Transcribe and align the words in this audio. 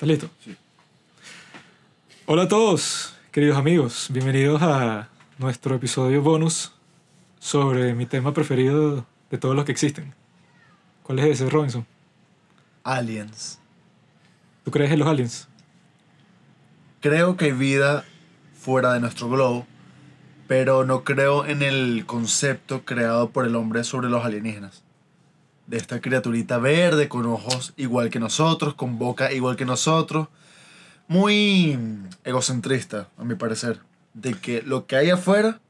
¿Estás 0.00 0.08
listo? 0.08 0.30
Sí. 0.42 0.56
Hola 2.24 2.44
a 2.44 2.48
todos, 2.48 3.18
queridos 3.30 3.58
amigos. 3.58 4.06
Bienvenidos 4.10 4.62
a 4.62 5.10
nuestro 5.36 5.74
episodio 5.74 6.22
bonus 6.22 6.72
sobre 7.38 7.92
mi 7.92 8.06
tema 8.06 8.32
preferido 8.32 9.04
de 9.30 9.36
todos 9.36 9.54
los 9.54 9.66
que 9.66 9.72
existen. 9.72 10.14
¿Cuál 11.02 11.18
es 11.18 11.26
ese, 11.26 11.50
Robinson? 11.50 11.86
Aliens. 12.82 13.58
¿Tú 14.64 14.70
crees 14.70 14.90
en 14.90 15.00
los 15.00 15.08
aliens? 15.08 15.48
Creo 17.02 17.36
que 17.36 17.44
hay 17.44 17.52
vida 17.52 18.06
fuera 18.54 18.94
de 18.94 19.00
nuestro 19.00 19.28
globo, 19.28 19.66
pero 20.48 20.86
no 20.86 21.04
creo 21.04 21.44
en 21.44 21.60
el 21.60 22.06
concepto 22.06 22.86
creado 22.86 23.28
por 23.28 23.44
el 23.44 23.54
hombre 23.54 23.84
sobre 23.84 24.08
los 24.08 24.24
alienígenas 24.24 24.82
de 25.70 25.76
esta 25.76 26.00
criaturita 26.00 26.58
verde 26.58 27.08
con 27.08 27.26
ojos 27.26 27.72
igual 27.76 28.10
que 28.10 28.18
nosotros, 28.18 28.74
con 28.74 28.98
boca 28.98 29.32
igual 29.32 29.54
que 29.54 29.64
nosotros. 29.64 30.26
Muy 31.06 31.78
egocentrista, 32.24 33.08
a 33.16 33.22
mi 33.22 33.36
parecer. 33.36 33.78
De 34.12 34.34
que 34.34 34.62
lo 34.62 34.86
que 34.86 34.96
hay 34.96 35.10
afuera 35.10 35.60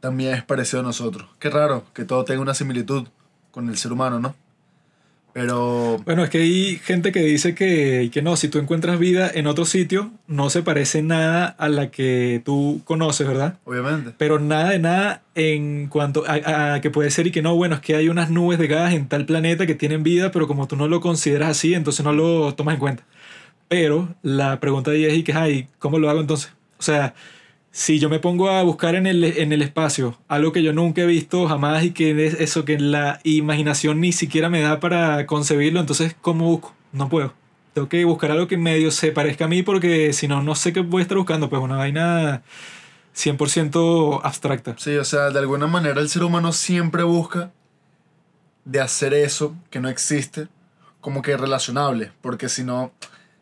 también 0.00 0.34
es 0.34 0.44
parecido 0.44 0.80
a 0.80 0.82
nosotros. 0.82 1.30
Qué 1.38 1.48
raro 1.48 1.84
que 1.94 2.04
todo 2.04 2.26
tenga 2.26 2.42
una 2.42 2.52
similitud 2.52 3.08
con 3.50 3.70
el 3.70 3.78
ser 3.78 3.90
humano, 3.90 4.20
¿no? 4.20 4.34
Pero... 5.38 5.98
Bueno, 6.04 6.24
es 6.24 6.30
que 6.30 6.38
hay 6.38 6.76
gente 6.76 7.12
que 7.12 7.20
dice 7.20 7.54
que, 7.54 8.10
que 8.12 8.22
no, 8.22 8.36
si 8.36 8.48
tú 8.48 8.58
encuentras 8.58 8.98
vida 8.98 9.30
en 9.32 9.46
otro 9.46 9.64
sitio, 9.64 10.10
no 10.26 10.50
se 10.50 10.62
parece 10.62 11.02
nada 11.02 11.46
a 11.46 11.68
la 11.68 11.90
que 11.90 12.42
tú 12.44 12.80
conoces, 12.84 13.26
¿verdad? 13.26 13.58
Obviamente. 13.64 14.12
Pero 14.18 14.38
nada 14.38 14.70
de 14.70 14.78
nada 14.78 15.22
en 15.34 15.86
cuanto 15.86 16.24
a, 16.26 16.80
que 16.80 16.90
puede 16.90 17.10
ser 17.10 17.26
y 17.28 17.30
que 17.30 17.42
no, 17.42 17.54
bueno, 17.54 17.76
es 17.76 17.80
que 17.80 17.94
hay 17.94 18.08
unas 18.08 18.30
nubes 18.30 18.58
de 18.58 18.66
gas 18.66 18.92
en 18.92 19.08
tal 19.08 19.24
planeta 19.26 19.66
que 19.66 19.74
tienen 19.74 20.02
vida, 20.02 20.30
pero 20.32 20.48
como 20.48 20.66
tú 20.66 20.76
no 20.76 20.88
lo 20.88 21.00
consideras 21.00 21.50
así, 21.50 21.74
entonces 21.74 22.04
no 22.04 22.12
lo 22.12 22.54
tomas 22.54 22.74
en 22.74 22.80
cuenta. 22.80 23.04
Pero 23.68 24.14
la 24.22 24.60
pregunta 24.60 24.90
ahí 24.90 25.04
es, 25.04 25.14
¿y 25.14 25.22
qué 25.22 25.32
hay? 25.32 25.68
¿Cómo 25.78 25.98
lo 25.98 26.10
hago 26.10 26.20
entonces? 26.20 26.52
O 26.78 26.82
sea, 26.82 27.14
si 27.78 28.00
yo 28.00 28.08
me 28.08 28.18
pongo 28.18 28.50
a 28.50 28.60
buscar 28.64 28.96
en 28.96 29.06
el, 29.06 29.22
en 29.22 29.52
el 29.52 29.62
espacio 29.62 30.18
algo 30.26 30.50
que 30.50 30.64
yo 30.64 30.72
nunca 30.72 31.02
he 31.02 31.06
visto 31.06 31.46
jamás 31.46 31.84
y 31.84 31.92
que 31.92 32.26
es 32.26 32.34
eso 32.40 32.64
que 32.64 32.76
la 32.76 33.20
imaginación 33.22 34.00
ni 34.00 34.10
siquiera 34.10 34.48
me 34.48 34.60
da 34.60 34.80
para 34.80 35.26
concebirlo, 35.26 35.78
entonces 35.78 36.16
¿cómo 36.20 36.46
busco? 36.46 36.74
No 36.90 37.08
puedo. 37.08 37.34
Tengo 37.74 37.88
que 37.88 38.04
buscar 38.04 38.32
algo 38.32 38.48
que 38.48 38.56
medio 38.56 38.90
se 38.90 39.12
parezca 39.12 39.44
a 39.44 39.48
mí 39.48 39.62
porque 39.62 40.12
si 40.12 40.26
no, 40.26 40.42
no 40.42 40.56
sé 40.56 40.72
qué 40.72 40.80
voy 40.80 40.98
a 40.98 41.02
estar 41.02 41.16
buscando. 41.16 41.48
Pues 41.48 41.62
una 41.62 41.76
vaina 41.76 42.42
100% 43.14 44.22
abstracta. 44.24 44.74
Sí, 44.76 44.96
o 44.96 45.04
sea, 45.04 45.30
de 45.30 45.38
alguna 45.38 45.68
manera 45.68 46.00
el 46.00 46.08
ser 46.08 46.24
humano 46.24 46.52
siempre 46.52 47.04
busca 47.04 47.52
de 48.64 48.80
hacer 48.80 49.14
eso 49.14 49.54
que 49.70 49.78
no 49.78 49.88
existe 49.88 50.48
como 51.00 51.22
que 51.22 51.36
relacionable, 51.36 52.10
porque 52.22 52.48
si 52.48 52.64
no 52.64 52.90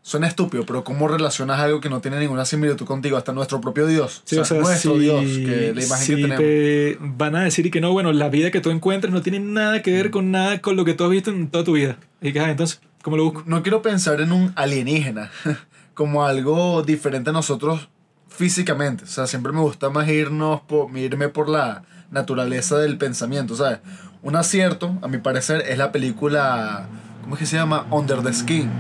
Suena 0.07 0.29
estúpido, 0.29 0.65
pero 0.65 0.85
¿cómo 0.85 1.09
relacionas 1.09 1.59
algo 1.59 1.81
que 1.81 1.91
no 1.91 2.01
tiene 2.01 2.21
ninguna 2.21 2.45
similitud 2.45 2.87
contigo? 2.87 3.17
Hasta 3.17 3.33
nuestro 3.33 3.61
propio 3.61 3.89
Dios. 3.89 4.23
Sí, 4.25 4.39
o 4.39 4.45
sea, 4.45 4.61
nuestro 4.61 4.97
Dios, 4.97 5.21
que 5.21 5.73
la 5.75 5.83
imagen 5.85 6.07
que 6.07 6.23
tenemos. 6.23 6.39
Te 6.39 6.99
van 7.01 7.35
a 7.35 7.43
decir 7.43 7.69
que 7.73 7.81
no, 7.81 7.91
bueno, 7.91 8.13
la 8.13 8.29
vida 8.29 8.53
que 8.53 8.61
tú 8.61 8.71
encuentres 8.71 9.13
no 9.13 9.21
tiene 9.21 9.41
nada 9.41 9.83
que 9.83 9.91
ver 9.91 10.13
con 10.13 10.31
nada 10.31 10.61
con 10.61 10.77
lo 10.77 10.85
que 10.85 10.95
tú 10.95 11.03
has 11.03 11.11
visto 11.11 11.33
en 11.33 11.49
toda 11.49 11.65
tu 11.65 11.73
vida. 11.73 11.99
Y 12.23 12.33
que, 12.33 12.39
ah, 12.39 12.49
entonces, 12.53 12.81
¿cómo 13.03 13.17
lo 13.17 13.25
busco? 13.25 13.43
No 13.47 13.65
quiero 13.65 13.83
pensar 13.83 14.21
en 14.21 14.31
un 14.31 14.53
alienígena 14.55 15.33
como 15.95 16.25
algo 16.25 16.85
diferente 16.85 17.31
a 17.31 17.33
nosotros 17.33 17.89
físicamente. 18.29 19.03
O 19.03 19.09
sea, 19.09 19.27
siempre 19.27 19.51
me 19.51 19.59
gusta 19.59 19.91
más 19.91 20.09
irnos 20.09 20.61
por, 20.61 20.97
irme 20.97 21.31
por 21.31 21.49
la 21.49 21.83
naturaleza 22.13 22.79
del 22.79 22.97
pensamiento, 22.97 23.57
¿sabes? 23.57 23.81
Un 24.23 24.37
acierto, 24.37 25.01
a 25.03 25.09
mi 25.09 25.19
parecer, 25.19 25.65
es 25.69 25.79
la 25.79 25.91
película, 25.91 26.87
¿cómo 27.23 27.35
es 27.35 27.41
que 27.41 27.47
se 27.47 27.57
llama? 27.57 27.89
Under 27.91 28.23
the 28.23 28.33
Skin 28.33 28.71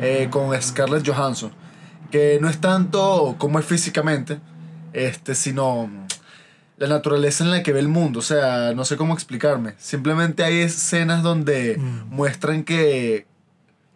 eh, 0.00 0.28
con 0.30 0.60
Scarlett 0.60 1.06
Johansson, 1.06 1.50
que 2.10 2.38
no 2.40 2.48
es 2.48 2.60
tanto 2.60 3.36
como 3.38 3.58
es 3.58 3.64
físicamente, 3.64 4.38
este, 4.92 5.34
sino 5.34 5.90
la 6.76 6.86
naturaleza 6.86 7.44
en 7.44 7.50
la 7.50 7.62
que 7.62 7.72
ve 7.72 7.80
el 7.80 7.88
mundo, 7.88 8.20
o 8.20 8.22
sea, 8.22 8.72
no 8.74 8.84
sé 8.84 8.96
cómo 8.96 9.14
explicarme, 9.14 9.74
simplemente 9.78 10.44
hay 10.44 10.60
escenas 10.60 11.22
donde 11.22 11.76
mm. 11.76 12.14
muestran 12.14 12.62
que 12.62 13.26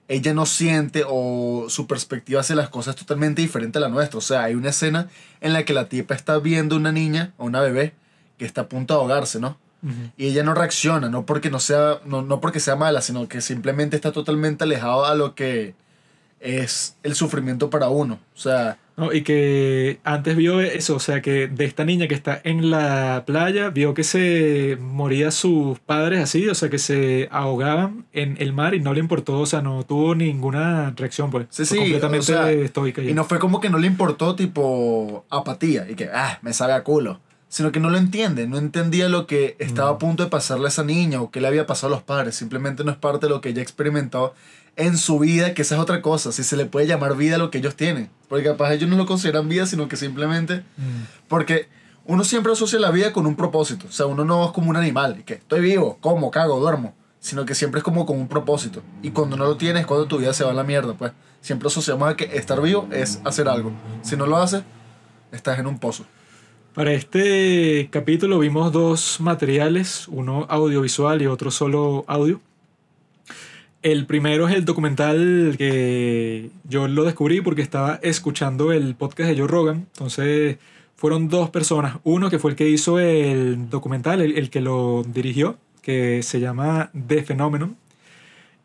ella 0.08 0.34
no 0.34 0.46
siente 0.46 1.04
o 1.08 1.66
su 1.68 1.86
perspectiva 1.86 2.40
hacia 2.40 2.56
las 2.56 2.68
cosas 2.68 2.94
es 2.94 3.00
totalmente 3.00 3.40
diferente 3.40 3.78
a 3.78 3.80
la 3.80 3.88
nuestra, 3.88 4.18
o 4.18 4.22
sea, 4.22 4.44
hay 4.44 4.54
una 4.54 4.70
escena 4.70 5.08
en 5.40 5.52
la 5.52 5.64
que 5.64 5.72
la 5.72 5.88
tipa 5.88 6.14
está 6.14 6.38
viendo 6.38 6.76
una 6.76 6.92
niña 6.92 7.32
o 7.38 7.46
una 7.46 7.60
bebé 7.60 7.94
que 8.36 8.44
está 8.44 8.62
a 8.62 8.68
punto 8.68 8.94
de 8.94 9.00
ahogarse, 9.00 9.40
¿no? 9.40 9.56
Y 10.16 10.26
ella 10.28 10.44
no 10.44 10.54
reacciona, 10.54 11.08
no 11.08 11.26
porque 11.26 11.50
no 11.50 11.58
sea, 11.58 11.98
no, 12.04 12.22
no 12.22 12.40
porque 12.40 12.60
sea 12.60 12.76
mala, 12.76 13.00
sino 13.00 13.26
que 13.26 13.40
simplemente 13.40 13.96
está 13.96 14.12
totalmente 14.12 14.62
alejado 14.62 15.06
a 15.06 15.16
lo 15.16 15.34
que 15.34 15.74
es 16.42 16.96
el 17.02 17.14
sufrimiento 17.14 17.70
para 17.70 17.88
uno. 17.88 18.18
O 18.34 18.38
sea... 18.38 18.78
No, 18.94 19.10
y 19.10 19.22
que 19.22 20.00
antes 20.04 20.36
vio 20.36 20.60
eso, 20.60 20.96
o 20.96 21.00
sea, 21.00 21.22
que 21.22 21.48
de 21.48 21.64
esta 21.64 21.84
niña 21.86 22.08
que 22.08 22.14
está 22.14 22.38
en 22.44 22.70
la 22.70 23.24
playa, 23.26 23.70
vio 23.70 23.94
que 23.94 24.04
se 24.04 24.76
moría 24.78 25.30
sus 25.30 25.78
padres 25.78 26.20
así, 26.20 26.46
o 26.46 26.54
sea, 26.54 26.68
que 26.68 26.76
se 26.76 27.26
ahogaban 27.30 28.04
en 28.12 28.36
el 28.38 28.52
mar 28.52 28.74
y 28.74 28.80
no 28.80 28.92
le 28.92 29.00
importó, 29.00 29.40
o 29.40 29.46
sea, 29.46 29.62
no 29.62 29.82
tuvo 29.84 30.14
ninguna 30.14 30.92
reacción, 30.94 31.30
pues. 31.30 31.46
Sí, 31.48 31.64
sí, 31.64 31.78
completamente 31.78 32.64
estoica. 32.64 33.02
Y 33.02 33.14
no 33.14 33.24
fue 33.24 33.38
como 33.38 33.60
que 33.60 33.70
no 33.70 33.78
le 33.78 33.86
importó, 33.86 34.36
tipo, 34.36 35.24
apatía, 35.30 35.88
y 35.90 35.94
que, 35.94 36.10
ah, 36.12 36.38
me 36.42 36.52
sabe 36.52 36.74
a 36.74 36.84
culo. 36.84 37.18
Sino 37.48 37.70
que 37.70 37.80
no 37.80 37.90
lo 37.90 37.98
entiende, 37.98 38.46
no 38.46 38.56
entendía 38.56 39.10
lo 39.10 39.26
que 39.26 39.56
estaba 39.58 39.90
a 39.90 39.94
mm. 39.94 39.98
punto 39.98 40.24
de 40.24 40.30
pasarle 40.30 40.66
a 40.66 40.68
esa 40.68 40.84
niña 40.84 41.20
o 41.20 41.30
qué 41.30 41.40
le 41.40 41.48
había 41.48 41.66
pasado 41.66 41.92
a 41.92 41.96
los 41.96 42.02
padres. 42.02 42.34
Simplemente 42.34 42.82
no 42.82 42.90
es 42.90 42.96
parte 42.96 43.26
de 43.26 43.30
lo 43.30 43.42
que 43.42 43.50
ella 43.50 43.60
experimentado 43.60 44.34
en 44.76 44.96
su 44.96 45.18
vida, 45.18 45.54
que 45.54 45.62
esa 45.62 45.74
es 45.76 45.80
otra 45.80 46.02
cosa, 46.02 46.32
si 46.32 46.42
se 46.44 46.56
le 46.56 46.66
puede 46.66 46.86
llamar 46.86 47.16
vida 47.16 47.36
a 47.36 47.38
lo 47.38 47.50
que 47.50 47.58
ellos 47.58 47.76
tienen. 47.76 48.10
Porque 48.28 48.44
capaz 48.44 48.72
ellos 48.72 48.88
no 48.88 48.96
lo 48.96 49.06
consideran 49.06 49.48
vida, 49.48 49.66
sino 49.66 49.88
que 49.88 49.96
simplemente... 49.96 50.64
Mm. 50.76 51.04
Porque 51.28 51.68
uno 52.04 52.24
siempre 52.24 52.52
asocia 52.52 52.78
la 52.78 52.90
vida 52.90 53.12
con 53.12 53.26
un 53.26 53.36
propósito. 53.36 53.86
O 53.88 53.92
sea, 53.92 54.06
uno 54.06 54.24
no 54.24 54.46
es 54.46 54.52
como 54.52 54.70
un 54.70 54.76
animal, 54.76 55.24
que 55.24 55.34
estoy 55.34 55.60
vivo, 55.60 55.98
como, 56.00 56.30
cago, 56.30 56.58
duermo. 56.58 56.94
Sino 57.20 57.44
que 57.44 57.54
siempre 57.54 57.78
es 57.78 57.84
como 57.84 58.06
con 58.06 58.18
un 58.18 58.28
propósito. 58.28 58.82
Y 59.02 59.10
cuando 59.10 59.36
no 59.36 59.44
lo 59.44 59.56
tienes, 59.56 59.86
cuando 59.86 60.06
tu 60.06 60.18
vida 60.18 60.32
se 60.32 60.44
va 60.44 60.50
a 60.50 60.54
la 60.54 60.64
mierda, 60.64 60.94
pues. 60.94 61.12
Siempre 61.40 61.66
asociamos 61.66 62.08
a 62.08 62.16
que 62.16 62.36
estar 62.36 62.60
vivo 62.62 62.88
es 62.92 63.20
hacer 63.24 63.48
algo. 63.48 63.72
Si 64.02 64.16
no 64.16 64.26
lo 64.26 64.36
haces, 64.36 64.62
estás 65.32 65.58
en 65.58 65.66
un 65.66 65.78
pozo. 65.78 66.04
Para 66.72 66.92
este 66.92 67.88
capítulo 67.90 68.38
vimos 68.38 68.72
dos 68.72 69.18
materiales, 69.20 70.06
uno 70.08 70.46
audiovisual 70.48 71.20
y 71.20 71.26
otro 71.26 71.50
solo 71.50 72.04
audio. 72.06 72.40
El 73.82 74.06
primero 74.06 74.48
es 74.48 74.54
el 74.54 74.64
documental 74.64 75.56
que 75.58 76.50
yo 76.68 76.86
lo 76.86 77.02
descubrí 77.02 77.40
porque 77.40 77.62
estaba 77.62 77.98
escuchando 78.02 78.70
el 78.70 78.94
podcast 78.94 79.30
de 79.30 79.36
Joe 79.36 79.48
Rogan. 79.48 79.88
Entonces 79.92 80.58
fueron 80.94 81.28
dos 81.28 81.50
personas. 81.50 81.98
Uno 82.04 82.30
que 82.30 82.38
fue 82.38 82.52
el 82.52 82.56
que 82.56 82.68
hizo 82.68 83.00
el 83.00 83.68
documental, 83.70 84.20
el, 84.20 84.50
que 84.50 84.60
lo 84.60 85.02
dirigió, 85.02 85.58
que 85.82 86.22
se 86.22 86.38
llama 86.38 86.92
The 87.08 87.24
Phenomenon. 87.24 87.76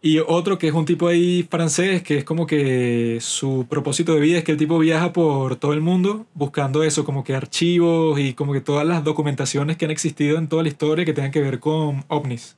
Y 0.04 0.20
otro 0.20 0.60
que 0.60 0.68
es 0.68 0.74
un 0.76 0.86
tipo 0.86 1.08
ahí 1.08 1.48
francés, 1.50 2.04
que 2.04 2.20
es 2.20 2.24
como 2.24 2.46
que 2.46 3.18
su 3.20 3.66
propósito 3.68 4.14
de 4.14 4.22
vida 4.22 4.38
es 4.38 4.44
que 4.44 4.52
el 4.52 4.60
tipo 4.60 4.78
viaja 4.78 5.14
por 5.14 5.56
todo 5.56 5.74
el 5.74 5.82
mundo 5.82 6.28
buscando 6.36 6.84
eso, 6.84 7.06
como 7.06 7.24
que 7.24 7.34
archivos 7.34 8.20
y 8.20 8.34
como 8.34 8.54
que 8.54 8.62
todas 8.62 8.86
las 8.86 9.04
documentaciones 9.04 9.78
que 9.78 9.86
han 9.86 9.92
existido 9.92 10.38
en 10.38 10.48
toda 10.48 10.62
la 10.62 10.70
historia 10.70 11.06
que 11.06 11.14
tengan 11.14 11.32
que 11.32 11.42
ver 11.42 11.60
con 11.60 12.06
ovnis. 12.08 12.56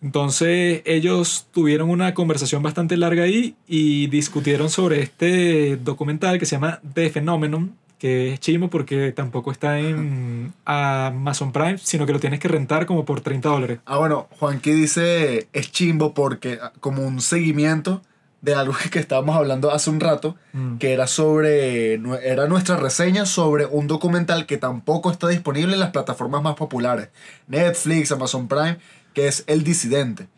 Entonces 0.00 0.82
ellos 0.84 1.48
tuvieron 1.50 1.90
una 1.90 2.14
conversación 2.14 2.62
bastante 2.62 2.96
larga 2.96 3.24
ahí 3.24 3.56
y 3.66 4.06
discutieron 4.06 4.70
sobre 4.70 5.02
este 5.02 5.76
documental 5.76 6.38
que 6.38 6.46
se 6.46 6.56
llama 6.56 6.80
The 6.94 7.10
Phenomenon, 7.10 7.74
que 7.98 8.32
es 8.32 8.40
chimo 8.40 8.70
porque 8.70 9.12
tampoco 9.12 9.50
está 9.50 9.80
en 9.80 10.52
Amazon 10.64 11.50
Prime, 11.50 11.78
sino 11.78 12.06
que 12.06 12.12
lo 12.12 12.20
tienes 12.20 12.38
que 12.38 12.46
rentar 12.46 12.86
como 12.86 13.04
por 13.04 13.20
30 13.20 13.48
dólares. 13.48 13.80
Ah, 13.86 13.98
bueno, 13.98 14.28
Juanqui 14.38 14.70
dice 14.70 15.48
es 15.52 15.72
chimbo 15.72 16.14
porque 16.14 16.58
ah, 16.62 16.72
como 16.78 17.02
un 17.02 17.20
seguimiento 17.20 18.02
de 18.40 18.54
algo 18.54 18.74
que 18.92 18.98
estábamos 18.98 19.36
hablando 19.36 19.72
hace 19.72 19.90
un 19.90 20.00
rato, 20.00 20.36
mm. 20.52 20.76
que 20.78 20.92
era 20.92 21.06
sobre, 21.06 21.94
era 22.22 22.46
nuestra 22.46 22.76
reseña 22.76 23.26
sobre 23.26 23.66
un 23.66 23.86
documental 23.86 24.46
que 24.46 24.58
tampoco 24.58 25.10
está 25.10 25.28
disponible 25.28 25.74
en 25.74 25.80
las 25.80 25.90
plataformas 25.90 26.42
más 26.42 26.54
populares, 26.54 27.08
Netflix, 27.48 28.12
Amazon 28.12 28.46
Prime, 28.48 28.78
que 29.14 29.28
es 29.28 29.44
El 29.46 29.64
Disidente. 29.64 30.28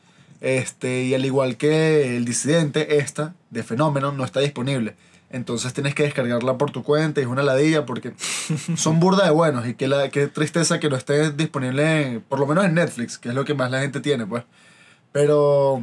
Este, 0.41 1.05
y 1.05 1.15
al 1.15 1.25
igual 1.25 1.57
que 1.57 2.17
El 2.17 2.25
Disidente, 2.25 2.99
esta 2.99 3.35
de 3.51 3.63
Fenómeno 3.63 4.13
no 4.13 4.25
está 4.25 4.41
disponible. 4.41 4.95
Entonces 5.31 5.73
tienes 5.73 5.95
que 5.95 6.03
descargarla 6.03 6.59
por 6.59 6.73
tu 6.73 6.83
cuenta 6.83 7.21
y 7.21 7.25
es 7.25 7.29
una 7.29 7.43
ladilla 7.43 7.87
porque 7.87 8.15
son 8.77 8.99
burda 8.99 9.25
de 9.25 9.31
buenos 9.31 9.67
y 9.67 9.75
qué, 9.75 9.87
la, 9.87 10.09
qué 10.09 10.27
tristeza 10.27 10.81
que 10.81 10.89
no 10.89 10.97
esté 10.97 11.31
disponible, 11.31 12.21
por 12.29 12.41
lo 12.41 12.47
menos 12.47 12.65
en 12.65 12.75
Netflix, 12.75 13.17
que 13.17 13.29
es 13.29 13.35
lo 13.35 13.45
que 13.45 13.55
más 13.55 13.71
la 13.71 13.81
gente 13.81 14.01
tiene, 14.01 14.27
pues. 14.27 14.43
Pero 15.13 15.81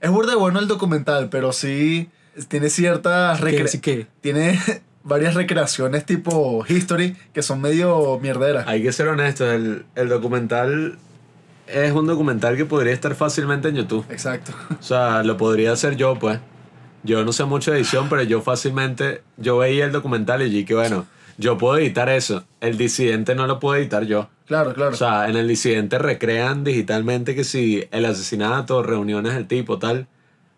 es 0.00 0.10
burda 0.10 0.32
de 0.32 0.36
bueno 0.36 0.58
el 0.58 0.66
documental, 0.66 1.28
pero 1.28 1.52
sí 1.52 2.08
tiene 2.48 2.70
ciertas... 2.70 3.40
¿Qué? 3.80 4.06
Tiene 4.20 4.60
varias 5.04 5.34
recreaciones 5.34 6.04
tipo 6.04 6.64
History 6.68 7.16
que 7.32 7.42
son 7.42 7.60
medio 7.60 8.18
mierderas. 8.20 8.66
Hay 8.66 8.82
que 8.82 8.92
ser 8.92 9.08
honesto, 9.08 9.50
el, 9.50 9.86
el 9.94 10.08
documental 10.08 10.98
es 11.72 11.92
un 11.92 12.06
documental 12.06 12.56
que 12.56 12.64
podría 12.64 12.92
estar 12.92 13.14
fácilmente 13.14 13.68
en 13.68 13.76
YouTube. 13.76 14.04
Exacto. 14.10 14.52
O 14.78 14.82
sea, 14.82 15.22
lo 15.22 15.36
podría 15.36 15.72
hacer 15.72 15.96
yo, 15.96 16.18
pues. 16.18 16.40
yo 17.02 17.24
no 17.24 17.32
sé 17.32 17.44
mucho 17.44 17.70
de 17.72 17.78
edición, 17.78 18.08
pero 18.08 18.22
yo 18.22 18.40
fácilmente, 18.40 19.22
yo 19.36 19.58
veía 19.58 19.84
el 19.84 19.92
documental 19.92 20.42
y 20.42 20.50
dije, 20.50 20.74
bueno, 20.74 21.06
yo 21.36 21.56
puedo 21.58 21.78
editar 21.78 22.08
eso. 22.08 22.44
El 22.60 22.76
disidente 22.76 23.34
no 23.34 23.46
lo 23.46 23.58
puedo 23.60 23.76
editar 23.76 24.04
yo. 24.04 24.28
Claro, 24.46 24.74
claro. 24.74 24.92
O 24.92 24.96
sea, 24.96 25.28
en 25.28 25.36
el 25.36 25.46
disidente 25.46 25.98
recrean 25.98 26.64
digitalmente 26.64 27.34
que 27.34 27.44
si 27.44 27.84
el 27.90 28.04
asesinato, 28.06 28.82
reuniones 28.82 29.34
del 29.34 29.46
tipo, 29.46 29.78
tal. 29.78 30.06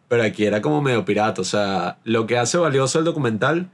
Pero 0.08 0.22
aquí 0.22 0.44
era 0.44 0.60
como 0.62 0.80
medio 0.82 1.04
pirata. 1.04 1.40
O 1.40 1.44
sea, 1.44 1.98
lo 2.04 2.26
que 2.26 2.38
hace 2.38 2.56
valioso 2.58 2.98
el 2.98 3.04
documental 3.04 3.68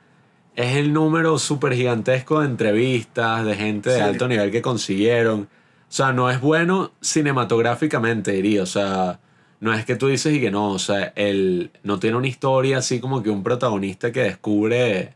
es 0.54 0.76
el 0.76 0.92
número 0.92 1.38
súper 1.38 1.74
gigantesco 1.74 2.40
de 2.40 2.46
entrevistas, 2.46 3.44
de 3.44 3.54
gente 3.56 3.90
de 3.90 3.96
Sí. 3.96 4.02
alto 4.02 4.26
nivel 4.26 4.50
que 4.50 4.62
consiguieron. 4.62 5.48
O 5.88 5.92
sea, 5.92 6.12
no 6.12 6.30
es 6.30 6.40
bueno 6.40 6.92
cinematográficamente, 7.00 8.32
diría. 8.32 8.62
O 8.62 8.66
sea, 8.66 9.20
no 9.60 9.72
es 9.72 9.84
que 9.84 9.96
tú 9.96 10.08
dices 10.08 10.34
y 10.34 10.40
que 10.40 10.50
no. 10.50 10.70
O 10.70 10.78
sea, 10.78 11.12
él 11.16 11.70
no 11.82 11.98
tiene 11.98 12.16
una 12.16 12.26
historia 12.28 12.78
así 12.78 13.00
como 13.00 13.22
que 13.22 13.30
un 13.30 13.42
protagonista 13.42 14.12
que 14.12 14.22
descubre 14.22 15.14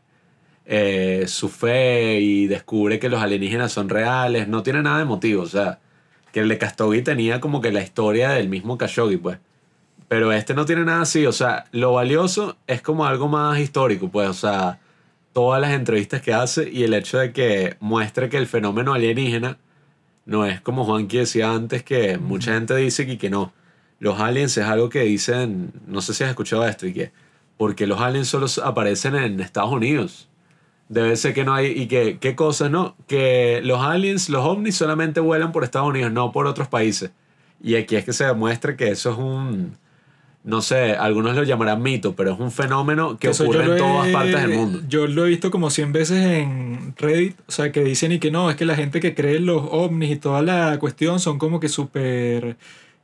eh, 0.66 1.24
su 1.26 1.48
fe 1.48 2.20
y 2.20 2.46
descubre 2.46 2.98
que 2.98 3.08
los 3.08 3.20
alienígenas 3.20 3.72
son 3.72 3.88
reales. 3.88 4.48
No 4.48 4.62
tiene 4.62 4.82
nada 4.82 4.98
de 4.98 5.04
motivo. 5.04 5.42
O 5.42 5.46
sea, 5.46 5.80
que 6.32 6.40
el 6.40 6.48
de 6.48 6.58
Kastogi 6.58 7.02
tenía 7.02 7.40
como 7.40 7.60
que 7.60 7.72
la 7.72 7.82
historia 7.82 8.30
del 8.30 8.48
mismo 8.48 8.78
Khashoggi, 8.78 9.16
pues. 9.16 9.38
Pero 10.08 10.32
este 10.32 10.54
no 10.54 10.64
tiene 10.66 10.84
nada 10.84 11.02
así. 11.02 11.26
O 11.26 11.32
sea, 11.32 11.66
lo 11.72 11.92
valioso 11.92 12.56
es 12.66 12.82
como 12.82 13.06
algo 13.06 13.28
más 13.28 13.58
histórico, 13.58 14.08
pues. 14.10 14.28
O 14.28 14.34
sea, 14.34 14.80
todas 15.32 15.60
las 15.60 15.72
entrevistas 15.72 16.22
que 16.22 16.32
hace 16.32 16.70
y 16.70 16.84
el 16.84 16.94
hecho 16.94 17.18
de 17.18 17.32
que 17.32 17.76
muestre 17.80 18.28
que 18.28 18.36
el 18.36 18.46
fenómeno 18.46 18.94
alienígena 18.94 19.58
no 20.26 20.46
es 20.46 20.60
como 20.60 20.84
Juanqui 20.84 21.18
decía 21.18 21.52
antes, 21.52 21.82
que 21.82 22.18
mucha 22.18 22.54
gente 22.54 22.76
dice 22.76 23.06
que, 23.06 23.18
que 23.18 23.30
no. 23.30 23.52
Los 23.98 24.20
aliens 24.20 24.56
es 24.56 24.64
algo 24.64 24.88
que 24.88 25.00
dicen, 25.00 25.72
no 25.86 26.00
sé 26.00 26.14
si 26.14 26.24
has 26.24 26.30
escuchado 26.30 26.66
esto, 26.66 26.86
y 26.86 26.92
que 26.94 27.12
porque 27.56 27.86
los 27.86 28.00
aliens 28.00 28.28
solo 28.28 28.46
aparecen 28.64 29.14
en 29.16 29.40
Estados 29.40 29.70
Unidos. 29.70 30.28
Debe 30.88 31.14
ser 31.16 31.34
que 31.34 31.44
no 31.44 31.54
hay, 31.54 31.66
y 31.66 31.88
que, 31.88 32.18
¿qué 32.18 32.34
cosas, 32.34 32.70
no? 32.70 32.96
Que 33.06 33.60
los 33.62 33.80
aliens, 33.82 34.30
los 34.30 34.44
ovnis 34.44 34.76
solamente 34.76 35.20
vuelan 35.20 35.52
por 35.52 35.64
Estados 35.64 35.88
Unidos, 35.88 36.10
no 36.10 36.32
por 36.32 36.46
otros 36.46 36.68
países. 36.68 37.10
Y 37.62 37.76
aquí 37.76 37.96
es 37.96 38.04
que 38.04 38.14
se 38.14 38.24
demuestra 38.24 38.76
que 38.76 38.88
eso 38.88 39.10
es 39.12 39.18
un, 39.18 39.76
no 40.42 40.62
sé, 40.62 40.92
algunos 40.94 41.36
lo 41.36 41.42
llamarán 41.42 41.82
mito, 41.82 42.14
pero 42.14 42.32
es 42.32 42.38
un 42.40 42.50
fenómeno 42.50 43.18
que 43.18 43.28
Eso 43.30 43.44
ocurre 43.44 43.64
en 43.72 43.76
todas 43.76 44.08
he- 44.08 44.12
partes 44.12 44.40
del 44.40 44.50
mundo. 44.56 44.80
Yo 44.88 45.06
lo 45.06 45.26
he 45.26 45.28
visto 45.28 45.50
como 45.50 45.68
100 45.70 45.92
veces 45.92 46.18
en 46.24 46.94
Reddit, 46.96 47.36
o 47.46 47.52
sea, 47.52 47.70
que 47.72 47.84
dicen 47.84 48.12
y 48.12 48.18
que 48.18 48.30
no, 48.30 48.48
es 48.50 48.56
que 48.56 48.64
la 48.64 48.74
gente 48.74 49.00
que 49.00 49.14
cree 49.14 49.36
en 49.36 49.46
los 49.46 49.62
ovnis 49.70 50.10
y 50.10 50.16
toda 50.16 50.40
la 50.42 50.78
cuestión 50.78 51.20
son 51.20 51.38
como 51.38 51.60
que 51.60 51.68
súper 51.68 52.56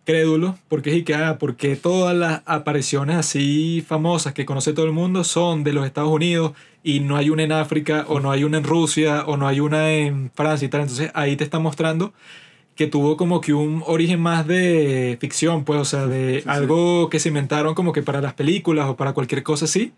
crédulos, 0.05 0.55
porque 0.69 0.91
es 0.93 0.97
y 0.99 1.03
que, 1.03 1.15
ah, 1.15 1.37
porque 1.39 1.75
todas 1.77 2.17
las 2.17 2.43
apariciones 2.47 3.17
así 3.17 3.85
famosas 3.87 4.33
que 4.35 4.47
conoce 4.47 4.73
todo 4.73 4.87
el 4.87 4.93
mundo 4.93 5.25
son 5.25 5.65
de 5.65 5.73
los 5.73 5.85
Estados 5.85 6.11
Unidos 6.11 6.53
y 6.85 7.01
no 7.01 7.17
hay 7.17 7.29
una 7.31 7.43
en 7.43 7.51
África 7.53 8.05
o 8.09 8.21
no 8.21 8.31
hay 8.31 8.45
una 8.45 8.59
en 8.59 8.65
Rusia 8.65 9.25
o 9.27 9.37
no 9.37 9.49
hay 9.49 9.59
una 9.59 9.93
en 9.93 10.31
Francia 10.33 10.65
y 10.65 10.69
tal, 10.69 10.83
entonces 10.83 11.11
ahí 11.15 11.35
te 11.37 11.43
está 11.43 11.59
mostrando 11.59 12.13
que 12.77 12.87
tuvo 12.87 13.17
como 13.17 13.41
que 13.41 13.55
un 13.55 13.83
origen 13.87 14.21
más 14.21 14.47
de 14.47 15.17
ficción, 15.21 15.65
pues, 15.65 15.81
o 15.81 15.85
sea, 15.85 16.07
de 16.07 16.43
sí. 16.43 16.49
algo 16.49 17.09
que 17.09 17.19
se 17.19 17.29
inventaron 17.31 17.75
como 17.75 17.93
que 17.93 18.03
para 18.03 18.21
las 18.21 18.35
películas 18.35 18.87
o 18.89 18.97
para 18.97 19.15
cualquier 19.15 19.43
cosa 19.43 19.65
así, 19.65 19.93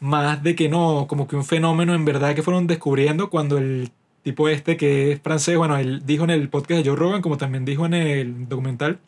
más 0.00 0.42
de 0.42 0.56
que 0.56 0.68
no, 0.68 1.06
como 1.08 1.28
que 1.28 1.36
un 1.36 1.44
fenómeno 1.44 1.94
en 1.94 2.04
verdad 2.04 2.34
que 2.34 2.42
fueron 2.42 2.66
descubriendo 2.66 3.30
cuando 3.30 3.58
el 3.58 3.90
tipo 4.24 4.48
este 4.48 4.76
que 4.76 5.12
es 5.12 5.20
francés, 5.22 5.56
bueno, 5.56 5.76
él 5.76 6.02
dijo 6.04 6.24
en 6.24 6.30
el 6.30 6.48
podcast 6.48 6.82
de 6.82 6.90
Joe 6.90 6.98
Rogan, 6.98 7.22
como 7.22 7.38
también 7.38 7.64
dijo 7.64 7.86
en 7.86 7.94
el 7.94 8.48
documental, 8.48 8.98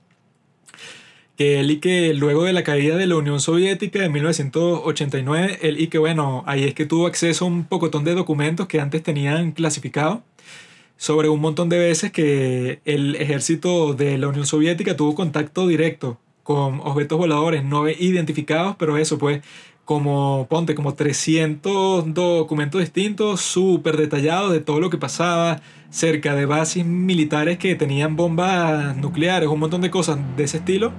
que 1.37 1.61
él 1.61 1.71
y 1.73 1.81
que 1.81 2.14
luego 2.14 2.44
de 2.44 2.53
la 2.53 2.62
caída 2.62 2.97
de 2.97 3.06
la 3.06 3.17
Unión 3.17 3.41
Soviética 3.41 4.05
en 4.05 4.12
1989, 4.12 5.59
él 5.62 5.81
y 5.81 5.88
que 5.88 5.99
bueno, 5.99 6.44
ahí 6.47 6.64
es 6.64 6.75
que 6.75 6.87
tuvo 6.87 7.09
acceso 7.09 7.44
a 7.44 7.49
un 7.49 7.64
pocotón 7.64 8.05
de 8.05 8.14
documentos 8.14 8.69
que 8.69 8.81
antes 8.81 9.03
tenían 9.03 9.50
clasificado 9.53 10.23
sobre 10.99 11.29
un 11.29 11.41
montón 11.41 11.71
de 11.71 11.79
veces 11.79 12.12
que 12.12 12.81
el 12.85 13.15
ejército 13.15 13.95
de 13.95 14.19
la 14.19 14.29
Unión 14.29 14.45
Soviética 14.45 14.97
tuvo 14.97 15.15
contacto 15.15 15.67
directo 15.67 16.19
con 16.43 16.81
objetos 16.81 17.19
voladores 17.19 17.65
no 17.65 17.89
identificados, 17.89 18.75
pero 18.79 18.99
eso 18.99 19.17
pues 19.17 19.43
como, 19.85 20.47
ponte, 20.50 20.75
como 20.75 20.95
300 20.95 22.12
documentos 22.12 22.81
distintos, 22.81 23.41
súper 23.41 23.97
detallados 23.97 24.53
de 24.53 24.61
todo 24.61 24.81
lo 24.81 24.91
que 24.91 24.99
pasaba 24.99 25.62
cerca 25.89 26.35
de 26.35 26.45
bases 26.45 26.85
militares 26.85 27.59
que 27.59 27.75
tenían 27.75 28.17
bombas 28.17 28.97
nucleares, 28.97 29.49
un 29.49 29.61
montón 29.61 29.81
de 29.81 29.91
cosas 29.91 30.19
de 30.37 30.45
ese 30.45 30.59
estilo, 30.59 30.93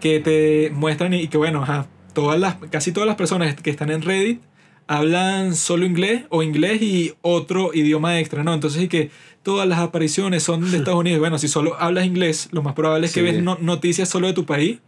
que 0.00 0.20
te 0.20 0.70
muestran 0.74 1.14
y 1.14 1.28
que 1.28 1.38
bueno, 1.38 1.62
ajá, 1.62 1.88
todas 2.12 2.38
las, 2.38 2.56
casi 2.70 2.92
todas 2.92 3.06
las 3.06 3.16
personas 3.16 3.54
que 3.54 3.70
están 3.70 3.90
en 3.90 4.02
Reddit 4.02 4.42
hablan 4.86 5.54
solo 5.54 5.86
inglés 5.86 6.24
o 6.30 6.42
inglés 6.42 6.82
y 6.82 7.14
otro 7.22 7.72
idioma 7.74 8.18
extra, 8.20 8.42
¿no? 8.44 8.52
Entonces 8.54 8.82
y 8.82 8.88
que 8.88 9.10
todas 9.42 9.68
las 9.68 9.78
apariciones 9.78 10.42
son 10.42 10.70
de 10.70 10.78
Estados 10.78 11.00
Unidos. 11.00 11.20
Bueno, 11.20 11.38
si 11.38 11.48
solo 11.48 11.76
hablas 11.80 12.06
inglés, 12.06 12.48
lo 12.52 12.62
más 12.62 12.74
probable 12.74 13.06
es 13.06 13.12
que 13.12 13.20
Sí. 13.20 13.26
ves 13.26 13.42
no- 13.42 13.58
noticias 13.60 14.08
solo 14.08 14.26
de 14.26 14.32
tu 14.32 14.44
país 14.46 14.78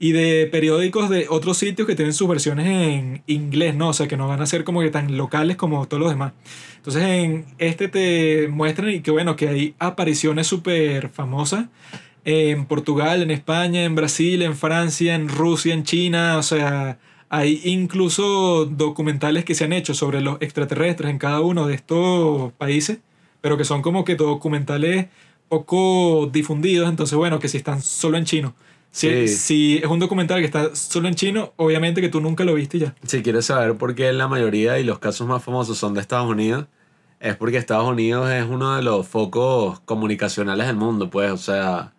y 0.00 0.12
de 0.12 0.46
periódicos 0.50 1.08
de 1.08 1.26
otros 1.30 1.56
sitios 1.56 1.86
que 1.86 1.94
tienen 1.94 2.12
sus 2.12 2.28
versiones 2.28 2.66
en 2.66 3.22
inglés, 3.26 3.74
¿no? 3.76 3.90
O 3.90 3.92
sea, 3.92 4.08
que 4.08 4.16
no 4.16 4.26
van 4.28 4.42
a 4.42 4.46
ser 4.46 4.64
como 4.64 4.80
que 4.80 4.90
tan 4.90 5.16
locales 5.16 5.56
como 5.56 5.86
todos 5.86 6.02
los 6.02 6.10
demás. 6.10 6.32
Entonces 6.76 7.02
en 7.02 7.46
este 7.58 7.88
te 7.88 8.48
muestran 8.48 8.90
y 8.90 9.00
que 9.00 9.10
bueno, 9.10 9.36
que 9.36 9.48
hay 9.48 9.74
apariciones 9.78 10.46
súper 10.46 11.08
famosas 11.10 11.66
en 12.26 12.66
Portugal, 12.66 13.22
en 13.22 13.30
España, 13.30 13.84
en 13.84 13.94
Brasil, 13.94 14.42
en 14.42 14.56
Francia, 14.56 15.14
en 15.14 15.28
Rusia, 15.28 15.72
en 15.74 15.84
China, 15.84 16.38
o 16.38 16.42
sea, 16.42 16.98
hay 17.36 17.60
incluso 17.64 18.64
documentales 18.66 19.44
que 19.44 19.54
se 19.56 19.64
han 19.64 19.72
hecho 19.72 19.92
sobre 19.92 20.20
los 20.20 20.40
extraterrestres 20.40 21.10
en 21.10 21.18
cada 21.18 21.40
uno 21.40 21.66
de 21.66 21.74
estos 21.74 22.52
países, 22.52 22.98
pero 23.40 23.56
que 23.56 23.64
son 23.64 23.82
como 23.82 24.04
que 24.04 24.14
documentales 24.14 25.06
poco 25.48 26.30
difundidos, 26.32 26.88
entonces 26.88 27.16
bueno, 27.18 27.38
que 27.40 27.48
si 27.48 27.56
están 27.56 27.82
solo 27.82 28.18
en 28.18 28.24
chino. 28.24 28.54
Si, 28.92 29.08
Sí. 29.08 29.28
si 29.28 29.76
es 29.78 29.86
un 29.86 29.98
documental 29.98 30.38
que 30.38 30.46
está 30.46 30.76
solo 30.76 31.08
en 31.08 31.16
chino, 31.16 31.52
obviamente 31.56 32.00
que 32.00 32.08
tú 32.08 32.20
nunca 32.20 32.44
lo 32.44 32.54
viste 32.54 32.78
ya. 32.78 32.94
Si 33.04 33.22
quieres 33.22 33.46
saber 33.46 33.76
por 33.76 33.96
qué 33.96 34.12
la 34.12 34.28
mayoría 34.28 34.78
y 34.78 34.84
los 34.84 35.00
casos 35.00 35.26
más 35.26 35.42
famosos 35.42 35.76
son 35.76 35.94
de 35.94 36.00
Estados 36.00 36.30
Unidos, 36.30 36.66
es 37.18 37.34
porque 37.34 37.56
Estados 37.56 37.88
Unidos 37.88 38.30
es 38.30 38.44
uno 38.48 38.76
de 38.76 38.82
los 38.82 39.08
focos 39.08 39.80
comunicacionales 39.80 40.68
del 40.68 40.76
mundo, 40.76 41.10
pues, 41.10 41.32
o 41.32 41.36
sea, 41.36 41.92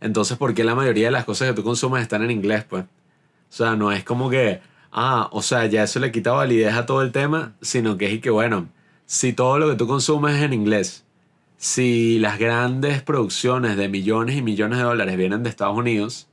entonces, 0.00 0.38
¿por 0.38 0.54
qué 0.54 0.64
la 0.64 0.74
mayoría 0.74 1.08
de 1.08 1.10
las 1.10 1.26
cosas 1.26 1.48
que 1.48 1.54
tú 1.54 1.62
consumes 1.62 2.00
están 2.00 2.22
en 2.22 2.30
inglés, 2.30 2.64
pues? 2.66 2.84
O 2.84 3.52
sea, 3.52 3.76
no 3.76 3.92
es 3.92 4.02
como 4.04 4.30
que, 4.30 4.60
ah, 4.92 5.28
o 5.32 5.42
sea, 5.42 5.66
ya 5.66 5.82
eso 5.82 6.00
le 6.00 6.12
quita 6.12 6.32
validez 6.32 6.74
a 6.74 6.86
todo 6.86 7.02
el 7.02 7.12
tema, 7.12 7.54
sino 7.60 7.96
que 7.96 8.06
es 8.06 8.12
y 8.14 8.20
que, 8.20 8.30
bueno, 8.30 8.68
si 9.06 9.32
todo 9.32 9.58
lo 9.58 9.68
que 9.68 9.76
tú 9.76 9.86
consumes 9.86 10.36
es 10.36 10.42
en 10.42 10.52
inglés, 10.52 11.04
si 11.56 12.18
las 12.18 12.38
grandes 12.38 13.02
producciones 13.02 13.76
de 13.76 13.88
millones 13.88 14.36
y 14.36 14.42
millones 14.42 14.78
de 14.78 14.84
dólares 14.84 15.16
vienen 15.16 15.42
de 15.42 15.50
Estados 15.50 15.76
Unidos, 15.76 16.28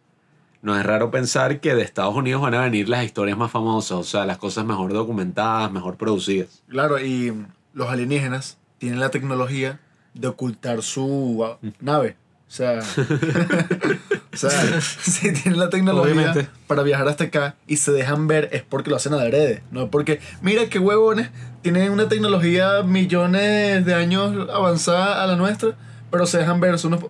no 0.61 0.77
es 0.77 0.85
raro 0.85 1.11
pensar 1.11 1.59
que 1.59 1.75
de 1.75 1.83
Estados 1.83 2.15
Unidos 2.15 2.41
van 2.41 2.55
a 2.55 2.61
venir 2.61 2.89
las 2.89 3.05
historias 3.05 3.37
más 3.37 3.51
famosas, 3.51 3.97
o 3.97 4.03
sea, 4.03 4.25
las 4.25 4.37
cosas 4.37 4.65
mejor 4.65 4.93
documentadas, 4.93 5.71
mejor 5.71 5.95
producidas. 5.95 6.63
Claro, 6.67 6.99
y 6.99 7.33
los 7.73 7.89
alienígenas 7.89 8.57
tienen 8.77 8.99
la 8.99 9.09
tecnología 9.09 9.79
de 10.13 10.27
ocultar 10.27 10.81
su 10.81 11.45
ah, 11.45 11.59
nave. 11.79 12.15
O 12.47 12.51
sea, 12.51 12.79
o 14.35 14.37
sea, 14.37 14.81
si 14.81 15.31
tienen 15.31 15.59
la 15.59 15.69
tecnología 15.69 16.13
Obviamente. 16.13 16.47
para 16.67 16.83
viajar 16.83 17.07
hasta 17.07 17.25
acá 17.25 17.55
y 17.67 17.77
se 17.77 17.91
dejan 17.91 18.27
ver 18.27 18.49
es 18.51 18.61
porque 18.61 18.89
lo 18.89 18.95
hacen 18.95 19.13
adrede, 19.13 19.63
no 19.71 19.83
es 19.83 19.89
porque, 19.89 20.19
mira 20.41 20.67
qué 20.69 20.79
huevones, 20.79 21.29
tienen 21.61 21.91
una 21.91 22.07
tecnología 22.07 22.83
millones 22.83 23.85
de 23.85 23.93
años 23.93 24.49
avanzada 24.53 25.23
a 25.23 25.27
la 25.27 25.35
nuestra, 25.35 25.75
pero 26.11 26.25
se 26.25 26.37
dejan 26.37 26.59
ver, 26.59 26.77
son 26.77 26.93
unos... 26.93 27.09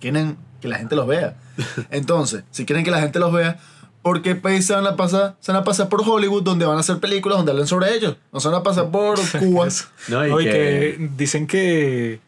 Quieren 0.00 0.36
que 0.60 0.68
la 0.68 0.76
gente 0.76 0.96
los 0.96 1.06
vea. 1.06 1.36
Entonces, 1.90 2.44
si 2.50 2.66
quieren 2.66 2.84
que 2.84 2.90
la 2.90 3.00
gente 3.00 3.18
los 3.18 3.32
vea, 3.32 3.58
¿por 4.02 4.22
qué 4.22 4.34
país 4.34 4.66
se 4.66 4.74
van 4.74 4.86
a 4.86 4.96
pasar? 4.96 5.36
Se 5.40 5.52
van 5.52 5.62
a 5.62 5.64
pasar 5.64 5.88
por 5.88 6.02
Hollywood, 6.06 6.42
donde 6.42 6.66
van 6.66 6.76
a 6.76 6.80
hacer 6.80 6.98
películas 6.98 7.38
donde 7.38 7.52
hablen 7.52 7.66
sobre 7.66 7.94
ellos. 7.94 8.16
No 8.32 8.40
se 8.40 8.48
van 8.48 8.60
a 8.60 8.62
pasar 8.62 8.90
por 8.90 9.18
Cuba. 9.38 9.68
¿no? 10.08 10.26
Y 10.26 10.30
Oye, 10.30 10.50
que, 10.50 10.52
que 10.52 11.10
dicen 11.16 11.46
que 11.46 12.20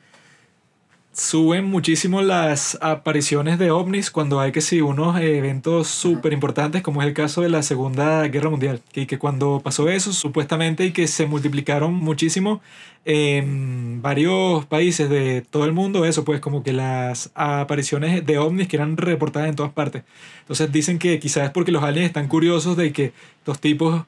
suben 1.19 1.65
muchísimo 1.65 2.23
las 2.23 2.79
apariciones 2.81 3.59
de 3.59 3.73
ovnis 3.73 4.09
cuando 4.11 4.39
hay 4.39 4.53
que 4.53 4.61
sí 4.61 4.81
unos 4.81 5.21
eventos 5.21 5.89
súper 5.89 6.33
importantes 6.33 6.81
como 6.83 7.03
es 7.03 7.09
el 7.09 7.15
caso 7.15 7.43
de 7.43 7.49
la 7.49 7.65
Segunda 7.65 8.23
Guerra 8.29 8.51
Mundial 8.51 8.81
y 8.95 9.07
que 9.07 9.19
cuando 9.19 9.61
pasó 9.63 9.89
eso 9.89 10.13
supuestamente 10.13 10.85
y 10.87 10.93
que 10.93 11.09
se 11.09 11.27
multiplicaron 11.27 11.93
muchísimo 11.93 12.61
en 13.05 14.01
varios 14.01 14.65
países 14.67 15.11
de 15.11 15.43
todo 15.43 15.65
el 15.65 15.73
mundo 15.73 16.05
eso 16.05 16.25
pues 16.25 16.41
como 16.41 16.63
que 16.63 16.73
las 16.73 17.33
apariciones 17.35 18.25
de 18.25 18.39
ovnis 18.39 18.69
que 18.69 18.77
eran 18.77 18.97
reportadas 18.97 19.49
en 19.49 19.57
todas 19.57 19.73
partes. 19.73 20.05
Entonces 20.43 20.71
dicen 20.71 21.01
que 21.01 21.19
quizás 21.19 21.47
es 21.47 21.51
porque 21.51 21.73
los 21.73 21.83
aliens 21.83 22.07
están 22.07 22.29
curiosos 22.29 22.77
de 22.77 22.93
que 22.93 23.13
estos 23.41 23.61
tipos 23.61 24.05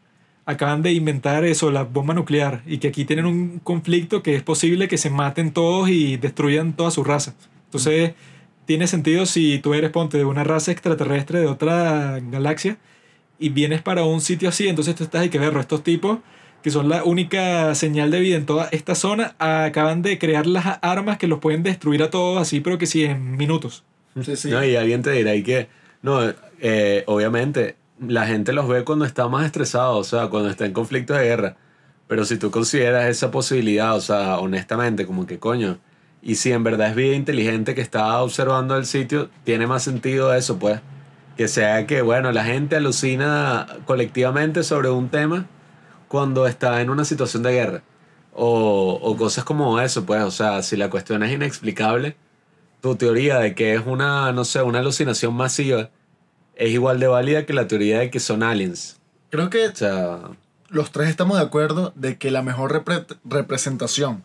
acaban 0.47 0.83
de 0.83 0.93
inventar 0.93 1.45
eso, 1.45 1.71
la 1.71 1.85
bomba 1.85 2.15
nuclear, 2.15 2.63
y 2.67 2.79
que 2.79 2.89
aquí 2.89 3.05
tienen 3.05 3.27
un 3.27 3.59
conflicto 3.61 4.23
que 4.23 4.35
es 4.35 4.43
posible 4.43 4.89
que 4.89 4.99
se 4.99 5.11
maten 5.11 5.53
todos 5.53 5.89
y 5.89 6.17
destruyan 6.17 6.73
toda 6.75 6.91
su 6.91 7.05
raza. 7.05 7.35
Entonces, 7.67 8.13
tiene 8.67 8.87
sentido 8.87 9.27
si 9.27 9.59
tú 9.59 9.75
eres, 9.75 9.91
ponte, 9.91 10.19
de 10.19 10.25
una 10.25 10.45
raza 10.45 10.73
extraterrestre 10.73 11.41
de 11.41 11.47
otra 11.47 12.21
galaxia 12.21 12.79
y 13.39 13.49
vienes 13.49 13.83
para 13.83 14.05
un 14.05 14.21
sitio 14.21 14.49
así, 14.49 14.69
entonces 14.69 14.95
tú 14.95 15.05
estás 15.05 15.25
y 15.27 15.29
que 15.29 15.39
ver 15.39 15.57
estos 15.57 15.83
tipos 15.83 16.19
que 16.63 16.71
son 16.71 16.89
la 16.89 17.05
única 17.05 17.75
señal 17.75 18.11
de 18.11 18.21
vida 18.21 18.37
en 18.37 18.47
toda 18.47 18.69
esta 18.73 18.95
zona, 18.95 19.35
acaban 19.39 20.03
de 20.03 20.19
crear 20.19 20.47
las 20.47 20.79
armas 20.83 21.19
que 21.19 21.27
los 21.27 21.39
pueden 21.39 21.63
destruir 21.63 22.03
a 22.03 22.11
todos 22.11 22.41
así, 22.41 22.61
pero 22.61 22.79
que 22.79 22.87
sí 22.87 23.05
en 23.05 23.37
minutos. 23.37 23.85
Sí, 24.23 24.37
sí. 24.37 24.51
No, 24.51 24.65
y 24.65 24.77
alguien 24.77 25.03
te 25.03 25.13
dirá 25.13 25.35
y 25.35 25.43
que, 25.43 25.69
no, 26.03 26.21
eh, 26.61 27.05
obviamente, 27.07 27.77
la 28.01 28.27
gente 28.27 28.53
los 28.53 28.69
ve 28.69 28.85
cuando 28.85 29.05
está 29.05 29.29
más 29.29 29.45
estresado, 29.45 29.97
o 29.97 30.05
sea, 30.05 30.29
cuando 30.29 30.51
está 30.51 30.67
en 30.67 30.73
conflictos 30.73 31.19
de 31.19 31.25
guerra. 31.25 31.57
Pero 32.09 32.25
si 32.25 32.39
tú 32.39 32.51
consideras 32.51 33.07
esa 33.07 33.31
posibilidad, 33.31 33.95
o 33.97 34.01
sea, 34.01 34.39
honestamente, 34.39 35.07
como 35.07 35.27
que 35.27 35.39
coño, 35.39 35.79
y 36.23 36.37
si 36.37 36.53
en 36.53 36.65
verdad 36.65 36.89
es 36.91 36.97
vida 36.97 37.15
inteligente 37.15 37.75
que 37.75 37.81
está 37.83 38.21
observando 38.23 38.77
el 38.77 38.87
sitio, 38.87 39.31
tiene 39.45 39.67
más 39.67 39.83
sentido 39.83 40.35
eso, 40.35 40.59
pues. 40.59 40.81
Que 41.37 41.49
sea 41.49 41.87
que, 41.87 42.03
bueno, 42.03 42.33
la 42.33 42.45
gente 42.45 42.77
alucina 42.77 43.67
colectivamente 43.87 44.63
sobre 44.63 44.91
un 44.91 45.09
tema 45.09 45.47
cuando 46.09 46.47
está 46.47 46.81
en 46.83 46.91
una 46.91 47.05
situación 47.05 47.43
de 47.43 47.53
guerra. 47.53 47.83
O, 48.35 48.99
o 49.03 49.17
cosas 49.17 49.45
como 49.45 49.81
eso, 49.81 50.05
pues, 50.07 50.23
o 50.23 50.31
sea, 50.31 50.63
si 50.63 50.77
la 50.77 50.91
cuestión 50.91 51.23
es 51.23 51.33
inexplicable, 51.33 52.17
tu 52.81 52.97
teoría 52.97 53.39
de 53.39 53.55
que 53.55 53.75
es 53.75 53.83
una, 53.87 54.33
no 54.33 54.45
sé, 54.45 54.63
una 54.63 54.81
alucinación 54.81 55.35
masiva 55.35 55.91
es 56.61 56.71
igual 56.71 57.01
de 57.01 57.07
válida 57.09 57.47
que 57.47 57.53
la 57.53 57.67
teoría 57.67 57.99
de 58.01 58.11
que 58.11 58.21
son 58.21 58.43
aliens. 58.43 58.99
Creo 59.31 59.49
que 59.51 59.67
O 59.69 59.75
sea, 59.75 60.21
los 60.69 60.93
tres 60.93 61.09
estamos 61.09 61.37
de 61.39 61.43
acuerdo 61.45 61.93
de 61.97 62.19
que 62.19 62.31
la 62.31 62.43
mejor 62.43 62.73
repre- 62.73 63.07
representación 63.25 64.23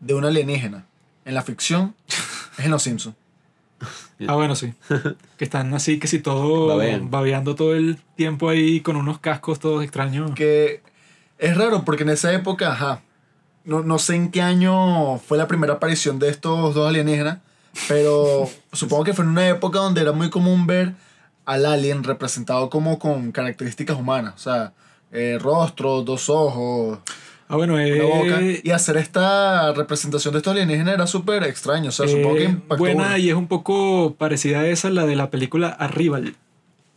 de 0.00 0.14
un 0.14 0.24
alienígena 0.24 0.84
en 1.24 1.34
la 1.34 1.42
ficción 1.42 1.94
es 2.58 2.64
en 2.64 2.70
Los 2.70 2.82
Simpsons. 2.82 3.14
Ah, 4.26 4.34
bueno, 4.34 4.54
sí. 4.56 4.72
que 5.36 5.44
están 5.44 5.74
así, 5.74 5.98
que 5.98 6.06
si 6.08 6.18
todo 6.20 6.66
Babean. 6.76 7.10
babeando 7.10 7.54
todo 7.54 7.74
el 7.74 7.98
tiempo 8.16 8.48
ahí 8.48 8.80
con 8.80 8.96
unos 8.96 9.18
cascos 9.18 9.58
todos 9.60 9.82
extraños. 9.84 10.30
Que 10.34 10.80
es 11.38 11.56
raro 11.56 11.84
porque 11.84 12.02
en 12.04 12.08
esa 12.10 12.32
época, 12.32 12.72
ajá, 12.72 13.02
no, 13.64 13.82
no 13.82 13.98
sé 13.98 14.14
en 14.14 14.30
qué 14.30 14.40
año 14.40 15.18
fue 15.18 15.36
la 15.36 15.46
primera 15.46 15.74
aparición 15.74 16.18
de 16.18 16.30
estos 16.30 16.74
dos 16.74 16.88
alienígenas, 16.88 17.38
pero 17.88 18.48
supongo 18.72 19.04
que 19.04 19.12
fue 19.12 19.24
en 19.26 19.32
una 19.32 19.46
época 19.48 19.78
donde 19.80 20.00
era 20.00 20.12
muy 20.12 20.30
común 20.30 20.66
ver 20.66 20.94
al 21.46 21.64
alien 21.64 22.04
representado 22.04 22.68
como 22.68 22.98
con 22.98 23.32
características 23.32 23.96
humanas, 23.96 24.34
o 24.34 24.38
sea, 24.38 24.72
eh, 25.12 25.38
rostro, 25.40 26.02
dos 26.02 26.28
ojos, 26.28 26.98
Ah, 27.48 27.56
bueno, 27.56 27.78
eh, 27.78 28.04
una 28.04 28.16
boca. 28.16 28.42
Y 28.42 28.70
hacer 28.70 28.96
esta 28.96 29.72
representación 29.72 30.32
de 30.32 30.38
estos 30.38 30.52
alienígenas 30.52 30.94
era 30.94 31.06
súper 31.06 31.44
extraño, 31.44 31.90
o 31.90 31.92
sea, 31.92 32.08
supongo 32.08 32.34
que 32.34 32.42
eh, 32.42 32.46
impactó 32.46 32.76
buena 32.76 33.06
uno. 33.06 33.18
y 33.18 33.28
es 33.28 33.34
un 33.36 33.46
poco 33.46 34.16
parecida 34.18 34.60
a 34.60 34.66
esa, 34.66 34.90
la 34.90 35.06
de 35.06 35.14
la 35.14 35.30
película 35.30 35.68
Arrival. 35.68 36.34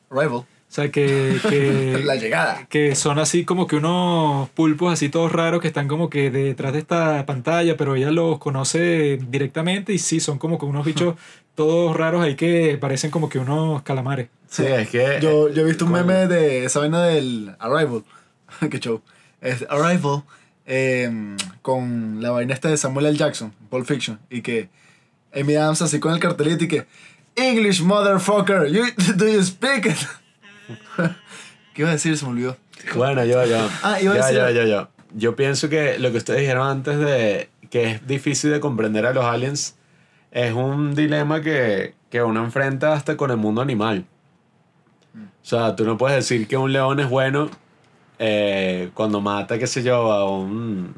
Rival, 0.10 0.34
O 0.34 0.46
sea, 0.68 0.90
que, 0.90 1.38
que, 1.48 2.02
la 2.04 2.16
llegada. 2.16 2.66
que 2.68 2.96
son 2.96 3.20
así 3.20 3.46
como 3.46 3.68
que 3.68 3.76
unos 3.76 4.50
pulpos 4.50 4.92
así 4.92 5.10
todos 5.10 5.32
raros 5.32 5.62
que 5.62 5.68
están 5.68 5.88
como 5.88 6.10
que 6.10 6.32
detrás 6.32 6.74
de 6.74 6.80
esta 6.80 7.28
pantalla, 7.28 7.78
pero 7.78 7.96
ella 7.96 8.10
los 8.10 8.40
conoce 8.40 9.20
directamente 9.30 9.94
y 9.94 10.00
sí, 10.00 10.20
son 10.20 10.40
como 10.40 10.58
que 10.58 10.66
unos 10.66 10.84
bichos 10.84 11.14
todos 11.54 11.96
raros 11.96 12.24
ahí 12.24 12.36
que 12.36 12.80
parecen 12.80 13.12
como 13.12 13.30
que 13.30 13.38
unos 13.38 13.84
calamares. 13.84 14.30
Sí, 14.50 14.66
es 14.66 14.90
que... 14.90 15.20
Yo, 15.22 15.50
yo 15.50 15.62
he 15.62 15.66
visto 15.66 15.86
un 15.86 15.92
meme 15.92 16.28
de 16.28 16.66
esa 16.66 16.80
vaina 16.80 17.04
del 17.04 17.56
Arrival. 17.60 18.04
Qué 18.70 18.80
show. 18.80 19.02
Es 19.42 19.66
Arrival 19.70 20.24
eh, 20.66 21.36
con 21.62 22.22
la 22.22 22.32
vaina 22.32 22.54
esta 22.54 22.70
de 22.70 22.78
Samuel 22.78 23.08
L. 23.08 23.18
Jackson, 23.18 23.54
Pulp 23.70 23.86
Fiction. 23.86 24.20
Y 24.30 24.42
que 24.42 24.70
Amy 25.34 25.56
Adams 25.56 25.82
así 25.82 26.00
con 26.00 26.14
el 26.14 26.20
cartelito 26.20 26.64
y 26.64 26.68
que 26.68 26.86
English 27.36 27.82
motherfucker, 27.82 28.68
you, 28.68 28.84
do 29.16 29.28
you 29.28 29.42
speak 29.44 29.86
it? 29.86 29.98
¿Qué 31.74 31.82
iba 31.82 31.90
a 31.90 31.94
decir? 31.94 32.18
Se 32.18 32.26
me 32.26 32.32
olvidó. 32.32 32.58
Bueno, 32.96 33.24
yo, 33.26 33.46
yo. 33.46 33.70
Ah, 33.84 34.02
iba 34.02 34.14
a 34.14 34.18
decir- 34.18 34.36
yo, 34.38 34.50
yo, 34.50 34.66
yo. 34.66 34.90
Yo 35.14 35.36
pienso 35.36 35.70
que 35.70 35.98
lo 35.98 36.12
que 36.12 36.18
ustedes 36.18 36.42
dijeron 36.42 36.68
antes 36.68 37.00
de 37.00 37.50
que 37.72 37.92
es 37.92 38.08
difícil 38.08 38.52
de 38.52 38.60
comprender 38.60 39.06
a 39.06 39.14
los 39.14 39.26
aliens 39.26 39.76
es 40.32 40.54
un 40.54 40.94
dilema 40.94 41.42
que, 41.42 41.96
que 42.12 42.22
uno 42.22 42.44
enfrenta 42.44 42.94
hasta 42.94 43.18
con 43.18 43.32
el 43.32 43.38
mundo 43.38 43.62
animal. 43.62 44.06
O 45.16 45.46
sea, 45.46 45.76
tú 45.76 45.84
no 45.86 45.98
puedes 45.98 46.16
decir 46.18 46.48
que 46.48 46.58
un 46.58 46.72
león 46.72 47.00
es 47.00 47.10
bueno 47.10 47.50
eh, 48.20 48.90
cuando 48.94 49.22
mata, 49.22 49.58
qué 49.58 49.68
sé 49.68 49.82
yo, 49.84 50.12
a, 50.12 50.30
un, 50.30 50.94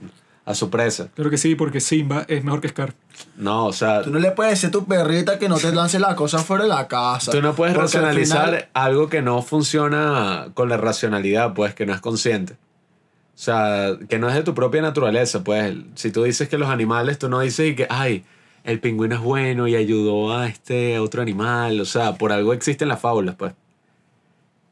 a 0.46 0.54
su 0.56 0.70
presa. 0.70 1.08
Creo 1.16 1.30
que 1.30 1.38
sí, 1.38 1.56
porque 1.56 1.80
Simba 1.80 2.26
es 2.28 2.44
mejor 2.44 2.62
que 2.62 2.68
Scar. 2.70 2.94
No, 3.38 3.68
o 3.68 3.74
sea, 3.74 4.02
Tú 4.02 4.10
no 4.10 4.20
le 4.20 4.32
puedes 4.32 4.54
decir 4.54 4.70
a 4.70 4.72
tu 4.72 4.86
perrita 4.86 5.38
que 5.40 5.48
no 5.48 5.58
te 5.58 5.72
lance 5.72 6.00
la 6.00 6.16
cosa 6.16 6.40
fuera 6.40 6.64
de 6.64 6.70
la 6.70 6.88
casa. 6.88 7.32
Tú 7.32 7.42
no 7.42 7.54
puedes 7.54 7.74
Porque 7.76 7.98
al 7.98 8.04
racionalizar 8.04 8.46
final- 8.46 8.70
algo 8.74 9.10
que 9.10 9.22
no 9.22 9.42
funciona 9.42 10.48
con 10.54 10.68
la 10.70 10.78
racionalidad, 10.78 11.54
pues, 11.54 11.74
que 11.76 11.86
no 11.86 11.94
es 11.94 12.02
consciente. 12.02 12.54
O 12.54 13.44
sea, 13.44 13.98
que 14.10 14.20
no 14.20 14.28
es 14.30 14.36
de 14.36 14.44
tu 14.44 14.54
propia 14.54 14.82
naturaleza, 14.82 15.44
pues. 15.44 15.76
Si 15.96 16.12
tú 16.12 16.24
dices 16.24 16.50
que 16.50 16.58
los 16.58 16.70
animales, 16.70 17.18
tú 17.20 17.30
no 17.30 17.40
dices 17.40 17.72
y 17.72 17.76
que, 17.76 17.88
ay, 17.90 18.24
el 18.64 18.80
pingüino 18.80 19.16
es 19.16 19.22
bueno 19.22 19.68
y 19.68 19.76
ayudó 19.76 20.36
a 20.36 20.48
este 20.48 21.00
otro 21.00 21.22
animal. 21.22 21.80
O 21.80 21.86
sea, 21.86 22.16
por 22.16 22.32
algo 22.32 22.54
existen 22.54 22.88
las 22.88 23.00
fábulas, 23.00 23.36
pues. 23.36 23.54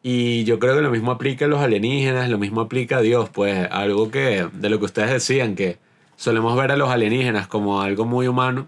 Y 0.02 0.46
yo 0.46 0.60
creo 0.60 0.76
que 0.76 0.82
lo 0.82 0.92
mismo 0.92 1.12
aplica 1.12 1.46
a 1.46 1.48
los 1.48 1.60
alienígenas, 1.62 2.30
lo 2.30 2.38
mismo 2.38 2.62
aplica 2.62 2.98
a 2.98 3.02
Dios, 3.02 3.30
pues. 3.30 3.68
Algo 3.72 4.12
que, 4.12 4.48
de 4.54 4.70
lo 4.70 4.80
que 4.80 4.86
ustedes 4.86 5.12
decían, 5.12 5.56
que 5.56 5.78
solemos 6.16 6.56
ver 6.58 6.72
a 6.72 6.78
los 6.78 6.90
alienígenas 6.90 7.48
como 7.48 7.82
algo 7.82 8.06
muy 8.06 8.28
humano. 8.28 8.68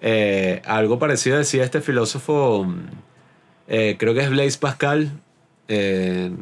Eh, 0.00 0.62
algo 0.66 0.98
parecido 0.98 1.38
decía 1.38 1.64
este 1.64 1.80
filósofo, 1.80 2.64
mm, 2.64 2.78
eh, 3.68 3.96
creo 3.98 4.14
que 4.14 4.20
es 4.20 4.30
Blaise 4.30 4.58
Pascal. 4.58 5.10
eh, 5.68 6.32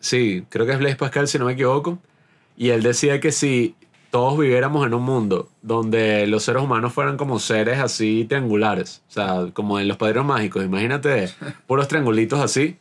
sí, 0.00 0.44
creo 0.48 0.66
que 0.66 0.72
es 0.72 0.78
Blaise 0.78 0.96
Pascal, 0.96 1.28
si 1.28 1.38
no 1.38 1.44
me 1.46 1.52
equivoco. 1.52 1.98
Y 2.56 2.70
él 2.70 2.82
decía 2.82 3.20
que 3.20 3.32
si 3.32 3.76
todos 4.10 4.38
viviéramos 4.38 4.86
en 4.86 4.94
un 4.94 5.02
mundo 5.02 5.50
donde 5.62 6.26
los 6.26 6.44
seres 6.44 6.62
humanos 6.62 6.92
fueran 6.92 7.16
como 7.16 7.38
seres 7.38 7.78
así 7.78 8.24
triangulares, 8.28 9.02
o 9.08 9.12
sea, 9.12 9.46
como 9.52 9.78
en 9.78 9.88
los 9.88 9.96
padrinos 9.96 10.26
mágicos, 10.26 10.64
imagínate 10.64 11.30
puros 11.66 11.88
triangulitos 11.88 12.40
así, 12.40 12.78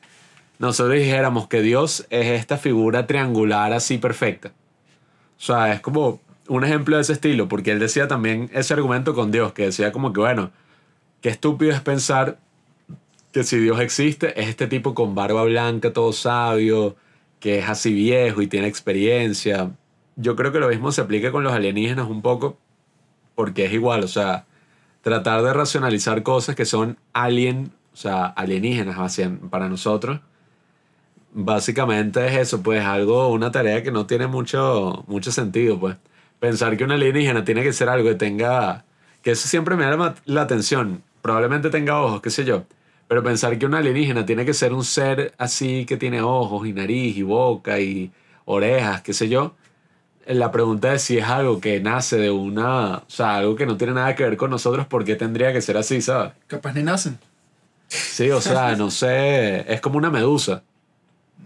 nosotros 0.59 0.95
dijéramos 0.95 1.47
que 1.47 1.61
Dios 1.61 2.05
es 2.09 2.27
esta 2.27 2.57
figura 2.57 3.07
triangular 3.07 3.73
así 3.73 3.97
perfecta. 3.97 4.53
O 5.37 5.41
sea, 5.41 5.73
es 5.73 5.81
como 5.81 6.19
un 6.47 6.63
ejemplo 6.63 6.95
de 6.95 7.03
ese 7.03 7.13
estilo, 7.13 7.47
porque 7.47 7.71
él 7.71 7.79
decía 7.79 8.07
también 8.07 8.49
ese 8.53 8.73
argumento 8.73 9.13
con 9.13 9.31
Dios, 9.31 9.53
que 9.53 9.65
decía 9.65 9.91
como 9.91 10.13
que, 10.13 10.19
bueno, 10.19 10.51
qué 11.21 11.29
estúpido 11.29 11.71
es 11.71 11.81
pensar 11.81 12.39
que 13.31 13.43
si 13.43 13.57
Dios 13.59 13.79
existe, 13.79 14.39
es 14.39 14.49
este 14.49 14.67
tipo 14.67 14.93
con 14.95 15.13
barba 15.13 15.43
blanca, 15.43 15.93
todo 15.93 16.13
sabio, 16.13 16.95
que 17.39 17.59
es 17.59 17.69
así 17.69 17.93
viejo 17.93 18.41
y 18.41 18.47
tiene 18.47 18.67
experiencia. 18.67 19.71
Yo 20.15 20.35
creo 20.35 20.51
que 20.51 20.59
lo 20.59 20.69
mismo 20.69 20.91
se 20.91 21.01
aplica 21.01 21.31
con 21.31 21.43
los 21.43 21.53
alienígenas 21.53 22.07
un 22.07 22.21
poco, 22.21 22.57
porque 23.35 23.65
es 23.65 23.73
igual, 23.73 24.03
o 24.03 24.07
sea, 24.07 24.45
tratar 25.01 25.43
de 25.43 25.53
racionalizar 25.53 26.23
cosas 26.23 26.55
que 26.55 26.65
son 26.65 26.97
alien, 27.13 27.71
o 27.93 27.97
sea, 27.97 28.25
alienígenas 28.25 29.19
para 29.51 29.69
nosotros, 29.69 30.21
básicamente 31.37 32.25
es 32.27 32.35
eso, 32.35 32.63
pues 32.63 32.83
algo, 32.83 33.29
una 33.29 33.51
tarea 33.51 33.83
que 33.83 33.91
no 33.91 34.07
tiene 34.07 34.25
mucho, 34.27 35.03
mucho 35.07 35.31
sentido, 35.31 35.79
pues. 35.79 35.95
Pensar 36.39 36.75
que 36.77 36.83
un 36.83 36.91
alienígena 36.91 37.43
tiene 37.43 37.63
que 37.63 37.73
ser 37.73 37.89
algo 37.89 38.09
que 38.09 38.15
tenga, 38.15 38.85
que 39.21 39.31
eso 39.31 39.47
siempre 39.47 39.75
me 39.75 39.85
llama 39.85 40.15
la 40.25 40.41
atención, 40.41 41.03
probablemente 41.21 41.69
tenga 41.69 42.01
ojos, 42.01 42.21
qué 42.21 42.31
sé 42.31 42.43
yo, 42.43 42.63
pero 43.07 43.23
pensar 43.23 43.57
que 43.57 43.65
un 43.67 43.75
alienígena 43.75 44.25
tiene 44.25 44.45
que 44.45 44.53
ser 44.53 44.73
un 44.73 44.83
ser 44.83 45.33
así 45.37 45.85
que 45.85 45.97
tiene 45.97 46.21
ojos 46.21 46.67
y 46.67 46.73
nariz 46.73 47.17
y 47.17 47.23
boca 47.23 47.79
y 47.79 48.11
orejas, 48.45 49.01
qué 49.01 49.13
sé 49.13 49.29
yo, 49.29 49.53
la 50.25 50.51
pregunta 50.51 50.93
es 50.93 51.03
si 51.03 51.19
es 51.19 51.25
algo 51.25 51.59
que 51.61 51.79
nace 51.79 52.17
de 52.17 52.31
una, 52.31 52.97
o 52.97 53.09
sea, 53.09 53.37
algo 53.37 53.55
que 53.55 53.65
no 53.65 53.77
tiene 53.77 53.93
nada 53.93 54.15
que 54.15 54.23
ver 54.23 54.37
con 54.37 54.49
nosotros, 54.49 54.87
¿por 54.87 55.05
qué 55.05 55.15
tendría 55.15 55.53
que 55.53 55.61
ser 55.61 55.77
así, 55.77 56.01
sabes? 56.01 56.33
Capaz 56.47 56.73
ni 56.73 56.83
nacen. 56.83 57.19
Sí, 57.87 58.29
o 58.31 58.41
sea, 58.41 58.75
no 58.75 58.91
sé, 58.91 59.71
es 59.71 59.81
como 59.81 59.97
una 59.97 60.09
medusa. 60.09 60.63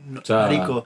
No, 0.08 0.22
O 0.22 0.26
sea- 0.26 0.38
Marico, 0.38 0.86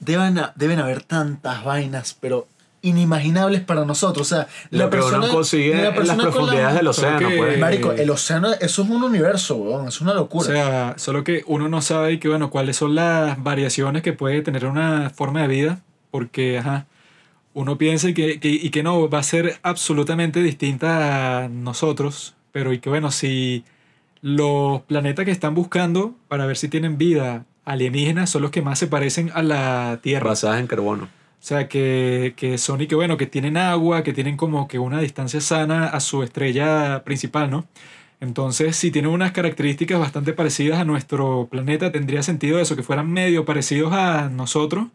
deben, 0.00 0.38
a- 0.38 0.52
deben 0.56 0.78
haber 0.80 1.02
tantas 1.02 1.64
vainas, 1.64 2.16
pero 2.20 2.48
inimaginables 2.84 3.60
para 3.60 3.84
nosotros. 3.84 4.30
O 4.32 4.34
sea, 4.34 4.48
que 4.70 4.76
uno 4.84 5.28
consigue 5.30 5.74
la 5.74 5.78
en 5.78 5.84
las 5.84 5.94
persona 5.94 6.16
con 6.16 6.24
la- 6.26 6.30
profundidades 6.32 6.74
del 6.74 6.86
océano, 6.88 7.28
que- 7.28 7.36
pues. 7.36 7.58
Marico, 7.58 7.92
el 7.92 8.10
océano, 8.10 8.52
eso 8.60 8.82
es 8.82 8.88
un 8.90 9.02
universo, 9.04 9.54
weón. 9.56 9.86
Es 9.88 10.00
una 10.00 10.12
O 10.12 10.14
locura. 10.16 10.46
sea, 10.46 10.94
solo 10.98 11.22
que 11.22 11.44
uno 11.46 11.68
no 11.68 11.80
sabe 11.80 12.18
que, 12.18 12.28
bueno, 12.28 12.50
cuáles 12.50 12.76
son 12.76 12.94
las 12.96 13.40
variaciones 13.42 14.02
que 14.02 14.12
puede 14.12 14.42
tener 14.42 14.66
una 14.66 15.10
forma 15.10 15.42
de 15.42 15.48
vida, 15.48 15.80
porque, 16.10 16.58
ajá, 16.58 16.86
uno 17.54 17.78
piensa 17.78 18.12
que, 18.14 18.40
que- 18.40 18.48
y 18.48 18.70
que 18.70 18.82
no, 18.82 19.08
va 19.08 19.18
a 19.18 19.22
ser 19.22 19.58
absolutamente 19.62 20.42
distinta 20.42 21.44
a 21.44 21.48
nosotros, 21.48 22.34
pero 22.50 22.72
y 22.72 22.80
que, 22.80 22.88
bueno, 22.88 23.12
si 23.12 23.64
los 24.22 24.82
planetas 24.82 25.24
que 25.24 25.30
están 25.30 25.54
buscando 25.54 26.14
para 26.28 26.46
ver 26.46 26.56
si 26.56 26.68
tienen 26.68 26.98
vida 26.98 27.44
alienígena 27.64 28.26
son 28.26 28.42
los 28.42 28.50
que 28.50 28.62
más 28.62 28.78
se 28.78 28.86
parecen 28.86 29.30
a 29.34 29.42
la 29.42 30.00
Tierra. 30.02 30.28
Basadas 30.30 30.60
en 30.60 30.66
carbono. 30.66 31.04
O 31.04 31.44
sea, 31.44 31.68
que, 31.68 32.34
que 32.36 32.56
son 32.56 32.80
y 32.80 32.86
que 32.86 32.94
bueno, 32.94 33.16
que 33.16 33.26
tienen 33.26 33.56
agua, 33.56 34.04
que 34.04 34.12
tienen 34.12 34.36
como 34.36 34.68
que 34.68 34.78
una 34.78 35.00
distancia 35.00 35.40
sana 35.40 35.88
a 35.88 35.98
su 36.00 36.22
estrella 36.22 37.02
principal, 37.04 37.50
¿no? 37.50 37.66
Entonces, 38.20 38.76
si 38.76 38.92
tienen 38.92 39.10
unas 39.10 39.32
características 39.32 39.98
bastante 39.98 40.32
parecidas 40.32 40.78
a 40.78 40.84
nuestro 40.84 41.48
planeta, 41.50 41.90
tendría 41.90 42.22
sentido 42.22 42.60
eso, 42.60 42.76
que 42.76 42.84
fueran 42.84 43.10
medio 43.10 43.44
parecidos 43.44 43.92
a 43.92 44.28
nosotros, 44.28 44.86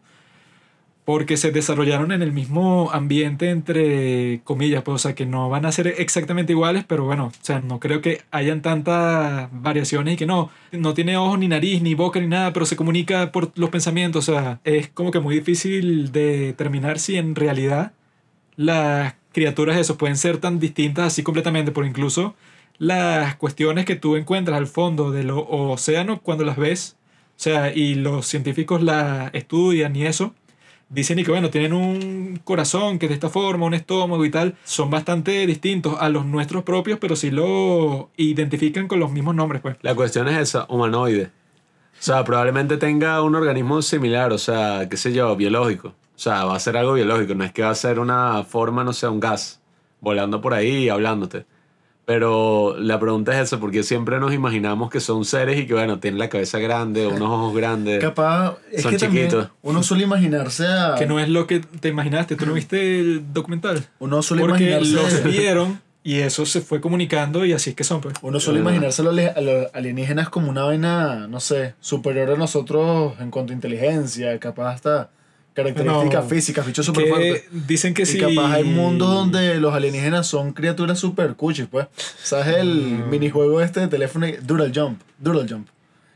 porque 1.08 1.38
se 1.38 1.52
desarrollaron 1.52 2.12
en 2.12 2.20
el 2.20 2.32
mismo 2.32 2.90
ambiente, 2.92 3.48
entre 3.48 4.42
comillas, 4.44 4.82
pues, 4.82 4.96
o 4.96 4.98
sea, 4.98 5.14
que 5.14 5.24
no 5.24 5.48
van 5.48 5.64
a 5.64 5.72
ser 5.72 5.86
exactamente 5.86 6.52
iguales, 6.52 6.84
pero 6.86 7.06
bueno, 7.06 7.28
o 7.28 7.32
sea, 7.40 7.60
no 7.60 7.80
creo 7.80 8.02
que 8.02 8.20
hayan 8.30 8.60
tantas 8.60 9.48
variaciones 9.50 10.12
y 10.12 10.16
que 10.18 10.26
no, 10.26 10.50
no 10.70 10.92
tiene 10.92 11.16
ojos 11.16 11.38
ni 11.38 11.48
nariz, 11.48 11.80
ni 11.80 11.94
boca, 11.94 12.20
ni 12.20 12.26
nada, 12.26 12.52
pero 12.52 12.66
se 12.66 12.76
comunica 12.76 13.32
por 13.32 13.58
los 13.58 13.70
pensamientos, 13.70 14.28
o 14.28 14.32
sea, 14.34 14.60
es 14.64 14.88
como 14.88 15.10
que 15.10 15.18
muy 15.18 15.36
difícil 15.36 16.12
de 16.12 16.40
determinar 16.48 16.98
si 16.98 17.16
en 17.16 17.34
realidad 17.34 17.92
las 18.56 19.14
criaturas 19.32 19.78
eso 19.78 19.96
pueden 19.96 20.18
ser 20.18 20.36
tan 20.36 20.60
distintas 20.60 21.06
así 21.06 21.22
completamente, 21.22 21.72
por 21.72 21.86
incluso 21.86 22.34
las 22.76 23.34
cuestiones 23.36 23.86
que 23.86 23.96
tú 23.96 24.16
encuentras 24.16 24.58
al 24.58 24.66
fondo 24.66 25.10
del 25.10 25.30
océano 25.30 26.20
cuando 26.20 26.44
las 26.44 26.58
ves, 26.58 26.98
o 27.30 27.40
sea, 27.40 27.72
y 27.74 27.94
los 27.94 28.26
científicos 28.26 28.82
las 28.82 29.32
estudian 29.32 29.96
y 29.96 30.04
eso, 30.04 30.34
dicen 30.88 31.18
y 31.18 31.24
que 31.24 31.30
bueno, 31.30 31.50
tienen 31.50 31.72
un 31.72 32.40
corazón 32.44 32.98
que 32.98 33.06
es 33.06 33.10
de 33.10 33.14
esta 33.14 33.28
forma, 33.28 33.66
un 33.66 33.74
estómago 33.74 34.24
y 34.24 34.30
tal, 34.30 34.56
son 34.64 34.90
bastante 34.90 35.46
distintos 35.46 35.96
a 36.00 36.08
los 36.08 36.24
nuestros 36.24 36.64
propios, 36.64 36.98
pero 36.98 37.16
sí 37.16 37.30
lo 37.30 38.10
identifican 38.16 38.88
con 38.88 39.00
los 39.00 39.10
mismos 39.10 39.34
nombres, 39.34 39.62
pues. 39.62 39.76
La 39.82 39.94
cuestión 39.94 40.28
es 40.28 40.38
esa, 40.38 40.66
humanoide. 40.68 41.30
O 41.98 42.02
sea, 42.02 42.24
probablemente 42.24 42.76
tenga 42.76 43.22
un 43.22 43.34
organismo 43.34 43.82
similar, 43.82 44.32
o 44.32 44.38
sea, 44.38 44.88
qué 44.88 44.96
sé 44.96 45.12
yo, 45.12 45.34
biológico. 45.36 45.88
O 45.88 46.20
sea, 46.20 46.44
va 46.44 46.56
a 46.56 46.60
ser 46.60 46.76
algo 46.76 46.94
biológico, 46.94 47.34
no 47.34 47.44
es 47.44 47.52
que 47.52 47.62
va 47.62 47.70
a 47.70 47.74
ser 47.74 47.98
una 47.98 48.44
forma, 48.44 48.84
no 48.84 48.92
sé, 48.92 49.08
un 49.08 49.20
gas, 49.20 49.60
volando 50.00 50.40
por 50.40 50.54
ahí 50.54 50.84
y 50.84 50.88
hablándote. 50.88 51.44
Pero 52.08 52.74
la 52.78 52.98
pregunta 52.98 53.34
es 53.34 53.48
esa, 53.48 53.60
porque 53.60 53.82
siempre 53.82 54.18
nos 54.18 54.32
imaginamos 54.32 54.88
que 54.88 54.98
son 54.98 55.26
seres 55.26 55.58
y 55.60 55.66
que, 55.66 55.74
bueno, 55.74 56.00
tienen 56.00 56.18
la 56.18 56.30
cabeza 56.30 56.58
grande, 56.58 57.06
unos 57.06 57.28
ojos 57.28 57.54
grandes. 57.54 58.00
Capaz, 58.00 58.56
es 58.72 58.80
Son 58.80 58.92
que 58.92 58.96
también 58.98 59.26
chiquitos. 59.26 59.50
uno 59.60 59.82
suele 59.82 60.04
imaginarse 60.04 60.66
a... 60.66 60.94
Que 60.94 61.04
no 61.04 61.20
es 61.20 61.28
lo 61.28 61.46
que 61.46 61.60
te 61.60 61.88
imaginaste, 61.88 62.34
tú 62.34 62.46
no 62.46 62.54
viste 62.54 62.98
el 62.98 63.30
documental. 63.34 63.84
Uno 63.98 64.22
suele 64.22 64.40
Porque 64.40 64.70
imaginarse... 64.70 65.22
los 65.22 65.22
vieron 65.36 65.82
y 66.02 66.20
eso 66.20 66.46
se 66.46 66.62
fue 66.62 66.80
comunicando 66.80 67.44
y 67.44 67.52
así 67.52 67.70
es 67.70 67.76
que 67.76 67.84
son, 67.84 68.00
pues. 68.00 68.14
Uno 68.22 68.40
suele 68.40 68.60
imaginarse 68.60 69.02
a 69.02 69.04
los, 69.04 69.18
a 69.18 69.40
los 69.42 69.66
alienígenas 69.74 70.30
como 70.30 70.48
una 70.48 70.64
vaina, 70.64 71.26
no 71.28 71.40
sé, 71.40 71.74
superior 71.78 72.30
a 72.30 72.36
nosotros 72.36 73.20
en 73.20 73.30
cuanto 73.30 73.52
a 73.52 73.54
inteligencia, 73.54 74.38
capaz 74.38 74.72
hasta 74.72 75.10
características 75.54 76.24
No, 76.24 76.28
físicas, 76.30 76.66
bichos 76.66 76.86
súper 76.86 77.08
fuertes. 77.08 77.44
dicen 77.50 77.94
que 77.94 78.02
Y 78.02 78.06
sí. 78.06 78.18
capaz 78.18 78.52
hay 78.52 78.64
mundos 78.64 79.08
donde 79.12 79.56
los 79.58 79.74
alienígenas 79.74 80.26
son 80.26 80.52
criaturas 80.52 80.98
super 80.98 81.34
cuchis, 81.34 81.66
pues. 81.70 81.86
¿Sabes 82.22 82.56
el 82.58 82.68
Mm. 83.06 83.10
minijuego 83.10 83.60
este 83.60 83.80
de 83.80 83.88
teléfono? 83.88 84.26
Doodle 84.42 84.72
Jump. 84.74 85.00
Doodle 85.18 85.48
Jump. 85.48 85.68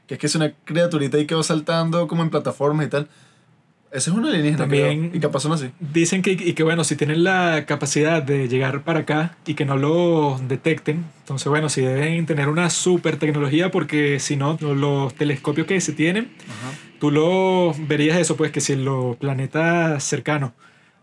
Que 0.06 0.14
es 0.14 0.20
que 0.20 0.26
es 0.26 0.34
una 0.34 0.52
criaturita 0.64 1.16
ahí 1.16 1.26
que 1.26 1.34
va 1.34 1.42
saltando 1.42 2.06
como 2.06 2.22
en 2.22 2.30
plataformas 2.30 2.86
y 2.86 2.90
tal. 2.90 3.08
Ese 3.92 4.08
es 4.08 4.16
un 4.16 4.24
alienígena, 4.24 4.56
También- 4.56 5.08
creo. 5.10 5.16
Y 5.16 5.20
capaz 5.20 5.40
son 5.40 5.52
así. 5.52 5.68
Dicen 5.78 6.22
que, 6.22 6.32
y 6.32 6.54
que 6.54 6.62
bueno, 6.62 6.82
si 6.82 6.96
tienen 6.96 7.24
la 7.24 7.64
capacidad 7.66 8.22
de 8.22 8.48
llegar 8.48 8.84
para 8.84 9.00
acá 9.00 9.36
y 9.46 9.52
que 9.52 9.66
no 9.66 9.76
lo 9.76 10.40
detecten, 10.48 11.04
entonces 11.20 11.48
bueno, 11.48 11.68
si 11.68 11.82
deben 11.82 12.24
tener 12.24 12.48
una 12.48 12.70
super 12.70 13.18
tecnología 13.18 13.70
porque 13.70 14.18
si 14.18 14.36
no, 14.36 14.56
los 14.60 15.14
telescopios 15.14 15.66
que 15.66 15.78
se 15.82 15.92
tienen, 15.92 16.30
tú 16.98 17.10
lo 17.10 17.74
verías 17.86 18.18
eso, 18.18 18.34
pues 18.36 18.50
que 18.50 18.62
si 18.62 18.72
en 18.72 18.86
los 18.86 19.16
planetas 19.16 20.02
cercanos. 20.02 20.52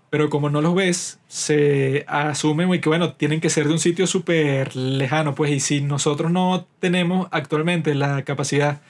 Pero 0.09 0.31
como 0.31 0.49
no 0.49 0.59
los 0.61 0.73
ves, 0.73 1.19
se 1.27 2.03
asume 2.07 2.65
muy 2.65 2.79
que 2.79 2.89
bueno, 2.89 3.13
tienen 3.13 3.39
que 3.39 3.51
ser 3.51 3.67
de 3.67 3.73
un 3.73 3.79
sitio 3.79 4.07
súper 4.07 4.75
lejano, 4.75 5.35
pues 5.35 5.51
y 5.51 5.59
si 5.59 5.81
nosotros 5.81 6.31
no 6.31 6.65
tenemos 6.79 7.27
actualmente 7.29 7.93
la 7.93 8.23
capacidad 8.23 8.81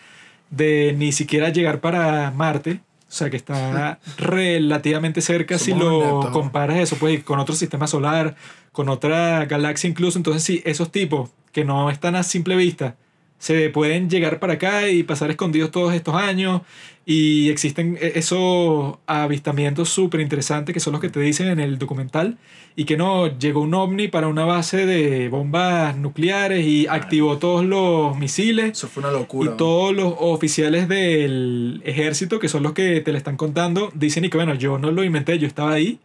de 0.49 0.95
ni 0.97 1.11
siquiera 1.11 1.49
llegar 1.49 1.81
para 1.81 2.31
Marte, 2.31 2.79
o 3.09 3.11
sea 3.11 3.31
que 3.31 3.37
está 3.37 3.99
relativamente 4.17 5.21
cerca 5.21 5.57
si 5.57 5.73
lo 5.73 6.29
comparas 6.31 6.77
eso, 6.77 6.95
pues 6.97 7.23
con 7.23 7.39
otro 7.39 7.55
sistema 7.55 7.87
solar, 7.87 8.35
con 8.71 8.87
otra 8.87 9.45
galaxia 9.45 9.89
incluso, 9.89 10.19
entonces 10.19 10.43
sí, 10.43 10.61
esos 10.63 10.91
tipos 10.91 11.31
que 11.51 11.65
no 11.65 11.89
están 11.89 12.15
a 12.15 12.21
simple 12.21 12.55
vista, 12.55 12.97
se 13.39 13.69
pueden 13.69 14.09
llegar 14.09 14.39
para 14.39 14.53
acá 14.53 14.89
y 14.89 15.01
pasar 15.03 15.31
escondidos 15.31 15.71
todos 15.71 15.93
estos 15.95 16.13
años. 16.15 16.61
Y 17.05 17.49
existen 17.49 17.97
e- 17.99 18.11
esos 18.15 18.97
avistamientos 19.07 19.89
súper 19.89 20.19
interesantes 20.21 20.73
que 20.73 20.79
son 20.79 20.91
los 20.93 21.01
que 21.01 21.09
te 21.09 21.19
dicen 21.21 21.47
en 21.47 21.59
el 21.59 21.79
documental. 21.79 22.37
Y 22.75 22.83
que 22.85 22.97
no 22.97 23.27
llegó 23.39 23.61
un 23.61 23.73
ovni 23.73 24.07
para 24.09 24.27
una 24.27 24.45
base 24.45 24.85
de 24.85 25.27
bombas 25.29 25.97
nucleares 25.97 26.65
y 26.65 26.85
activó 26.87 27.37
todos 27.39 27.65
los 27.65 28.15
misiles 28.17 28.71
Eso 28.73 28.87
fue 28.87 29.01
una 29.03 29.11
y 29.11 29.19
locura. 29.19 29.57
todos 29.57 29.93
los 29.95 30.13
oficiales 30.19 30.87
del 30.87 31.81
ejército 31.85 32.39
que 32.39 32.47
son 32.47 32.63
los 32.63 32.73
que 32.73 33.01
te 33.01 33.11
le 33.11 33.17
están 33.17 33.37
contando 33.37 33.89
dicen 33.95 34.23
y 34.25 34.29
que 34.29 34.37
bueno 34.37 34.53
yo 34.55 34.77
no 34.77 34.91
lo 34.91 35.03
inventé 35.03 35.39
yo 35.39 35.47
estaba 35.47 35.73
ahí. 35.73 35.99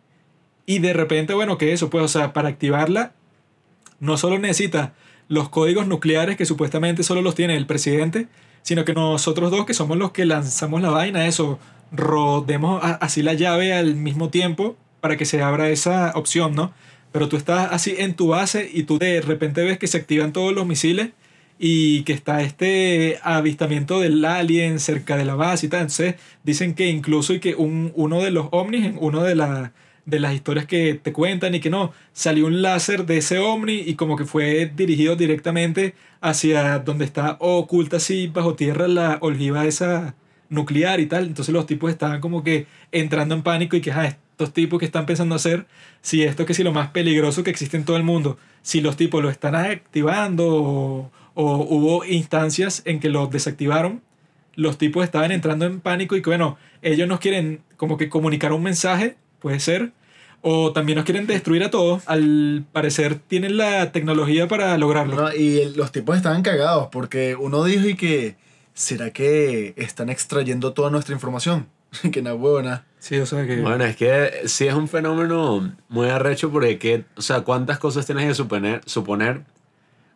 Y 0.66 0.78
de 0.78 0.94
repente 0.94 1.34
bueno 1.34 1.58
que 1.58 1.72
eso 1.72 1.90
pues 1.90 2.02
o 2.04 2.08
sea 2.08 2.32
para 2.32 2.48
activarla 2.48 3.12
no 4.00 4.16
solo 4.16 4.38
necesita 4.38 4.94
los 5.28 5.48
códigos 5.48 5.86
nucleares 5.86 6.36
que 6.36 6.46
supuestamente 6.46 7.02
solo 7.02 7.22
los 7.22 7.34
tiene 7.34 7.56
el 7.56 7.66
presidente, 7.66 8.28
sino 8.62 8.84
que 8.84 8.94
nosotros 8.94 9.50
dos, 9.50 9.66
que 9.66 9.74
somos 9.74 9.96
los 9.98 10.12
que 10.12 10.24
lanzamos 10.24 10.80
la 10.80 10.90
vaina, 10.90 11.26
eso, 11.26 11.58
rodemos 11.92 12.80
así 12.82 13.22
la 13.22 13.34
llave 13.34 13.72
al 13.72 13.94
mismo 13.94 14.30
tiempo 14.30 14.76
para 15.00 15.16
que 15.16 15.24
se 15.24 15.42
abra 15.42 15.68
esa 15.68 16.12
opción, 16.14 16.54
¿no? 16.54 16.72
Pero 17.12 17.28
tú 17.28 17.36
estás 17.36 17.68
así 17.72 17.94
en 17.98 18.14
tu 18.14 18.28
base 18.28 18.68
y 18.72 18.84
tú 18.84 18.98
de 18.98 19.20
repente 19.20 19.62
ves 19.62 19.78
que 19.78 19.86
se 19.86 19.98
activan 19.98 20.32
todos 20.32 20.52
los 20.52 20.66
misiles 20.66 21.10
y 21.58 22.02
que 22.02 22.12
está 22.12 22.42
este 22.42 23.18
avistamiento 23.22 24.00
del 24.00 24.24
alien 24.24 24.80
cerca 24.80 25.16
de 25.16 25.24
la 25.24 25.34
base 25.34 25.66
y 25.66 25.68
tal. 25.68 25.82
Entonces 25.82 26.16
dicen 26.42 26.74
que 26.74 26.88
incluso 26.88 27.34
y 27.34 27.40
que 27.40 27.54
un, 27.54 27.92
uno 27.94 28.22
de 28.22 28.30
los 28.30 28.48
ovnis, 28.50 28.94
uno 28.98 29.22
de, 29.22 29.36
la, 29.36 29.72
de 30.06 30.20
las 30.20 30.34
historias 30.34 30.66
que 30.66 30.94
te 30.94 31.12
cuentan 31.12 31.54
y 31.54 31.60
que 31.60 31.70
no, 31.70 31.92
salió 32.12 32.46
un 32.46 32.62
láser 32.62 33.06
de 33.06 33.18
ese 33.18 33.38
ovni 33.38 33.74
y 33.86 33.94
como 33.94 34.16
que 34.16 34.24
fue 34.26 34.70
dirigido 34.74 35.16
directamente 35.16 35.94
hacia 36.20 36.78
donde 36.80 37.04
está 37.04 37.36
oculta 37.40 37.96
así 37.98 38.26
bajo 38.28 38.54
tierra 38.54 38.86
la 38.88 39.18
ojiva 39.20 39.64
esa 39.66 40.14
nuclear 40.50 41.00
y 41.00 41.06
tal. 41.06 41.26
Entonces 41.26 41.52
los 41.52 41.66
tipos 41.66 41.90
estaban 41.90 42.20
como 42.20 42.42
que 42.44 42.66
entrando 42.92 43.34
en 43.34 43.42
pánico 43.42 43.76
y 43.76 43.80
que 43.80 43.92
"Ah, 43.92 44.06
estos 44.06 44.52
tipos 44.52 44.78
que 44.78 44.84
están 44.86 45.06
pensando 45.06 45.34
hacer, 45.34 45.66
si 46.02 46.22
esto 46.24 46.44
que 46.46 46.54
si 46.54 46.64
lo 46.64 46.72
más 46.72 46.88
peligroso 46.90 47.42
que 47.44 47.50
existe 47.50 47.76
en 47.76 47.84
todo 47.84 47.96
el 47.96 48.02
mundo, 48.02 48.36
si 48.62 48.80
los 48.80 48.96
tipos 48.96 49.22
lo 49.22 49.30
están 49.30 49.54
activando 49.54 50.46
o, 50.48 51.10
o 51.34 51.56
hubo 51.56 52.04
instancias 52.04 52.82
en 52.84 53.00
que 53.00 53.08
lo 53.10 53.26
desactivaron, 53.28 54.02
los 54.56 54.78
tipos 54.78 55.04
estaban 55.04 55.32
entrando 55.32 55.66
en 55.66 55.80
pánico 55.80 56.16
y 56.16 56.22
que 56.22 56.30
bueno, 56.30 56.56
ellos 56.82 57.08
nos 57.08 57.20
quieren 57.20 57.60
como 57.76 57.96
que 57.96 58.08
comunicar 58.08 58.52
un 58.52 58.62
mensaje, 58.62 59.16
puede 59.44 59.60
ser, 59.60 59.92
o 60.40 60.72
también 60.72 60.96
nos 60.96 61.04
quieren 61.04 61.26
destruir 61.26 61.62
a 61.64 61.70
todos. 61.70 62.02
Al 62.06 62.64
parecer 62.72 63.16
tienen 63.16 63.58
la 63.58 63.92
tecnología 63.92 64.48
para 64.48 64.76
lograrlo. 64.78 65.16
No, 65.16 65.34
y 65.34 65.58
el- 65.60 65.76
los 65.76 65.92
tipos 65.92 66.16
estaban 66.16 66.40
cagados 66.42 66.88
porque 66.90 67.36
uno 67.38 67.62
dijo 67.62 67.86
y 67.86 67.94
que, 67.94 68.36
¿será 68.72 69.10
que 69.10 69.74
están 69.76 70.08
extrayendo 70.08 70.72
toda 70.72 70.88
nuestra 70.90 71.14
información? 71.14 71.66
que 72.12 72.22
na 72.22 72.32
huevona. 72.34 72.86
Sí, 72.98 73.18
o 73.18 73.26
sea 73.26 73.46
que... 73.46 73.60
Bueno, 73.60 73.84
es 73.84 73.96
que 73.96 74.30
sí 74.46 74.66
es 74.66 74.72
un 74.74 74.88
fenómeno 74.88 75.74
muy 75.90 76.08
arrecho 76.08 76.50
porque, 76.50 76.78
que, 76.78 77.04
o 77.18 77.20
sea, 77.22 77.42
¿cuántas 77.42 77.78
cosas 77.78 78.06
tienes 78.06 78.26
que 78.26 78.32
suponer, 78.34 78.80
suponer 78.86 79.42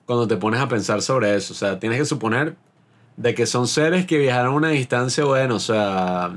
cuando 0.06 0.26
te 0.26 0.38
pones 0.38 0.58
a 0.60 0.68
pensar 0.68 1.02
sobre 1.02 1.34
eso? 1.36 1.52
O 1.52 1.56
sea, 1.56 1.78
tienes 1.78 1.98
que 1.98 2.06
suponer 2.06 2.56
de 3.18 3.34
que 3.34 3.44
son 3.44 3.68
seres 3.68 4.06
que 4.06 4.16
viajaron 4.16 4.54
una 4.54 4.70
distancia, 4.70 5.24
bueno, 5.24 5.56
o 5.56 5.60
sea, 5.60 6.30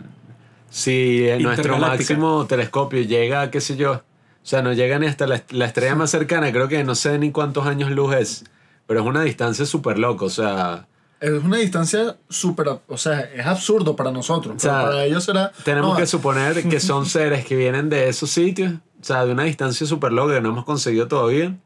si 0.71 1.27
en 1.27 1.43
nuestro 1.43 1.77
máximo 1.77 2.45
telescopio 2.47 3.01
llega, 3.01 3.51
qué 3.51 3.60
sé 3.60 3.75
yo, 3.75 3.91
o 3.91 4.01
sea, 4.41 4.62
no 4.62 4.71
llega 4.71 4.97
ni 4.97 5.05
hasta 5.05 5.27
la, 5.27 5.43
la 5.49 5.65
estrella 5.65 5.95
más 5.95 6.10
cercana, 6.10 6.51
creo 6.51 6.69
que 6.69 6.84
no 6.86 6.95
sé 6.95 7.19
ni 7.19 7.31
cuántos 7.31 7.67
años 7.67 7.91
luz 7.91 8.15
es, 8.15 8.45
pero 8.88 9.01
es 9.01 9.05
una 9.05 9.21
distancia 9.21 9.65
súper 9.65 9.99
loca, 9.99 10.23
o 10.25 10.29
sea, 10.29 10.88
Es 11.19 11.43
una 11.43 11.57
distancia 11.57 12.15
súper, 12.29 12.79
o 12.88 12.97
sea, 12.97 13.19
es 13.19 13.45
absurdo 13.45 13.97
para 13.97 14.12
nosotros. 14.12 14.55
O 14.55 14.60
sea, 14.60 14.84
para 14.84 15.03
ellos 15.03 15.25
será... 15.25 15.51
Tenemos 15.65 15.91
no, 15.91 15.97
que 15.97 16.07
suponer 16.07 16.67
que 16.67 16.79
son 16.79 17.05
seres 17.17 17.45
que 17.45 17.57
vienen 17.57 17.89
de 17.89 18.07
esos 18.07 18.31
sitios, 18.31 18.73
o 18.73 19.03
sea, 19.03 19.25
de 19.25 19.34
una 19.34 19.43
distancia 19.43 19.86
súper 19.86 20.13
loca 20.13 20.36
que 20.36 20.41
no 20.41 20.49
hemos 20.49 20.63
conseguido 20.63 21.10
todavía, 21.10 21.57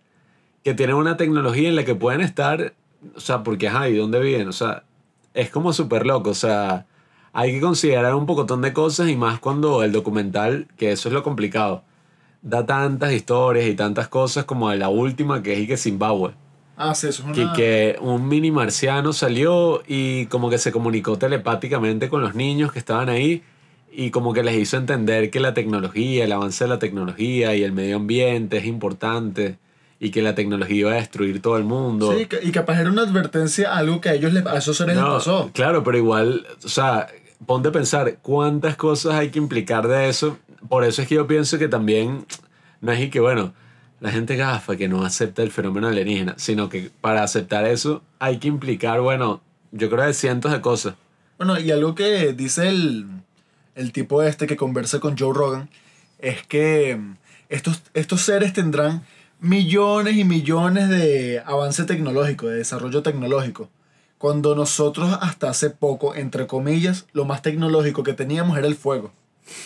que 0.63 0.74
tienen 0.74 0.96
una 0.96 1.15
tecnología 1.15 1.70
en 1.70 1.76
la 1.76 1.86
que 1.86 1.94
pueden 1.94 2.22
estar, 2.22 2.74
o 3.15 3.20
sea, 3.20 3.44
porque, 3.44 3.68
ajá, 3.68 3.88
¿y 3.88 3.96
dónde 3.96 4.20
viven? 4.20 4.48
O 4.48 4.54
sea, 4.54 4.84
es 5.36 5.52
como 5.52 5.74
súper 5.74 6.08
loco, 6.08 6.32
o 6.32 6.36
sea, 6.36 6.88
hay 7.38 7.52
que 7.52 7.60
considerar 7.60 8.15
un 8.15 8.26
pocotón 8.26 8.62
de 8.62 8.71
cosas 8.71 9.10
y 9.10 9.17
más 9.17 9.39
cuando 9.39 9.84
el 9.84 9.91
documental, 9.91 10.67
que 10.78 10.93
eso 10.93 11.10
es 11.10 11.13
lo 11.13 11.21
complicado, 11.21 11.84
da 12.41 12.65
tantas 12.65 13.12
historias 13.12 13.67
y 13.67 13.76
tantas 13.76 14.08
cosas 14.08 14.45
como 14.45 14.74
la 14.74 14.88
última 14.88 15.43
que 15.43 15.52
es 15.52 15.60
y 15.60 15.67
que 15.67 15.76
Zimbabue. 15.76 16.32
Ah, 16.78 16.95
sí, 16.95 17.08
eso 17.08 17.24
es 17.28 17.34
Que, 17.36 17.43
una... 17.43 17.54
que 17.54 17.98
un 18.00 18.28
mini 18.30 18.52
marciano 18.52 19.12
salió 19.12 19.84
y 19.86 20.28
como 20.28 20.50
que 20.50 20.58
se 20.58 20.71
comunicó 20.71 21.17
telepáticamente 21.17 22.08
con 22.08 22.21
los 22.21 22.36
niños 22.36 22.71
que 22.71 22.80
estaban 22.80 23.10
ahí 23.10 23.43
y 23.91 24.12
como 24.12 24.32
que 24.32 24.41
les 24.41 24.56
hizo 24.56 24.78
entender 24.78 25.30
que 25.30 25.41
la 25.41 25.54
tecnología, 25.54 26.24
el 26.24 26.32
avance 26.32 26.63
de 26.63 26.69
la 26.69 26.80
tecnología 26.80 27.54
y 27.54 27.63
el 27.63 27.74
medio 27.74 27.98
ambiente 27.98 28.58
es 28.58 28.65
importante 28.65 29.58
y 30.00 30.12
que 30.12 30.21
la 30.21 30.36
tecnología 30.36 30.78
iba 30.78 30.91
a 30.91 30.95
destruir 30.95 31.41
todo 31.41 31.58
el 31.58 31.65
mundo. 31.65 32.13
Sí, 32.17 32.28
y 32.43 32.52
capaz 32.52 32.80
era 32.80 32.89
una 32.89 33.02
advertencia 33.02 33.76
algo 33.76 34.00
que 34.00 34.10
a 34.10 34.13
ellos 34.13 34.32
les, 34.32 34.45
a 34.45 34.58
esos 34.58 34.78
seres 34.78 34.95
les 34.95 35.04
No, 35.04 35.13
pasó. 35.15 35.50
Claro, 35.54 35.84
pero 35.84 35.98
igual, 35.98 36.45
o 36.63 36.67
sea, 36.69 37.08
ponte 37.46 37.70
a 37.70 37.72
pensar 37.72 38.18
cuántas 38.22 38.76
cosas 38.76 39.16
hay 39.16 39.30
que 39.30 39.40
implicar 39.40 39.88
de 39.88 40.10
eso. 40.10 40.38
Por 40.68 40.84
eso 40.84 41.02
es 41.02 41.08
que 41.08 41.16
yo 41.16 41.28
pienso 41.28 41.58
que 41.58 41.68
también 41.68 42.26
no 42.82 42.92
es 42.92 43.02
y 43.02 43.10
que, 43.10 43.20
bueno, 43.20 43.54
la 44.00 44.12
gente 44.12 44.36
gafa 44.36 44.76
que 44.76 44.88
no 44.88 45.04
acepta 45.04 45.42
el 45.42 45.52
fenómeno 45.52 45.88
alienígena, 45.88 46.36
sino 46.38 46.70
que 46.70 46.92
para 47.02 47.24
aceptar 47.24 47.66
eso 47.66 48.02
hay 48.20 48.38
que 48.38 48.48
implicar, 48.48 49.02
bueno, 49.02 49.42
yo 49.72 49.90
creo 49.90 50.06
de 50.06 50.14
cientos 50.14 50.52
de 50.52 50.62
cosas. 50.62 50.96
Bueno, 51.38 51.60
y 51.60 51.72
algo 51.72 51.96
que 51.96 52.34
dice 52.34 52.68
el, 52.68 53.08
el 53.76 53.92
tipo 53.92 54.24
este 54.24 54.48
que 54.48 54.56
conversa 54.56 55.00
con 55.00 55.18
Joe 55.18 55.34
Rogan 55.34 55.70
es 56.20 56.46
que 56.46 57.00
estos, 57.50 57.82
estos 57.94 58.22
seres 58.22 58.54
tendrán 58.54 59.04
millones 59.40 60.16
y 60.18 60.24
millones 60.24 60.90
de 60.90 61.42
avance 61.46 61.84
tecnológico, 61.84 62.48
de 62.48 62.58
desarrollo 62.58 63.04
tecnológico. 63.04 63.70
Cuando 64.17 64.56
nosotros 64.56 65.17
hasta 65.21 65.49
hace 65.49 65.69
poco, 65.69 66.15
entre 66.15 66.47
comillas, 66.47 67.06
lo 67.13 67.25
más 67.25 67.41
tecnológico 67.41 68.04
que 68.04 68.13
teníamos 68.13 68.58
era 68.58 68.67
el 68.67 68.75
fuego. 68.75 69.12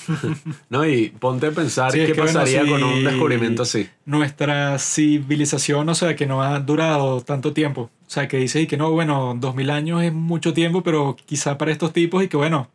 ¿No? 0.70 0.86
Y 0.86 1.10
ponte 1.10 1.48
a 1.48 1.52
pensar 1.52 1.92
Sí, 1.92 2.02
es 2.02 2.08
qué 2.08 2.14
que, 2.14 2.22
bueno, 2.22 2.40
pasaría 2.40 2.64
si 2.64 2.70
con 2.70 2.84
un 2.84 3.04
descubrimiento 3.04 3.64
así. 3.64 3.88
Nuestra 4.06 4.78
civilización, 4.80 5.88
o 5.88 5.96
sea, 5.96 6.16
que 6.16 6.26
no 6.26 6.42
ha 6.42 6.60
durado 6.60 7.22
tanto 7.22 7.54
tiempo. 7.54 7.90
O 8.06 8.10
sea, 8.10 8.28
que 8.28 8.38
dice 8.38 8.62
y 8.62 8.68
que 8.68 8.78
no, 8.78 8.92
bueno, 8.92 9.36
dos 9.40 9.56
mil 9.56 9.70
años 9.70 10.04
es 10.04 10.14
mucho 10.14 10.54
tiempo, 10.54 10.84
pero 10.84 11.16
quizá 11.26 11.58
para 11.58 11.72
estos 11.72 11.94
tipos 11.94 12.24
y 12.24 12.28
que 12.28 12.38
bueno, 12.38 12.70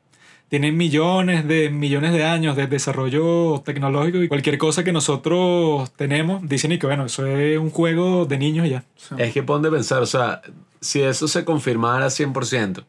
tienen 0.54 0.76
millones 0.76 1.48
de 1.48 1.68
millones 1.68 2.12
de 2.12 2.22
años 2.22 2.54
de 2.54 2.68
desarrollo 2.68 3.60
tecnológico 3.64 4.18
y 4.18 4.28
cualquier 4.28 4.56
cosa 4.56 4.84
que 4.84 4.92
nosotros 4.92 5.92
tenemos, 5.96 6.48
dicen 6.48 6.70
y 6.70 6.78
que 6.78 6.86
bueno, 6.86 7.06
eso 7.06 7.26
es 7.26 7.58
un 7.58 7.70
juego 7.70 8.24
de 8.24 8.38
niños 8.38 8.68
ya. 8.68 8.84
Es 9.18 9.32
que 9.32 9.42
ponte 9.42 9.66
a 9.66 9.72
pensar, 9.72 10.00
o 10.00 10.06
sea, 10.06 10.42
si 10.80 11.02
eso 11.02 11.26
se 11.26 11.44
confirmara 11.44 12.06
100%. 12.06 12.84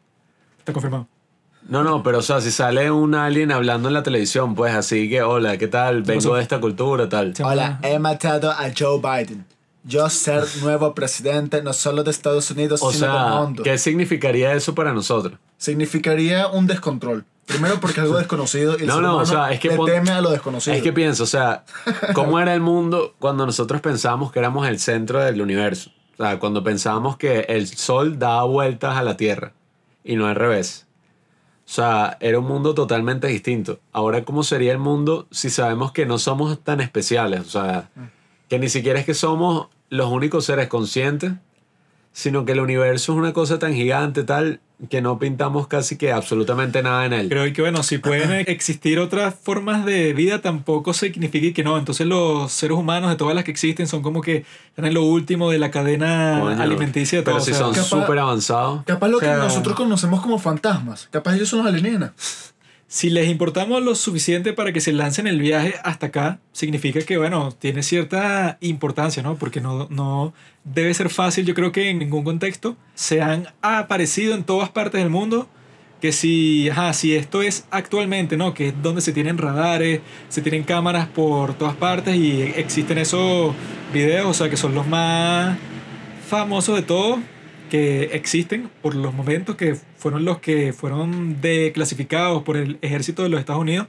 Está 0.60 0.72
confirmado. 0.72 1.08
No, 1.68 1.82
no, 1.82 2.04
pero 2.04 2.18
o 2.18 2.22
sea, 2.22 2.40
si 2.40 2.52
sale 2.52 2.88
un 2.92 3.16
alien 3.16 3.50
hablando 3.50 3.88
en 3.88 3.94
la 3.94 4.04
televisión, 4.04 4.54
pues 4.54 4.72
así 4.72 5.10
que, 5.10 5.22
hola, 5.22 5.58
¿qué 5.58 5.66
tal? 5.66 6.04
Vengo 6.04 6.36
de 6.36 6.42
esta 6.42 6.60
cultura, 6.60 7.08
tal. 7.08 7.34
Hola, 7.42 7.80
he 7.82 7.98
matado 7.98 8.52
a 8.52 8.70
Joe 8.78 9.00
Biden. 9.00 9.44
Yo 9.86 10.08
ser 10.10 10.44
nuevo 10.62 10.94
presidente 10.94 11.62
no 11.62 11.72
solo 11.72 12.02
de 12.02 12.10
Estados 12.10 12.50
Unidos, 12.50 12.80
O 12.82 12.92
sino 12.92 13.06
del 13.06 13.14
sea, 13.14 13.40
mundo. 13.40 13.62
¿qué 13.62 13.78
significaría 13.78 14.52
eso 14.52 14.74
para 14.74 14.92
nosotros? 14.92 15.38
Significaría 15.58 16.48
un 16.48 16.66
descontrol. 16.66 17.24
Primero 17.46 17.78
porque 17.78 18.00
es 18.00 18.04
algo 18.06 18.18
desconocido 18.18 18.76
y 18.78 18.82
el 18.82 18.88
No, 18.88 19.00
no, 19.00 19.18
o 19.18 19.26
sea, 19.26 19.52
es 19.52 19.60
que 19.60 19.68
le 19.68 19.78
teme 19.84 20.10
a 20.10 20.20
lo 20.20 20.30
desconocido. 20.30 20.74
Es 20.74 20.82
que 20.82 20.92
pienso, 20.92 21.22
o 21.22 21.26
sea, 21.26 21.64
¿cómo 22.14 22.40
era 22.40 22.52
el 22.54 22.60
mundo 22.60 23.14
cuando 23.18 23.46
nosotros 23.46 23.80
pensábamos 23.80 24.32
que 24.32 24.40
éramos 24.40 24.66
el 24.66 24.80
centro 24.80 25.20
del 25.22 25.40
universo? 25.40 25.90
O 26.18 26.22
sea, 26.24 26.38
cuando 26.38 26.64
pensábamos 26.64 27.16
que 27.16 27.40
el 27.48 27.68
sol 27.68 28.18
daba 28.18 28.42
vueltas 28.44 28.96
a 28.96 29.02
la 29.02 29.16
Tierra 29.16 29.52
y 30.02 30.16
no 30.16 30.26
al 30.26 30.34
revés. 30.34 30.86
O 31.66 31.68
sea, 31.68 32.16
era 32.20 32.38
un 32.38 32.46
mundo 32.46 32.74
totalmente 32.74 33.26
distinto. 33.26 33.80
Ahora, 33.92 34.24
¿cómo 34.24 34.42
sería 34.42 34.72
el 34.72 34.78
mundo 34.78 35.26
si 35.30 35.50
sabemos 35.50 35.92
que 35.92 36.06
no 36.06 36.18
somos 36.18 36.58
tan 36.60 36.80
especiales? 36.80 37.40
O 37.40 37.50
sea, 37.50 37.90
que 38.48 38.58
ni 38.58 38.68
siquiera 38.68 39.00
es 39.00 39.04
que 39.04 39.14
somos 39.14 39.68
los 39.90 40.10
únicos 40.10 40.44
seres 40.44 40.68
conscientes, 40.68 41.32
sino 42.12 42.44
que 42.44 42.52
el 42.52 42.60
universo 42.60 43.12
es 43.12 43.18
una 43.18 43.32
cosa 43.32 43.58
tan 43.58 43.74
gigante, 43.74 44.24
tal, 44.24 44.60
que 44.90 45.00
no 45.00 45.18
pintamos 45.18 45.68
casi 45.68 45.96
que 45.96 46.12
absolutamente 46.12 46.82
nada 46.82 47.04
en 47.06 47.12
él. 47.14 47.28
Creo 47.28 47.50
que 47.52 47.62
bueno, 47.62 47.82
si 47.82 47.98
pueden 47.98 48.30
existir 48.48 48.98
otras 48.98 49.34
formas 49.34 49.84
de 49.86 50.12
vida, 50.12 50.40
tampoco 50.42 50.92
significa 50.92 51.54
que 51.54 51.62
no. 51.64 51.78
Entonces 51.78 52.06
los 52.06 52.52
seres 52.52 52.76
humanos 52.76 53.10
de 53.10 53.16
todas 53.16 53.34
las 53.34 53.44
que 53.44 53.50
existen 53.50 53.86
son 53.86 54.02
como 54.02 54.20
que 54.22 54.44
están 54.68 54.84
en 54.86 54.94
lo 54.94 55.02
último 55.04 55.50
de 55.50 55.58
la 55.58 55.70
cadena 55.70 56.38
Coño, 56.42 56.62
alimenticia 56.62 57.18
de 57.18 57.24
todo. 57.24 57.34
Pero 57.36 57.44
si 57.44 57.52
o 57.52 57.54
sea, 57.54 57.64
son 57.66 57.74
capaz- 57.74 57.88
súper 58.02 58.18
avanzados. 58.18 58.82
Capaz 58.84 59.08
lo 59.08 59.16
O 59.18 59.20
sea- 59.20 59.34
que 59.34 59.38
nosotros 59.38 59.76
conocemos 59.76 60.20
como 60.20 60.38
fantasmas. 60.38 61.08
Capaz 61.10 61.36
ellos 61.36 61.48
son 61.48 61.60
los 61.60 61.68
alienígenas. 61.68 62.45
Si 62.88 63.10
les 63.10 63.28
importamos 63.28 63.82
lo 63.82 63.94
suficiente 63.94 64.52
para 64.52 64.72
que 64.72 64.80
se 64.80 64.92
lancen 64.92 65.26
el 65.26 65.40
viaje 65.40 65.74
hasta 65.82 66.06
acá, 66.06 66.40
significa 66.52 67.00
que, 67.00 67.18
bueno, 67.18 67.50
tiene 67.52 67.82
cierta 67.82 68.58
importancia, 68.60 69.22
¿no? 69.22 69.36
Porque 69.36 69.60
no, 69.60 69.88
no 69.90 70.32
debe 70.64 70.94
ser 70.94 71.10
fácil, 71.10 71.44
yo 71.46 71.54
creo 71.54 71.72
que 71.72 71.90
en 71.90 71.98
ningún 71.98 72.22
contexto 72.22 72.76
se 72.94 73.22
han 73.22 73.48
aparecido 73.60 74.34
en 74.34 74.44
todas 74.44 74.70
partes 74.70 75.00
del 75.00 75.10
mundo. 75.10 75.48
Que 76.00 76.12
si, 76.12 76.68
ajá, 76.68 76.92
si 76.92 77.16
esto 77.16 77.40
es 77.40 77.64
actualmente, 77.70 78.36
¿no? 78.36 78.52
Que 78.52 78.68
es 78.68 78.74
donde 78.82 79.00
se 79.00 79.12
tienen 79.12 79.38
radares, 79.38 80.02
se 80.28 80.42
tienen 80.42 80.62
cámaras 80.62 81.08
por 81.08 81.54
todas 81.54 81.74
partes 81.74 82.14
y 82.14 82.42
existen 82.42 82.98
esos 82.98 83.54
videos, 83.94 84.26
o 84.26 84.34
sea, 84.34 84.50
que 84.50 84.58
son 84.58 84.74
los 84.74 84.86
más 84.86 85.56
famosos 86.28 86.76
de 86.76 86.82
todos 86.82 87.18
que 87.70 88.10
existen 88.12 88.70
por 88.82 88.94
los 88.94 89.14
momentos 89.14 89.56
que 89.56 89.76
fueron 90.06 90.24
los 90.24 90.38
que 90.38 90.72
fueron 90.72 91.40
declasificados 91.40 92.44
por 92.44 92.56
el 92.56 92.78
ejército 92.80 93.24
de 93.24 93.28
los 93.28 93.40
Estados 93.40 93.60
Unidos 93.60 93.88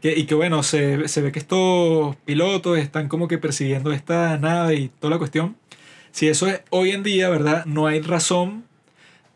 que, 0.00 0.16
y 0.16 0.22
que 0.22 0.36
bueno, 0.36 0.62
se, 0.62 1.08
se 1.08 1.22
ve 1.22 1.32
que 1.32 1.40
estos 1.40 2.14
pilotos 2.24 2.78
están 2.78 3.08
como 3.08 3.26
que 3.26 3.36
persiguiendo 3.38 3.90
esta 3.90 4.38
nave 4.38 4.76
y 4.76 4.88
toda 5.00 5.10
la 5.10 5.18
cuestión. 5.18 5.56
Si 6.12 6.28
eso 6.28 6.46
es 6.46 6.60
hoy 6.70 6.92
en 6.92 7.02
día, 7.02 7.28
¿verdad? 7.28 7.64
No 7.64 7.88
hay 7.88 8.00
razón 8.00 8.62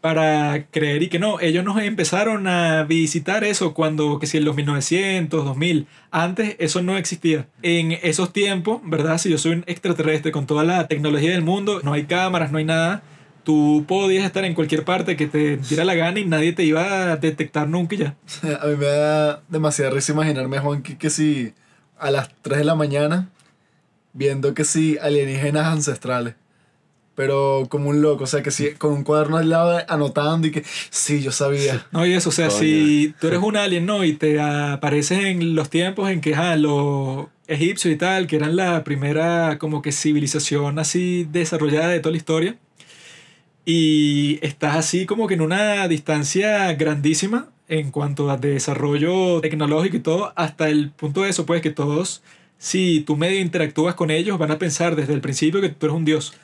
para 0.00 0.66
creer 0.70 1.02
y 1.02 1.08
que 1.08 1.18
no, 1.18 1.40
ellos 1.40 1.64
nos 1.64 1.82
empezaron 1.82 2.46
a 2.46 2.84
visitar 2.84 3.42
eso 3.42 3.74
cuando, 3.74 4.20
que 4.20 4.28
si 4.28 4.38
en 4.38 4.44
los 4.44 4.54
1900, 4.54 5.44
2000, 5.44 5.88
antes 6.12 6.54
eso 6.60 6.80
no 6.80 6.96
existía. 6.96 7.48
En 7.62 7.98
esos 8.04 8.32
tiempos, 8.32 8.80
¿verdad? 8.84 9.18
Si 9.18 9.30
yo 9.30 9.36
soy 9.36 9.54
un 9.54 9.64
extraterrestre 9.66 10.30
con 10.30 10.46
toda 10.46 10.62
la 10.62 10.86
tecnología 10.86 11.32
del 11.32 11.42
mundo, 11.42 11.80
no 11.82 11.92
hay 11.92 12.04
cámaras, 12.04 12.52
no 12.52 12.58
hay 12.58 12.64
nada, 12.66 13.02
tú 13.44 13.84
podías 13.86 14.24
estar 14.24 14.44
en 14.44 14.54
cualquier 14.54 14.84
parte 14.84 15.16
que 15.16 15.26
te 15.26 15.56
diera 15.56 15.84
la 15.84 15.94
gana 15.94 16.20
y 16.20 16.26
nadie 16.26 16.52
te 16.52 16.64
iba 16.64 17.12
a 17.12 17.16
detectar 17.16 17.68
nunca 17.68 17.94
y 17.94 17.98
ya. 17.98 18.16
A 18.62 18.66
mí 18.66 18.76
me 18.76 18.86
da 18.86 19.42
demasiada 19.48 19.90
risa 19.90 20.12
imaginarme 20.12 20.58
a 20.58 20.60
Juan 20.60 20.82
que, 20.82 20.96
que 20.96 21.10
si 21.10 21.52
a 21.98 22.10
las 22.10 22.30
3 22.42 22.58
de 22.58 22.64
la 22.64 22.74
mañana 22.74 23.28
viendo 24.12 24.54
que 24.54 24.64
si 24.64 24.98
alienígenas 24.98 25.66
ancestrales. 25.66 26.34
Pero 27.14 27.66
como 27.68 27.90
un 27.90 28.00
loco, 28.00 28.24
o 28.24 28.26
sea, 28.26 28.42
que 28.42 28.50
si 28.50 28.70
con 28.72 28.92
un 28.92 29.04
cuaderno 29.04 29.36
al 29.36 29.50
lado 29.50 29.82
anotando 29.88 30.46
y 30.46 30.52
que 30.52 30.64
sí, 30.90 31.20
yo 31.20 31.32
sabía. 31.32 31.86
No, 31.92 32.06
y 32.06 32.14
eso, 32.14 32.30
o 32.30 32.32
sea, 32.32 32.48
Coño. 32.48 32.58
si 32.58 33.14
tú 33.20 33.26
eres 33.26 33.40
un 33.40 33.56
alien, 33.56 33.84
¿no? 33.84 34.04
Y 34.04 34.14
te 34.14 34.40
apareces 34.40 35.24
en 35.24 35.54
los 35.54 35.68
tiempos 35.68 36.08
en 36.10 36.20
que, 36.20 36.34
ah, 36.34 36.56
los 36.56 37.26
egipcios 37.46 37.92
y 37.92 37.96
tal, 37.98 38.26
que 38.26 38.36
eran 38.36 38.56
la 38.56 38.84
primera 38.84 39.58
como 39.58 39.82
que 39.82 39.92
civilización 39.92 40.78
así 40.78 41.26
desarrollada 41.30 41.88
de 41.88 42.00
toda 42.00 42.12
la 42.12 42.16
historia, 42.16 42.56
y 43.64 44.38
estás 44.42 44.76
así 44.76 45.06
como 45.06 45.26
que 45.26 45.34
en 45.34 45.42
una 45.42 45.86
distancia 45.88 46.72
grandísima 46.74 47.48
en 47.68 47.92
cuanto 47.92 48.30
a 48.30 48.36
desarrollo 48.36 49.40
tecnológico 49.40 49.96
y 49.96 50.00
todo, 50.00 50.32
hasta 50.34 50.68
el 50.68 50.90
punto 50.90 51.22
de 51.22 51.30
eso, 51.30 51.46
pues 51.46 51.62
que 51.62 51.70
todos, 51.70 52.22
si 52.58 53.00
tú 53.00 53.16
medio 53.16 53.40
interactúas 53.40 53.94
con 53.94 54.10
ellos, 54.10 54.38
van 54.38 54.50
a 54.50 54.58
pensar 54.58 54.96
desde 54.96 55.14
el 55.14 55.20
principio 55.20 55.60
que 55.60 55.68
tú 55.68 55.86
eres 55.86 55.96
un 55.96 56.04
dios. 56.04 56.34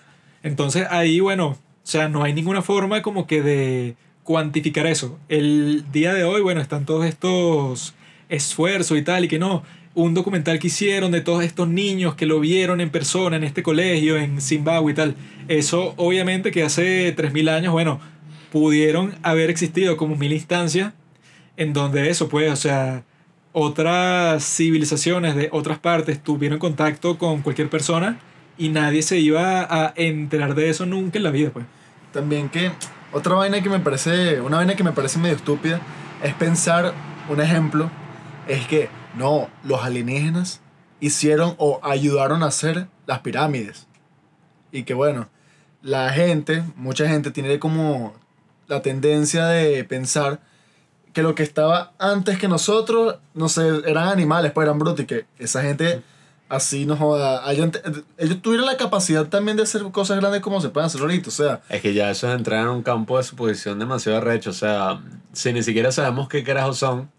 Entonces 0.44 0.86
ahí, 0.88 1.18
bueno, 1.18 1.48
o 1.48 1.58
sea, 1.82 2.08
no 2.08 2.22
hay 2.22 2.32
ninguna 2.32 2.62
forma 2.62 3.02
como 3.02 3.26
que 3.26 3.42
de 3.42 3.96
cuantificar 4.22 4.86
eso. 4.86 5.18
El 5.28 5.84
día 5.90 6.14
de 6.14 6.24
hoy, 6.24 6.42
bueno, 6.42 6.60
están 6.60 6.84
todos 6.84 7.06
estos 7.06 7.94
esfuerzos 8.28 8.98
y 8.98 9.02
tal, 9.02 9.24
y 9.24 9.28
que 9.28 9.38
no, 9.38 9.64
un 9.96 10.12
documental 10.12 10.58
que 10.58 10.66
hicieron 10.66 11.10
de 11.10 11.22
todos 11.22 11.42
estos 11.42 11.68
niños 11.68 12.14
que 12.14 12.26
lo 12.26 12.38
vieron 12.38 12.82
en 12.82 12.90
persona 12.90 13.36
en 13.36 13.44
este 13.44 13.62
colegio, 13.62 14.18
en 14.18 14.42
Zimbabue 14.42 14.92
y 14.92 14.94
tal. 14.94 15.14
Eso 15.48 15.94
obviamente 15.96 16.50
que 16.50 16.62
hace 16.62 17.16
3.000 17.16 17.48
años, 17.48 17.72
bueno, 17.72 17.98
pudieron 18.52 19.14
haber 19.22 19.48
existido 19.48 19.96
como 19.96 20.14
mil 20.14 20.34
instancias 20.34 20.92
en 21.56 21.72
donde 21.72 22.10
eso, 22.10 22.28
pues, 22.28 22.52
o 22.52 22.56
sea, 22.56 23.04
otras 23.52 24.44
civilizaciones 24.44 25.34
de 25.34 25.48
otras 25.50 25.78
partes 25.78 26.22
tuvieron 26.22 26.58
contacto 26.58 27.16
con 27.16 27.40
cualquier 27.40 27.70
persona 27.70 28.18
y 28.58 28.68
nadie 28.68 29.00
se 29.00 29.18
iba 29.18 29.62
a 29.62 29.94
enterar 29.96 30.54
de 30.54 30.68
eso 30.68 30.84
nunca 30.84 31.16
en 31.16 31.24
la 31.24 31.30
vida, 31.30 31.48
pues. 31.50 31.64
También 32.12 32.50
que 32.50 32.70
otra 33.12 33.34
vaina 33.34 33.62
que 33.62 33.70
me 33.70 33.80
parece, 33.80 34.42
una 34.42 34.58
vaina 34.58 34.76
que 34.76 34.84
me 34.84 34.92
parece 34.92 35.18
medio 35.18 35.36
estúpida 35.36 35.80
es 36.22 36.34
pensar, 36.34 36.92
un 37.30 37.40
ejemplo, 37.40 37.90
es 38.46 38.66
que 38.66 38.90
no, 39.16 39.48
los 39.64 39.82
alienígenas 39.82 40.60
hicieron 41.00 41.54
o 41.58 41.80
ayudaron 41.82 42.42
a 42.42 42.46
hacer 42.46 42.88
las 43.06 43.20
pirámides. 43.20 43.86
Y 44.72 44.84
que 44.84 44.94
bueno, 44.94 45.28
la 45.82 46.10
gente, 46.10 46.62
mucha 46.76 47.08
gente 47.08 47.30
tiene 47.30 47.58
como 47.58 48.14
la 48.66 48.82
tendencia 48.82 49.46
de 49.46 49.84
pensar 49.84 50.40
que 51.12 51.22
lo 51.22 51.34
que 51.34 51.42
estaba 51.42 51.92
antes 51.98 52.38
que 52.38 52.48
nosotros, 52.48 53.16
no 53.34 53.48
sé, 53.48 53.66
eran 53.86 54.08
animales, 54.08 54.52
pues 54.52 54.66
eran 54.66 54.78
brutos 54.78 55.00
y 55.00 55.06
que 55.06 55.26
esa 55.38 55.62
gente 55.62 56.02
así 56.48 56.86
no 56.86 56.96
joda, 56.96 57.42
ellos 57.50 58.42
tuvieron 58.42 58.66
la 58.66 58.76
capacidad 58.76 59.26
también 59.26 59.56
de 59.56 59.64
hacer 59.64 59.82
cosas 59.90 60.20
grandes 60.20 60.42
como 60.42 60.60
se 60.60 60.68
pueden 60.68 60.86
hacer 60.86 61.00
ahorita, 61.00 61.28
o 61.28 61.32
sea, 61.32 61.62
Es 61.68 61.80
que 61.80 61.92
ya 61.94 62.10
eso 62.10 62.28
es 62.28 62.36
entrar 62.36 62.62
en 62.62 62.68
un 62.68 62.82
campo 62.82 63.16
de 63.16 63.24
suposición 63.24 63.78
demasiado 63.78 64.18
arrecho. 64.18 64.50
O 64.50 64.52
sea, 64.52 65.00
si 65.32 65.52
ni 65.52 65.62
siquiera 65.62 65.90
sabemos 65.90 66.28
qué 66.28 66.44
carajos 66.44 66.78
son, 66.78 67.10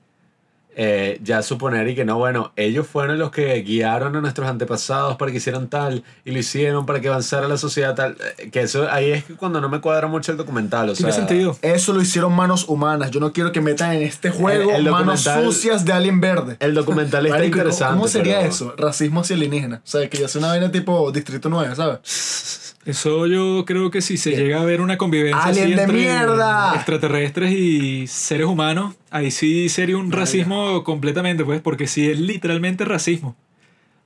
eh, 0.80 1.20
ya 1.24 1.42
suponer 1.42 1.88
y 1.88 1.96
que 1.96 2.06
no, 2.06 2.20
bueno, 2.20 2.52
ellos 2.56 2.86
fueron 2.86 3.18
los 3.18 3.32
que 3.32 3.56
guiaron 3.63 4.16
a 4.16 4.22
nuestros 4.22 4.48
antepasados 4.48 5.16
para 5.18 5.32
que 5.32 5.38
hicieran 5.38 5.70
tal 5.70 6.04
y 6.24 6.30
lo 6.32 6.38
hicieron 6.38 6.86
para 6.86 7.02
que 7.02 7.08
avanzara 7.08 7.48
la 7.48 7.58
sociedad 7.58 7.96
tal, 7.96 8.16
eh, 8.38 8.52
que 8.52 8.62
eso 8.62 8.88
ahí 8.92 9.10
es 9.10 9.24
cuando 9.38 9.60
no 9.60 9.70
me 9.70 9.82
cuadra 9.82 10.06
mucho 10.08 10.32
el 10.32 10.38
documental, 10.38 10.90
o 10.90 10.94
Tiene 10.94 11.12
sea, 11.12 11.26
sentido. 11.26 11.58
Eso 11.63 11.94
lo 11.94 12.02
hicieron 12.02 12.32
manos 12.36 12.66
humanas. 12.70 13.10
Yo 13.10 13.20
no 13.20 13.34
quiero 13.34 13.52
que 13.52 13.60
metan 13.60 13.94
en 13.94 14.04
este 14.04 14.30
juego 14.30 14.70
El- 14.70 14.86
el 14.86 14.92
manos 14.92 15.22
sucias 15.22 15.84
de 15.84 15.94
Alien 15.94 16.22
Verde. 16.22 16.58
El 16.60 16.76
documental 16.76 17.26
está 17.26 17.38
Marico, 17.40 17.58
interesante. 17.58 17.94
¿Cómo 17.96 18.08
sería 18.08 18.38
pero- 18.38 18.50
eso? 18.52 18.74
Racismo 18.78 19.22
hacia 19.22 19.36
alienígena. 19.36 19.78
O 19.78 19.88
sea, 19.88 20.08
que 20.08 20.20
ya 20.20 20.28
sea 20.28 20.38
una 20.40 20.50
vaina 20.50 20.72
tipo 20.72 21.12
Distrito 21.12 21.50
9, 21.50 21.76
¿sabes? 21.76 22.00
Eso 22.88 23.28
yo 23.28 23.65
creo 23.65 23.91
que 23.91 24.02
si 24.02 24.15
se 24.15 24.32
llega 24.32 24.62
a 24.62 24.63
ver 24.65 24.80
una 24.80 24.97
convivencia 24.97 25.43
así 25.43 25.60
¡Alien 25.62 25.76
de 25.76 25.84
entre 25.84 25.97
mierda! 25.97 26.73
extraterrestres 26.76 27.52
y 27.52 28.08
seres 28.08 28.47
humanos, 28.47 28.95
ahí 29.12 29.30
sí 29.30 29.67
sería 29.67 29.97
un 29.97 30.12
racismo 30.12 30.84
completamente, 30.86 31.43
pues, 31.43 31.60
porque 31.60 31.86
sí 31.86 32.10
es 32.10 32.17
literalmente 32.19 32.86
racismo. 32.86 33.36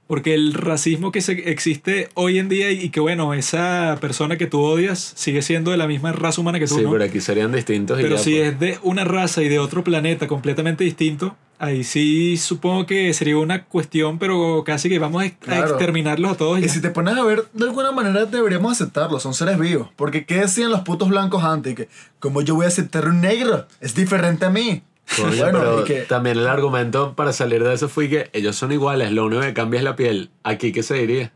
Porque 0.07 0.33
el 0.33 0.53
racismo 0.55 1.11
que 1.11 1.21
se 1.21 1.33
existe 1.51 2.09
hoy 2.15 2.39
en 2.39 2.49
día 2.49 2.71
y 2.71 2.89
que, 2.89 2.99
bueno, 2.99 3.33
esa 3.35 3.97
persona 4.01 4.35
que 4.37 4.47
tú 4.47 4.59
odias 4.59 5.13
sigue 5.15 5.41
siendo 5.43 5.71
de 5.71 5.77
la 5.77 5.87
misma 5.87 6.11
raza 6.11 6.41
humana 6.41 6.59
que 6.59 6.65
tú, 6.67 6.75
Sí, 6.75 6.81
¿no? 6.81 6.91
pero 6.91 7.03
aquí 7.05 7.21
serían 7.21 7.51
distintos. 7.53 7.99
y 7.99 8.01
Pero 8.03 8.15
ya, 8.17 8.21
si 8.23 8.31
pues. 8.35 8.47
es 8.53 8.59
de 8.59 8.79
una 8.81 9.05
raza 9.05 9.41
y 9.43 9.47
de 9.47 9.59
otro 9.59 9.83
planeta 9.83 10.27
completamente 10.27 10.83
distinto, 10.83 11.37
ahí 11.61 11.83
sí 11.83 12.35
supongo 12.37 12.85
que 12.85 13.13
sería 13.13 13.37
una 13.37 13.65
cuestión, 13.65 14.19
pero 14.19 14.63
casi 14.65 14.89
que 14.89 14.99
vamos 14.99 15.23
a, 15.23 15.29
Claro. 15.29 15.67
exterminarlos 15.69 16.31
a 16.31 16.35
todos. 16.35 16.59
y 16.59 16.63
Y 16.63 16.67
ya. 16.67 16.73
si 16.73 16.81
te 16.81 16.89
pones 16.89 17.15
a 17.17 17.23
ver, 17.23 17.45
de 17.53 17.65
alguna 17.65 17.91
manera 17.91 18.25
deberíamos 18.25 18.71
aceptarlo, 18.73 19.19
son 19.19 19.33
seres 19.33 19.57
vivos. 19.59 19.89
Porque 19.95 20.25
¿qué 20.25 20.37
decían 20.41 20.71
los 20.71 20.81
putos 20.81 21.09
blancos 21.09 21.43
antes? 21.43 21.75
Que, 21.75 21.87
como 22.19 22.41
yo 22.41 22.55
voy 22.55 22.65
a 22.65 22.67
aceptar 22.69 23.07
un 23.07 23.21
negro? 23.21 23.67
Es 23.79 23.95
diferente 23.95 24.45
a 24.45 24.49
mí. 24.49 24.81
Coño, 25.15 25.27
bueno, 25.43 25.59
pero 25.59 25.83
que, 25.83 26.01
también 26.01 26.37
el 26.37 26.47
argumento 26.47 27.13
para 27.15 27.33
salir 27.33 27.63
de 27.63 27.73
eso 27.73 27.89
fue 27.89 28.09
que 28.09 28.29
ellos 28.33 28.55
son 28.55 28.71
iguales, 28.71 29.11
lo 29.11 29.25
único 29.25 29.41
que 29.41 29.53
cambia 29.53 29.77
es 29.79 29.83
la 29.83 29.95
piel. 29.95 30.29
Aquí, 30.43 30.71
¿qué 30.71 30.83
se 30.83 30.95
diría? 30.95 31.31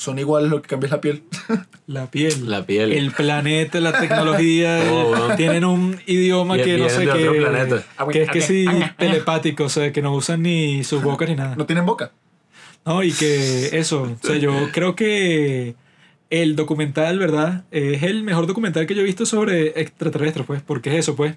Son 0.00 0.18
iguales 0.18 0.50
lo 0.50 0.62
que 0.62 0.68
cambia 0.68 0.86
es 0.86 0.92
la 0.92 1.00
piel. 1.02 1.22
La 1.86 2.10
piel. 2.10 2.48
La 2.48 2.64
piel. 2.64 2.92
El 2.92 3.10
planeta, 3.10 3.80
la 3.80 3.92
tecnología. 3.98 4.80
Oh, 4.90 5.08
bueno. 5.08 5.36
Tienen 5.36 5.64
un 5.64 6.00
idioma 6.06 6.56
que 6.56 6.78
no 6.78 6.88
sé 6.88 7.06
qué. 7.06 7.30
planeta. 7.38 7.84
Que 8.10 8.22
es 8.22 8.30
que 8.30 8.40
sí, 8.40 8.64
telepático, 8.96 9.64
o 9.64 9.68
sea, 9.68 9.92
que 9.92 10.00
no 10.00 10.14
usan 10.14 10.42
ni 10.42 10.84
sus 10.84 11.02
bocas 11.02 11.28
ni 11.28 11.34
nada. 11.34 11.54
No 11.56 11.66
tienen 11.66 11.84
boca. 11.84 12.12
No, 12.86 13.02
y 13.02 13.12
que 13.12 13.78
eso. 13.78 14.02
O 14.02 14.26
sea, 14.26 14.36
yo 14.36 14.70
creo 14.72 14.94
que 14.94 15.74
el 16.30 16.56
documental, 16.56 17.18
¿verdad? 17.18 17.64
Es 17.70 18.02
el 18.02 18.22
mejor 18.22 18.46
documental 18.46 18.86
que 18.86 18.94
yo 18.94 19.02
he 19.02 19.04
visto 19.04 19.26
sobre 19.26 19.80
extraterrestres, 19.80 20.46
pues, 20.46 20.62
porque 20.62 20.90
es 20.90 21.00
eso, 21.00 21.16
pues. 21.16 21.34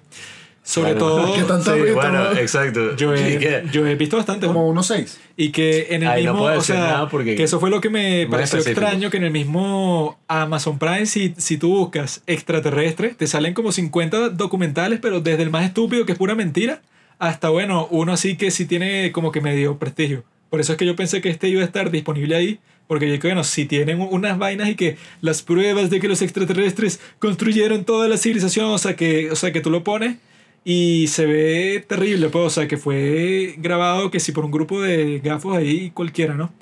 Sobre 0.66 0.94
Bueno, 0.94 1.06
todo. 1.06 1.34
¿qué 1.34 1.42
tanto 1.42 1.74
Sí, 1.74 1.80
visto, 1.82 1.94
bueno, 1.94 2.24
no? 2.32 2.38
exacto. 2.38 2.96
Yo 2.96 3.14
¿Y 3.14 3.18
he, 3.20 3.38
qué? 3.38 3.64
yo 3.70 3.86
he 3.86 3.94
visto 3.96 4.16
bastante. 4.16 4.46
¿no? 4.46 4.54
Como 4.54 4.66
unos 4.66 4.86
seis. 4.86 5.20
Y 5.36 5.50
que 5.50 5.88
en 5.90 6.02
el 6.04 6.08
no 6.08 6.14
mismo, 6.14 6.38
puedo 6.38 6.52
o 6.54 6.56
decir 6.56 6.74
sea, 6.76 6.84
nada 6.84 7.08
porque- 7.10 7.34
que 7.36 7.42
eso 7.42 7.60
fue 7.60 7.68
lo 7.68 7.82
que 7.82 7.90
me 7.90 8.26
pareció 8.30 8.58
específico. 8.58 8.80
extraño, 8.80 9.10
que 9.10 9.18
en 9.18 9.24
el 9.24 9.30
mismo 9.30 10.18
Amazon 10.26 10.78
Prime, 10.78 11.04
si, 11.04 11.34
si 11.36 11.58
tú 11.58 11.68
buscas 11.68 12.22
extraterrestre, 12.26 13.10
te 13.10 13.26
salen 13.26 13.52
como 13.52 13.72
50 13.72 14.30
documentales, 14.30 15.00
pero 15.02 15.20
desde 15.20 15.42
el 15.42 15.50
más 15.50 15.66
estúpido, 15.66 16.06
que 16.06 16.12
es 16.12 16.18
pura 16.18 16.34
mentira, 16.34 16.80
hasta, 17.18 17.50
bueno, 17.50 17.86
uno 17.90 18.14
así 18.14 18.36
que 18.36 18.50
sí 18.50 18.64
tiene 18.64 19.12
como 19.12 19.32
que 19.32 19.42
medio 19.42 19.76
prestigio. 19.78 20.24
Por 20.48 20.60
eso 20.60 20.72
es 20.72 20.78
que 20.78 20.86
yo 20.86 20.96
pensé 20.96 21.20
que 21.20 21.28
este 21.28 21.48
iba 21.48 21.60
a 21.60 21.64
estar 21.66 21.90
disponible 21.90 22.36
ahí, 22.36 22.58
porque 22.86 23.06
yo 23.06 23.12
dije, 23.12 23.26
bueno, 23.28 23.44
si 23.44 23.66
tienen 23.66 24.00
unas 24.00 24.38
vainas 24.38 24.68
y 24.70 24.76
que 24.76 24.96
las 25.20 25.42
pruebas 25.42 25.90
de 25.90 26.00
que 26.00 26.08
los 26.08 26.22
extraterrestres 26.22 27.00
construyeron 27.18 27.84
toda 27.84 28.08
la 28.08 28.16
civilización, 28.16 28.66
o 28.66 28.78
sea, 28.78 28.96
que, 28.96 29.30
o 29.30 29.36
sea, 29.36 29.52
que 29.52 29.60
tú 29.60 29.70
lo 29.70 29.84
pones 29.84 30.16
y 30.64 31.08
se 31.08 31.26
ve 31.26 31.84
terrible, 31.86 32.30
pues, 32.30 32.46
o 32.46 32.50
sea, 32.50 32.66
que 32.66 32.78
fue 32.78 33.54
grabado 33.58 34.10
que 34.10 34.18
si 34.18 34.32
por 34.32 34.46
un 34.46 34.50
grupo 34.50 34.80
de 34.80 35.20
gafos 35.22 35.56
ahí 35.56 35.90
cualquiera, 35.90 36.34
¿no? 36.34 36.52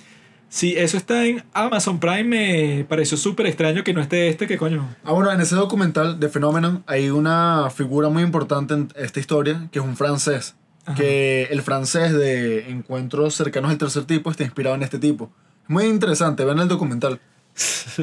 Si 0.49 0.77
eso 0.77 0.99
está 0.99 1.25
en 1.25 1.45
Amazon 1.55 1.99
Prime, 1.99 2.25
me 2.25 2.85
pareció 2.85 3.17
súper 3.17 3.47
extraño 3.47 3.85
que 3.85 3.95
no 3.95 4.03
esté 4.03 4.29
este, 4.29 4.47
que 4.47 4.59
coño. 4.59 4.87
Ah, 5.03 5.12
bueno, 5.12 5.33
en 5.33 5.41
ese 5.41 5.55
documental 5.55 6.21
de 6.21 6.29
Phenomenon 6.29 6.85
hay 6.87 7.09
una 7.09 7.71
figura 7.71 8.11
muy 8.11 8.23
importante 8.23 8.75
en 8.75 8.93
esta 8.97 9.19
historia, 9.19 9.69
que 9.73 9.79
es 9.79 9.85
un 9.85 9.97
francés. 9.97 10.57
Ajá. 10.85 10.97
Que 10.97 11.45
el 11.45 11.62
francés 11.62 12.12
de 12.12 12.69
Encuentros 12.69 13.35
cercanos 13.35 13.71
al 13.71 13.79
tercer 13.79 14.05
tipo 14.05 14.31
está 14.31 14.43
inspirado 14.43 14.77
en 14.77 14.83
este 14.83 14.99
tipo. 14.99 15.33
Muy 15.69 15.85
interesante, 15.85 16.45
vean 16.45 16.59
el 16.59 16.69
documental. 16.69 17.21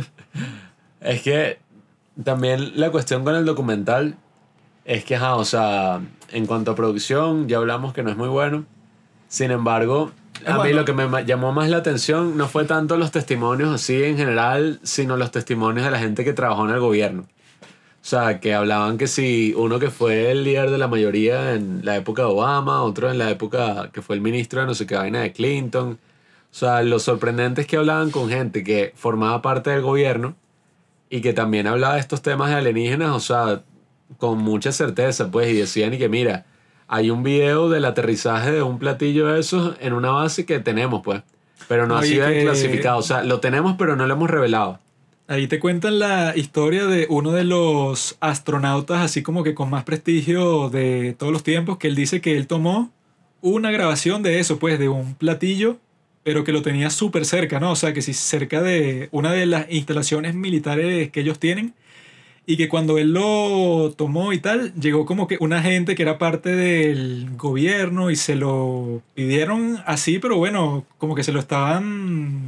Es 1.02 1.22
que 1.22 1.60
también 2.24 2.78
la 2.78 2.92
cuestión 2.92 3.24
con 3.24 3.34
el 3.34 3.46
documental 3.46 4.18
es 4.90 5.06
que, 5.06 5.16
ajá, 5.16 5.36
o 5.36 5.46
sea, 5.46 6.02
en 6.32 6.48
cuanto 6.48 6.72
a 6.72 6.76
producción, 6.76 7.48
ya 7.48 7.58
hablamos 7.58 7.94
que 7.94 8.02
no 8.02 8.10
es 8.10 8.18
muy 8.18 8.28
bueno. 8.28 8.66
Sin 9.28 9.52
embargo, 9.52 10.10
a 10.48 10.64
mí 10.64 10.74
lo 10.74 10.84
que 10.84 10.94
me 10.94 11.26
llamó 11.26 11.52
más 11.52 11.70
la 11.70 11.78
atención 11.78 12.36
no 12.38 12.48
fue 12.48 12.66
tanto 12.66 12.98
los 12.98 13.12
testimonios 13.12 13.70
así 13.70 14.04
en 14.04 14.18
general, 14.18 14.80
sino 14.82 15.16
los 15.16 15.30
testimonios 15.30 15.86
de 15.86 15.92
la 15.92 16.00
gente 16.00 16.24
que 16.24 16.34
trabajó 16.34 16.68
en 16.68 16.74
el 16.74 16.80
gobierno. 16.80 17.22
O 17.22 18.06
sea, 18.10 18.40
que 18.40 18.56
hablaban 18.56 18.98
que 18.98 19.06
si 19.06 19.54
uno 19.56 19.78
que 19.78 19.92
fue 19.92 20.32
el 20.32 20.44
líder 20.44 20.72
de 20.72 20.80
la 20.80 20.88
mayoría 20.88 21.54
en 21.54 21.86
la 21.86 21.96
época 21.96 22.24
de 22.24 22.30
Obama, 22.30 22.82
otro 22.82 23.12
en 23.12 23.20
la 23.20 23.30
época 23.30 23.92
que 23.94 24.02
fue 24.02 24.16
el 24.16 24.24
ministro 24.24 24.62
de 24.62 24.66
no 24.66 24.74
sé 24.74 24.88
qué 24.88 24.96
vaina 24.96 25.22
de 25.22 25.34
Clinton. 25.34 26.00
O 26.52 26.56
sea, 26.56 26.82
lo 26.82 26.98
sorprendente 26.98 27.62
es 27.62 27.68
que 27.68 27.78
hablaban 27.78 28.10
con 28.10 28.28
gente 28.28 28.64
que 28.64 28.92
formaba 28.96 29.44
parte 29.44 29.70
del 29.70 29.84
gobierno 29.84 30.36
y 31.12 31.22
que 31.22 31.34
también 31.34 31.68
hablaba 31.68 31.94
de 31.94 32.00
estos 32.00 32.24
temas 32.24 32.50
de 32.50 32.56
alienígenas, 32.56 33.12
o 33.12 33.20
sea, 33.20 33.62
con 34.18 34.38
mucha 34.40 34.72
certeza, 34.72 35.30
pues, 35.32 35.50
y 35.50 35.54
decían 35.54 35.94
y 35.94 35.98
que 35.98 36.10
mira, 36.10 36.46
hay 36.88 37.10
un 37.12 37.24
video 37.24 37.70
del 37.70 37.86
aterrizaje 37.86 38.52
de 38.52 38.62
un 38.64 38.80
platillo 38.80 39.28
de 39.28 39.40
esos 39.40 39.76
en 39.80 39.94
una 39.94 40.12
base 40.12 40.46
que 40.46 40.60
tenemos, 40.60 41.02
pues, 41.04 41.22
pero 41.68 41.86
no 41.88 41.98
ha 41.98 42.04
sido 42.04 42.28
que- 42.28 42.42
clasificado, 42.42 42.98
o 42.98 43.04
sea, 43.04 43.24
lo 43.24 43.40
tenemos 43.40 43.76
pero 43.78 43.96
no 43.96 44.08
lo 44.08 44.14
hemos 44.14 44.30
revelado. 44.30 44.80
Ahí 45.28 45.48
te 45.48 45.60
cuentan 45.60 46.00
la 46.00 46.34
historia 46.36 46.88
de 46.88 47.06
uno 47.08 47.32
de 47.32 47.44
los 47.44 48.18
astronautas, 48.20 49.02
así 49.02 49.22
como 49.22 49.44
que 49.44 49.54
con 49.54 49.70
más 49.70 49.84
prestigio 49.84 50.70
de 50.70 51.16
todos 51.20 51.32
los 51.32 51.44
tiempos, 51.44 51.78
que 51.78 51.88
él 51.88 51.96
dice 51.96 52.20
que 52.20 52.36
él 52.36 52.48
tomó 52.48 52.92
una 53.42 53.70
grabación 53.70 54.24
de 54.24 54.40
eso, 54.40 54.58
pues, 54.58 54.80
de 54.80 54.90
un 54.90 55.14
platillo, 55.14 55.78
pero 56.24 56.44
que 56.44 56.52
lo 56.52 56.64
tenía 56.64 56.90
súper 56.90 57.26
cerca, 57.26 57.60
¿no? 57.60 57.72
O 57.72 57.76
sea, 57.76 57.94
que 57.94 58.02
sí, 58.02 58.14
cerca 58.14 58.62
de 58.64 59.08
una 59.12 59.32
de 59.32 59.46
las 59.46 59.68
instalaciones 59.72 60.34
militares 60.34 61.12
que 61.12 61.20
ellos 61.22 61.38
tienen, 61.40 61.76
y 62.50 62.58
que 62.58 62.68
cuando 62.68 62.98
él 62.98 63.14
lo 63.14 63.94
tomó 63.96 64.34
y 64.34 64.40
tal, 64.40 64.74
llegó 64.74 65.06
como 65.06 65.28
que 65.28 65.38
una 65.40 65.62
gente 65.62 65.94
que 65.94 66.02
era 66.02 66.18
parte 66.18 66.56
del 66.56 67.30
gobierno 67.38 68.10
y 68.10 68.16
se 68.16 68.34
lo 68.34 69.04
pidieron 69.14 69.78
así, 69.86 70.18
pero 70.18 70.36
bueno, 70.38 70.84
como 70.98 71.14
que 71.14 71.24
se 71.24 71.32
lo 71.32 71.40
estaban 71.40 72.42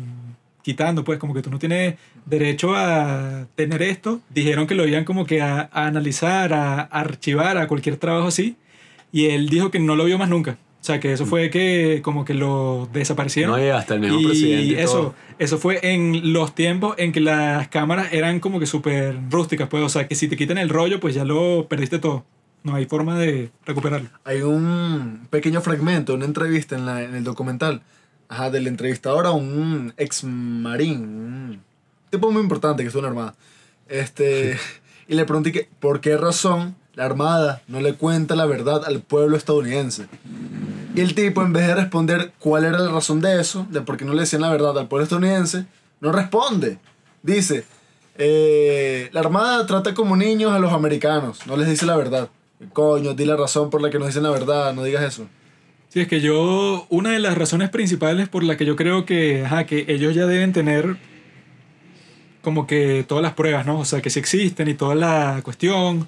quitando, 0.63 1.03
pues 1.03 1.19
como 1.19 1.35
que 1.35 1.43
tú 1.43 1.51
no 1.51 1.59
tienes 1.59 1.97
derecho 2.25 2.73
a 2.75 3.45
tener 3.53 3.83
esto. 3.83 4.21
Dijeron 4.31 4.65
que 4.65 4.73
lo 4.73 4.87
iban 4.87 5.05
como 5.05 5.27
que 5.27 5.43
a, 5.43 5.69
a 5.71 5.85
analizar, 5.85 6.51
a, 6.51 6.81
archivar, 6.81 7.59
a 7.59 7.67
cualquier 7.67 7.97
trabajo 7.97 8.29
así. 8.29 8.55
Y 9.11 9.25
él 9.27 9.49
dijo 9.49 9.69
que 9.69 9.79
no 9.79 9.95
lo 9.95 10.05
vio 10.05 10.17
más 10.17 10.29
nunca. 10.29 10.57
O 10.91 10.93
sea, 10.93 10.99
que 10.99 11.13
eso 11.13 11.25
fue 11.25 11.49
que 11.49 12.01
como 12.03 12.25
que 12.25 12.33
lo 12.33 12.89
desaparecieron. 12.91 13.51
No, 13.51 13.65
y 13.65 13.69
hasta 13.69 13.93
el 13.93 14.01
mismo 14.01 14.19
y 14.19 14.25
presidente. 14.25 14.63
y 14.65 14.75
eso, 14.75 14.93
todo. 14.93 15.15
eso 15.39 15.57
fue 15.57 15.79
en 15.83 16.33
los 16.33 16.53
tiempos 16.53 16.95
en 16.97 17.13
que 17.13 17.21
las 17.21 17.69
cámaras 17.69 18.11
eran 18.11 18.41
como 18.41 18.59
que 18.59 18.65
súper 18.65 19.17
rústicas, 19.29 19.69
pues. 19.69 19.83
O 19.83 19.87
sea, 19.87 20.05
que 20.05 20.15
si 20.15 20.27
te 20.27 20.35
quitan 20.35 20.57
el 20.57 20.67
rollo, 20.67 20.99
pues 20.99 21.15
ya 21.15 21.23
lo 21.23 21.67
perdiste 21.69 21.97
todo. 21.97 22.25
No 22.63 22.75
hay 22.75 22.87
forma 22.87 23.17
de 23.17 23.51
recuperarlo. 23.65 24.09
Hay 24.25 24.41
un 24.41 25.27
pequeño 25.29 25.61
fragmento, 25.61 26.13
una 26.13 26.25
entrevista 26.25 26.75
en, 26.75 26.85
la, 26.85 27.01
en 27.03 27.15
el 27.15 27.23
documental, 27.23 27.83
ajá, 28.27 28.49
del 28.49 28.67
entrevistador 28.67 29.27
a 29.27 29.31
un 29.31 29.93
ex 29.95 30.25
marín, 30.25 31.03
un 31.03 31.61
tipo 32.09 32.29
muy 32.33 32.41
importante 32.41 32.83
que 32.83 32.87
estuvo 32.87 32.99
en 32.99 33.05
la 33.05 33.09
Armada. 33.11 33.35
Este, 33.87 34.57
y 35.07 35.15
le 35.15 35.23
pregunté 35.23 35.53
que, 35.53 35.69
por 35.79 36.01
qué 36.01 36.17
razón 36.17 36.75
la 36.93 37.05
Armada 37.05 37.61
no 37.67 37.79
le 37.79 37.93
cuenta 37.93 38.35
la 38.35 38.45
verdad 38.45 38.83
al 38.85 38.99
pueblo 39.01 39.37
estadounidense. 39.37 40.07
Y 40.93 40.99
el 40.99 41.15
tipo, 41.15 41.41
en 41.41 41.53
vez 41.53 41.67
de 41.67 41.75
responder 41.75 42.33
cuál 42.39 42.65
era 42.65 42.77
la 42.77 42.91
razón 42.91 43.21
de 43.21 43.39
eso, 43.39 43.65
de 43.69 43.81
por 43.81 43.97
qué 43.97 44.03
no 44.03 44.13
le 44.13 44.21
decían 44.21 44.41
la 44.41 44.49
verdad 44.49 44.77
al 44.77 44.87
pueblo 44.87 45.03
estadounidense, 45.03 45.65
no 46.01 46.11
responde. 46.11 46.79
Dice, 47.23 47.63
eh, 48.17 49.09
la 49.13 49.21
Armada 49.21 49.65
trata 49.65 49.93
como 49.93 50.17
niños 50.17 50.51
a 50.51 50.59
los 50.59 50.73
americanos, 50.73 51.47
no 51.47 51.55
les 51.55 51.69
dice 51.69 51.85
la 51.85 51.95
verdad. 51.95 52.29
Coño, 52.73 53.13
di 53.13 53.25
la 53.25 53.37
razón 53.37 53.69
por 53.69 53.81
la 53.81 53.89
que 53.89 53.99
nos 53.99 54.07
dicen 54.07 54.23
la 54.23 54.31
verdad, 54.31 54.73
no 54.73 54.83
digas 54.83 55.03
eso. 55.03 55.27
Sí, 55.89 56.01
es 56.01 56.07
que 56.07 56.21
yo, 56.21 56.85
una 56.89 57.11
de 57.11 57.19
las 57.19 57.37
razones 57.37 57.69
principales 57.69 58.29
por 58.29 58.43
la 58.43 58.57
que 58.57 58.65
yo 58.65 58.75
creo 58.75 59.05
que, 59.05 59.45
ajá, 59.45 59.65
que 59.65 59.85
ellos 59.87 60.13
ya 60.13 60.25
deben 60.25 60.53
tener 60.53 60.97
como 62.41 62.67
que 62.67 63.05
todas 63.07 63.21
las 63.21 63.33
pruebas, 63.33 63.65
¿no? 63.65 63.79
O 63.79 63.85
sea, 63.85 64.01
que 64.01 64.09
sí 64.09 64.19
existen 64.19 64.67
y 64.67 64.73
toda 64.73 64.95
la 64.95 65.41
cuestión, 65.43 66.07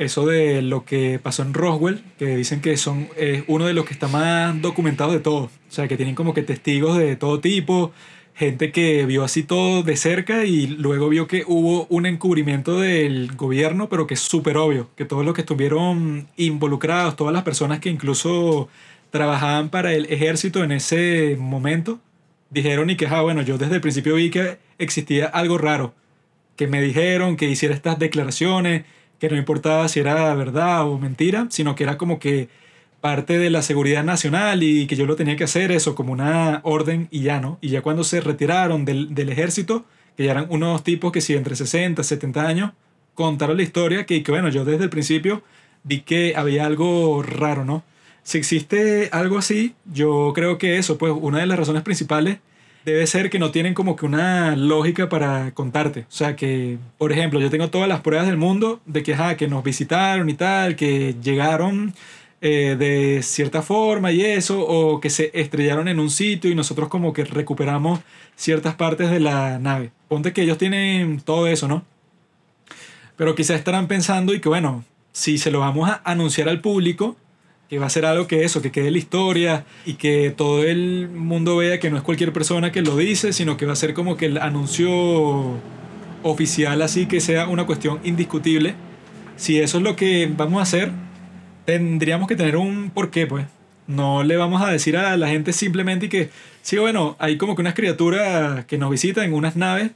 eso 0.00 0.24
de 0.24 0.62
lo 0.62 0.84
que 0.86 1.20
pasó 1.22 1.42
en 1.42 1.52
Roswell, 1.52 2.02
que 2.18 2.36
dicen 2.36 2.62
que 2.62 2.76
son 2.78 3.08
es 3.16 3.44
uno 3.48 3.66
de 3.66 3.74
los 3.74 3.84
que 3.84 3.92
está 3.92 4.08
más 4.08 4.60
documentado 4.62 5.12
de 5.12 5.20
todos. 5.20 5.50
O 5.50 5.72
sea, 5.72 5.88
que 5.88 5.96
tienen 5.96 6.14
como 6.14 6.32
que 6.32 6.42
testigos 6.42 6.96
de 6.96 7.16
todo 7.16 7.40
tipo, 7.40 7.92
gente 8.34 8.72
que 8.72 9.04
vio 9.04 9.24
así 9.24 9.42
todo 9.42 9.82
de 9.82 9.96
cerca 9.98 10.46
y 10.46 10.66
luego 10.66 11.10
vio 11.10 11.26
que 11.26 11.44
hubo 11.46 11.86
un 11.90 12.06
encubrimiento 12.06 12.80
del 12.80 13.36
gobierno, 13.36 13.90
pero 13.90 14.06
que 14.06 14.14
es 14.14 14.20
súper 14.20 14.56
obvio, 14.56 14.88
que 14.96 15.04
todos 15.04 15.22
los 15.22 15.34
que 15.34 15.42
estuvieron 15.42 16.28
involucrados, 16.38 17.16
todas 17.16 17.34
las 17.34 17.42
personas 17.42 17.80
que 17.80 17.90
incluso 17.90 18.70
trabajaban 19.10 19.68
para 19.68 19.92
el 19.92 20.06
ejército 20.06 20.64
en 20.64 20.72
ese 20.72 21.36
momento, 21.38 22.00
dijeron 22.48 22.88
y 22.88 22.96
que, 22.96 23.06
ah, 23.06 23.20
bueno, 23.20 23.42
yo 23.42 23.58
desde 23.58 23.74
el 23.74 23.80
principio 23.82 24.14
vi 24.14 24.30
que 24.30 24.56
existía 24.78 25.26
algo 25.26 25.58
raro, 25.58 25.92
que 26.56 26.66
me 26.66 26.80
dijeron 26.80 27.36
que 27.36 27.50
hiciera 27.50 27.74
estas 27.74 27.98
declaraciones, 27.98 28.84
que 29.20 29.28
no 29.28 29.36
importaba 29.36 29.86
si 29.88 30.00
era 30.00 30.34
verdad 30.34 30.88
o 30.88 30.98
mentira, 30.98 31.46
sino 31.50 31.76
que 31.76 31.84
era 31.84 31.98
como 31.98 32.18
que 32.18 32.48
parte 33.00 33.38
de 33.38 33.50
la 33.50 33.62
seguridad 33.62 34.02
nacional 34.02 34.62
y 34.62 34.86
que 34.86 34.96
yo 34.96 35.06
lo 35.06 35.14
tenía 35.16 35.36
que 35.36 35.44
hacer 35.44 35.70
eso 35.72 35.94
como 35.94 36.12
una 36.12 36.60
orden 36.64 37.06
y 37.10 37.20
ya 37.20 37.40
no. 37.40 37.58
Y 37.60 37.68
ya 37.68 37.82
cuando 37.82 38.02
se 38.02 38.20
retiraron 38.20 38.84
del, 38.84 39.14
del 39.14 39.28
ejército, 39.28 39.84
que 40.16 40.24
ya 40.24 40.32
eran 40.32 40.46
unos 40.48 40.82
tipos 40.82 41.12
que 41.12 41.20
sí, 41.20 41.34
entre 41.34 41.54
60, 41.54 42.02
70 42.02 42.46
años, 42.46 42.72
contaron 43.14 43.56
la 43.56 43.62
historia 43.62 44.06
que, 44.06 44.22
que 44.22 44.32
bueno, 44.32 44.48
yo 44.48 44.64
desde 44.64 44.84
el 44.84 44.90
principio 44.90 45.42
vi 45.84 46.00
que 46.00 46.34
había 46.36 46.66
algo 46.66 47.22
raro, 47.22 47.64
¿no? 47.64 47.84
Si 48.22 48.38
existe 48.38 49.08
algo 49.12 49.38
así, 49.38 49.74
yo 49.84 50.32
creo 50.34 50.58
que 50.58 50.78
eso, 50.78 50.98
pues 50.98 51.12
una 51.18 51.38
de 51.38 51.46
las 51.46 51.58
razones 51.58 51.82
principales 51.82 52.38
debe 52.84 53.06
ser 53.06 53.30
que 53.30 53.38
no 53.38 53.50
tienen 53.50 53.74
como 53.74 53.96
que 53.96 54.06
una 54.06 54.56
lógica 54.56 55.08
para 55.08 55.52
contarte. 55.52 56.00
O 56.00 56.12
sea 56.12 56.36
que, 56.36 56.78
por 56.98 57.12
ejemplo, 57.12 57.40
yo 57.40 57.50
tengo 57.50 57.68
todas 57.68 57.88
las 57.88 58.00
pruebas 58.00 58.26
del 58.26 58.36
mundo 58.36 58.80
de 58.86 59.02
que, 59.02 59.16
que 59.36 59.48
nos 59.48 59.62
visitaron 59.62 60.28
y 60.30 60.34
tal, 60.34 60.76
que 60.76 61.14
llegaron 61.22 61.94
eh, 62.40 62.76
de 62.78 63.22
cierta 63.22 63.60
forma 63.60 64.12
y 64.12 64.22
eso, 64.22 64.60
o 64.60 65.00
que 65.00 65.10
se 65.10 65.30
estrellaron 65.34 65.88
en 65.88 66.00
un 66.00 66.10
sitio 66.10 66.50
y 66.50 66.54
nosotros 66.54 66.88
como 66.88 67.12
que 67.12 67.24
recuperamos 67.24 68.00
ciertas 68.34 68.74
partes 68.74 69.10
de 69.10 69.20
la 69.20 69.58
nave. 69.58 69.92
Ponte 70.08 70.32
que 70.32 70.42
ellos 70.42 70.58
tienen 70.58 71.20
todo 71.20 71.46
eso, 71.46 71.68
¿no? 71.68 71.84
Pero 73.16 73.34
quizás 73.34 73.58
estarán 73.58 73.86
pensando 73.88 74.32
y 74.32 74.40
que, 74.40 74.48
bueno, 74.48 74.84
si 75.12 75.36
se 75.36 75.50
lo 75.50 75.60
vamos 75.60 75.90
a 75.90 76.00
anunciar 76.04 76.48
al 76.48 76.62
público, 76.62 77.16
que 77.70 77.78
va 77.78 77.86
a 77.86 77.90
ser 77.90 78.04
algo 78.04 78.26
que 78.26 78.42
eso, 78.42 78.60
que 78.60 78.72
quede 78.72 78.90
la 78.90 78.98
historia 78.98 79.64
y 79.86 79.94
que 79.94 80.34
todo 80.36 80.64
el 80.64 81.08
mundo 81.08 81.56
vea 81.56 81.78
que 81.78 81.88
no 81.88 81.96
es 81.96 82.02
cualquier 82.02 82.32
persona 82.32 82.72
que 82.72 82.82
lo 82.82 82.96
dice, 82.96 83.32
sino 83.32 83.56
que 83.56 83.64
va 83.64 83.74
a 83.74 83.76
ser 83.76 83.94
como 83.94 84.16
que 84.16 84.26
el 84.26 84.38
anuncio 84.38 85.56
oficial 86.24 86.82
así 86.82 87.06
que 87.06 87.20
sea 87.20 87.46
una 87.46 87.66
cuestión 87.66 88.00
indiscutible. 88.02 88.74
Si 89.36 89.60
eso 89.60 89.78
es 89.78 89.84
lo 89.84 89.94
que 89.94 90.28
vamos 90.36 90.58
a 90.58 90.62
hacer, 90.64 90.90
tendríamos 91.64 92.26
que 92.26 92.34
tener 92.34 92.56
un 92.56 92.90
porqué, 92.90 93.28
pues. 93.28 93.46
No 93.86 94.24
le 94.24 94.36
vamos 94.36 94.62
a 94.62 94.70
decir 94.70 94.96
a 94.96 95.16
la 95.16 95.28
gente 95.28 95.52
simplemente 95.52 96.08
que, 96.08 96.30
sí, 96.62 96.76
bueno, 96.76 97.14
hay 97.20 97.36
como 97.36 97.54
que 97.54 97.62
unas 97.62 97.74
criaturas 97.74 98.64
que 98.64 98.78
nos 98.78 98.90
visitan 98.90 99.24
en 99.24 99.32
unas 99.32 99.54
naves 99.54 99.92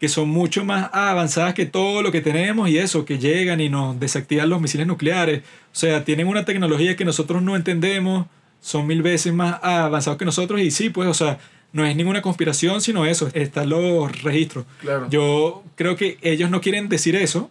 que 0.00 0.08
son 0.08 0.30
mucho 0.30 0.64
más 0.64 0.88
avanzadas 0.94 1.52
que 1.52 1.66
todo 1.66 2.00
lo 2.00 2.10
que 2.10 2.22
tenemos 2.22 2.70
y 2.70 2.78
eso, 2.78 3.04
que 3.04 3.18
llegan 3.18 3.60
y 3.60 3.68
nos 3.68 4.00
desactivan 4.00 4.48
los 4.48 4.60
misiles 4.60 4.86
nucleares. 4.86 5.40
O 5.40 5.76
sea, 5.76 6.04
tienen 6.04 6.26
una 6.26 6.46
tecnología 6.46 6.96
que 6.96 7.04
nosotros 7.04 7.42
no 7.42 7.54
entendemos, 7.54 8.26
son 8.60 8.86
mil 8.86 9.02
veces 9.02 9.34
más 9.34 9.58
avanzados 9.62 10.18
que 10.18 10.24
nosotros 10.24 10.58
y 10.62 10.70
sí, 10.70 10.88
pues, 10.88 11.06
o 11.06 11.14
sea, 11.14 11.38
no 11.74 11.84
es 11.84 11.94
ninguna 11.94 12.22
conspiración, 12.22 12.80
sino 12.80 13.04
eso, 13.04 13.28
están 13.34 13.68
los 13.68 14.22
registros. 14.22 14.64
Claro. 14.80 15.06
Yo 15.10 15.62
creo 15.74 15.96
que 15.96 16.16
ellos 16.22 16.50
no 16.50 16.62
quieren 16.62 16.88
decir 16.88 17.14
eso 17.14 17.50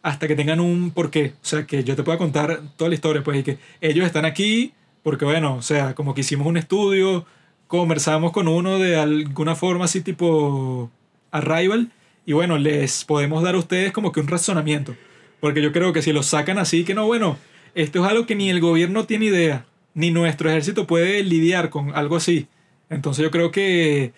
hasta 0.00 0.28
que 0.28 0.36
tengan 0.36 0.60
un 0.60 0.92
porqué. 0.92 1.34
O 1.42 1.44
sea, 1.44 1.66
que 1.66 1.82
yo 1.82 1.96
te 1.96 2.04
pueda 2.04 2.18
contar 2.18 2.60
toda 2.76 2.88
la 2.88 2.94
historia, 2.94 3.24
pues, 3.24 3.40
y 3.40 3.42
que 3.42 3.58
ellos 3.80 4.06
están 4.06 4.24
aquí 4.24 4.72
porque, 5.02 5.24
bueno, 5.24 5.56
o 5.56 5.62
sea, 5.62 5.94
como 5.96 6.14
que 6.14 6.20
hicimos 6.20 6.46
un 6.46 6.56
estudio, 6.56 7.26
conversamos 7.66 8.30
con 8.30 8.46
uno 8.46 8.78
de 8.78 8.96
alguna 8.96 9.56
forma 9.56 9.86
así 9.86 10.02
tipo 10.02 10.90
Arrival. 11.30 11.90
Y 12.26 12.32
bueno, 12.32 12.58
les 12.58 13.04
podemos 13.04 13.42
dar 13.42 13.54
a 13.54 13.58
ustedes 13.58 13.92
como 13.92 14.12
que 14.12 14.20
un 14.20 14.28
razonamiento. 14.28 14.96
Porque 15.40 15.62
yo 15.62 15.72
creo 15.72 15.92
que 15.92 16.02
si 16.02 16.12
lo 16.12 16.22
sacan 16.22 16.58
así, 16.58 16.84
que 16.84 16.94
no, 16.94 17.06
bueno, 17.06 17.38
esto 17.74 18.04
es 18.04 18.10
algo 18.10 18.26
que 18.26 18.34
ni 18.34 18.50
el 18.50 18.60
gobierno 18.60 19.04
tiene 19.06 19.26
idea, 19.26 19.64
ni 19.94 20.10
nuestro 20.10 20.50
ejército 20.50 20.86
puede 20.86 21.22
lidiar 21.22 21.70
con 21.70 21.94
algo 21.96 22.16
así. 22.16 22.46
Entonces 22.90 23.22
yo 23.22 23.30
creo 23.30 23.50
que 23.50 24.12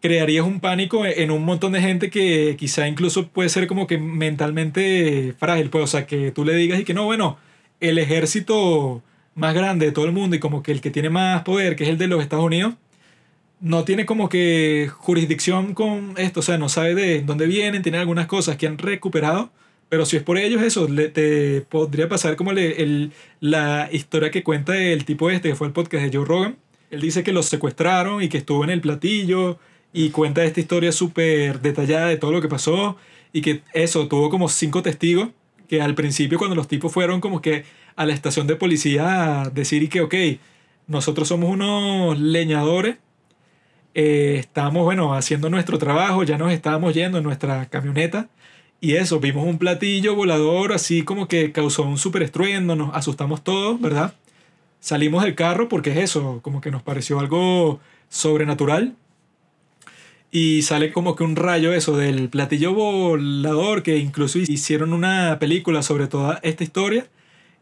crearías 0.00 0.46
un 0.46 0.60
pánico 0.60 1.04
en 1.04 1.30
un 1.30 1.44
montón 1.44 1.72
de 1.72 1.80
gente 1.80 2.10
que 2.10 2.56
quizá 2.58 2.86
incluso 2.88 3.28
puede 3.28 3.48
ser 3.48 3.66
como 3.66 3.86
que 3.86 3.98
mentalmente 3.98 5.34
frágil. 5.38 5.70
Pues, 5.70 5.84
o 5.84 5.86
sea, 5.86 6.06
que 6.06 6.30
tú 6.30 6.44
le 6.44 6.54
digas 6.54 6.80
y 6.80 6.84
que 6.84 6.94
no, 6.94 7.04
bueno, 7.04 7.38
el 7.80 7.98
ejército 7.98 9.02
más 9.34 9.54
grande 9.54 9.86
de 9.86 9.92
todo 9.92 10.06
el 10.06 10.12
mundo 10.12 10.36
y 10.36 10.40
como 10.40 10.62
que 10.62 10.72
el 10.72 10.80
que 10.80 10.90
tiene 10.90 11.10
más 11.10 11.42
poder, 11.42 11.76
que 11.76 11.84
es 11.84 11.90
el 11.90 11.98
de 11.98 12.06
los 12.08 12.22
Estados 12.22 12.44
Unidos, 12.44 12.74
no 13.60 13.84
tiene 13.84 14.06
como 14.06 14.28
que 14.28 14.90
jurisdicción 14.94 15.74
con 15.74 16.14
esto, 16.18 16.40
o 16.40 16.42
sea, 16.42 16.58
no 16.58 16.68
sabe 16.68 16.94
de 16.94 17.22
dónde 17.22 17.46
vienen, 17.46 17.82
tiene 17.82 17.98
algunas 17.98 18.26
cosas 18.26 18.56
que 18.56 18.66
han 18.66 18.78
recuperado, 18.78 19.50
pero 19.88 20.04
si 20.04 20.16
es 20.16 20.22
por 20.22 20.38
ellos 20.38 20.62
eso, 20.62 20.88
le, 20.88 21.08
te 21.08 21.62
podría 21.62 22.08
pasar 22.08 22.36
como 22.36 22.52
le, 22.52 22.82
el, 22.82 23.12
la 23.40 23.88
historia 23.92 24.30
que 24.30 24.42
cuenta 24.42 24.76
el 24.76 25.04
tipo 25.04 25.30
este, 25.30 25.50
que 25.50 25.54
fue 25.54 25.68
el 25.68 25.72
podcast 25.72 26.04
de 26.04 26.16
Joe 26.16 26.26
Rogan. 26.26 26.56
Él 26.90 27.00
dice 27.00 27.22
que 27.22 27.32
los 27.32 27.46
secuestraron 27.46 28.22
y 28.22 28.28
que 28.28 28.38
estuvo 28.38 28.64
en 28.64 28.70
el 28.70 28.80
platillo 28.80 29.58
y 29.92 30.10
cuenta 30.10 30.44
esta 30.44 30.60
historia 30.60 30.92
súper 30.92 31.60
detallada 31.60 32.08
de 32.08 32.16
todo 32.16 32.32
lo 32.32 32.42
que 32.42 32.48
pasó 32.48 32.96
y 33.32 33.42
que 33.42 33.62
eso, 33.74 34.08
tuvo 34.08 34.30
como 34.30 34.48
cinco 34.48 34.82
testigos 34.82 35.30
que 35.68 35.82
al 35.82 35.94
principio 35.94 36.38
cuando 36.38 36.56
los 36.56 36.68
tipos 36.68 36.92
fueron 36.92 37.20
como 37.20 37.42
que 37.42 37.64
a 37.96 38.06
la 38.06 38.12
estación 38.12 38.46
de 38.46 38.56
policía 38.56 39.42
a 39.42 39.50
decir 39.50 39.88
que, 39.88 40.00
ok, 40.00 40.14
nosotros 40.86 41.28
somos 41.28 41.50
unos 41.50 42.18
leñadores 42.18 42.96
eh, 43.98 44.36
estábamos, 44.38 44.84
bueno, 44.84 45.14
haciendo 45.14 45.48
nuestro 45.48 45.78
trabajo, 45.78 46.22
ya 46.22 46.36
nos 46.36 46.52
estábamos 46.52 46.92
yendo 46.92 47.16
en 47.16 47.24
nuestra 47.24 47.64
camioneta 47.70 48.28
y 48.78 48.96
eso, 48.96 49.20
vimos 49.20 49.46
un 49.46 49.58
platillo 49.58 50.14
volador 50.14 50.74
así 50.74 51.02
como 51.02 51.28
que 51.28 51.50
causó 51.50 51.84
un 51.84 51.96
súper 51.96 52.22
estruendo, 52.22 52.76
nos 52.76 52.94
asustamos 52.94 53.42
todos, 53.42 53.80
¿verdad? 53.80 54.14
Salimos 54.80 55.22
del 55.24 55.34
carro 55.34 55.70
porque 55.70 55.92
es 55.92 55.96
eso, 55.98 56.40
como 56.42 56.60
que 56.60 56.70
nos 56.70 56.82
pareció 56.82 57.20
algo 57.20 57.80
sobrenatural. 58.10 58.96
Y 60.30 60.62
sale 60.62 60.92
como 60.92 61.16
que 61.16 61.24
un 61.24 61.36
rayo 61.36 61.72
eso 61.72 61.96
del 61.96 62.28
platillo 62.28 62.74
volador, 62.74 63.82
que 63.82 63.96
incluso 63.98 64.38
hicieron 64.38 64.92
una 64.92 65.38
película 65.38 65.82
sobre 65.82 66.08
toda 66.08 66.40
esta 66.42 66.64
historia. 66.64 67.08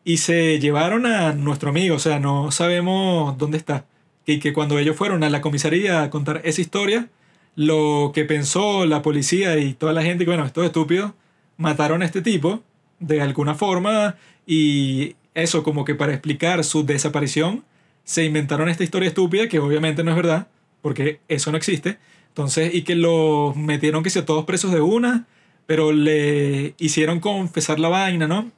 Y 0.05 0.19
se 0.19 0.59
llevaron 0.61 1.07
a 1.07 1.33
nuestro 1.35 1.71
amigo, 1.71 1.97
o 1.97 1.99
sea, 2.01 2.19
no 2.21 2.51
sabemos 2.51 3.39
dónde 3.39 3.59
está 3.59 3.87
y 4.27 4.39
que 4.39 4.53
cuando 4.53 4.79
ellos 4.79 4.97
fueron 4.97 5.23
a 5.25 5.31
la 5.31 5.41
comisaría 5.41 6.03
a 6.03 6.11
contar 6.11 6.41
esa 6.45 6.61
historia, 6.61 7.09
lo 7.57 8.13
que 8.15 8.25
pensó 8.25 8.87
la 8.87 9.03
policía 9.03 9.59
y 9.59 9.75
toda 9.75 9.93
la 9.93 10.03
gente, 10.03 10.25
que 10.25 10.31
bueno, 10.31 10.45
estos 10.47 10.65
estúpidos 10.65 11.13
mataron 11.57 12.03
a 12.03 12.05
este 12.05 12.23
tipo 12.23 12.63
de 12.99 13.21
alguna 13.21 13.55
forma 13.55 14.17
y 14.47 15.17
eso 15.35 15.63
como 15.63 15.85
que 15.85 15.95
para 15.95 16.13
explicar 16.13 16.65
su 16.65 16.85
desaparición 16.85 17.65
se 18.05 18.25
inventaron 18.25 18.69
esta 18.69 18.85
historia 18.85 19.09
estúpida 19.09 19.49
que 19.49 19.59
obviamente 19.59 20.05
no 20.05 20.11
es 20.11 20.17
verdad, 20.17 20.49
porque 20.83 21.21
eso 21.29 21.51
no 21.51 21.57
existe. 21.57 21.99
Entonces, 22.29 22.75
y 22.75 22.83
que 22.83 22.95
los 22.95 23.57
metieron 23.57 24.03
que 24.03 24.11
sea 24.11 24.27
todos 24.27 24.45
presos 24.45 24.73
de 24.73 24.81
una, 24.81 25.27
pero 25.67 25.93
le 25.93 26.75
hicieron 26.79 27.21
confesar 27.21 27.79
la 27.81 27.89
vaina, 27.89 28.27
¿no? 28.27 28.51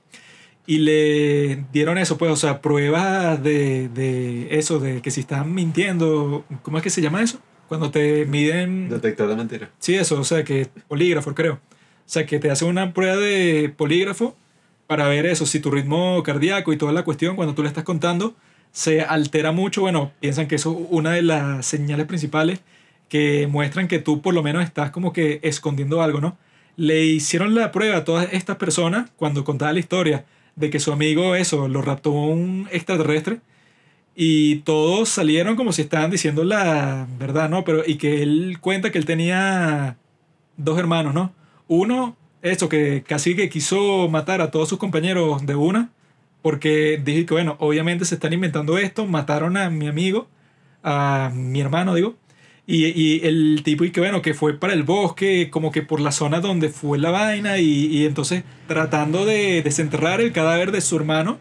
Y 0.67 0.79
le 0.79 1.65
dieron 1.73 1.97
eso, 1.97 2.19
pues, 2.19 2.33
o 2.33 2.37
sea, 2.37 2.61
pruebas 2.61 3.43
de, 3.43 3.89
de, 3.89 4.59
eso, 4.59 4.81
de 4.81 5.01
que 5.01 5.11
si 5.11 5.21
están 5.21 5.55
mintiendo, 5.55 6.45
¿cómo 6.63 6.79
es 6.79 6.83
que 6.83 6.91
se 6.91 7.01
llama 7.01 7.23
eso? 7.23 7.39
Cuando 7.69 7.91
te 7.91 8.27
miden... 8.27 8.89
Detector 8.89 9.29
de 9.29 9.37
mentiras. 9.37 9.71
Sí, 9.79 9.95
eso, 9.95 10.21
o 10.21 10.25
sea, 10.25 10.45
que 10.45 10.69
polígrafo, 10.89 11.35
creo. 11.35 11.55
O 11.55 12.09
sea, 12.09 12.27
que 12.27 12.39
te 12.39 12.51
hacen 12.51 12.69
una 12.69 12.93
prueba 12.93 13.17
de 13.17 13.73
polígrafo 13.77 14.37
para 14.87 15.09
ver 15.09 15.27
eso, 15.27 15.47
si 15.47 15.61
tu 15.61 15.71
ritmo 15.71 16.23
cardíaco 16.23 16.73
y 16.73 16.77
toda 16.77 16.93
la 16.93 17.05
cuestión, 17.05 17.37
cuando 17.37 17.55
tú 17.55 17.63
le 17.63 17.69
estás 17.69 17.85
contando, 17.85 18.35
se 18.73 19.03
altera 19.03 19.53
mucho, 19.53 19.81
bueno, 19.81 20.13
piensan 20.21 20.49
que 20.49 20.57
eso 20.57 20.73
es 20.73 20.87
una 20.91 21.13
de 21.13 21.23
las 21.23 21.65
señales 21.67 22.07
principales 22.07 22.61
que 23.09 23.47
muestran 23.47 23.89
que 23.89 23.99
tú 24.01 24.21
por 24.21 24.35
lo 24.35 24.43
menos 24.43 24.65
estás 24.65 24.91
como 24.91 25.13
que 25.13 25.39
escondiendo 25.43 26.03
algo, 26.03 26.21
¿no? 26.21 26.37
Le 26.77 27.05
hicieron 27.05 27.55
la 27.55 27.73
prueba 27.73 27.99
a 27.99 28.05
todas 28.05 28.29
estas 28.33 28.57
personas 28.57 29.11
cuando 29.17 29.45
contaba 29.45 29.73
la 29.73 29.79
historia 29.79 30.25
de 30.57 30.71
que 30.71 30.81
su 30.81 30.93
amigo 30.93 31.35
eso, 31.37 31.69
lo 31.69 31.83
raptó 31.83 32.11
un 32.11 32.69
extraterrestre 32.73 33.41
y 34.17 34.57
todos 34.61 35.11
salieron 35.11 35.57
como 35.57 35.73
si 35.73 35.83
estaban 35.83 36.11
diciendo 36.11 36.43
la 36.45 37.07
verdad, 37.19 37.51
¿no? 37.51 37.65
Pero 37.65 37.83
y 37.87 37.97
que 37.97 38.23
él 38.23 38.59
cuenta 38.61 38.91
que 38.91 38.99
él 38.99 39.05
tenía 39.05 39.99
dos 40.57 40.79
hermanos, 40.79 41.15
¿no? 41.15 41.33
Uno, 41.69 42.17
eso, 42.43 42.69
que 42.69 43.05
casi 43.07 43.37
que 43.37 43.49
quiso 43.51 44.09
matar 44.09 44.41
a 44.41 44.51
todos 44.51 44.69
sus 44.69 44.79
compañeros 44.79 45.45
de 45.47 45.55
una, 45.55 45.91
porque 46.43 47.01
dije 47.05 47.27
que, 47.27 47.35
bueno, 47.35 47.57
obviamente 47.61 48.05
se 48.05 48.15
están 48.15 48.33
inventando 48.33 48.79
esto, 48.79 49.07
mataron 49.07 49.57
a 49.57 49.69
mi 49.71 49.89
amigo, 49.89 50.29
a 50.83 51.31
mi 51.35 51.61
hermano, 51.61 51.95
digo, 51.95 52.17
y, 52.67 52.87
y, 52.87 53.21
el 53.25 53.61
tipo, 53.65 53.85
y 53.85 53.91
que 53.91 54.01
bueno, 54.01 54.23
que 54.23 54.35
fue 54.35 54.59
para 54.59 54.73
el 54.73 54.83
bosque, 54.83 55.51
como 55.51 55.71
que 55.71 55.83
por 55.83 56.01
la 56.01 56.13
zona 56.13 56.41
donde 56.41 56.69
fue 56.69 56.99
la 56.99 57.11
vaina, 57.11 57.59
y, 57.59 57.87
y 57.87 58.07
entonces 58.07 58.45
tratando 58.67 59.25
de 59.25 59.63
desenterrar 59.63 60.21
el 60.21 60.33
cadáver 60.33 60.73
de 60.73 60.81
su 60.81 60.97
hermano, 60.97 61.39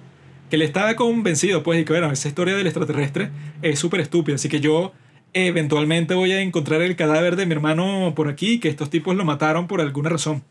que 0.50 0.58
le 0.58 0.66
estaba 0.66 0.96
convencido, 0.96 1.64
pues, 1.64 1.82
y 1.82 1.86
que 1.86 1.94
bueno, 1.94 2.12
esa 2.12 2.28
historia 2.28 2.56
del 2.56 2.68
extraterrestre 2.68 3.30
es 3.62 3.80
súper 3.80 4.00
estúpida, 4.02 4.36
así 4.36 4.50
que 4.50 4.60
yo 4.60 4.94
eventualmente 5.34 6.14
voy 6.14 6.32
a 6.32 6.42
encontrar 6.42 6.82
el 6.82 6.96
cadáver 6.96 7.36
de 7.36 7.46
mi 7.46 7.54
hermano 7.54 8.14
por 8.16 8.30
aquí, 8.30 8.60
que 8.60 8.70
estos 8.70 8.90
tipos 8.90 9.16
lo 9.16 9.26
mataron 9.26 9.68
por 9.68 9.82
alguna 9.82 10.10
razón. 10.10 10.44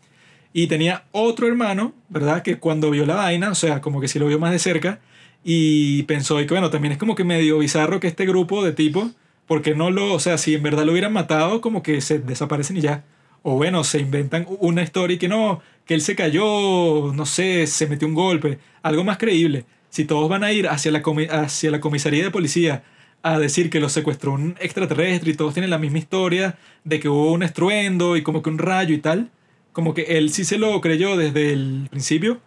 Y 0.52 0.66
tenía 0.66 1.04
otro 1.10 1.48
hermano, 1.48 1.94
¿verdad? 2.08 2.42
Que 2.42 2.58
cuando 2.58 2.90
vio 2.90 3.06
la 3.06 3.14
vaina, 3.14 3.50
o 3.50 3.54
sea, 3.54 3.80
como 3.80 4.00
que 4.00 4.08
sí 4.08 4.18
lo 4.18 4.26
vio 4.26 4.38
más 4.38 4.52
de 4.52 4.58
cerca, 4.58 5.00
y 5.42 6.02
pensó 6.04 6.40
y 6.40 6.46
que 6.46 6.54
bueno, 6.54 6.70
también 6.70 6.92
es 6.92 6.98
como 6.98 7.14
que 7.14 7.24
medio 7.24 7.58
bizarro 7.58 8.00
que 8.00 8.08
este 8.08 8.26
grupo 8.26 8.64
de 8.64 8.72
tipos, 8.72 9.12
porque 9.46 9.74
no 9.74 9.90
lo, 9.90 10.12
o 10.14 10.20
sea, 10.20 10.38
si 10.38 10.54
en 10.54 10.62
verdad 10.62 10.84
lo 10.84 10.92
hubieran 10.92 11.12
matado, 11.12 11.60
como 11.60 11.82
que 11.82 12.00
se 12.00 12.18
desaparecen 12.18 12.76
y 12.76 12.80
ya. 12.80 13.04
O 13.42 13.56
bueno, 13.56 13.84
se 13.84 13.98
inventan 14.00 14.46
una 14.60 14.82
historia 14.82 15.16
y 15.16 15.18
que 15.18 15.28
no, 15.28 15.60
que 15.84 15.94
él 15.94 16.00
se 16.00 16.16
cayó, 16.16 17.12
no 17.12 17.26
sé, 17.26 17.66
se 17.66 17.86
metió 17.86 18.08
un 18.08 18.14
golpe, 18.14 18.58
algo 18.82 19.04
más 19.04 19.18
creíble. 19.18 19.66
Si 19.90 20.04
todos 20.04 20.28
van 20.28 20.44
a 20.44 20.52
ir 20.52 20.68
hacia 20.68 20.90
la, 20.90 21.02
hacia 21.30 21.70
la 21.70 21.80
comisaría 21.80 22.24
de 22.24 22.30
policía 22.30 22.82
a 23.22 23.38
decir 23.38 23.70
que 23.70 23.80
los 23.80 23.92
secuestró 23.92 24.32
un 24.32 24.56
extraterrestre 24.60 25.30
y 25.32 25.34
todos 25.34 25.54
tienen 25.54 25.70
la 25.70 25.78
misma 25.78 25.98
historia 25.98 26.58
de 26.84 27.00
que 27.00 27.08
hubo 27.08 27.32
un 27.32 27.42
estruendo 27.42 28.16
y 28.16 28.22
como 28.22 28.42
que 28.42 28.50
un 28.50 28.58
rayo 28.58 28.94
y 28.94 28.98
tal, 28.98 29.30
como 29.72 29.94
que 29.94 30.02
él 30.18 30.30
sí 30.30 30.44
se 30.44 30.58
lo 30.58 30.80
creyó 30.80 31.16
desde 31.16 31.52
el 31.52 31.88
principio. 31.90 32.40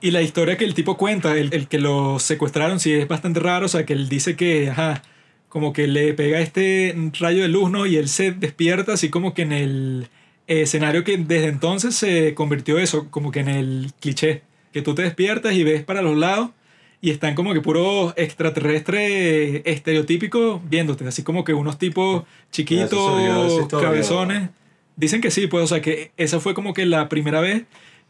Y 0.00 0.10
la 0.10 0.22
historia 0.22 0.56
que 0.56 0.64
el 0.64 0.74
tipo 0.74 0.96
cuenta, 0.96 1.36
el, 1.36 1.52
el 1.52 1.68
que 1.68 1.78
lo 1.78 2.18
secuestraron, 2.18 2.80
sí 2.80 2.92
es 2.92 3.08
bastante 3.08 3.40
raro, 3.40 3.66
o 3.66 3.68
sea, 3.68 3.86
que 3.86 3.94
él 3.94 4.08
dice 4.08 4.36
que, 4.36 4.70
ajá, 4.70 5.02
como 5.48 5.72
que 5.72 5.86
le 5.86 6.12
pega 6.14 6.40
este 6.40 6.94
rayo 7.18 7.42
de 7.42 7.48
luz, 7.48 7.70
¿no? 7.70 7.86
Y 7.86 7.96
él 7.96 8.08
se 8.08 8.32
despierta 8.32 8.92
así 8.92 9.08
como 9.08 9.34
que 9.34 9.42
en 9.42 9.52
el 9.52 10.08
escenario 10.46 11.04
que 11.04 11.16
desde 11.16 11.48
entonces 11.48 11.94
se 11.96 12.34
convirtió 12.34 12.78
eso, 12.78 13.10
como 13.10 13.30
que 13.30 13.40
en 13.40 13.48
el 13.48 13.92
cliché, 14.00 14.42
que 14.72 14.82
tú 14.82 14.94
te 14.94 15.02
despiertas 15.02 15.54
y 15.54 15.64
ves 15.64 15.82
para 15.82 16.02
los 16.02 16.16
lados 16.16 16.50
y 17.00 17.10
están 17.10 17.34
como 17.34 17.52
que 17.52 17.60
puros 17.60 18.14
extraterrestres 18.16 19.62
estereotípicos 19.64 20.60
viéndote, 20.68 21.06
así 21.06 21.22
como 21.22 21.44
que 21.44 21.54
unos 21.54 21.78
tipos 21.78 22.24
chiquitos, 22.50 23.66
cabezones. 23.68 24.50
Dicen 24.96 25.20
que 25.20 25.30
sí, 25.30 25.46
pues, 25.46 25.64
o 25.64 25.66
sea, 25.66 25.82
que 25.82 26.10
esa 26.16 26.40
fue 26.40 26.54
como 26.54 26.72
que 26.72 26.86
la 26.86 27.08
primera 27.08 27.40
vez 27.40 27.64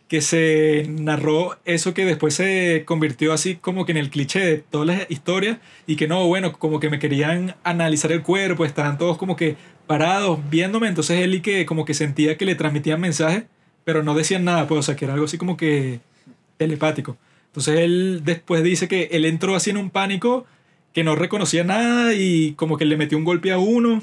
que 0.09 0.21
se 0.21 0.87
narró 0.89 1.59
eso 1.65 1.93
que 1.93 2.05
después 2.05 2.35
se 2.35 2.85
convirtió 2.85 3.33
así 3.33 3.57
como 3.57 3.85
que 3.85 3.93
en 3.93 3.99
el 3.99 4.11
cliché 4.11 4.41
de 4.41 4.59
todas 4.59 4.87
las 4.87 5.11
historias 5.11 5.59
y 5.87 5.97
que 5.97 6.07
no, 6.07 6.27
bueno, 6.29 6.53
como 6.53 6.79
que 6.79 6.91
me 6.91 6.99
querían 6.99 7.57
analizar 7.65 8.13
el 8.13 8.23
cuerpo, 8.23 8.65
estaban 8.65 8.99
todos 8.99 9.19
como 9.19 9.35
que 9.37 9.57
parados 9.87 10.39
viéndome, 10.49 10.89
entonces 10.89 11.21
él 11.21 11.35
y 11.35 11.41
que 11.41 11.67
como 11.67 11.85
que 11.85 11.95
sentía 11.95 12.37
que 12.37 12.45
le 12.45 12.55
transmitían 12.55 13.01
mensajes, 13.01 13.45
pero 13.85 14.03
no 14.03 14.15
decían 14.15 14.45
nada, 14.45 14.69
pues, 14.69 14.81
o 14.81 14.83
sea, 14.83 14.97
que 14.97 15.05
era 15.05 15.15
algo 15.15 15.27
así 15.27 15.39
como 15.39 15.57
que 15.57 16.01
telepático. 16.57 17.17
Entonces 17.49 17.81
él 17.81 18.23
después 18.25 18.63
dice 18.63 18.89
que 18.89 19.09
él 19.13 19.25
entró 19.25 19.57
así 19.57 19.71
en 19.71 19.77
un 19.77 19.91
pánico 19.91 20.47
que 20.93 21.05
no 21.05 21.17
reconocía 21.17 21.65
nada 21.65 22.15
y 22.15 22.53
como 22.55 22.79
que 22.79 22.85
le 22.85 22.97
metió 22.97 23.19
un 23.19 23.25
golpe 23.25 23.53
a 23.53 23.59
uno 23.59 24.03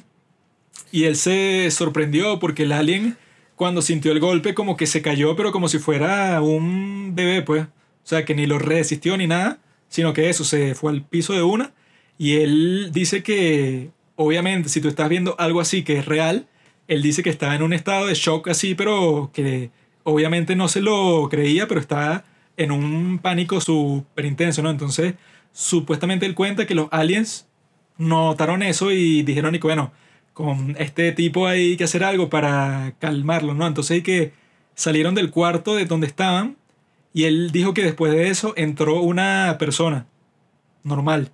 y 0.92 1.06
él 1.06 1.16
se 1.16 1.70
sorprendió 1.72 2.40
porque 2.40 2.64
el 2.64 2.72
alien 2.72 3.18
cuando 3.64 3.82
sintió 3.82 4.12
el 4.12 4.20
golpe 4.20 4.54
como 4.54 4.76
que 4.76 4.86
se 4.86 5.02
cayó 5.02 5.38
pero 5.38 5.54
como 5.54 5.70
si 5.70 5.80
fuera 5.80 6.42
un 6.42 7.16
bebé 7.16 7.44
pues. 7.44 7.64
O 7.64 8.06
sea 8.06 8.26
que 8.26 8.36
ni 8.36 8.46
lo 8.46 8.60
resistió 8.60 9.16
ni 9.16 9.26
nada, 9.26 9.60
sino 9.88 10.12
que 10.12 10.28
eso 10.30 10.44
se 10.44 10.76
fue 10.76 10.92
al 10.92 11.02
piso 11.02 11.32
de 11.32 11.44
una 11.44 11.72
y 12.18 12.34
él 12.40 12.90
dice 12.92 13.24
que 13.24 13.92
obviamente 14.18 14.68
si 14.68 14.82
tú 14.82 14.90
estás 14.90 15.08
viendo 15.08 15.38
algo 15.40 15.62
así 15.62 15.84
que 15.84 15.98
es 16.00 16.06
real, 16.06 16.46
él 16.90 17.02
dice 17.02 17.24
que 17.24 17.30
está 17.30 17.56
en 17.56 17.64
un 17.64 17.72
estado 17.72 18.08
de 18.08 18.16
shock 18.16 18.50
así 18.50 18.76
pero 18.76 19.32
que 19.34 19.72
obviamente 20.04 20.58
no 20.58 20.68
se 20.68 20.82
lo 20.82 21.30
creía 21.30 21.66
pero 21.66 21.80
está 21.80 22.26
en 22.58 22.70
un 22.70 23.20
pánico 23.20 23.62
súper 23.62 24.26
intenso, 24.26 24.62
¿no? 24.62 24.72
Entonces 24.72 25.14
supuestamente 25.54 26.26
él 26.26 26.36
cuenta 26.36 26.68
que 26.68 26.76
los 26.76 26.90
aliens 26.92 27.48
notaron 27.98 28.62
eso 28.62 28.92
y 28.92 29.24
dijeron 29.24 29.56
y 29.56 29.60
que 29.60 29.68
bueno, 29.68 29.94
con 30.34 30.76
este 30.80 31.12
tipo 31.12 31.48
hay 31.48 31.78
que 31.78 31.84
hacer 31.84 32.04
algo 32.04 32.30
para 32.30 32.94
calmarlo, 33.00 33.54
¿no? 33.54 33.68
Entonces 33.68 33.96
hay 33.96 34.02
que 34.02 34.34
salieron 34.76 35.16
del 35.16 35.32
cuarto 35.32 35.76
de 35.76 35.86
donde 35.86 36.08
estaban 36.08 36.58
y 37.14 37.26
él 37.26 37.52
dijo 37.52 37.74
que 37.74 37.84
después 37.84 38.12
de 38.12 38.30
eso 38.30 38.54
entró 38.58 39.02
una 39.02 39.58
persona 39.60 40.08
normal. 40.84 41.32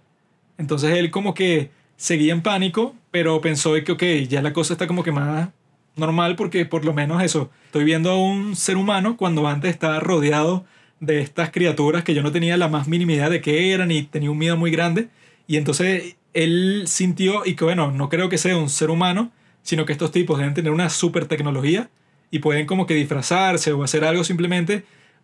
Entonces 0.57 0.97
él 0.97 1.09
como 1.11 1.33
que 1.33 1.71
seguía 1.95 2.33
en 2.33 2.41
pánico, 2.41 2.95
pero 3.11 3.39
pensó 3.41 3.73
que, 3.83 3.91
ok, 3.91 4.03
ya 4.27 4.41
la 4.41 4.53
cosa 4.53 4.73
está 4.73 4.87
como 4.87 5.03
que 5.03 5.11
más 5.11 5.49
normal 5.95 6.35
porque 6.35 6.65
por 6.65 6.85
lo 6.85 6.93
menos 6.93 7.21
eso, 7.23 7.49
estoy 7.65 7.83
viendo 7.83 8.11
a 8.11 8.17
un 8.17 8.55
ser 8.55 8.77
humano 8.77 9.17
cuando 9.17 9.47
antes 9.47 9.71
estaba 9.71 9.99
rodeado 9.99 10.65
de 10.99 11.21
estas 11.21 11.51
criaturas 11.51 12.03
que 12.03 12.13
yo 12.13 12.23
no 12.23 12.31
tenía 12.31 12.57
la 12.57 12.67
más 12.67 12.87
mínima 12.87 13.13
idea 13.13 13.29
de 13.29 13.41
qué 13.41 13.73
eran 13.73 13.91
y 13.91 14.03
tenía 14.03 14.31
un 14.31 14.37
miedo 14.37 14.57
muy 14.57 14.71
grande. 14.71 15.09
Y 15.47 15.57
entonces 15.57 16.17
él 16.33 16.83
sintió, 16.87 17.45
y 17.45 17.55
que 17.55 17.63
bueno, 17.63 17.91
no 17.91 18.09
creo 18.09 18.29
que 18.29 18.37
sea 18.37 18.57
un 18.57 18.69
ser 18.69 18.89
humano, 18.89 19.31
sino 19.63 19.85
que 19.85 19.93
estos 19.93 20.11
tipos 20.11 20.37
deben 20.37 20.53
tener 20.53 20.71
una 20.71 20.89
super 20.89 21.25
tecnología 21.25 21.89
y 22.31 22.39
pueden 22.39 22.65
como 22.65 22.85
que 22.85 22.93
disfrazarse 22.93 23.71
o 23.71 23.83
hacer 23.83 24.03
algo 24.05 24.23
simplemente 24.23 24.83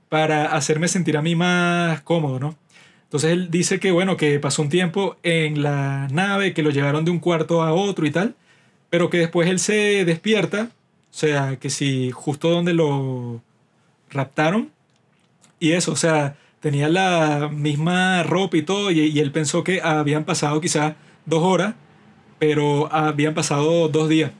para 0.09 0.55
hacerme 0.55 0.87
sentir 0.87 1.17
a 1.17 1.21
mí 1.21 1.35
más 1.35 2.01
cómodo, 2.01 2.39
¿no? 2.39 2.57
Entonces 3.03 3.31
él 3.31 3.49
dice 3.51 3.79
que 3.79 3.91
bueno, 3.91 4.17
que 4.17 4.39
pasó 4.39 4.61
un 4.61 4.69
tiempo 4.69 5.17
en 5.23 5.61
la 5.61 6.07
nave, 6.11 6.53
que 6.53 6.63
lo 6.63 6.71
llevaron 6.71 7.05
de 7.05 7.11
un 7.11 7.19
cuarto 7.19 7.61
a 7.61 7.73
otro 7.73 8.05
y 8.05 8.11
tal, 8.11 8.35
pero 8.89 9.09
que 9.09 9.17
después 9.19 9.49
él 9.49 9.59
se 9.59 10.05
despierta, 10.05 10.69
o 11.11 11.17
sea, 11.17 11.57
que 11.57 11.69
si 11.69 12.11
justo 12.11 12.49
donde 12.49 12.73
lo 12.73 13.41
raptaron, 14.09 14.71
y 15.59 15.71
eso, 15.71 15.91
o 15.91 15.95
sea, 15.95 16.35
tenía 16.65 16.89
la 16.89 17.51
misma 17.53 18.23
ropa 18.23 18.57
y 18.57 18.63
todo, 18.63 18.89
y, 18.89 18.99
y 19.01 19.19
él 19.19 19.31
pensó 19.31 19.63
que 19.63 19.81
habían 19.83 20.23
pasado 20.23 20.59
quizás 20.61 20.95
dos 21.27 21.43
horas, 21.43 21.75
pero 22.39 22.91
habían 22.91 23.35
pasado 23.35 23.87
dos 23.87 24.09
días. 24.09 24.31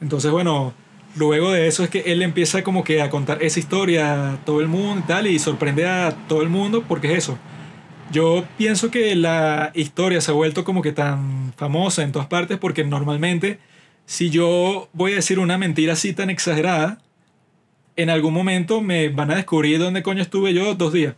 Entonces, 0.00 0.32
bueno, 0.32 0.74
luego 1.14 1.52
de 1.52 1.68
eso 1.68 1.84
es 1.84 1.90
que 1.90 2.00
él 2.06 2.22
empieza 2.22 2.64
como 2.64 2.82
que 2.82 3.00
a 3.00 3.08
contar 3.08 3.40
esa 3.40 3.60
historia 3.60 4.32
a 4.32 4.36
todo 4.44 4.60
el 4.60 4.66
mundo 4.66 5.04
y 5.04 5.06
tal, 5.06 5.26
y 5.28 5.38
sorprende 5.38 5.86
a 5.86 6.16
todo 6.26 6.42
el 6.42 6.48
mundo 6.48 6.82
porque 6.88 7.12
es 7.12 7.18
eso. 7.18 7.38
Yo 8.10 8.44
pienso 8.58 8.90
que 8.90 9.14
la 9.14 9.70
historia 9.74 10.20
se 10.20 10.32
ha 10.32 10.34
vuelto 10.34 10.64
como 10.64 10.82
que 10.82 10.90
tan 10.90 11.52
famosa 11.56 12.02
en 12.02 12.10
todas 12.10 12.26
partes 12.26 12.58
porque 12.58 12.82
normalmente 12.82 13.60
si 14.06 14.28
yo 14.28 14.88
voy 14.92 15.12
a 15.12 15.16
decir 15.16 15.38
una 15.38 15.56
mentira 15.56 15.92
así 15.92 16.14
tan 16.14 16.30
exagerada, 16.30 16.98
en 17.94 18.10
algún 18.10 18.34
momento 18.34 18.80
me 18.80 19.08
van 19.08 19.30
a 19.30 19.36
descubrir 19.36 19.78
dónde 19.78 20.02
coño 20.02 20.20
estuve 20.20 20.52
yo 20.52 20.74
dos 20.74 20.92
días. 20.92 21.14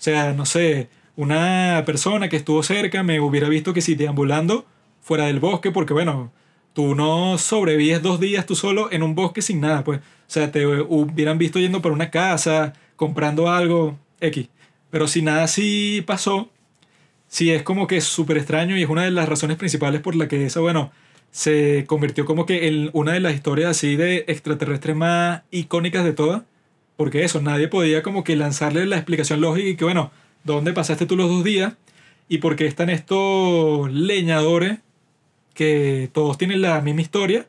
O 0.00 0.02
sea, 0.02 0.32
no 0.32 0.46
sé, 0.46 0.88
una 1.14 1.82
persona 1.84 2.30
que 2.30 2.36
estuvo 2.36 2.62
cerca 2.62 3.02
me 3.02 3.20
hubiera 3.20 3.50
visto 3.50 3.74
que 3.74 3.82
si 3.82 3.96
deambulando 3.96 4.64
fuera 5.02 5.26
del 5.26 5.40
bosque, 5.40 5.70
porque 5.72 5.92
bueno, 5.92 6.32
tú 6.72 6.94
no 6.94 7.36
sobrevives 7.36 8.00
dos 8.00 8.18
días 8.18 8.46
tú 8.46 8.54
solo 8.54 8.90
en 8.90 9.02
un 9.02 9.14
bosque 9.14 9.42
sin 9.42 9.60
nada, 9.60 9.84
pues. 9.84 10.00
O 10.00 10.02
sea, 10.32 10.50
te 10.50 10.66
hubieran 10.66 11.36
visto 11.36 11.58
yendo 11.58 11.82
por 11.82 11.92
una 11.92 12.10
casa, 12.10 12.72
comprando 12.96 13.50
algo, 13.50 13.98
X. 14.20 14.48
Pero 14.88 15.06
si 15.06 15.20
nada 15.20 15.44
así 15.44 16.02
pasó, 16.06 16.48
sí 17.28 17.50
es 17.50 17.62
como 17.62 17.86
que 17.86 18.00
súper 18.00 18.38
extraño 18.38 18.78
y 18.78 18.82
es 18.84 18.88
una 18.88 19.04
de 19.04 19.10
las 19.10 19.28
razones 19.28 19.58
principales 19.58 20.00
por 20.00 20.16
la 20.16 20.28
que 20.28 20.46
esa, 20.46 20.60
bueno, 20.60 20.92
se 21.30 21.84
convirtió 21.86 22.24
como 22.24 22.46
que 22.46 22.68
en 22.68 22.88
una 22.94 23.12
de 23.12 23.20
las 23.20 23.34
historias 23.34 23.70
así 23.72 23.96
de 23.96 24.24
extraterrestres 24.28 24.96
más 24.96 25.42
icónicas 25.50 26.04
de 26.04 26.14
todas. 26.14 26.42
Porque 27.00 27.24
eso, 27.24 27.40
nadie 27.40 27.66
podía 27.66 28.02
como 28.02 28.24
que 28.24 28.36
lanzarle 28.36 28.84
la 28.84 28.96
explicación 28.96 29.40
lógica 29.40 29.70
y 29.70 29.74
que, 29.74 29.84
bueno, 29.84 30.10
¿dónde 30.44 30.74
pasaste 30.74 31.06
tú 31.06 31.16
los 31.16 31.30
dos 31.30 31.42
días? 31.42 31.72
¿Y 32.28 32.38
por 32.38 32.56
qué 32.56 32.66
están 32.66 32.90
estos 32.90 33.90
leñadores 33.90 34.80
que 35.54 36.10
todos 36.12 36.36
tienen 36.36 36.60
la 36.60 36.78
misma 36.82 37.00
historia 37.00 37.46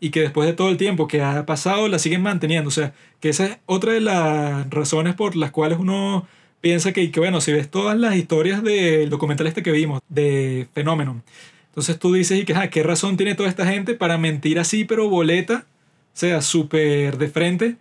y 0.00 0.10
que 0.10 0.22
después 0.22 0.48
de 0.48 0.52
todo 0.52 0.70
el 0.70 0.78
tiempo 0.78 1.06
que 1.06 1.22
ha 1.22 1.46
pasado 1.46 1.86
la 1.86 2.00
siguen 2.00 2.22
manteniendo? 2.22 2.66
O 2.66 2.72
sea, 2.72 2.92
que 3.20 3.28
esa 3.28 3.46
es 3.46 3.58
otra 3.66 3.92
de 3.92 4.00
las 4.00 4.68
razones 4.68 5.14
por 5.14 5.36
las 5.36 5.52
cuales 5.52 5.78
uno 5.78 6.26
piensa 6.60 6.92
que, 6.92 7.12
que 7.12 7.20
bueno, 7.20 7.40
si 7.40 7.52
ves 7.52 7.70
todas 7.70 7.96
las 7.96 8.16
historias 8.16 8.64
del 8.64 9.10
documental 9.10 9.46
este 9.46 9.62
que 9.62 9.70
vimos, 9.70 10.00
de 10.08 10.66
Fenómeno, 10.74 11.22
entonces 11.68 12.00
tú 12.00 12.14
dices, 12.14 12.40
y 12.40 12.44
que, 12.44 12.54
ah, 12.54 12.68
¿qué 12.68 12.82
razón 12.82 13.16
tiene 13.16 13.36
toda 13.36 13.48
esta 13.48 13.64
gente 13.64 13.94
para 13.94 14.18
mentir 14.18 14.58
así, 14.58 14.84
pero 14.84 15.08
boleta? 15.08 15.66
O 16.14 16.18
sea, 16.18 16.42
súper 16.42 17.16
de 17.16 17.28
frente 17.28 17.76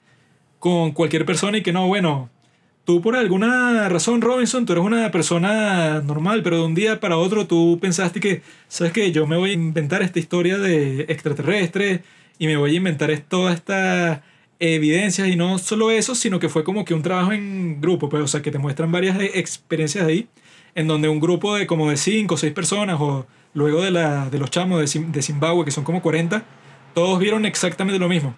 con 0.59 0.91
cualquier 0.91 1.25
persona 1.25 1.57
y 1.57 1.63
que 1.63 1.71
no, 1.73 1.87
bueno, 1.87 2.29
tú 2.85 3.01
por 3.01 3.15
alguna 3.15 3.89
razón, 3.89 4.21
Robinson, 4.21 4.65
tú 4.65 4.73
eres 4.73 4.85
una 4.85 5.11
persona 5.11 6.01
normal, 6.01 6.41
pero 6.43 6.57
de 6.57 6.63
un 6.65 6.75
día 6.75 6.99
para 6.99 7.17
otro 7.17 7.47
tú 7.47 7.77
pensaste 7.81 8.19
que, 8.19 8.41
¿sabes 8.67 8.93
qué? 8.93 9.11
Yo 9.11 9.27
me 9.27 9.37
voy 9.37 9.51
a 9.51 9.53
inventar 9.53 10.01
esta 10.01 10.19
historia 10.19 10.57
de 10.57 11.01
extraterrestre 11.09 12.03
y 12.39 12.47
me 12.47 12.57
voy 12.57 12.71
a 12.73 12.77
inventar 12.77 13.11
es- 13.11 13.23
toda 13.27 13.53
esta 13.53 14.23
evidencias 14.59 15.27
y 15.27 15.35
no 15.35 15.59
solo 15.59 15.91
eso, 15.91 16.15
sino 16.15 16.39
que 16.39 16.49
fue 16.49 16.63
como 16.63 16.83
que 16.83 16.93
un 16.95 17.03
trabajo 17.03 17.31
en 17.31 17.79
grupo, 17.79 18.09
pues, 18.09 18.23
o 18.23 18.27
sea, 18.27 18.41
que 18.41 18.49
te 18.51 18.57
muestran 18.57 18.91
varias 18.91 19.19
experiencias 19.21 20.05
ahí, 20.07 20.27
en 20.73 20.87
donde 20.87 21.09
un 21.09 21.19
grupo 21.19 21.55
de 21.55 21.67
como 21.67 21.89
de 21.91 21.97
5 21.97 22.35
o 22.35 22.37
6 22.37 22.53
personas, 22.53 22.97
o 22.99 23.27
luego 23.53 23.83
de, 23.83 23.91
la, 23.91 24.29
de 24.31 24.39
los 24.39 24.49
chamos 24.49 24.79
de 24.93 25.21
Zimbabue, 25.21 25.63
que 25.65 25.71
son 25.71 25.83
como 25.83 26.01
40, 26.01 26.43
todos 26.95 27.19
vieron 27.19 27.45
exactamente 27.45 27.99
lo 27.99 28.09
mismo. 28.09 28.35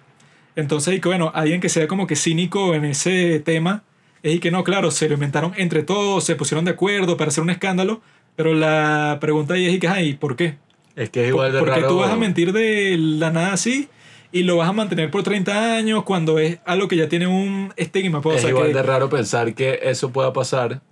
Entonces, 0.60 0.94
y 0.94 1.00
que 1.00 1.08
bueno, 1.08 1.30
alguien 1.34 1.60
que 1.60 1.68
sea 1.68 1.88
como 1.88 2.06
que 2.06 2.16
cínico 2.16 2.74
en 2.74 2.84
ese 2.84 3.40
tema, 3.40 3.82
es 4.22 4.34
y 4.34 4.38
que 4.38 4.50
no, 4.50 4.62
claro, 4.64 4.90
se 4.90 5.08
lo 5.08 5.14
inventaron 5.14 5.52
entre 5.56 5.82
todos, 5.82 6.24
se 6.24 6.36
pusieron 6.36 6.64
de 6.64 6.72
acuerdo 6.72 7.16
para 7.16 7.28
hacer 7.28 7.42
un 7.42 7.50
escándalo, 7.50 8.00
pero 8.36 8.54
la 8.54 9.18
pregunta 9.20 9.54
ahí 9.54 9.66
es 9.66 9.74
y 9.74 9.78
que, 9.78 9.88
ay, 9.88 10.14
¿por 10.14 10.36
qué? 10.36 10.56
Es 10.96 11.10
que 11.10 11.22
es 11.24 11.28
igual 11.28 11.52
de 11.52 11.58
¿Por 11.58 11.68
raro. 11.68 11.88
tú 11.88 11.96
vas 11.98 12.10
a 12.10 12.16
mentir 12.16 12.52
de 12.52 12.96
la 12.98 13.30
nada 13.30 13.52
así 13.54 13.88
y 14.32 14.42
lo 14.42 14.56
vas 14.58 14.68
a 14.68 14.72
mantener 14.72 15.10
por 15.10 15.22
30 15.22 15.74
años 15.76 16.04
cuando 16.04 16.38
es 16.38 16.58
algo 16.66 16.86
que 16.88 16.96
ya 16.96 17.08
tiene 17.08 17.26
un 17.26 17.72
estigma? 17.76 18.20
pues, 18.20 18.34
o 18.34 18.36
Es 18.36 18.42
sea, 18.42 18.50
igual 18.50 18.68
que- 18.68 18.74
de 18.74 18.82
raro 18.82 19.08
pensar 19.08 19.54
que 19.54 19.80
eso 19.82 20.10
pueda 20.12 20.32
pasar 20.32 20.82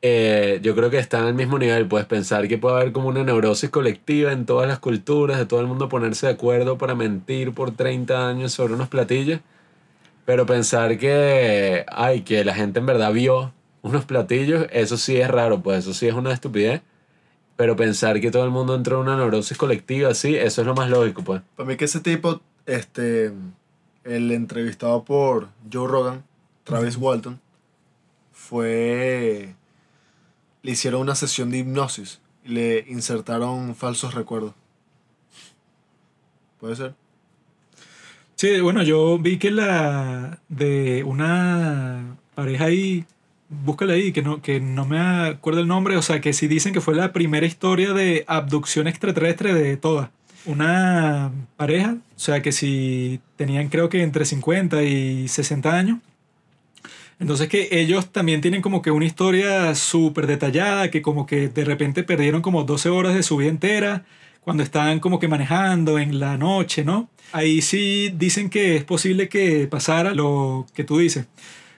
eh, 0.00 0.60
yo 0.62 0.76
creo 0.76 0.90
que 0.90 0.98
están 0.98 1.24
al 1.24 1.34
mismo 1.34 1.58
nivel. 1.58 1.88
Puedes 1.88 2.06
pensar 2.06 2.46
que 2.48 2.58
puede 2.58 2.76
haber 2.76 2.92
como 2.92 3.08
una 3.08 3.24
neurosis 3.24 3.70
colectiva 3.70 4.32
en 4.32 4.46
todas 4.46 4.68
las 4.68 4.78
culturas, 4.78 5.38
de 5.38 5.46
todo 5.46 5.60
el 5.60 5.66
mundo 5.66 5.88
ponerse 5.88 6.26
de 6.26 6.32
acuerdo 6.32 6.78
para 6.78 6.94
mentir 6.94 7.52
por 7.52 7.72
30 7.72 8.28
años 8.28 8.52
sobre 8.52 8.74
unos 8.74 8.88
platillos. 8.88 9.40
Pero 10.24 10.46
pensar 10.46 10.98
que, 10.98 11.84
ay, 11.88 12.22
que 12.22 12.44
la 12.44 12.54
gente 12.54 12.78
en 12.80 12.86
verdad 12.86 13.12
vio 13.12 13.52
unos 13.82 14.04
platillos, 14.04 14.66
eso 14.70 14.96
sí 14.96 15.16
es 15.16 15.28
raro, 15.28 15.62
pues 15.62 15.78
eso 15.78 15.94
sí 15.94 16.06
es 16.06 16.14
una 16.14 16.32
estupidez. 16.32 16.82
Pero 17.56 17.74
pensar 17.74 18.20
que 18.20 18.30
todo 18.30 18.44
el 18.44 18.50
mundo 18.50 18.74
entró 18.74 18.96
en 18.96 19.08
una 19.08 19.16
neurosis 19.16 19.56
colectiva, 19.56 20.14
sí, 20.14 20.36
eso 20.36 20.60
es 20.60 20.66
lo 20.66 20.74
más 20.74 20.90
lógico, 20.90 21.24
pues. 21.24 21.42
Para 21.56 21.68
mí 21.68 21.76
que 21.76 21.86
ese 21.86 22.00
tipo, 22.00 22.40
este, 22.66 23.32
el 24.04 24.30
entrevistado 24.30 25.02
por 25.02 25.48
Joe 25.72 25.88
Rogan, 25.88 26.24
Travis 26.62 26.96
Walton, 26.96 27.40
fue... 28.32 29.54
Le 30.62 30.72
hicieron 30.72 31.00
una 31.00 31.14
sesión 31.14 31.50
de 31.50 31.58
hipnosis 31.58 32.20
y 32.44 32.48
le 32.50 32.84
insertaron 32.88 33.74
falsos 33.74 34.14
recuerdos. 34.14 34.54
¿Puede 36.60 36.76
ser? 36.76 36.94
Sí, 38.36 38.60
bueno, 38.60 38.84
yo 38.84 39.18
vi 39.18 39.38
que 39.38 39.50
la 39.50 40.38
de 40.48 41.02
una 41.04 42.16
pareja 42.36 42.66
ahí, 42.66 43.04
búscala 43.48 43.94
ahí, 43.94 44.12
que 44.12 44.22
no, 44.22 44.40
que 44.42 44.60
no 44.60 44.86
me 44.86 45.00
acuerdo 45.00 45.60
el 45.60 45.66
nombre, 45.66 45.96
o 45.96 46.02
sea, 46.02 46.20
que 46.20 46.32
sí 46.32 46.46
dicen 46.46 46.72
que 46.72 46.80
fue 46.80 46.94
la 46.94 47.12
primera 47.12 47.46
historia 47.46 47.92
de 47.92 48.24
abducción 48.28 48.86
extraterrestre 48.86 49.54
de 49.54 49.76
todas. 49.76 50.10
Una 50.46 51.32
pareja, 51.56 51.96
o 52.16 52.18
sea, 52.18 52.40
que 52.40 52.52
si 52.52 53.20
tenían 53.36 53.68
creo 53.70 53.88
que 53.88 54.02
entre 54.02 54.24
50 54.24 54.84
y 54.84 55.26
60 55.26 55.76
años. 55.76 55.98
Entonces 57.20 57.48
que 57.48 57.68
ellos 57.72 58.12
también 58.12 58.40
tienen 58.40 58.62
como 58.62 58.80
que 58.80 58.90
una 58.90 59.04
historia 59.04 59.74
súper 59.74 60.26
detallada, 60.26 60.90
que 60.90 61.02
como 61.02 61.26
que 61.26 61.48
de 61.48 61.64
repente 61.64 62.04
perdieron 62.04 62.42
como 62.42 62.64
12 62.64 62.88
horas 62.90 63.14
de 63.14 63.22
su 63.22 63.36
vida 63.36 63.48
entera 63.48 64.04
cuando 64.40 64.62
estaban 64.62 65.00
como 65.00 65.18
que 65.18 65.28
manejando 65.28 65.98
en 65.98 66.20
la 66.20 66.38
noche, 66.38 66.84
¿no? 66.84 67.10
Ahí 67.32 67.60
sí 67.60 68.12
dicen 68.16 68.48
que 68.48 68.76
es 68.76 68.84
posible 68.84 69.28
que 69.28 69.66
pasara 69.66 70.14
lo 70.14 70.66
que 70.74 70.84
tú 70.84 70.98
dices. 70.98 71.26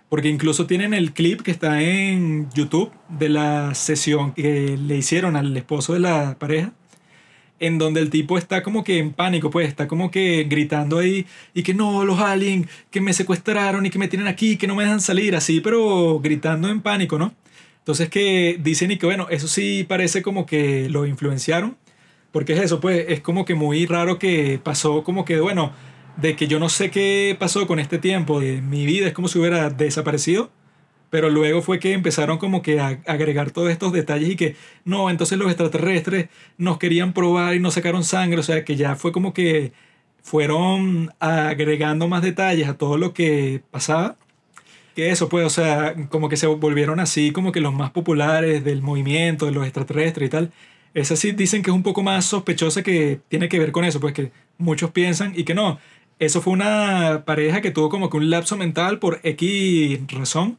Porque 0.09 0.29
incluso 0.29 0.67
tienen 0.67 0.93
el 0.93 1.13
clip 1.13 1.41
que 1.41 1.51
está 1.51 1.83
en 1.83 2.51
YouTube 2.53 2.93
de 3.09 3.29
la 3.29 3.75
sesión 3.75 4.33
que 4.33 4.77
le 4.77 4.97
hicieron 4.97 5.37
al 5.37 5.57
esposo 5.57 5.95
de 5.95 6.01
la 6.01 6.37
pareja 6.39 6.73
en 7.61 7.79
donde 7.79 8.01
el 8.01 8.11
tipo 8.11 8.39
está 8.39 8.63
como 8.63 8.83
que 8.83 8.99
en 8.99 9.13
pánico, 9.13 9.51
pues 9.51 9.69
está 9.69 9.87
como 9.87 10.11
que 10.11 10.45
gritando 10.45 10.99
ahí 10.99 11.27
y 11.55 11.63
que 11.63 11.75
no, 11.75 12.05
los 12.05 12.19
aliens 12.19 12.69
que 12.91 13.01
me 13.01 13.13
secuestraron 13.13 13.87
y 13.87 13.91
que 13.91 13.99
me 13.99 14.09
tienen 14.09 14.27
aquí, 14.27 14.57
que 14.57 14.67
no 14.67 14.75
me 14.75 14.83
dejan 14.83 15.01
salir, 15.01 15.37
así, 15.37 15.61
pero 15.61 16.19
gritando 16.21 16.69
en 16.69 16.81
pánico, 16.81 17.19
¿no? 17.19 17.35
Entonces 17.79 18.09
que 18.09 18.59
dicen 18.61 18.91
y 18.91 18.97
que 18.99 19.07
bueno, 19.07 19.29
eso 19.31 19.47
sí 19.47 19.85
parece 19.89 20.23
como 20.23 20.47
que 20.47 20.89
lo 20.89 21.07
influenciaron, 21.07 21.77
porque 22.33 22.55
es 22.55 22.61
eso, 22.61 22.81
pues 22.81 23.05
es 23.09 23.21
como 23.21 23.45
que 23.45 23.55
muy 23.55 23.87
raro 23.87 24.19
que 24.19 24.61
pasó 24.63 25.05
como 25.05 25.25
que, 25.25 25.41
bueno, 25.41 25.73
de 26.17 26.37
que 26.37 26.47
yo 26.47 26.59
no 26.59 26.69
sé 26.69 26.91
qué 26.91 27.37
pasó 27.39 27.67
con 27.67 27.79
este 27.79 27.99
tiempo 27.99 28.41
de 28.41 28.63
mi 28.63 28.87
vida, 28.87 29.07
es 29.07 29.13
como 29.13 29.29
si 29.29 29.39
hubiera 29.39 29.71
desaparecido 29.71 30.51
pero 31.11 31.29
luego 31.29 31.61
fue 31.63 31.79
que 31.81 31.93
empezaron 31.93 32.39
como 32.39 32.63
que 32.63 32.81
a 32.81 33.01
agregar 33.07 33.51
todos 33.51 33.71
estos 33.71 33.93
detalles 33.93 34.31
y 34.31 34.37
que 34.37 34.57
no, 34.85 35.11
entonces 35.11 35.39
los 35.39 35.49
extraterrestres 35.49 36.29
nos 36.57 36.79
querían 36.79 37.13
probar 37.13 37.55
y 37.55 37.61
nos 37.61 37.75
sacaron 37.75 38.05
sangre, 38.05 38.41
o 38.41 38.43
sea 38.45 38.65
que 38.65 38.77
ya 38.77 38.97
fue 38.97 39.13
como 39.13 39.35
que 39.35 39.73
fueron 40.23 41.13
agregando 41.19 42.09
más 42.09 42.23
detalles 42.23 42.69
a 42.69 42.77
todo 42.77 42.99
lo 42.99 43.13
que 43.13 43.63
pasaba. 43.71 44.17
Que 44.95 45.11
eso, 45.11 45.29
pues, 45.29 45.47
o 45.47 45.51
sea, 45.51 45.95
como 46.11 46.29
que 46.29 46.37
se 46.37 46.47
volvieron 46.47 47.01
así 47.01 47.33
como 47.33 47.53
que 47.53 47.61
los 47.61 47.73
más 47.73 47.91
populares 47.91 48.65
del 48.65 48.83
movimiento, 48.83 49.47
de 49.47 49.53
los 49.53 49.65
extraterrestres 49.65 50.27
y 50.29 50.31
tal. 50.31 50.53
Esa 50.95 51.17
sí 51.17 51.33
dicen 51.33 51.63
que 51.63 51.71
es 51.71 51.77
un 51.77 51.83
poco 51.85 52.03
más 52.03 52.25
sospechosa 52.27 52.83
que 52.83 53.21
tiene 53.29 53.49
que 53.49 53.59
ver 53.59 53.73
con 53.73 53.85
eso, 53.85 54.01
pues 54.01 54.13
que 54.15 54.33
muchos 54.59 54.91
piensan 54.91 55.33
y 55.37 55.45
que 55.45 55.55
no. 55.55 55.79
Eso 56.19 56.43
fue 56.43 56.53
una 56.53 57.25
pareja 57.25 57.61
que 57.63 57.71
tuvo 57.71 57.89
como 57.89 58.11
que 58.11 58.17
un 58.17 58.31
lapso 58.31 58.57
mental 58.57 58.99
por 58.99 59.21
X 59.23 60.01
razón 60.09 60.59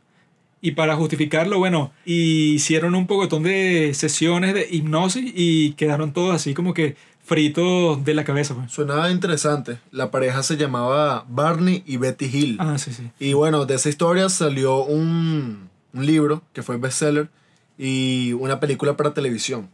y 0.61 0.71
para 0.71 0.95
justificarlo, 0.95 1.57
bueno, 1.57 1.91
hicieron 2.05 2.93
un 2.93 3.07
pocotón 3.07 3.43
de 3.43 3.93
sesiones 3.95 4.53
de 4.53 4.67
hipnosis 4.69 5.31
y 5.35 5.73
quedaron 5.73 6.13
todos 6.13 6.35
así 6.35 6.53
como 6.53 6.75
que 6.75 6.95
fritos 7.23 8.03
de 8.05 8.13
la 8.13 8.23
cabeza. 8.23 8.53
Pues. 8.53 8.71
Suena 8.71 9.09
interesante. 9.09 9.79
La 9.91 10.11
pareja 10.11 10.43
se 10.43 10.57
llamaba 10.57 11.25
Barney 11.27 11.83
y 11.87 11.97
Betty 11.97 12.25
Hill. 12.25 12.57
Ah, 12.59 12.77
sí, 12.77 12.93
sí. 12.93 13.09
Y 13.19 13.33
bueno, 13.33 13.65
de 13.65 13.75
esa 13.75 13.89
historia 13.89 14.29
salió 14.29 14.83
un, 14.83 15.69
un 15.93 16.05
libro 16.05 16.43
que 16.53 16.61
fue 16.61 16.77
bestseller 16.77 17.29
y 17.77 18.33
una 18.33 18.59
película 18.59 18.95
para 18.95 19.13
televisión. 19.13 19.69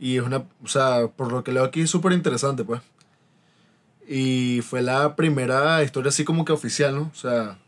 Y 0.00 0.16
es 0.16 0.22
una, 0.22 0.38
o 0.64 0.68
sea, 0.68 1.06
por 1.08 1.30
lo 1.30 1.44
que 1.44 1.52
leo 1.52 1.62
aquí 1.62 1.82
es 1.82 1.90
súper 1.90 2.12
interesante, 2.12 2.64
pues. 2.64 2.80
Y 4.08 4.60
fue 4.62 4.82
la 4.82 5.14
primera 5.14 5.84
historia 5.84 6.08
así 6.08 6.24
como 6.24 6.44
que 6.44 6.52
oficial, 6.52 6.96
¿no? 6.96 7.10
O 7.12 7.16
sea, 7.16 7.58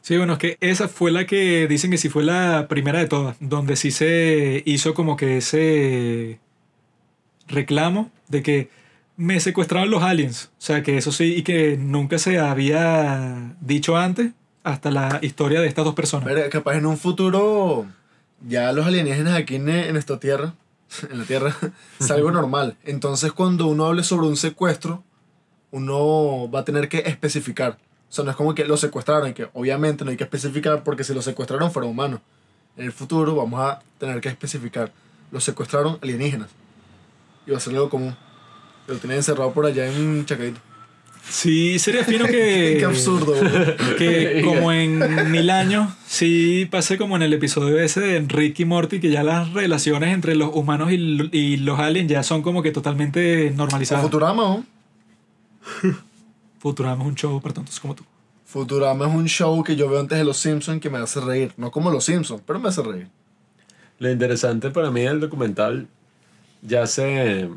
Sí, 0.00 0.16
bueno, 0.16 0.34
es 0.34 0.38
que 0.38 0.56
esa 0.60 0.88
fue 0.88 1.10
la 1.10 1.26
que 1.26 1.66
dicen 1.68 1.90
que 1.90 1.98
sí 1.98 2.08
fue 2.08 2.24
la 2.24 2.66
primera 2.68 2.98
de 2.98 3.06
todas, 3.06 3.36
donde 3.40 3.76
sí 3.76 3.90
se 3.90 4.62
hizo 4.66 4.94
como 4.94 5.16
que 5.16 5.38
ese 5.38 6.40
reclamo 7.46 8.10
de 8.28 8.42
que 8.42 8.70
me 9.16 9.40
secuestraron 9.40 9.90
los 9.90 10.02
aliens. 10.02 10.50
O 10.58 10.60
sea, 10.62 10.82
que 10.82 10.96
eso 10.96 11.12
sí, 11.12 11.34
y 11.36 11.42
que 11.42 11.76
nunca 11.76 12.18
se 12.18 12.38
había 12.38 13.56
dicho 13.60 13.96
antes 13.96 14.32
hasta 14.62 14.90
la 14.90 15.18
historia 15.22 15.60
de 15.60 15.66
estas 15.68 15.84
dos 15.84 15.94
personas. 15.94 16.28
Pero 16.28 16.48
capaz 16.50 16.76
en 16.76 16.86
un 16.86 16.98
futuro 16.98 17.86
ya 18.46 18.72
los 18.72 18.86
alienígenas 18.86 19.34
aquí 19.34 19.56
en, 19.56 19.68
en 19.68 19.96
esta 19.96 20.20
tierra, 20.20 20.54
en 21.10 21.18
la 21.18 21.24
tierra, 21.24 21.56
es 22.00 22.10
algo 22.10 22.30
normal. 22.30 22.76
Entonces 22.84 23.32
cuando 23.32 23.66
uno 23.66 23.86
hable 23.86 24.04
sobre 24.04 24.26
un 24.26 24.36
secuestro, 24.36 25.02
uno 25.70 26.50
va 26.50 26.60
a 26.60 26.64
tener 26.64 26.88
que 26.88 26.98
especificar 26.98 27.78
o 28.08 28.12
sea, 28.12 28.24
no 28.24 28.30
es 28.30 28.36
como 28.36 28.54
que 28.54 28.64
lo 28.64 28.76
secuestraron, 28.76 29.34
que 29.34 29.48
obviamente 29.52 30.04
no 30.04 30.10
hay 30.10 30.16
que 30.16 30.24
especificar 30.24 30.82
porque 30.82 31.04
si 31.04 31.12
lo 31.12 31.20
secuestraron 31.20 31.70
fueron 31.70 31.90
humanos. 31.90 32.20
En 32.76 32.86
el 32.86 32.92
futuro 32.92 33.34
vamos 33.34 33.60
a 33.60 33.80
tener 33.98 34.20
que 34.20 34.28
especificar. 34.28 34.92
Lo 35.30 35.40
secuestraron 35.40 35.98
alienígenas. 36.00 36.48
Y 37.46 37.50
va 37.50 37.58
a 37.58 37.60
ser 37.60 37.74
algo 37.74 37.90
común. 37.90 38.16
Lo 38.86 38.96
tienen 38.96 39.18
encerrado 39.18 39.52
por 39.52 39.66
allá 39.66 39.86
en 39.86 40.24
Chacaito. 40.24 40.60
Sí, 41.28 41.78
sería 41.78 42.04
fino 42.04 42.24
que. 42.24 42.76
Qué 42.78 42.84
absurdo, 42.84 43.34
Que 43.98 44.40
como 44.46 44.72
en 44.72 45.30
mil 45.30 45.50
años, 45.50 45.92
sí 46.06 46.66
pase 46.70 46.96
como 46.96 47.16
en 47.16 47.22
el 47.22 47.34
episodio 47.34 47.78
ese 47.78 48.00
de 48.00 48.20
Ricky 48.20 48.64
Morty, 48.64 49.00
que 49.00 49.10
ya 49.10 49.22
las 49.22 49.52
relaciones 49.52 50.14
entre 50.14 50.34
los 50.34 50.54
humanos 50.54 50.90
y, 50.90 51.28
y 51.32 51.58
los 51.58 51.78
aliens 51.78 52.10
ya 52.10 52.22
son 52.22 52.40
como 52.40 52.62
que 52.62 52.70
totalmente 52.70 53.52
normalizadas. 53.54 54.02
Futurama, 54.02 54.42
¿no? 54.42 54.64
Futurama 56.58 57.02
es 57.02 57.08
un 57.08 57.14
show 57.14 57.40
para 57.40 57.54
tontos 57.54 57.78
como 57.80 57.94
tú. 57.94 58.04
Futurama 58.44 59.06
es 59.06 59.14
un 59.14 59.26
show 59.26 59.62
que 59.62 59.76
yo 59.76 59.88
veo 59.88 60.00
antes 60.00 60.18
de 60.18 60.24
Los 60.24 60.38
Simpsons 60.38 60.80
que 60.80 60.90
me 60.90 60.98
hace 60.98 61.20
reír. 61.20 61.52
No 61.56 61.70
como 61.70 61.90
Los 61.90 62.04
Simpsons, 62.04 62.42
pero 62.46 62.58
me 62.58 62.68
hace 62.68 62.82
reír. 62.82 63.08
Lo 63.98 64.10
interesante 64.10 64.70
para 64.70 64.90
mí 64.90 65.02
del 65.02 65.20
documental 65.20 65.88
ya 66.62 66.86
se 66.86 67.48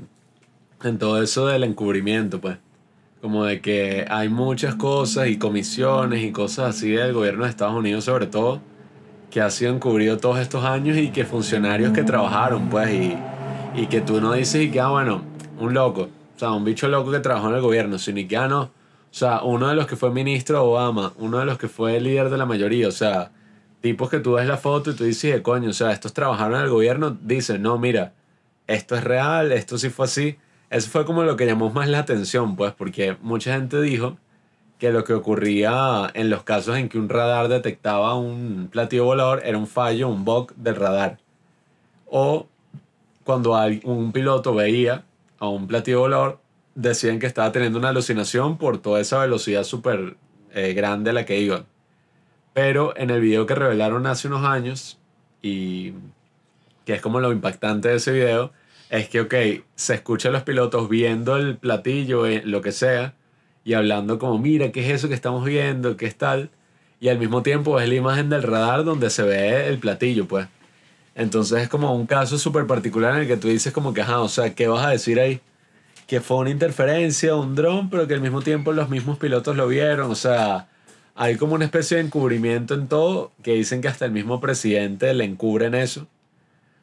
en 0.83 0.97
todo 0.97 1.21
eso 1.21 1.47
del 1.47 1.63
encubrimiento, 1.63 2.41
pues. 2.41 2.57
Como 3.21 3.45
de 3.45 3.61
que 3.61 4.05
hay 4.09 4.29
muchas 4.29 4.75
cosas 4.75 5.27
y 5.27 5.37
comisiones 5.37 6.23
y 6.23 6.31
cosas 6.31 6.75
así 6.75 6.89
del 6.89 7.13
gobierno 7.13 7.43
de 7.43 7.51
Estados 7.51 7.75
Unidos 7.75 8.05
sobre 8.05 8.25
todo 8.25 8.61
que 9.31 9.41
ha 9.41 9.49
sido 9.49 9.73
encubrido 9.73 10.17
todos 10.17 10.37
estos 10.39 10.65
años 10.65 10.97
y 10.97 11.09
que 11.09 11.25
funcionarios 11.25 11.93
que 11.93 12.03
trabajaron, 12.03 12.69
pues, 12.69 12.91
y, 12.91 13.17
y 13.73 13.87
que 13.87 14.01
tú 14.01 14.21
no 14.21 14.33
dices 14.33 14.61
y 14.61 14.69
que, 14.69 14.79
ah, 14.79 14.89
bueno, 14.89 15.23
un 15.57 15.73
loco, 15.73 16.09
o 16.35 16.39
sea, 16.39 16.51
un 16.51 16.65
bicho 16.65 16.87
loco 16.89 17.11
que 17.11 17.19
trabajó 17.21 17.47
en 17.47 17.55
el 17.55 17.61
gobierno, 17.61 17.97
sino 17.97 18.19
y 18.19 18.27
que, 18.27 18.37
ah, 18.37 18.47
no, 18.47 18.69
o 19.11 19.13
sea, 19.13 19.43
uno 19.43 19.67
de 19.67 19.75
los 19.75 19.87
que 19.87 19.97
fue 19.97 20.09
ministro 20.11 20.57
de 20.57 20.63
Obama, 20.63 21.13
uno 21.17 21.39
de 21.39 21.45
los 21.45 21.57
que 21.57 21.67
fue 21.67 21.99
líder 21.99 22.29
de 22.29 22.37
la 22.37 22.45
mayoría, 22.45 22.87
o 22.87 22.91
sea, 22.91 23.31
tipos 23.81 24.09
que 24.09 24.19
tú 24.19 24.33
ves 24.33 24.47
la 24.47 24.57
foto 24.57 24.91
y 24.91 24.95
tú 24.95 25.03
dices, 25.03 25.41
coño, 25.41 25.69
o 25.69 25.73
sea, 25.73 25.91
estos 25.91 26.13
trabajaron 26.13 26.57
en 26.57 26.63
el 26.63 26.69
gobierno, 26.69 27.17
dicen, 27.21 27.61
no, 27.61 27.77
mira, 27.77 28.13
esto 28.67 28.95
es 28.95 29.03
real, 29.03 29.51
esto 29.51 29.77
sí 29.77 29.89
fue 29.89 30.05
así. 30.05 30.37
Eso 30.69 30.89
fue 30.89 31.05
como 31.05 31.23
lo 31.23 31.35
que 31.35 31.45
llamó 31.45 31.69
más 31.71 31.89
la 31.89 31.99
atención, 31.99 32.55
pues, 32.55 32.73
porque 32.73 33.17
mucha 33.21 33.53
gente 33.53 33.81
dijo 33.81 34.17
que 34.79 34.91
lo 34.91 35.03
que 35.03 35.13
ocurría 35.13 36.09
en 36.13 36.29
los 36.29 36.43
casos 36.43 36.77
en 36.77 36.87
que 36.87 36.97
un 36.97 37.09
radar 37.09 37.49
detectaba 37.49 38.15
un 38.15 38.69
platillo 38.71 39.05
volador 39.05 39.41
era 39.45 39.57
un 39.57 39.67
fallo, 39.67 40.07
un 40.07 40.23
bug 40.23 40.55
del 40.55 40.75
radar. 40.77 41.19
O 42.09 42.47
cuando 43.25 43.59
un 43.83 44.11
piloto 44.13 44.55
veía 44.55 45.03
a 45.39 45.49
un 45.49 45.67
platillo 45.67 45.99
volador, 45.99 46.39
decían 46.75 47.19
que 47.19 47.27
estaba 47.27 47.51
teniendo 47.51 47.79
una 47.79 47.89
alucinación 47.89 48.57
por 48.57 48.77
toda 48.79 49.01
esa 49.01 49.19
velocidad 49.19 49.63
súper 49.63 50.17
eh, 50.53 50.73
grande 50.73 51.11
a 51.11 51.13
la 51.13 51.25
que 51.25 51.39
iban. 51.39 51.65
Pero 52.53 52.95
en 52.97 53.09
el 53.09 53.21
video 53.21 53.45
que 53.45 53.55
revelaron 53.55 54.05
hace 54.07 54.27
unos 54.27 54.45
años, 54.45 54.99
y 55.41 55.93
que 56.85 56.93
es 56.93 57.01
como 57.01 57.19
lo 57.19 57.31
impactante 57.31 57.89
de 57.89 57.95
ese 57.95 58.11
video, 58.11 58.51
es 58.89 59.07
que, 59.07 59.21
ok, 59.21 59.33
se 59.75 59.93
escucha 59.95 60.29
a 60.29 60.31
los 60.31 60.43
pilotos 60.43 60.89
viendo 60.89 61.37
el 61.37 61.57
platillo, 61.57 62.25
eh, 62.25 62.41
lo 62.45 62.61
que 62.61 62.71
sea, 62.71 63.13
y 63.63 63.73
hablando 63.73 64.19
como, 64.19 64.37
mira, 64.37 64.71
¿qué 64.71 64.81
es 64.85 64.95
eso 64.95 65.07
que 65.07 65.13
estamos 65.13 65.45
viendo? 65.45 65.95
¿Qué 65.95 66.07
es 66.07 66.17
tal? 66.17 66.49
Y 66.99 67.09
al 67.09 67.17
mismo 67.17 67.41
tiempo 67.41 67.79
es 67.79 67.87
la 67.87 67.95
imagen 67.95 68.29
del 68.29 68.43
radar 68.43 68.83
donde 68.83 69.09
se 69.09 69.23
ve 69.23 69.67
el 69.67 69.79
platillo, 69.79 70.27
pues. 70.27 70.47
Entonces 71.15 71.63
es 71.63 71.69
como 71.69 71.93
un 71.95 72.05
caso 72.05 72.37
súper 72.37 72.67
particular 72.67 73.15
en 73.15 73.21
el 73.21 73.27
que 73.27 73.37
tú 73.37 73.47
dices 73.47 73.73
como 73.73 73.93
que, 73.93 74.01
ajá, 74.01 74.19
o 74.21 74.29
sea, 74.29 74.53
¿qué 74.55 74.67
vas 74.67 74.85
a 74.85 74.89
decir 74.89 75.19
ahí? 75.19 75.41
Que 76.11 76.19
fue 76.19 76.35
una 76.39 76.49
interferencia, 76.49 77.35
un 77.37 77.55
dron, 77.55 77.89
pero 77.89 78.05
que 78.05 78.13
al 78.15 78.19
mismo 78.19 78.41
tiempo 78.41 78.73
los 78.73 78.89
mismos 78.89 79.17
pilotos 79.17 79.55
lo 79.55 79.65
vieron. 79.69 80.11
O 80.11 80.15
sea, 80.15 80.67
hay 81.15 81.37
como 81.37 81.55
una 81.55 81.63
especie 81.63 81.95
de 81.95 82.03
encubrimiento 82.03 82.73
en 82.73 82.87
todo 82.89 83.31
que 83.41 83.53
dicen 83.53 83.79
que 83.79 83.87
hasta 83.87 84.03
el 84.07 84.11
mismo 84.11 84.41
presidente 84.41 85.13
le 85.13 85.23
encubren 85.23 85.73
eso. 85.73 86.01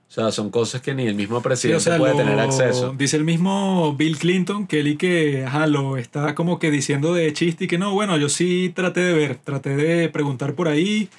O 0.09 0.11
sea, 0.11 0.31
son 0.33 0.49
cosas 0.51 0.81
que 0.81 0.95
ni 0.95 1.07
el 1.07 1.15
mismo 1.15 1.37
Sí, 1.37 1.41
o 1.41 1.43
presidente 1.43 1.81
sea, 1.85 1.99
puede 1.99 2.13
lo- 2.13 2.19
tener 2.21 2.41
acceso. 2.41 2.95
Dice 2.97 3.19
el 3.19 3.25
mismo 3.25 3.95
Bill 3.99 4.17
Clinton 4.17 4.67
que 4.67 4.81
él 4.81 4.87
y 4.89 4.97
que 4.97 5.45
ajá, 5.45 5.67
lo 5.67 5.99
está 5.99 6.35
como 6.35 6.59
que 6.59 6.71
diciendo 6.71 7.13
de 7.13 7.31
chiste 7.35 7.65
y 7.65 7.69
que 7.69 7.77
no, 7.77 7.93
bueno, 7.93 8.17
yo 8.17 8.31
sí 8.31 8.73
traté 8.75 9.01
de 9.01 9.13
ver, 9.13 9.37
traté 9.37 9.77
de 9.77 10.09
preguntar 10.09 10.55
por 10.55 10.69
ahí. 10.69 11.11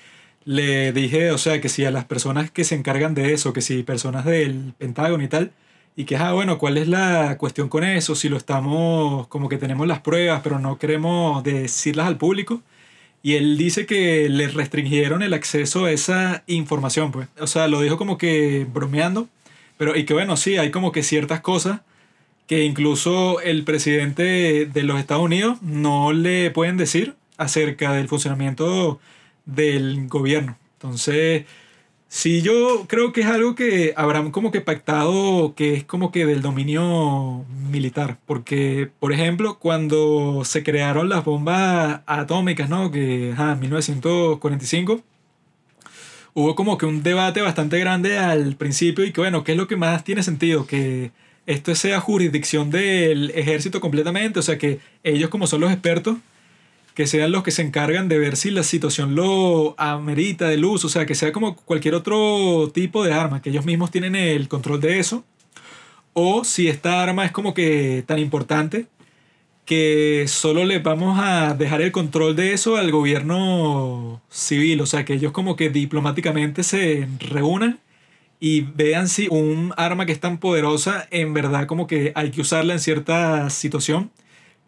Le 0.46 0.92
dije, 0.94 1.30
o 1.30 1.38
sea, 1.38 1.62
que 1.62 1.70
si 1.70 1.86
a 1.86 1.92
las 1.92 2.06
personas 2.06 2.50
que 2.50 2.64
se 2.64 2.74
encargan 2.74 3.14
de 3.14 3.34
eso, 3.34 3.54
que 3.54 3.62
si 3.62 3.84
personas 3.84 4.26
del 4.26 4.74
Pentágono 4.80 5.24
y 5.24 5.28
tal, 5.28 5.52
y 6.00 6.06
que, 6.06 6.16
ah, 6.16 6.32
bueno, 6.32 6.58
¿cuál 6.58 6.78
es 6.78 6.88
la 6.88 7.38
cuestión 7.38 7.68
con 7.68 7.84
eso? 7.84 8.16
Si 8.16 8.30
lo 8.30 8.38
estamos, 8.38 9.28
como 9.28 9.50
que 9.50 9.58
tenemos 9.58 9.86
las 9.86 10.00
pruebas, 10.00 10.40
pero 10.42 10.58
no 10.58 10.80
queremos 10.80 11.44
decirlas 11.44 12.08
al 12.08 12.18
público. 12.18 12.62
Y 13.22 13.34
él 13.34 13.58
dice 13.58 13.86
que 13.86 14.30
le 14.30 14.48
restringieron 14.48 15.24
el 15.24 15.34
acceso 15.34 15.84
a 15.84 15.92
esa 15.92 16.46
información, 16.48 17.12
pues. 17.12 17.28
O 17.38 17.48
sea, 17.48 17.68
lo 17.68 17.82
dijo 17.82 17.98
como 17.98 18.18
que 18.18 18.66
bromeando. 18.74 19.28
Pero, 19.78 19.98
y 19.98 20.06
que 20.06 20.14
bueno, 20.14 20.38
sí, 20.38 20.56
hay 20.56 20.72
como 20.72 20.94
que 20.94 21.04
ciertas 21.04 21.42
cosas 21.42 21.82
que 22.48 22.64
incluso 22.64 23.42
el 23.42 23.66
presidente 23.66 24.68
de 24.68 24.84
los 24.84 25.02
Estados 25.02 25.24
Unidos 25.24 25.62
no 25.62 26.14
le 26.14 26.50
pueden 26.50 26.78
decir 26.78 27.16
acerca 27.36 27.92
del 27.92 28.08
funcionamiento 28.08 29.02
del 29.46 30.08
gobierno. 30.08 30.58
Entonces, 30.76 31.44
sí, 32.10 32.42
yo 32.42 32.86
creo 32.88 33.14
que 33.14 33.22
es 33.22 33.28
algo 33.28 33.56
que 33.56 33.94
habrán 33.96 34.32
como 34.32 34.52
que 34.52 34.62
pactado 34.62 35.54
que 35.56 35.76
es 35.76 35.84
como 35.86 36.12
que 36.12 36.26
del 36.26 36.42
dominio 36.42 37.46
militar. 37.72 38.18
Porque, 38.26 38.90
por 39.00 39.14
ejemplo, 39.14 39.60
cuando 39.60 40.44
se 40.46 40.64
crearon 40.64 41.08
las 41.10 41.24
bombas 41.24 42.02
atómicas, 42.06 42.70
¿no? 42.70 42.92
Que, 42.92 43.30
en 43.32 43.60
1945 43.60 45.04
hubo 46.34 46.56
como 46.56 46.78
que 46.78 46.86
un 46.86 47.04
debate 47.04 47.42
bastante 47.42 47.80
grande 47.80 48.18
al 48.18 48.56
principio 48.56 49.06
y 49.06 49.12
que 49.12 49.22
bueno, 49.22 49.44
¿qué 49.44 49.54
es 49.54 49.58
lo 49.58 49.68
que 49.68 49.76
más 49.76 50.04
tiene 50.04 50.24
sentido? 50.24 50.66
Que 50.66 51.12
esto 51.46 51.74
sea 51.76 52.00
jurisdicción 52.00 52.70
del 52.70 53.32
ejército 53.32 53.82
completamente, 53.82 54.40
o 54.40 54.42
sea 54.42 54.58
que 54.58 54.80
ellos 55.04 55.30
como 55.30 55.48
son 55.48 55.62
los 55.62 55.72
expertos, 55.72 56.18
que 57.00 57.08
sean 57.08 57.32
los 57.32 57.44
que 57.44 57.52
se 57.52 57.62
encargan 57.62 58.10
de 58.10 58.20
ver 58.20 58.36
si 58.36 58.52
la 58.52 58.62
situación 58.62 59.16
lo 59.16 59.74
amerita 59.78 60.50
del 60.50 60.66
uso, 60.66 60.88
o 60.88 60.90
sea 60.90 61.06
que 61.06 61.16
sea 61.16 61.32
como 61.32 61.56
cualquier 61.56 61.96
otro 61.96 62.70
tipo 62.74 63.06
de 63.06 63.14
arma, 63.14 63.42
que 63.42 63.52
ellos 63.52 63.64
mismos 63.64 63.90
tienen 63.90 64.18
el 64.18 64.50
control 64.50 64.82
de 64.82 65.00
eso, 65.00 65.24
o 66.12 66.44
si 66.44 66.68
esta 66.68 67.02
arma 67.02 67.24
es 67.24 67.32
como 67.32 67.54
que 67.54 68.04
tan 68.06 68.20
importante 68.20 68.88
que 69.64 70.26
solo 70.28 70.66
le 70.66 70.80
vamos 70.80 71.18
a 71.22 71.54
dejar 71.54 71.82
el 71.82 71.94
control 71.94 72.36
de 72.36 72.52
eso 72.52 72.76
al 72.76 72.92
gobierno 72.92 74.22
civil, 74.30 74.82
o 74.82 74.86
sea, 74.86 75.06
que 75.06 75.14
ellos 75.14 75.32
como 75.32 75.56
que 75.56 75.70
diplomáticamente 75.70 76.64
se 76.64 77.08
reúnan 77.20 77.80
y 78.42 78.60
vean 78.76 79.08
si 79.08 79.30
un 79.30 79.74
arma 79.78 80.06
que 80.06 80.12
es 80.12 80.20
tan 80.20 80.38
poderosa 80.38 81.08
en 81.12 81.34
verdad 81.34 81.66
como 81.66 81.88
que 81.88 82.12
hay 82.16 82.32
que 82.32 82.42
usarla 82.42 82.74
en 82.74 82.82
cierta 82.82 83.50
situación, 83.50 84.12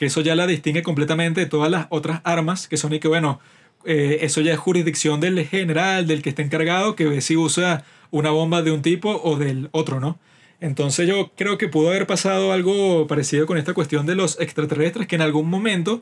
que 0.02 0.08
eso 0.08 0.22
ya 0.22 0.34
la 0.34 0.48
distingue 0.48 0.82
completamente 0.82 1.42
de 1.42 1.46
todas 1.46 1.70
las 1.70 1.86
otras 1.92 2.22
armas, 2.24 2.68
que 2.68 2.76
son 2.76 2.92
y 2.92 3.00
que 3.00 3.08
bueno, 3.08 3.40
eh, 3.86 4.18
eso 4.22 4.42
ya 4.42 4.52
es 4.52 4.58
jurisdicción 4.58 5.20
del 5.20 5.46
general, 5.46 6.08
del 6.08 6.24
que 6.24 6.30
está 6.30 6.42
encargado, 6.42 6.96
que 6.96 7.06
ve 7.06 7.22
si 7.22 7.38
usa 7.38 7.86
una 8.10 8.32
bomba 8.32 8.64
de 8.64 8.72
un 8.72 8.82
tipo 8.82 9.22
o 9.24 9.38
del 9.38 9.70
otro, 9.74 10.00
¿no? 10.00 10.18
Entonces 10.60 11.08
yo 11.08 11.30
creo 11.38 11.60
que 11.60 11.68
pudo 11.68 11.90
haber 11.90 12.08
pasado 12.08 12.52
algo 12.52 13.06
parecido 13.06 13.46
con 13.46 13.60
esta 13.60 13.76
cuestión 13.76 14.08
de 14.08 14.16
los 14.16 14.40
extraterrestres, 14.40 15.06
que 15.06 15.18
en 15.18 15.22
algún 15.22 15.48
momento 15.48 16.02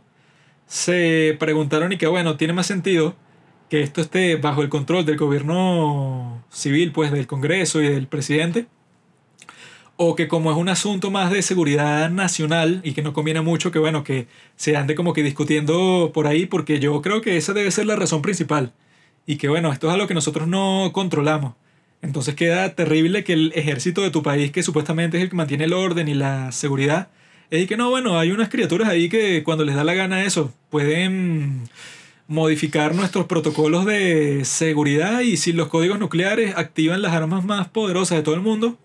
se 0.65 1.35
preguntaron 1.37 1.91
y 1.91 1.97
que 1.97 2.07
bueno, 2.07 2.37
tiene 2.37 2.53
más 2.53 2.67
sentido 2.67 3.17
que 3.69 3.81
esto 3.81 3.99
esté 3.99 4.37
bajo 4.37 4.61
el 4.61 4.69
control 4.69 5.03
del 5.03 5.17
gobierno 5.17 6.41
civil, 6.49 6.93
pues 6.93 7.11
del 7.11 7.27
Congreso 7.27 7.81
y 7.81 7.89
del 7.89 8.07
presidente, 8.07 8.67
o 10.01 10.15
que 10.15 10.29
como 10.29 10.49
es 10.49 10.55
un 10.55 10.69
asunto 10.69 11.11
más 11.11 11.29
de 11.29 11.41
seguridad 11.41 12.09
nacional 12.09 12.79
y 12.85 12.93
que 12.93 13.01
no 13.01 13.11
conviene 13.11 13.41
mucho 13.41 13.69
que 13.69 13.79
bueno, 13.79 14.05
que 14.05 14.27
se 14.55 14.77
ande 14.77 14.95
como 14.95 15.11
que 15.11 15.23
discutiendo 15.23 16.11
por 16.13 16.25
ahí, 16.25 16.45
porque 16.45 16.79
yo 16.79 17.01
creo 17.01 17.19
que 17.19 17.35
esa 17.35 17.51
debe 17.51 17.69
ser 17.69 17.85
la 17.85 17.97
razón 17.97 18.21
principal, 18.21 18.71
y 19.25 19.35
que 19.35 19.49
bueno, 19.49 19.73
esto 19.73 19.89
es 19.89 19.93
algo 19.93 20.07
que 20.07 20.13
nosotros 20.13 20.47
no 20.47 20.91
controlamos. 20.93 21.55
Entonces 22.01 22.35
queda 22.35 22.75
terrible 22.75 23.25
que 23.25 23.33
el 23.33 23.51
ejército 23.55 24.01
de 24.01 24.09
tu 24.09 24.23
país, 24.23 24.51
que 24.51 24.63
supuestamente 24.63 25.17
es 25.17 25.23
el 25.23 25.29
que 25.29 25.35
mantiene 25.35 25.65
el 25.65 25.73
orden 25.73 26.07
y 26.07 26.13
la 26.13 26.53
seguridad, 26.53 27.09
es 27.49 27.67
que 27.67 27.75
no, 27.75 27.89
bueno, 27.89 28.17
hay 28.17 28.31
unas 28.31 28.47
criaturas 28.47 28.87
ahí 28.87 29.09
que 29.09 29.43
cuando 29.43 29.65
les 29.65 29.75
da 29.75 29.83
la 29.83 29.95
gana 29.95 30.23
eso, 30.23 30.53
pueden 30.69 31.67
modificar 32.29 32.95
nuestros 32.95 33.25
protocolos 33.25 33.85
de 33.85 34.45
seguridad 34.45 35.19
y 35.19 35.35
si 35.35 35.51
los 35.51 35.67
códigos 35.67 35.99
nucleares 35.99 36.55
activan 36.55 37.01
las 37.01 37.11
armas 37.11 37.43
más 37.43 37.67
poderosas 37.67 38.19
de 38.19 38.23
todo 38.23 38.35
el 38.35 38.41
mundo, 38.41 38.77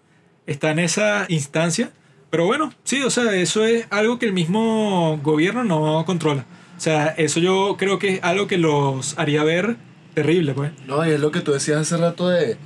está 0.47 0.71
en 0.71 0.79
esa 0.81 1.27
instancia. 1.29 1.91
Pero 2.31 2.47
bueno, 2.47 2.73
sí, 2.83 3.03
o 3.03 3.11
sea, 3.11 3.33
eso 3.37 3.65
es 3.65 3.87
algo 3.91 4.19
que 4.19 4.27
el 4.27 4.33
mismo 4.33 5.19
gobierno 5.23 5.63
no 5.65 6.05
controla. 6.05 6.45
O 6.77 6.81
sea, 6.81 7.07
eso 7.09 7.39
yo 7.39 7.77
creo 7.79 7.99
que 8.01 8.15
es 8.15 8.25
algo 8.25 8.49
que 8.49 8.59
los 8.59 9.17
haría 9.19 9.45
ver 9.45 9.77
terrible, 10.15 10.53
pues. 10.55 10.73
No, 10.87 11.07
y 11.07 11.11
es 11.11 11.21
lo 11.21 11.31
que 11.31 11.41
tú 11.41 11.53
decías 11.53 11.79
hace 11.81 11.97
rato 11.97 12.29
de 12.29 12.57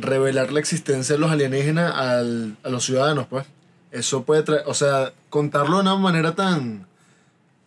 revelar 0.00 0.52
la 0.52 0.60
existencia 0.60 1.14
de 1.14 1.20
los 1.20 1.30
alienígenas 1.30 1.94
al- 1.94 2.56
a 2.62 2.68
los 2.68 2.84
ciudadanos, 2.84 3.26
pues. 3.28 3.46
Eso 3.92 4.24
puede 4.24 4.42
traer, 4.42 4.62
o 4.66 4.74
sea, 4.74 5.12
contarlo 5.30 5.76
de 5.76 5.82
una 5.82 5.96
manera 5.96 6.34
tan 6.34 6.86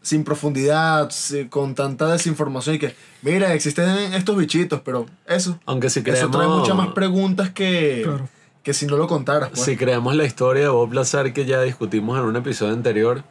sin 0.02 0.24
profundidad, 0.24 1.10
con 1.50 1.74
tanta 1.76 2.08
desinformación 2.12 2.76
y 2.76 2.80
que, 2.80 2.96
mira, 3.24 3.54
existen 3.54 3.90
estos 4.14 4.38
bichitos, 4.38 4.80
pero 4.86 5.06
eso, 5.28 5.60
Aunque 5.66 5.90
si 5.90 6.00
eso 6.00 6.06
creemos, 6.12 6.32
trae 6.32 6.48
muchas 6.48 6.76
más 6.76 6.90
preguntas 6.90 7.50
que, 7.50 8.02
Claro. 8.06 8.30
Que 8.68 8.74
si 8.74 8.86
no 8.86 8.98
lo 8.98 9.08
contaras, 9.08 9.48
pues. 9.52 9.62
si 9.62 9.78
creemos 9.78 10.14
la 10.14 10.26
historia 10.26 10.64
de 10.64 10.68
Bob 10.68 10.92
Lazar 10.92 11.32
que 11.32 11.46
ya 11.46 11.62
discutimos 11.62 12.20
en 12.20 12.26
un 12.26 12.36
episodio 12.36 12.74
anterior, 12.74 13.24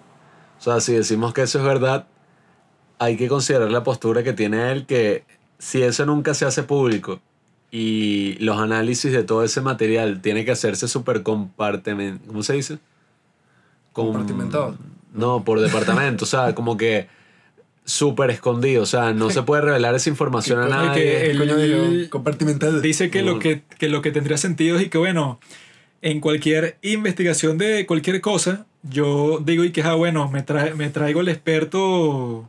o 0.58 0.62
sea, 0.62 0.80
si 0.80 0.94
decimos 0.94 1.34
que 1.34 1.42
eso 1.42 1.58
es 1.58 1.64
verdad, 1.66 2.06
hay 2.98 3.18
que 3.18 3.28
considerar 3.28 3.70
la 3.70 3.82
postura 3.84 4.22
que 4.22 4.32
tiene 4.32 4.72
él 4.72 4.86
que 4.86 5.24
si 5.58 5.82
eso 5.82 6.06
nunca 6.06 6.32
se 6.32 6.46
hace 6.46 6.62
público 6.62 7.20
y 7.70 8.38
los 8.40 8.58
análisis 8.58 9.12
de 9.12 9.24
todo 9.24 9.44
ese 9.44 9.60
material 9.60 10.22
tiene 10.22 10.46
que 10.46 10.52
hacerse 10.52 10.88
súper 10.88 11.22
compartimentado, 11.22 12.26
¿cómo 12.28 12.42
se 12.42 12.54
dice? 12.54 12.78
Com- 13.92 14.06
Compartimentado. 14.06 14.74
No, 15.12 15.44
por 15.44 15.60
departamento, 15.60 16.24
o 16.24 16.26
sea, 16.26 16.54
como 16.54 16.78
que 16.78 17.08
súper 17.86 18.30
escondido, 18.30 18.82
o 18.82 18.86
sea, 18.86 19.12
no 19.14 19.30
se 19.30 19.42
puede 19.42 19.62
revelar 19.62 19.94
esa 19.94 20.10
información 20.10 20.58
a 20.62 20.66
¿Qué 20.66 20.70
coño- 20.72 20.84
nadie. 20.86 21.02
que 21.22 21.30
¿Qué 21.32 21.38
coño 21.38 21.56
el-? 21.58 22.08
Compartimental. 22.10 22.82
Dice 22.82 23.08
que 23.10 23.22
lo 23.22 23.36
Mm. 23.36 23.38
que, 23.38 23.62
que 23.78 23.88
lo 23.88 24.02
que 24.02 24.10
tendría 24.10 24.36
sentido 24.36 24.76
es 24.76 24.82
y 24.86 24.88
que 24.90 24.98
bueno, 24.98 25.40
en 26.02 26.20
cualquier 26.20 26.76
investigación 26.82 27.56
de 27.58 27.86
cualquier 27.86 28.20
cosa, 28.20 28.66
yo 28.82 29.40
digo 29.44 29.64
y 29.64 29.70
que 29.72 29.82
ah, 29.82 29.94
bueno, 29.94 30.28
me, 30.30 30.44
trae- 30.44 30.74
me 30.74 30.90
traigo 30.90 31.20
el 31.20 31.28
experto 31.28 32.48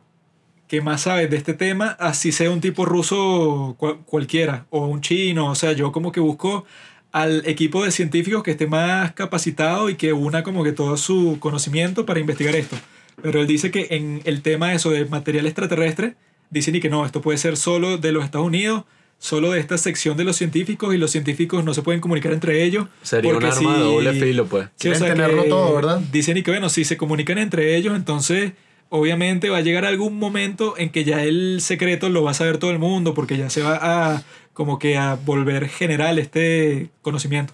que 0.68 0.82
más 0.82 1.02
sabe 1.02 1.28
de 1.28 1.38
este 1.38 1.54
tema, 1.54 1.96
así 2.00 2.32
sea 2.34 2.52
un 2.52 2.60
tipo 2.60 2.84
ruso 2.86 3.76
cual- 3.78 4.00
cualquiera, 4.06 4.66
o 4.70 4.86
un 4.88 5.00
chino, 5.02 5.50
o 5.52 5.56
sea, 5.56 5.72
yo 5.72 5.92
como 5.94 6.12
que 6.12 6.20
busco 6.20 6.66
al 7.14 7.42
equipo 7.46 7.86
de 7.86 7.92
científicos 7.92 8.44
que 8.44 8.52
esté 8.52 8.68
más 8.68 9.14
capacitado 9.14 9.90
y 9.90 9.96
que 9.96 10.12
una 10.14 10.44
como 10.44 10.64
que 10.66 10.74
todo 10.74 10.98
su 10.98 11.38
conocimiento 11.40 12.06
para 12.06 12.20
investigar 12.20 12.54
esto. 12.56 12.76
Pero 13.22 13.42
él 13.42 13.48
dice 13.48 13.72
que 13.72 13.88
en 13.92 14.22
el 14.26 14.42
tema 14.42 14.74
eso 14.74 14.92
de 14.92 15.06
material 15.06 15.46
extraterrestre, 15.46 16.16
dicen 16.50 16.76
y 16.76 16.80
que 16.80 16.90
no, 16.90 17.06
esto 17.06 17.22
puede 17.22 17.38
ser 17.38 17.58
solo 17.58 17.98
de 17.98 18.12
los 18.12 18.24
Estados 18.24 18.48
Unidos, 18.48 18.84
solo 19.20 19.52
de 19.52 19.60
esta 19.60 19.78
sección 19.78 20.18
de 20.18 20.24
los 20.24 20.36
científicos 20.36 20.94
y 20.94 20.98
los 20.98 21.12
científicos 21.12 21.64
no 21.64 21.74
se 21.74 21.82
pueden 21.82 22.02
comunicar 22.02 22.34
entre 22.34 22.64
ellos. 22.64 22.88
Sería 23.02 23.36
un 23.36 23.44
arma 23.44 23.78
de 23.78 23.84
doble 23.84 24.14
filo, 24.14 24.46
pues. 24.46 24.68
O 24.68 24.70
sea 24.78 24.94
tenerlo 24.94 25.44
que 25.44 25.50
todo, 25.50 25.76
¿verdad? 25.76 26.00
Dicen 26.12 26.38
y 26.38 26.44
que 26.44 26.52
bueno, 26.52 26.70
si 26.70 26.86
se 26.86 26.98
comunican 26.98 27.40
entre 27.40 27.76
ellos, 27.76 27.96
entonces 27.96 28.54
obviamente 28.90 29.50
va 29.50 29.58
a 29.58 29.62
llegar 29.62 29.86
algún 29.86 30.18
momento 30.18 30.76
en 30.78 30.92
que 30.92 31.04
ya 31.04 31.24
el 31.24 31.60
secreto 31.62 32.10
lo 32.10 32.24
va 32.24 32.32
a 32.32 32.36
saber 32.36 32.58
todo 32.58 32.72
el 32.72 32.80
mundo 32.80 33.14
porque 33.14 33.38
ya 33.38 33.50
se 33.50 33.62
va 33.62 33.80
a 33.82 34.24
como 34.54 34.80
que 34.80 34.98
a 34.98 35.16
volver 35.16 35.68
general 35.70 36.20
este 36.20 36.90
conocimiento. 37.02 37.54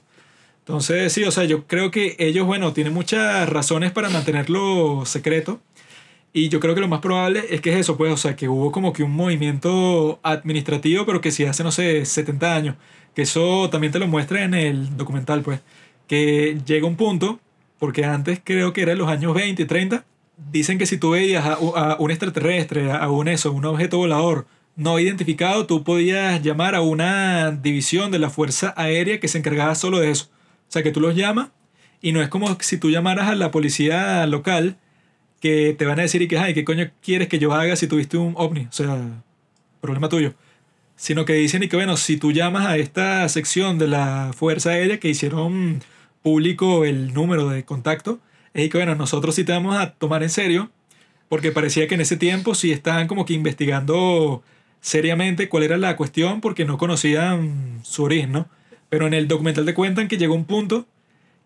Entonces, 0.65 1.11
sí, 1.11 1.25
o 1.25 1.31
sea, 1.31 1.43
yo 1.43 1.67
creo 1.67 1.91
que 1.91 2.15
ellos, 2.19 2.45
bueno, 2.47 2.71
tienen 2.71 2.93
muchas 2.93 3.49
razones 3.49 3.91
para 3.91 4.09
mantenerlo 4.09 5.05
secreto. 5.05 5.59
Y 6.31 6.49
yo 6.49 6.59
creo 6.61 6.73
que 6.73 6.81
lo 6.81 6.87
más 6.87 7.01
probable 7.01 7.43
es 7.49 7.61
que 7.61 7.71
es 7.73 7.77
eso, 7.79 7.97
pues, 7.97 8.13
o 8.13 8.17
sea, 8.17 8.35
que 8.37 8.47
hubo 8.47 8.71
como 8.71 8.93
que 8.93 9.03
un 9.03 9.11
movimiento 9.11 10.19
administrativo, 10.23 11.05
pero 11.05 11.21
que 11.21 11.31
sí 11.31 11.45
hace, 11.45 11.63
no 11.63 11.71
sé, 11.71 12.05
70 12.05 12.55
años. 12.55 12.75
Que 13.13 13.23
eso 13.23 13.69
también 13.69 13.91
te 13.91 13.99
lo 13.99 14.07
muestra 14.07 14.43
en 14.43 14.53
el 14.53 14.95
documental, 14.97 15.41
pues. 15.41 15.59
Que 16.07 16.57
llega 16.65 16.87
un 16.87 16.95
punto, 16.95 17.39
porque 17.77 18.05
antes 18.05 18.39
creo 18.43 18.71
que 18.73 18.83
era 18.83 18.93
en 18.93 18.99
los 18.99 19.09
años 19.09 19.33
20 19.33 19.63
y 19.63 19.65
30, 19.65 20.05
dicen 20.51 20.77
que 20.77 20.85
si 20.85 20.97
tú 20.97 21.11
veías 21.11 21.45
a, 21.45 21.53
a 21.55 21.97
un 21.99 22.09
extraterrestre, 22.09 22.91
a 22.91 23.09
un 23.09 23.27
eso, 23.27 23.51
un 23.51 23.65
objeto 23.65 23.97
volador 23.97 24.47
no 24.75 24.99
identificado, 24.99 25.67
tú 25.67 25.83
podías 25.83 26.41
llamar 26.41 26.75
a 26.75 26.81
una 26.81 27.51
división 27.51 28.11
de 28.11 28.19
la 28.19 28.29
Fuerza 28.29 28.73
Aérea 28.77 29.19
que 29.19 29.27
se 29.27 29.37
encargaba 29.37 29.75
solo 29.75 29.99
de 29.99 30.11
eso. 30.11 30.29
Sea, 30.73 30.81
que 30.81 30.91
tú 30.91 30.99
los 30.99 31.15
llamas 31.15 31.49
y 32.01 32.13
no 32.13 32.21
es 32.23 32.29
como 32.29 32.57
si 32.59 32.79
tú 32.79 32.89
llamaras 32.89 33.29
a 33.29 33.35
la 33.35 33.51
policía 33.51 34.25
local 34.25 34.77
que 35.39 35.75
te 35.77 35.85
van 35.85 35.99
a 35.99 36.01
decir 36.01 36.23
y 36.23 36.27
que, 36.27 36.39
ay, 36.39 36.55
¿qué 36.55 36.63
coño 36.63 36.89
quieres 36.99 37.27
que 37.27 37.37
yo 37.37 37.53
haga 37.53 37.75
si 37.75 37.85
tuviste 37.85 38.17
un 38.17 38.33
ovni? 38.37 38.61
O 38.61 38.71
sea, 38.71 39.21
problema 39.81 40.09
tuyo. 40.09 40.33
Sino 40.95 41.25
que 41.25 41.33
dicen 41.33 41.61
y 41.61 41.67
que, 41.67 41.75
bueno, 41.75 41.95
si 41.95 42.17
tú 42.17 42.31
llamas 42.31 42.65
a 42.65 42.77
esta 42.77 43.29
sección 43.29 43.77
de 43.77 43.87
la 43.87 44.31
Fuerza 44.35 44.71
Aérea 44.71 44.99
que 44.99 45.09
hicieron 45.09 45.83
público 46.23 46.85
el 46.85 47.13
número 47.13 47.49
de 47.49 47.65
contacto, 47.65 48.19
es 48.55 48.67
que, 48.71 48.77
bueno, 48.79 48.95
nosotros 48.95 49.35
sí 49.35 49.43
te 49.43 49.51
vamos 49.51 49.77
a 49.77 49.91
tomar 49.91 50.23
en 50.23 50.31
serio, 50.31 50.71
porque 51.29 51.51
parecía 51.51 51.87
que 51.87 51.93
en 51.93 52.01
ese 52.01 52.17
tiempo 52.17 52.55
sí 52.55 52.71
estaban 52.71 53.07
como 53.07 53.25
que 53.25 53.33
investigando 53.33 54.41
seriamente 54.81 55.49
cuál 55.49 55.61
era 55.61 55.77
la 55.77 55.95
cuestión, 55.97 56.41
porque 56.41 56.65
no 56.65 56.79
conocían 56.79 57.81
su 57.83 58.05
origen, 58.05 58.31
¿no? 58.31 58.47
Pero 58.93 59.07
en 59.07 59.15
el 59.15 59.27
documental 59.27 59.65
te 59.65 59.73
cuentan 59.73 60.07
que 60.07 60.19
llegó 60.19 60.35
un 60.35 60.45
punto 60.45 60.85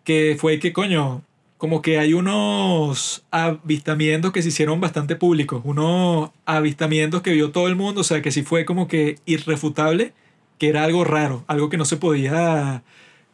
que 0.04 0.36
fue 0.38 0.58
que, 0.58 0.74
coño, 0.74 1.22
como 1.56 1.80
que 1.80 1.98
hay 1.98 2.12
unos 2.12 3.24
avistamientos 3.30 4.32
que 4.32 4.42
se 4.42 4.48
hicieron 4.48 4.82
bastante 4.82 5.16
públicos, 5.16 5.62
unos 5.64 6.28
avistamientos 6.44 7.22
que 7.22 7.32
vio 7.32 7.50
todo 7.50 7.66
el 7.68 7.74
mundo, 7.74 8.02
o 8.02 8.04
sea, 8.04 8.20
que 8.20 8.32
sí 8.32 8.42
fue 8.42 8.66
como 8.66 8.86
que 8.86 9.16
irrefutable, 9.24 10.12
que 10.58 10.68
era 10.68 10.84
algo 10.84 11.04
raro, 11.04 11.42
algo 11.46 11.70
que 11.70 11.78
no 11.78 11.86
se 11.86 11.96
podía 11.96 12.82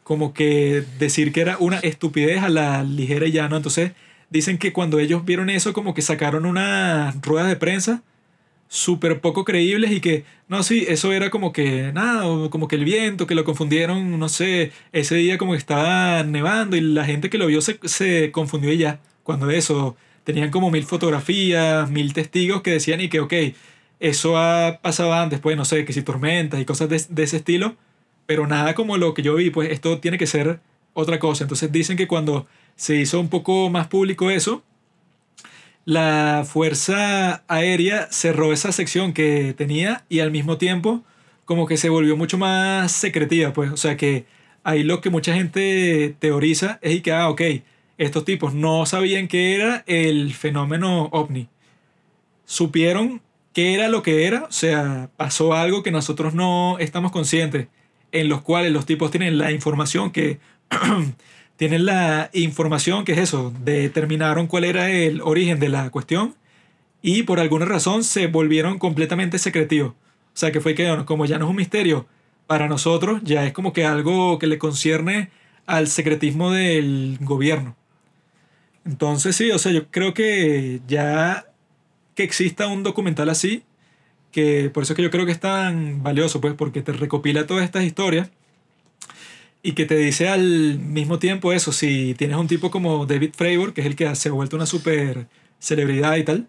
como 0.05 0.33
que 0.33 0.85
decir 1.01 1.33
que 1.33 1.41
era 1.41 1.57
una 1.59 1.79
estupidez 1.81 2.41
a 2.45 2.51
la 2.51 2.85
ligera 2.85 3.27
y 3.27 3.33
¿no? 3.33 3.57
Entonces 3.57 3.95
dicen 4.31 4.59
que 4.59 4.73
cuando 4.73 5.01
ellos 5.01 5.25
vieron 5.25 5.51
eso, 5.51 5.73
como 5.73 5.93
que 5.93 6.03
sacaron 6.03 6.47
unas 6.47 7.21
ruedas 7.21 7.49
de 7.49 7.57
prensa 7.57 8.05
súper 8.75 9.21
poco 9.21 9.45
creíbles 9.45 9.93
y 9.93 10.01
que, 10.01 10.25
no, 10.49 10.65
sí, 10.65 10.85
eso 10.89 11.13
era 11.13 11.31
como 11.31 11.53
que 11.53 11.93
nada, 11.93 12.25
como 12.51 12.67
que 12.67 12.75
el 12.75 12.85
viento, 12.85 13.27
que 13.29 13.37
lo 13.37 13.45
confundieron, 13.45 14.19
no 14.19 14.29
sé, 14.29 14.73
ese 14.93 15.15
día 15.15 15.39
como 15.39 15.53
que 15.53 15.59
estaba 15.59 16.25
nevando 16.25 16.77
y 16.77 16.81
la 16.81 17.05
gente 17.05 17.31
que 17.31 17.39
lo 17.39 17.47
vio 17.47 17.61
se, 17.61 17.79
se 17.85 18.33
confundió 18.33 18.73
y 18.73 18.79
ya, 18.79 18.99
cuando 19.23 19.49
eso, 19.51 19.97
tenían 20.25 20.51
como 20.51 20.73
mil 20.73 20.85
fotografías, 20.85 21.89
mil 21.89 22.13
testigos 22.13 22.63
que 22.63 22.73
decían 22.73 23.01
y 23.01 23.09
que, 23.09 23.21
ok, 23.21 23.33
eso 24.01 24.37
ha 24.39 24.81
pasado 24.83 25.15
antes, 25.15 25.39
pues, 25.39 25.57
no 25.57 25.65
sé, 25.65 25.85
que 25.85 25.93
si 25.93 26.03
tormentas 26.03 26.61
y 26.61 26.65
cosas 26.65 26.89
de, 26.89 27.01
de 27.09 27.23
ese 27.23 27.37
estilo, 27.37 27.77
pero 28.27 28.47
nada 28.49 28.75
como 28.75 28.97
lo 28.97 29.15
que 29.15 29.23
yo 29.23 29.37
vi, 29.37 29.51
pues 29.51 29.71
esto 29.71 30.01
tiene 30.01 30.19
que 30.19 30.27
ser 30.27 30.59
otra 30.95 31.21
cosa. 31.21 31.45
Entonces 31.45 31.71
dicen 31.71 31.97
que 31.97 32.09
cuando 32.09 32.49
se 32.75 32.97
hizo 32.97 33.21
un 33.21 33.29
poco 33.29 33.71
más 33.71 33.87
público 33.87 34.31
eso, 34.31 34.65
la 35.85 36.45
Fuerza 36.47 37.45
Aérea 37.49 38.09
cerró 38.11 38.53
esa 38.53 38.73
sección 38.73 39.13
que 39.13 39.55
tenía 39.57 40.05
y 40.09 40.21
al 40.21 40.31
mismo 40.31 40.59
tiempo 40.59 41.05
como 41.45 41.67
que 41.67 41.77
se 41.77 41.91
volvió 41.91 42.17
mucho 42.17 42.39
más 42.39 42.93
secretiva, 42.93 43.53
pues, 43.53 43.71
o 43.71 43.77
sea 43.77 43.97
que 43.97 44.25
ahí 44.63 44.83
lo 44.83 45.01
que 45.01 45.11
mucha 45.11 45.35
gente 45.35 46.17
teoriza 46.19 46.79
es 46.83 47.03
que, 47.03 47.13
ah, 47.13 47.29
ok, 47.29 47.43
estos 47.99 48.25
tipos 48.25 48.55
no 48.55 48.87
sabían 48.87 49.29
qué 49.29 49.55
era 49.55 49.85
el 49.87 50.33
fenómeno 50.35 51.09
ovni. 51.13 51.49
Supieron 52.47 53.23
qué 53.53 53.75
era 53.75 53.89
lo 53.89 54.03
que 54.03 54.27
era, 54.27 54.45
o 54.45 54.53
sea, 54.53 55.11
pasó 55.17 55.55
algo 55.55 55.83
que 55.83 55.91
nosotros 55.91 56.35
no 56.35 56.79
estamos 56.79 57.13
conscientes, 57.13 57.69
en 58.13 58.29
los 58.29 58.43
cuales 58.43 58.73
los 58.73 58.87
tipos 58.87 59.11
tienen 59.11 59.39
la 59.39 59.53
información 59.53 60.11
que 60.11 60.39
tienen 61.57 61.87
la 61.87 62.31
información 62.33 63.05
que 63.05 63.13
es 63.13 63.19
eso, 63.19 63.53
determinaron 63.65 64.47
cuál 64.47 64.65
era 64.65 64.91
el 64.91 65.21
origen 65.21 65.61
de 65.61 65.69
la 65.69 65.91
cuestión 65.91 66.35
y 67.03 67.23
por 67.23 67.39
alguna 67.39 67.65
razón 67.65 68.03
se 68.03 68.27
volvieron 68.27 68.79
completamente 68.79 69.39
secretivos. 69.39 69.93
O 69.93 70.37
sea 70.37 70.51
que 70.51 70.61
fue 70.61 70.75
que 70.75 71.05
como 71.07 71.27
ya 71.27 71.39
no 71.39 71.45
es 71.47 71.51
un 71.51 71.57
misterio 71.57 72.07
para 72.47 72.69
nosotros, 72.69 73.21
ya 73.25 73.47
es 73.47 73.53
como 73.53 73.73
que 73.73 73.85
algo 73.85 74.39
que 74.39 74.47
le 74.47 74.59
concierne 74.59 75.31
al 75.67 75.87
secretismo 75.89 76.51
del 76.51 77.19
gobierno. 77.21 77.77
Entonces 78.85 79.37
sí, 79.37 79.51
o 79.51 79.59
sea, 79.59 79.73
yo 79.73 79.89
creo 79.91 80.13
que 80.13 80.81
ya 80.89 81.47
que 82.15 82.25
exista 82.25 82.67
un 82.67 82.83
documental 82.83 83.29
así, 83.29 83.63
que 84.33 84.71
por 84.71 84.83
eso 84.83 84.93
es 84.93 84.97
que 84.97 85.03
yo 85.03 85.11
creo 85.11 85.27
que 85.27 85.33
es 85.33 85.41
tan 85.41 86.03
valioso, 86.03 86.41
pues 86.41 86.55
porque 86.55 86.83
te 86.83 86.93
recopila 86.93 87.47
todas 87.47 87.65
estas 87.65 87.85
historias 87.85 88.31
y 89.67 89.73
que 89.73 89.87
te 89.87 89.97
dice 89.97 90.29
al 90.29 90.79
mismo 90.79 91.19
tiempo 91.19 91.53
eso, 91.55 91.73
si 91.73 92.15
tienes 92.15 92.37
un 92.37 92.47
tipo 92.49 92.71
como 92.71 93.07
David 93.07 93.31
Fravor, 93.35 93.73
que 93.73 93.81
es 93.81 93.87
el 93.87 93.97
que 93.97 94.15
se 94.15 94.29
ha 94.29 94.33
vuelto 94.33 94.57
una 94.57 94.67
super 94.67 95.27
celebridad 95.59 96.17
y 96.17 96.23
tal, 96.23 96.49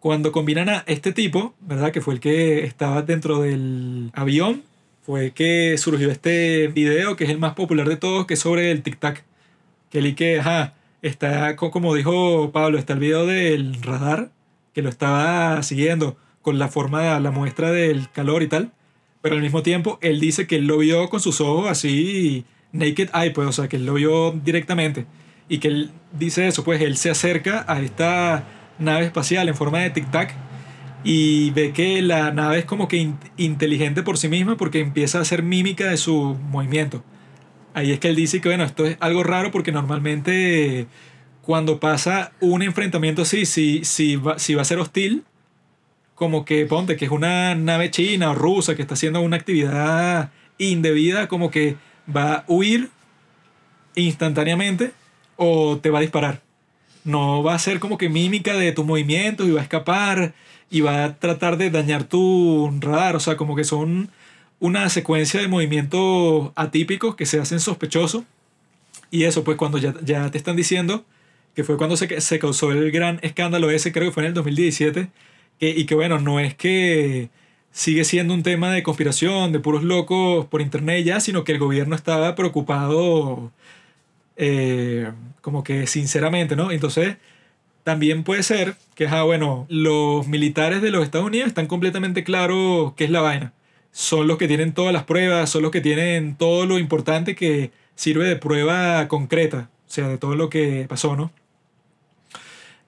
cuando 0.00 0.32
combinan 0.32 0.70
a 0.70 0.82
este 0.86 1.12
tipo, 1.12 1.54
¿verdad? 1.60 1.92
Que 1.92 2.00
fue 2.00 2.14
el 2.14 2.20
que 2.20 2.64
estaba 2.64 3.02
dentro 3.02 3.42
del 3.42 4.10
avión, 4.14 4.62
fue 5.02 5.32
que 5.32 5.76
surgió 5.76 6.10
este 6.10 6.68
video 6.68 7.14
que 7.14 7.24
es 7.24 7.30
el 7.30 7.38
más 7.38 7.52
popular 7.52 7.88
de 7.90 7.98
todos, 7.98 8.26
que 8.26 8.34
es 8.34 8.40
sobre 8.40 8.70
el 8.70 8.82
tic-tac. 8.82 9.24
Que 9.90 9.98
el 9.98 10.14
que, 10.14 10.40
ajá, 10.40 10.74
está, 11.02 11.56
como 11.56 11.94
dijo 11.94 12.52
Pablo, 12.52 12.78
está 12.78 12.94
el 12.94 13.00
video 13.00 13.26
del 13.26 13.82
radar, 13.82 14.30
que 14.72 14.80
lo 14.80 14.88
estaba 14.88 15.62
siguiendo 15.62 16.16
con 16.40 16.58
la 16.58 16.68
forma, 16.68 17.20
la 17.20 17.30
muestra 17.30 17.70
del 17.70 18.10
calor 18.12 18.42
y 18.42 18.48
tal 18.48 18.72
pero 19.26 19.34
al 19.34 19.42
mismo 19.42 19.64
tiempo 19.64 19.98
él 20.02 20.20
dice 20.20 20.46
que 20.46 20.54
él 20.54 20.68
lo 20.68 20.78
vio 20.78 21.08
con 21.08 21.18
sus 21.18 21.40
ojos 21.40 21.68
así 21.68 22.44
naked 22.70 23.08
eye, 23.12 23.32
pues, 23.32 23.48
o 23.48 23.50
sea, 23.50 23.66
que 23.66 23.74
él 23.74 23.84
lo 23.84 23.94
vio 23.94 24.30
directamente. 24.30 25.04
Y 25.48 25.58
que 25.58 25.66
él 25.66 25.90
dice 26.16 26.46
eso, 26.46 26.62
pues 26.62 26.80
él 26.80 26.96
se 26.96 27.10
acerca 27.10 27.64
a 27.66 27.80
esta 27.80 28.44
nave 28.78 29.06
espacial 29.06 29.48
en 29.48 29.56
forma 29.56 29.80
de 29.80 29.92
tic-tac 29.92 30.30
y 31.02 31.50
ve 31.50 31.72
que 31.72 32.02
la 32.02 32.30
nave 32.30 32.60
es 32.60 32.66
como 32.66 32.86
que 32.86 33.14
inteligente 33.36 34.04
por 34.04 34.16
sí 34.16 34.28
misma 34.28 34.56
porque 34.56 34.78
empieza 34.78 35.18
a 35.18 35.22
hacer 35.22 35.42
mímica 35.42 35.90
de 35.90 35.96
su 35.96 36.36
movimiento. 36.48 37.02
Ahí 37.74 37.90
es 37.90 37.98
que 37.98 38.06
él 38.06 38.14
dice 38.14 38.40
que, 38.40 38.48
bueno, 38.48 38.62
esto 38.62 38.86
es 38.86 38.96
algo 39.00 39.24
raro 39.24 39.50
porque 39.50 39.72
normalmente 39.72 40.86
cuando 41.42 41.80
pasa 41.80 42.30
un 42.38 42.62
enfrentamiento 42.62 43.22
así, 43.22 43.44
si, 43.44 43.84
si, 43.84 44.14
va, 44.14 44.38
si 44.38 44.54
va 44.54 44.62
a 44.62 44.64
ser 44.64 44.78
hostil, 44.78 45.24
como 46.16 46.44
que 46.44 46.66
ponte 46.66 46.96
que 46.96 47.04
es 47.04 47.10
una 47.12 47.54
nave 47.54 47.90
china 47.90 48.32
o 48.32 48.34
rusa 48.34 48.74
que 48.74 48.82
está 48.82 48.94
haciendo 48.94 49.20
una 49.20 49.36
actividad 49.36 50.32
indebida, 50.58 51.28
como 51.28 51.50
que 51.50 51.76
va 52.14 52.34
a 52.34 52.44
huir 52.48 52.90
instantáneamente 53.94 54.92
o 55.36 55.78
te 55.78 55.90
va 55.90 55.98
a 55.98 56.02
disparar. 56.02 56.40
No 57.04 57.42
va 57.42 57.54
a 57.54 57.58
ser 57.58 57.78
como 57.78 57.98
que 57.98 58.08
mímica 58.08 58.54
de 58.54 58.72
tus 58.72 58.84
movimientos 58.84 59.46
y 59.46 59.52
va 59.52 59.60
a 59.60 59.62
escapar 59.62 60.32
y 60.70 60.80
va 60.80 61.04
a 61.04 61.16
tratar 61.16 61.58
de 61.58 61.70
dañar 61.70 62.04
tu 62.04 62.72
radar. 62.80 63.14
O 63.14 63.20
sea, 63.20 63.36
como 63.36 63.54
que 63.54 63.64
son 63.64 64.08
una 64.58 64.88
secuencia 64.88 65.40
de 65.40 65.48
movimientos 65.48 66.50
atípicos 66.56 67.14
que 67.14 67.26
se 67.26 67.38
hacen 67.38 67.60
sospechosos. 67.60 68.24
Y 69.10 69.24
eso, 69.24 69.44
pues 69.44 69.58
cuando 69.58 69.76
ya, 69.78 69.94
ya 70.02 70.30
te 70.30 70.38
están 70.38 70.56
diciendo, 70.56 71.04
que 71.54 71.62
fue 71.62 71.76
cuando 71.76 71.96
se, 71.96 72.20
se 72.20 72.38
causó 72.38 72.72
el 72.72 72.90
gran 72.90 73.20
escándalo 73.22 73.70
ese, 73.70 73.92
creo 73.92 74.08
que 74.08 74.14
fue 74.14 74.24
en 74.24 74.28
el 74.28 74.34
2017, 74.34 75.08
y 75.60 75.86
que 75.86 75.94
bueno, 75.94 76.18
no 76.18 76.40
es 76.40 76.54
que 76.54 77.30
sigue 77.76 78.04
siendo 78.04 78.32
un 78.34 78.42
tema 78.42 78.72
de 78.72 78.82
conspiración, 78.82 79.52
de 79.52 79.60
puros 79.60 79.82
locos 79.84 80.46
por 80.46 80.62
internet 80.62 81.04
ya, 81.04 81.20
sino 81.20 81.44
que 81.44 81.52
el 81.52 81.58
gobierno 81.58 81.94
estaba 81.94 82.34
preocupado 82.34 83.52
eh, 84.36 85.12
como 85.42 85.62
que 85.64 85.86
sinceramente, 85.86 86.56
¿no? 86.56 86.70
Entonces, 86.70 87.16
también 87.84 88.24
puede 88.24 88.42
ser 88.42 88.76
que, 88.94 89.06
ah, 89.08 89.22
bueno, 89.24 89.66
los 89.68 90.26
militares 90.26 90.82
de 90.82 90.90
los 90.90 91.04
Estados 91.04 91.26
Unidos 91.26 91.48
están 91.48 91.66
completamente 91.66 92.24
claros 92.24 92.94
qué 92.96 93.04
es 93.04 93.10
la 93.10 93.20
vaina. 93.20 93.52
Son 93.92 94.26
los 94.26 94.38
que 94.38 94.48
tienen 94.48 94.72
todas 94.72 94.92
las 94.92 95.04
pruebas, 95.04 95.50
son 95.50 95.62
los 95.62 95.70
que 95.70 95.80
tienen 95.82 96.36
todo 96.36 96.66
lo 96.66 96.78
importante 96.78 97.34
que 97.34 97.72
sirve 97.94 98.24
de 98.26 98.36
prueba 98.36 99.06
concreta, 99.08 99.70
o 99.86 99.90
sea, 99.90 100.08
de 100.08 100.18
todo 100.18 100.34
lo 100.34 100.50
que 100.50 100.86
pasó, 100.88 101.14
¿no? 101.16 101.30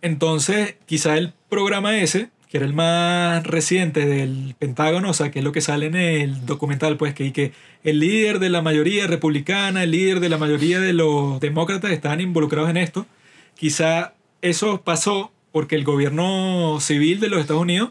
Entonces, 0.03 0.77
quizá 0.87 1.17
el 1.19 1.35
programa 1.49 1.99
ese 1.99 2.31
que 2.49 2.57
era 2.57 2.67
el 2.67 2.73
más 2.73 3.45
reciente 3.47 4.07
del 4.07 4.55
Pentágono, 4.59 5.11
o 5.11 5.15
sea, 5.15 5.31
que 5.31 5.41
es 5.41 5.45
lo 5.45 5.53
que 5.53 5.61
sale 5.61 5.87
en 5.87 5.97
el 5.97 6.47
documental, 6.47 6.97
pues 6.97 7.15
que, 7.15 7.33
que 7.33 7.53
el 7.85 8.01
líder 8.01 8.39
de 8.39 8.49
la 8.49 8.63
mayoría 8.63 9.07
republicana, 9.07 9.83
el 9.83 9.91
líder 9.91 10.21
de 10.21 10.29
la 10.29 10.39
mayoría 10.39 10.81
de 10.81 10.95
los 10.95 11.41
demócratas 11.41 11.91
estaban 11.91 12.21
involucrados 12.21 12.71
en 12.71 12.79
esto. 12.79 13.07
Quizá 13.55 14.15
eso 14.41 14.83
pasó 14.83 15.33
porque 15.53 15.77
el 15.77 15.85
gobierno 15.85 16.79
civil 16.81 17.21
de 17.21 17.29
los 17.29 17.41
Estados 17.41 17.63
Unidos 17.63 17.91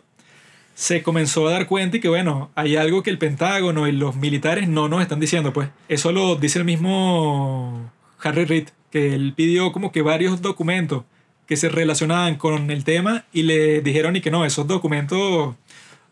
se 0.73 1.01
comenzó 1.03 1.47
a 1.47 1.51
dar 1.51 1.67
cuenta 1.67 1.97
y 1.97 1.99
que, 1.99 2.07
bueno, 2.07 2.51
hay 2.55 2.75
algo 2.75 3.03
que 3.03 3.09
el 3.09 3.17
Pentágono 3.17 3.87
y 3.87 3.91
los 3.91 4.15
militares 4.15 4.67
no 4.67 4.87
nos 4.87 5.01
están 5.01 5.19
diciendo, 5.19 5.53
pues. 5.53 5.69
Eso 5.89 6.11
lo 6.11 6.35
dice 6.35 6.59
el 6.59 6.65
mismo 6.65 7.91
Harry 8.21 8.45
Reid, 8.45 8.69
que 8.91 9.13
él 9.13 9.33
pidió 9.35 9.71
como 9.71 9.91
que 9.91 10.01
varios 10.01 10.41
documentos 10.41 11.03
que 11.47 11.55
se 11.57 11.69
relacionaban 11.69 12.35
con 12.35 12.71
el 12.71 12.83
tema 12.83 13.25
y 13.33 13.43
le 13.43 13.81
dijeron 13.81 14.15
y 14.15 14.21
que 14.21 14.31
no, 14.31 14.45
esos 14.45 14.67
documentos, 14.67 15.19
o 15.19 15.55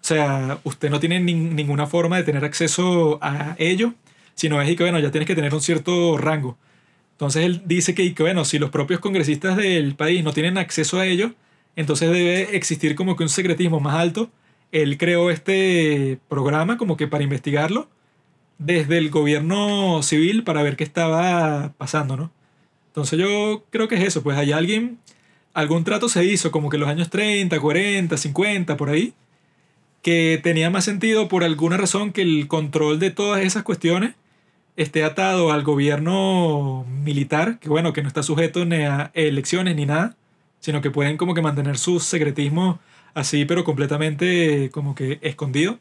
sea, 0.02 0.60
usted 0.64 0.90
no 0.90 1.00
tiene 1.00 1.20
ninguna 1.20 1.88
forma 1.88 2.18
de 2.18 2.24
tener 2.24 2.46
acceso 2.46 3.20
a 3.22 3.56
ellos, 3.58 3.94
sino 4.34 4.62
es 4.62 4.70
y 4.70 4.76
que 4.76 4.84
bueno, 4.84 5.00
ya 5.00 5.12
tienes 5.12 5.28
que 5.28 5.36
tener 5.36 5.54
un 5.54 5.62
cierto 5.62 6.18
rango. 6.18 6.58
Entonces 7.12 7.46
él 7.46 7.62
dice 7.66 7.96
que, 7.96 8.04
y 8.04 8.14
que 8.14 8.24
bueno, 8.24 8.46
si 8.46 8.60
los 8.60 8.70
propios 8.70 9.00
congresistas 9.00 9.58
del 9.58 9.96
país 9.96 10.24
no 10.24 10.34
tienen 10.34 10.58
acceso 10.58 11.00
a 11.00 11.06
ellos, 11.06 11.32
entonces 11.76 12.12
debe 12.12 12.56
existir 12.56 12.96
como 12.96 13.16
que 13.16 13.24
un 13.24 13.30
secretismo 13.30 13.80
más 13.80 13.96
alto 13.96 14.30
él 14.72 14.98
creó 14.98 15.32
este 15.32 16.20
programa 16.28 16.78
como 16.78 16.98
que 16.98 17.08
para 17.08 17.24
investigarlo 17.24 17.88
desde 18.58 18.98
el 18.98 19.10
gobierno 19.10 20.04
civil 20.04 20.44
para 20.44 20.64
ver 20.64 20.76
qué 20.76 20.84
estaba 20.84 21.74
pasando, 21.78 22.18
¿no? 22.18 22.32
Entonces 22.88 23.20
yo 23.20 23.64
creo 23.70 23.88
que 23.88 23.96
es 23.96 24.04
eso, 24.04 24.24
pues 24.24 24.38
hay 24.38 24.52
alguien, 24.52 25.00
algún 25.56 25.86
trato 25.86 26.10
se 26.10 26.24
hizo 26.26 26.52
como 26.52 26.70
que 26.70 26.76
en 26.76 26.82
los 26.82 26.90
años 26.90 27.10
30, 27.10 27.60
40, 27.60 28.18
50, 28.18 28.78
por 28.78 28.90
ahí, 28.90 29.14
que 30.04 30.40
tenía 30.44 30.70
más 30.70 30.86
sentido 30.86 31.28
por 31.28 31.44
alguna 31.44 31.78
razón 31.78 32.12
que 32.12 32.22
el 32.22 32.48
control 32.48 33.00
de 33.00 33.10
todas 33.10 33.42
esas 33.42 33.64
cuestiones 33.64 34.14
esté 34.76 35.06
atado 35.06 35.52
al 35.52 35.64
gobierno 35.64 36.86
militar, 37.04 37.58
que 37.60 37.70
bueno, 37.70 37.94
que 37.94 38.02
no 38.02 38.10
está 38.10 38.22
sujeto 38.22 38.66
ni 38.66 38.84
a 38.84 39.12
elecciones 39.14 39.76
ni 39.78 39.86
nada, 39.86 40.18
sino 40.60 40.82
que 40.82 40.92
pueden 40.92 41.16
como 41.16 41.34
que 41.34 41.42
mantener 41.42 41.78
su 41.78 42.02
secretismo 42.02 42.80
así, 43.14 43.46
pero 43.46 43.64
completamente 43.64 44.70
como 44.72 44.94
que 44.94 45.20
escondido. 45.22 45.80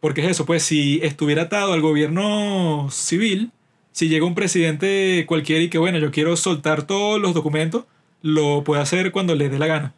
Porque 0.00 0.22
es 0.22 0.32
eso, 0.32 0.46
pues 0.46 0.64
si 0.64 1.00
estuviera 1.02 1.42
atado 1.42 1.72
al 1.72 1.80
gobierno 1.80 2.88
civil, 2.90 3.52
si 3.92 4.08
llega 4.08 4.26
un 4.26 4.34
presidente 4.34 5.24
cualquiera 5.28 5.62
y 5.62 5.70
que 5.70 5.78
bueno, 5.78 5.98
yo 5.98 6.10
quiero 6.10 6.36
soltar 6.36 6.82
todos 6.82 7.20
los 7.20 7.34
documentos, 7.34 7.84
lo 8.22 8.64
puede 8.64 8.82
hacer 8.82 9.12
cuando 9.12 9.34
le 9.34 9.48
dé 9.48 9.58
la 9.58 9.66
gana. 9.66 9.94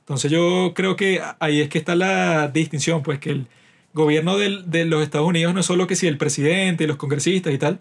Entonces 0.00 0.30
yo 0.30 0.72
creo 0.74 0.96
que 0.96 1.20
ahí 1.38 1.60
es 1.60 1.68
que 1.68 1.78
está 1.78 1.94
la 1.94 2.48
distinción, 2.48 3.02
pues 3.02 3.18
que 3.18 3.30
el 3.30 3.46
gobierno 3.92 4.36
del- 4.38 4.70
de 4.70 4.84
los 4.84 5.02
Estados 5.02 5.26
Unidos 5.28 5.54
no 5.54 5.60
es 5.60 5.66
solo 5.66 5.86
que 5.86 5.96
si 5.96 6.06
el 6.06 6.16
presidente, 6.18 6.86
los 6.86 6.96
congresistas 6.96 7.52
y 7.52 7.58
tal, 7.58 7.80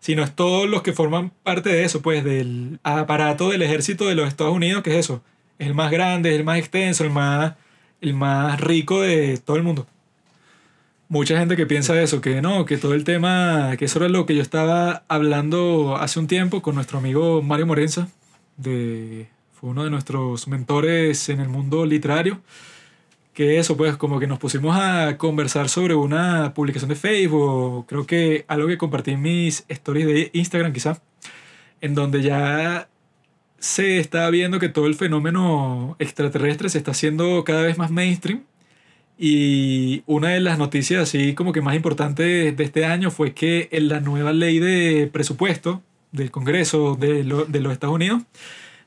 sino 0.00 0.22
es 0.22 0.34
todos 0.34 0.68
los 0.68 0.82
que 0.82 0.92
forman 0.92 1.30
parte 1.42 1.68
de 1.70 1.84
eso, 1.84 2.00
pues 2.02 2.24
del 2.24 2.78
aparato 2.82 3.50
del 3.50 3.62
ejército 3.62 4.06
de 4.08 4.14
los 4.14 4.28
Estados 4.28 4.54
Unidos, 4.54 4.82
que 4.82 4.90
es 4.90 4.96
eso, 5.04 5.22
es 5.58 5.66
el 5.66 5.74
más 5.74 5.90
grande, 5.90 6.30
es 6.30 6.36
el 6.36 6.44
más 6.44 6.58
extenso, 6.58 7.04
el 7.04 7.10
más, 7.10 7.54
el 8.00 8.14
más 8.14 8.58
rico 8.60 9.02
de 9.02 9.36
todo 9.38 9.56
el 9.58 9.62
mundo. 9.62 9.86
Mucha 11.08 11.36
gente 11.38 11.56
que 11.56 11.66
piensa 11.66 12.00
eso, 12.00 12.20
que 12.20 12.40
no, 12.40 12.64
que 12.64 12.76
todo 12.78 12.94
el 12.94 13.02
tema, 13.04 13.74
que 13.76 13.86
eso 13.86 13.98
era 13.98 14.08
lo 14.08 14.26
que 14.26 14.36
yo 14.36 14.42
estaba 14.42 15.02
hablando 15.08 15.96
hace 15.96 16.20
un 16.20 16.28
tiempo 16.28 16.62
con 16.62 16.76
nuestro 16.76 16.98
amigo 16.98 17.42
Mario 17.42 17.66
Morenza, 17.66 18.08
de, 18.62 19.28
fue 19.52 19.70
uno 19.70 19.84
de 19.84 19.90
nuestros 19.90 20.48
mentores 20.48 21.28
en 21.28 21.40
el 21.40 21.48
mundo 21.48 21.84
literario, 21.86 22.40
que 23.34 23.58
eso, 23.58 23.76
pues 23.76 23.96
como 23.96 24.20
que 24.20 24.26
nos 24.26 24.38
pusimos 24.38 24.76
a 24.76 25.16
conversar 25.16 25.68
sobre 25.68 25.94
una 25.94 26.52
publicación 26.54 26.88
de 26.88 26.96
Facebook, 26.96 27.86
creo 27.86 28.06
que 28.06 28.44
algo 28.48 28.68
que 28.68 28.78
compartí 28.78 29.12
en 29.12 29.22
mis 29.22 29.64
stories 29.68 30.06
de 30.06 30.30
Instagram 30.34 30.72
quizá, 30.72 31.00
en 31.80 31.94
donde 31.94 32.22
ya 32.22 32.88
se 33.60 33.98
está 33.98 34.28
viendo 34.30 34.58
que 34.58 34.68
todo 34.68 34.86
el 34.86 34.94
fenómeno 34.94 35.96
extraterrestre 35.98 36.68
se 36.70 36.78
está 36.78 36.92
haciendo 36.92 37.44
cada 37.44 37.62
vez 37.62 37.78
más 37.78 37.90
mainstream. 37.90 38.44
Y 39.18 40.02
una 40.06 40.30
de 40.30 40.40
las 40.40 40.58
noticias 40.58 41.02
así 41.02 41.34
como 41.34 41.52
que 41.52 41.60
más 41.60 41.76
importantes 41.76 42.56
de 42.56 42.64
este 42.64 42.86
año 42.86 43.10
fue 43.10 43.34
que 43.34 43.68
en 43.70 43.88
la 43.88 44.00
nueva 44.00 44.32
ley 44.32 44.58
de 44.58 45.10
presupuesto 45.12 45.82
del 46.12 46.30
Congreso 46.30 46.96
de, 46.96 47.24
lo- 47.24 47.44
de 47.44 47.60
los 47.60 47.72
Estados 47.72 47.94
Unidos 47.94 48.22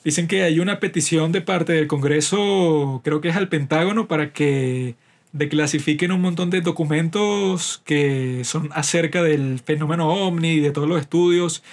dicen 0.03 0.27
que 0.27 0.43
hay 0.43 0.59
una 0.59 0.79
petición 0.79 1.31
de 1.31 1.41
parte 1.41 1.71
del 1.73 1.87
Congreso, 1.87 3.01
creo 3.03 3.21
que 3.21 3.29
es 3.29 3.35
al 3.37 3.47
Pentágono, 3.47 4.07
para 4.07 4.33
que 4.33 4.95
declasifiquen 5.31 6.11
un 6.11 6.21
montón 6.21 6.49
de 6.49 6.61
documentos 6.61 7.81
que 7.85 8.41
son 8.43 8.69
acerca 8.73 9.23
del 9.23 9.59
fenómeno 9.59 10.09
ovni, 10.09 10.59
de 10.59 10.71
todos 10.71 10.87
los 10.89 10.99
estudios 10.99 11.63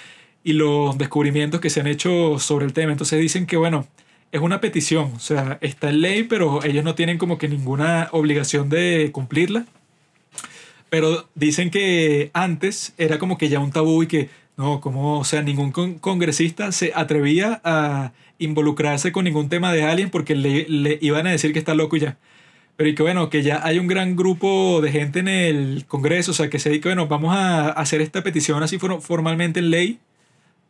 y 0.43 0.53
los 0.53 0.97
descubrimientos 0.97 1.59
que 1.59 1.69
se 1.69 1.81
han 1.81 1.87
hecho 1.87 2.39
sobre 2.39 2.65
el 2.65 2.73
tema. 2.73 2.93
Entonces 2.93 3.19
dicen 3.19 3.45
que, 3.45 3.57
bueno, 3.57 3.85
es 4.31 4.39
una 4.41 4.61
petición, 4.61 5.11
o 5.15 5.19
sea, 5.19 5.57
está 5.61 5.89
en 5.89 5.99
ley, 6.01 6.23
pero 6.23 6.63
ellos 6.63 6.85
no 6.85 6.95
tienen 6.95 7.17
como 7.17 7.37
que 7.37 7.49
ninguna 7.49 8.07
obligación 8.13 8.69
de 8.69 9.09
cumplirla. 9.11 9.65
Pero 10.89 11.29
dicen 11.35 11.69
que 11.69 12.31
antes 12.33 12.93
era 12.97 13.17
como 13.19 13.37
que 13.37 13.49
ya 13.49 13.59
un 13.59 13.71
tabú 13.71 14.03
y 14.03 14.07
que 14.07 14.29
no, 14.57 14.81
como, 14.81 15.19
o 15.19 15.23
sea, 15.23 15.41
ningún 15.41 15.71
con- 15.71 15.95
congresista 15.99 16.71
se 16.71 16.91
atrevía 16.95 17.61
a 17.63 18.13
involucrarse 18.39 19.11
con 19.11 19.25
ningún 19.25 19.49
tema 19.49 19.73
de 19.73 19.83
alguien 19.83 20.09
porque 20.09 20.35
le, 20.35 20.67
le 20.69 20.97
iban 21.01 21.27
a 21.27 21.31
decir 21.31 21.53
que 21.53 21.59
está 21.59 21.73
loco 21.73 21.95
y 21.97 22.01
ya. 22.01 22.17
Pero 22.77 22.89
y 22.89 22.95
que 22.95 23.03
bueno, 23.03 23.29
que 23.29 23.43
ya 23.43 23.61
hay 23.65 23.79
un 23.79 23.87
gran 23.87 24.15
grupo 24.15 24.81
de 24.81 24.91
gente 24.91 25.19
en 25.19 25.27
el 25.29 25.85
Congreso, 25.87 26.31
o 26.31 26.33
sea, 26.33 26.49
que 26.49 26.59
se 26.59 26.69
dice, 26.71 26.89
bueno, 26.89 27.07
vamos 27.07 27.35
a 27.35 27.69
hacer 27.69 28.01
esta 28.01 28.23
petición 28.23 28.63
así 28.63 28.79
for- 28.79 29.01
formalmente 29.01 29.59
en 29.61 29.71
ley 29.71 29.99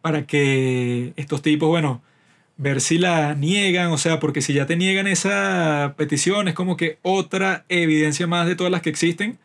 para 0.02 0.26
que 0.26 1.14
estos 1.16 1.42
tipos, 1.42 1.70
bueno, 1.70 2.02
ver 2.58 2.82
si 2.82 2.98
la 2.98 3.34
niegan, 3.36 3.92
o 3.92 3.98
sea, 3.98 4.20
porque 4.20 4.42
si 4.42 4.54
ya 4.54 4.66
te 4.66 4.76
niegan 4.78 5.08
esa 5.08 5.96
petición 5.98 6.48
es 6.48 6.54
como 6.56 6.78
que 6.78 7.00
otra 7.04 7.66
evidencia 7.70 8.28
más 8.28 8.48
de 8.48 8.56
todas 8.56 8.72
las 8.72 8.82
que 8.82 8.90
existen 8.90 9.40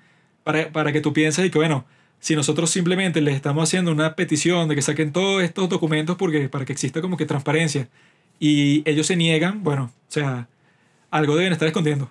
para, 0.45 0.70
para 0.72 0.93
que 0.93 1.01
tú 1.01 1.12
pienses 1.12 1.47
y 1.47 1.51
que, 1.51 1.59
bueno, 1.59 1.87
si 2.26 2.34
nosotros 2.34 2.70
simplemente 2.70 3.20
les 3.20 3.36
estamos 3.36 3.62
haciendo 3.62 3.92
una 3.92 4.16
petición 4.16 4.68
de 4.68 4.74
que 4.74 4.82
saquen 4.82 5.12
todos 5.12 5.44
estos 5.44 5.68
documentos 5.68 6.16
porque, 6.16 6.48
para 6.48 6.64
que 6.64 6.72
exista 6.72 7.00
como 7.00 7.16
que 7.16 7.24
transparencia 7.24 7.88
y 8.40 8.82
ellos 8.84 9.06
se 9.06 9.14
niegan, 9.14 9.62
bueno, 9.62 9.92
o 10.08 10.10
sea, 10.10 10.48
algo 11.12 11.36
deben 11.36 11.52
estar 11.52 11.68
escondiendo. 11.68 12.10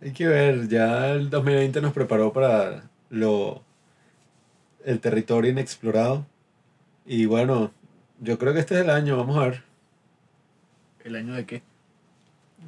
Hay 0.00 0.10
que 0.10 0.26
ver, 0.26 0.66
ya 0.66 1.12
el 1.12 1.30
2020 1.30 1.80
nos 1.80 1.92
preparó 1.92 2.32
para 2.32 2.90
lo 3.10 3.62
el 4.84 4.98
territorio 4.98 5.52
inexplorado. 5.52 6.26
Y 7.06 7.26
bueno, 7.26 7.70
yo 8.18 8.40
creo 8.40 8.52
que 8.52 8.58
este 8.58 8.74
es 8.74 8.80
el 8.80 8.90
año, 8.90 9.16
vamos 9.16 9.36
a 9.36 9.46
ver. 9.50 9.62
¿El 11.04 11.14
año 11.14 11.34
de 11.34 11.46
qué? 11.46 11.62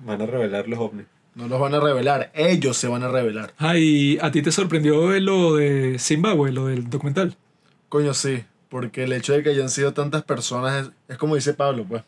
Van 0.04 0.22
a 0.22 0.26
revelar 0.26 0.68
los 0.68 0.78
ovnis. 0.78 1.06
No 1.39 1.47
los 1.47 1.61
van 1.61 1.72
a 1.72 1.78
revelar, 1.78 2.32
ellos 2.34 2.76
se 2.76 2.89
van 2.89 3.05
a 3.05 3.09
revelar. 3.09 3.55
Ah, 3.59 3.78
y 3.78 4.18
a 4.20 4.32
ti 4.32 4.43
te 4.43 4.51
sorprendió 4.51 5.09
lo 5.20 5.55
de 5.55 5.97
Zimbabue, 6.01 6.51
lo 6.51 6.66
del 6.66 6.91
documental. 6.91 7.36
Coño, 7.89 8.12
sí, 8.12 8.43
porque 8.68 9.05
el 9.05 9.12
hecho 9.12 9.34
de 9.34 9.45
que 9.45 9.51
hayan 9.51 9.68
sido 9.68 9.95
tantas 9.95 10.24
personas 10.24 10.86
es, 10.86 10.93
es 11.07 11.16
como 11.16 11.36
dice 11.36 11.55
Pablo, 11.55 11.84
pues. 11.89 12.03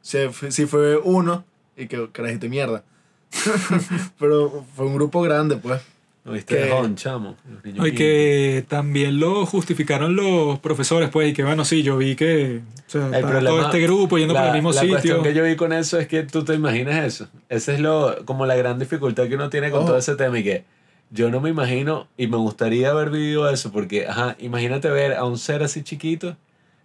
Si, 0.00 0.16
si 0.48 0.64
fue 0.64 0.96
uno, 0.96 1.44
y 1.76 1.86
que 1.86 2.08
carajito 2.12 2.48
mierda. 2.48 2.82
Pero 4.18 4.64
fue 4.74 4.86
un 4.86 4.94
grupo 4.94 5.20
grande, 5.20 5.56
pues. 5.56 5.82
¿No 6.24 6.32
Que- 6.46 6.70
Hon, 6.70 6.94
chamo? 6.94 7.36
No, 7.74 7.84
y 7.86 7.92
que 7.94 8.64
también 8.68 9.18
lo 9.18 9.44
justificaron 9.44 10.14
los 10.14 10.60
profesores, 10.60 11.08
pues, 11.10 11.30
y 11.30 11.32
que 11.32 11.42
bueno, 11.42 11.64
sí, 11.64 11.82
yo 11.82 11.96
vi 11.96 12.14
que 12.14 12.60
o 12.86 12.90
sea, 12.90 13.06
El 13.08 13.14
estaba 13.14 13.20
todo 13.32 13.40
problema- 13.40 13.62
este 13.66 13.80
grupo 13.80 14.18
yendo 14.18 14.34
la, 14.34 14.40
para 14.40 14.50
el 14.52 14.54
mismo 14.56 14.70
la 14.72 14.80
sitio. 14.80 14.94
cuestión 14.94 15.22
que 15.24 15.34
yo 15.34 15.42
vi 15.42 15.56
con 15.56 15.72
eso 15.72 15.98
es 15.98 16.06
que 16.06 16.22
tú 16.22 16.44
te 16.44 16.54
imaginas 16.54 17.04
eso. 17.04 17.28
Esa 17.48 17.72
es 17.72 17.80
lo, 17.80 18.24
como 18.24 18.46
la 18.46 18.54
gran 18.54 18.78
dificultad 18.78 19.26
que 19.28 19.34
uno 19.34 19.50
tiene 19.50 19.70
con 19.70 19.80
Ojo. 19.80 19.88
todo 19.88 19.98
ese 19.98 20.14
tema 20.14 20.38
y 20.38 20.44
que 20.44 20.64
yo 21.10 21.28
no 21.28 21.40
me 21.40 21.50
imagino 21.50 22.06
y 22.16 22.28
me 22.28 22.36
gustaría 22.36 22.90
haber 22.90 23.10
vivido 23.10 23.50
eso 23.50 23.72
porque, 23.72 24.06
ajá, 24.06 24.36
imagínate 24.38 24.88
ver 24.90 25.14
a 25.14 25.24
un 25.24 25.38
ser 25.38 25.62
así 25.64 25.82
chiquito 25.82 26.36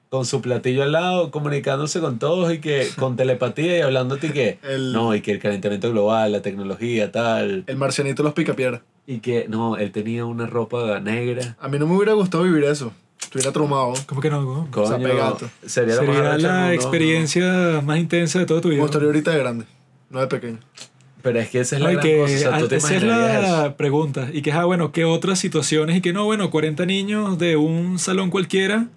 con 0.10 0.26
su 0.26 0.42
platillo 0.42 0.82
al 0.84 0.94
lado, 0.94 1.30
comunicándose 1.32 2.00
con 2.00 2.18
todos 2.18 2.52
y 2.54 2.60
que 2.60 2.88
con 2.98 3.16
telepatía 3.18 3.78
y 3.78 3.82
hablándote 3.82 4.28
y 4.28 4.30
que 4.32 4.58
El- 4.68 4.94
no, 4.94 5.14
y 5.14 5.22
que 5.22 5.32
el 5.32 5.40
calentamiento 5.40 5.92
global, 5.92 6.32
la 6.32 6.42
tecnología, 6.42 7.12
tal, 7.12 7.66
El 7.68 7.76
marcianito 7.78 8.24
los 8.24 8.34
picapiedra. 8.34 8.82
Y 9.08 9.20
que 9.20 9.48
no, 9.50 9.78
él 9.78 9.92
tenía 9.92 10.26
una 10.26 10.46
ropa 10.46 11.00
negra. 11.00 11.56
A 11.60 11.68
mí 11.70 11.80
no 11.80 11.88
me 11.88 11.96
hubiera 11.96 12.14
gustado 12.14 12.44
vivir 12.44 12.66
eso. 12.66 12.92
Estuviera 13.20 13.52
traumado. 13.52 13.94
¿Cómo 14.06 14.22
que 14.22 14.30
no? 14.30 14.68
Coño, 14.70 14.88
Zapegato. 14.88 15.50
sería, 15.66 15.96
Sería 15.96 16.38
la 16.38 16.52
mundo, 16.60 16.72
experiencia 16.74 17.82
más 17.84 17.98
intensa 17.98 18.38
de 18.40 18.46
toda 18.46 18.62
tu 18.62 18.68
Me 18.68 18.76
vida. 18.76 18.84
gustaría 18.84 19.08
ahorita 19.08 19.32
de 19.32 19.40
grande, 19.40 19.66
no 20.10 20.20
de 20.20 20.28
pequeño. 20.28 20.58
¿no? 20.58 20.88
Pero 21.24 21.40
es 21.40 21.50
que 21.50 21.60
esa 21.62 21.76
es 21.78 21.82
la 21.82 21.90
Ay, 21.90 21.96
gran 21.96 22.06
que, 22.08 22.18
cosa. 22.20 22.34
O 22.36 22.38
sea, 22.38 22.58
tú 22.60 22.68
te 22.68 22.76
esa 22.78 22.96
es 22.96 23.04
la 23.04 23.66
eso. 23.66 23.76
pregunta. 23.76 24.30
Y 24.32 24.42
que, 24.42 24.52
ah, 24.52 24.66
bueno, 24.66 24.92
¿qué 24.92 25.04
otras 25.04 25.40
situaciones? 25.40 25.98
Y 25.98 26.02
que 26.02 26.14
no, 26.14 26.26
bueno, 26.26 26.50
40 26.52 26.86
niños 26.86 27.38
de 27.38 27.58
un 27.58 27.98
salón 28.00 28.30
cualquiera 28.30 28.88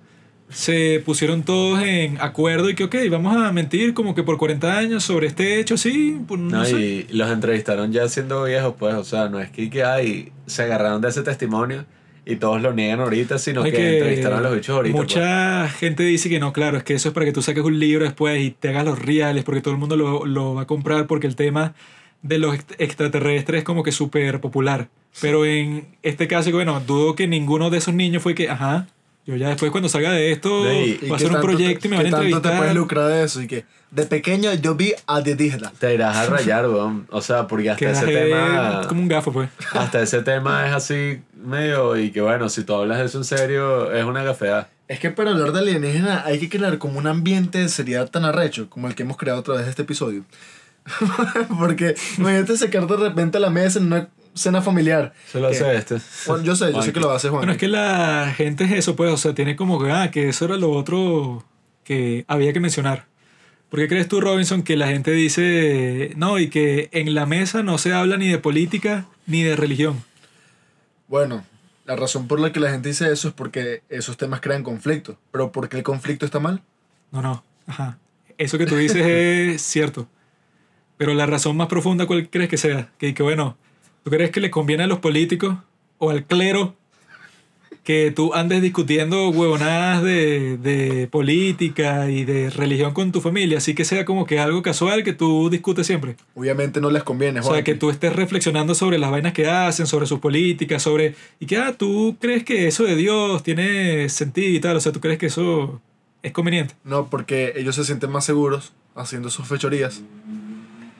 se 0.50 1.00
pusieron 1.04 1.42
todos 1.44 1.80
en 1.82 2.20
acuerdo 2.20 2.68
y 2.70 2.74
que, 2.74 2.84
ok, 2.84 2.96
vamos 3.10 3.36
a 3.36 3.52
mentir 3.52 3.94
como 3.94 4.14
que 4.14 4.22
por 4.22 4.36
40 4.36 4.76
años 4.78 5.04
sobre 5.04 5.28
este 5.28 5.60
hecho, 5.60 5.76
sí, 5.76 6.20
pues, 6.26 6.40
no, 6.40 6.58
No, 6.58 6.64
sé. 6.64 6.80
y 6.80 7.06
los 7.12 7.30
entrevistaron 7.30 7.92
ya 7.92 8.08
siendo 8.08 8.44
viejos, 8.44 8.74
pues, 8.78 8.94
o 8.94 9.04
sea, 9.04 9.28
no 9.28 9.40
es 9.40 9.50
que, 9.50 9.70
que 9.70 9.84
ay, 9.84 10.32
se 10.46 10.62
agarraron 10.64 11.00
de 11.00 11.08
ese 11.08 11.22
testimonio 11.22 11.84
y 12.26 12.36
todos 12.36 12.60
lo 12.60 12.72
niegan 12.72 13.00
ahorita, 13.00 13.38
sino 13.38 13.62
que, 13.62 13.68
entrevistaron 13.98 14.40
a 14.40 14.42
los 14.42 14.54
bichos 14.54 14.76
ahorita. 14.76 14.96
pues. 14.96 15.14
Mucha 15.16 15.68
gente 15.68 16.02
dice 16.02 16.28
que 16.28 16.38
no, 16.40 16.52
claro, 16.52 16.76
es 16.78 16.82
que 16.84 16.94
eso 16.94 17.08
es 17.08 17.14
para 17.14 17.26
que 17.26 17.32
tú 17.32 17.42
saques 17.42 17.62
un 17.64 17.78
libro 17.78 18.04
después 18.04 18.40
y 18.42 18.50
te 18.50 18.68
hagas 18.70 18.84
los 18.84 18.98
reales, 18.98 19.44
porque 19.44 19.60
todo 19.60 19.72
el 19.74 19.80
mundo 19.80 19.96
lo, 19.96 20.26
lo 20.26 20.54
va 20.54 20.62
a 20.62 20.66
comprar, 20.66 21.06
porque 21.06 21.26
el 21.26 21.36
tema 21.36 21.74
de 22.22 22.38
los 22.38 22.54
ext- 22.56 22.74
extraterrestres 22.78 23.58
es 23.58 23.64
como 23.64 23.82
que 23.82 23.92
súper 23.92 24.40
popular. 24.40 24.88
Pero 25.20 25.46
en 25.46 25.86
este 26.02 26.28
caso, 26.28 26.50
bueno, 26.52 26.80
dudo 26.86 27.14
que 27.16 27.26
ninguno 27.26 27.70
de 27.70 27.78
esos 27.78 27.94
niños 27.94 28.22
fue 28.22 28.34
que, 28.34 28.48
ajá, 28.50 28.86
yo 29.26 29.36
ya 29.36 29.48
después 29.48 29.70
cuando 29.70 29.88
salga 29.88 30.12
de 30.12 30.32
esto 30.32 30.64
No, 30.64 30.72
y- 30.72 30.92
¿Y 30.92 30.98
voy 31.02 31.10
a 31.12 31.14
hacer 31.16 31.26
un 31.28 31.32
tanto 31.34 31.46
proyecto 31.48 31.80
te- 31.82 31.88
y 31.88 31.90
me 31.90 31.96
van 31.96 32.06
a 32.06 32.08
qué 32.08 32.10
tanto 32.10 32.26
te 32.26 32.32
entrevistar. 32.32 32.58
puedes 32.58 32.74
lucrar 32.74 33.08
de 33.08 33.22
eso? 33.24 33.42
Y 33.42 33.46
que 33.46 33.64
de 33.90 34.06
pequeño 34.06 34.52
yo 34.54 34.74
vi 34.74 34.94
alienígena. 35.06 35.72
Te 35.78 35.94
irás 35.94 36.16
a 36.16 36.26
rayar, 36.26 36.68
weón. 36.68 37.06
O 37.10 37.20
sea, 37.20 37.46
porque 37.46 37.70
hasta 37.70 37.78
Que 37.86 37.90
ese 37.92 38.04
es 38.12 38.30
tema. 38.30 38.82
como 38.88 39.02
un 39.02 39.08
gafo, 39.08 39.32
pues. 39.32 39.50
Hasta 39.72 40.00
ese 40.02 40.22
tema 40.22 40.66
es 40.68 40.72
así 40.74 41.20
medio. 41.34 41.96
Y 41.96 42.10
que 42.12 42.20
bueno, 42.20 42.48
si 42.48 42.62
tú 42.64 42.74
hablas 42.74 42.98
de 42.98 43.04
eso 43.06 43.18
en 43.18 43.24
serio, 43.24 43.92
es 43.92 44.04
una 44.04 44.22
gafeada. 44.22 44.68
Es 44.88 44.98
que 45.00 45.10
para 45.10 45.30
hablar 45.30 45.52
de 45.52 45.60
alienígena 45.60 46.24
hay 46.24 46.38
que 46.40 46.48
crear 46.48 46.78
como 46.78 46.98
un 46.98 47.06
ambiente 47.06 47.58
de 47.58 47.68
seriedad 47.68 48.08
tan 48.10 48.24
arrecho 48.24 48.68
como 48.70 48.88
el 48.88 48.94
que 48.94 49.02
hemos 49.04 49.16
creado 49.16 49.40
a 49.40 49.42
través 49.42 49.64
de 49.64 49.70
este 49.70 49.82
episodio. 49.82 50.24
Porque 51.58 51.94
imagínate 52.18 52.56
sacar 52.56 52.86
de 52.86 52.96
repente 52.96 53.36
a 53.38 53.40
la 53.40 53.50
mesa 53.50 53.78
en 53.78 53.86
una 53.86 54.08
cena 54.34 54.62
familiar. 54.62 55.12
Se 55.30 55.40
lo 55.40 55.48
hace 55.48 55.76
este. 55.76 55.96
Bueno, 56.26 56.44
yo 56.44 56.56
sé, 56.56 56.72
yo 56.72 56.82
sé 56.82 56.92
que 56.92 57.00
lo 57.00 57.10
hace 57.10 57.28
Juan. 57.28 57.40
Bueno, 57.40 57.52
es 57.52 57.58
que 57.58 57.68
la 57.68 58.32
gente 58.36 58.64
es 58.64 58.72
eso, 58.72 58.96
pues, 58.96 59.12
o 59.12 59.16
sea, 59.16 59.34
tiene 59.34 59.56
como 59.56 59.82
que, 59.82 59.90
ah, 59.90 60.10
que 60.10 60.28
eso 60.28 60.44
era 60.44 60.56
lo 60.56 60.70
otro 60.70 61.44
que 61.84 62.24
había 62.28 62.52
que 62.52 62.60
mencionar. 62.60 63.06
¿Por 63.68 63.78
qué 63.78 63.88
crees 63.88 64.08
tú, 64.08 64.20
Robinson, 64.20 64.62
que 64.62 64.76
la 64.76 64.88
gente 64.88 65.12
dice, 65.12 66.12
no, 66.16 66.38
y 66.38 66.50
que 66.50 66.88
en 66.92 67.14
la 67.14 67.24
mesa 67.24 67.62
no 67.62 67.78
se 67.78 67.92
habla 67.92 68.16
ni 68.16 68.28
de 68.28 68.38
política 68.38 69.06
ni 69.26 69.44
de 69.44 69.54
religión? 69.54 70.02
Bueno, 71.06 71.44
la 71.84 71.94
razón 71.94 72.26
por 72.26 72.40
la 72.40 72.52
que 72.52 72.60
la 72.60 72.70
gente 72.70 72.88
dice 72.88 73.12
eso 73.12 73.28
es 73.28 73.34
porque 73.34 73.82
esos 73.88 74.16
temas 74.16 74.40
crean 74.40 74.64
conflicto. 74.64 75.18
Pero 75.30 75.52
¿por 75.52 75.68
qué 75.68 75.76
el 75.76 75.82
conflicto 75.84 76.26
está 76.26 76.40
mal? 76.40 76.62
No, 77.12 77.22
no, 77.22 77.44
ajá. 77.66 77.98
Eso 78.38 78.58
que 78.58 78.66
tú 78.66 78.76
dices 78.76 79.04
es 79.06 79.62
cierto. 79.62 80.08
Pero 80.96 81.14
la 81.14 81.26
razón 81.26 81.56
más 81.56 81.68
profunda, 81.68 82.06
¿cuál 82.06 82.28
crees 82.28 82.48
que 82.48 82.56
sea? 82.56 82.90
Que, 82.98 83.14
que 83.14 83.22
bueno, 83.22 83.56
¿tú 84.04 84.10
crees 84.10 84.30
que 84.30 84.40
le 84.40 84.50
conviene 84.50 84.84
a 84.84 84.86
los 84.86 84.98
políticos 84.98 85.56
o 85.98 86.10
al 86.10 86.24
clero 86.24 86.74
que 87.84 88.10
tú 88.10 88.34
andes 88.34 88.60
discutiendo 88.60 89.30
huevonadas 89.30 90.02
de, 90.02 90.58
de 90.58 91.08
política 91.08 92.10
y 92.10 92.24
de 92.24 92.50
religión 92.50 92.92
con 92.92 93.10
tu 93.10 93.20
familia? 93.20 93.58
Así 93.58 93.74
que 93.74 93.84
sea 93.84 94.04
como 94.04 94.26
que 94.26 94.38
algo 94.38 94.62
casual 94.62 95.02
que 95.02 95.12
tú 95.12 95.48
discutes 95.50 95.86
siempre. 95.86 96.16
Obviamente 96.34 96.80
no 96.80 96.90
les 96.90 97.02
conviene, 97.02 97.40
O 97.40 97.42
Juan. 97.42 97.54
sea, 97.56 97.64
que 97.64 97.74
tú 97.74 97.90
estés 97.90 98.14
reflexionando 98.14 98.74
sobre 98.74 98.98
las 98.98 99.10
vainas 99.10 99.32
que 99.32 99.46
hacen, 99.48 99.86
sobre 99.86 100.06
sus 100.06 100.18
políticas, 100.20 100.82
sobre... 100.82 101.14
Y 101.40 101.46
que, 101.46 101.56
ah, 101.56 101.74
tú 101.76 102.16
crees 102.20 102.44
que 102.44 102.66
eso 102.68 102.84
de 102.84 102.96
Dios 102.96 103.42
tiene 103.42 104.08
sentido 104.10 104.48
y 104.54 104.60
tal. 104.60 104.76
O 104.76 104.80
sea, 104.80 104.92
tú 104.92 105.00
crees 105.00 105.18
que 105.18 105.26
eso 105.26 105.80
es 106.22 106.32
conveniente. 106.32 106.74
No, 106.84 107.08
porque 107.08 107.54
ellos 107.56 107.74
se 107.76 107.84
sienten 107.84 108.10
más 108.10 108.26
seguros 108.26 108.72
haciendo 108.94 109.30
sus 109.30 109.48
fechorías 109.48 110.02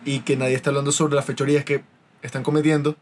y 0.07 0.21
que 0.21 0.37
nadie 0.37 0.55
está 0.55 0.71
hablando 0.71 0.93
sobre 0.93 1.15
las 1.15 1.27
fechorías 1.27 1.65
que 1.65 1.83
están 2.23 2.43
cometiendo 2.43 2.97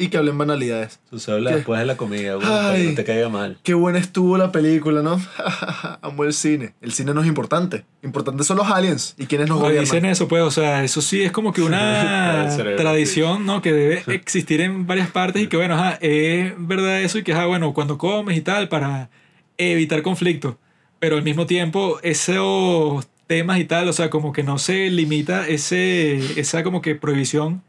y 0.00 0.08
que 0.08 0.16
hablen 0.16 0.38
banalidades. 0.38 0.98
Tú 1.10 1.18
se 1.18 1.30
habla 1.30 1.50
después 1.54 1.78
de 1.78 1.84
la 1.84 1.98
comida, 1.98 2.36
güey, 2.36 2.46
para 2.46 2.74
que 2.74 2.84
no 2.84 2.94
te 2.94 3.04
caiga 3.04 3.28
mal. 3.28 3.58
Qué 3.62 3.74
buena 3.74 3.98
estuvo 3.98 4.38
la 4.38 4.50
película, 4.50 5.02
¿no? 5.02 5.20
Amo 6.00 6.24
el 6.24 6.32
cine. 6.32 6.72
El 6.80 6.92
cine 6.92 7.12
no 7.12 7.20
es 7.20 7.26
importante. 7.26 7.84
Importante 8.02 8.42
son 8.42 8.56
los 8.56 8.70
aliens 8.70 9.14
y 9.18 9.26
quienes 9.26 9.48
nos 9.50 9.58
Oye, 9.58 9.64
gobiernan. 9.66 9.84
dicen 9.84 10.04
eso, 10.06 10.26
pues, 10.26 10.42
o 10.42 10.50
sea, 10.50 10.82
eso 10.84 11.02
sí 11.02 11.20
es 11.20 11.32
como 11.32 11.52
que 11.52 11.60
una 11.62 12.48
tradición, 12.78 13.44
¿no? 13.44 13.60
Que 13.60 13.74
debe 13.74 14.02
existir 14.14 14.62
en 14.62 14.86
varias 14.86 15.10
partes 15.10 15.42
y 15.42 15.48
que, 15.48 15.58
bueno, 15.58 15.74
ajá, 15.74 15.98
es 16.00 16.54
verdad 16.56 17.02
eso 17.02 17.18
y 17.18 17.22
que, 17.22 17.34
ajá, 17.34 17.44
bueno, 17.44 17.74
cuando 17.74 17.98
comes 17.98 18.38
y 18.38 18.40
tal, 18.40 18.70
para 18.70 19.10
evitar 19.58 20.00
conflicto. 20.00 20.58
Pero 20.98 21.16
al 21.16 21.24
mismo 21.24 21.44
tiempo, 21.44 21.98
esos 22.02 23.06
temas 23.26 23.58
y 23.58 23.64
tal, 23.64 23.86
o 23.86 23.92
sea, 23.92 24.08
como 24.08 24.32
que 24.32 24.44
no 24.44 24.56
se 24.56 24.88
limita 24.88 25.46
ese, 25.46 26.40
esa 26.40 26.62
como 26.62 26.80
que 26.80 26.94
prohibición 26.94 27.62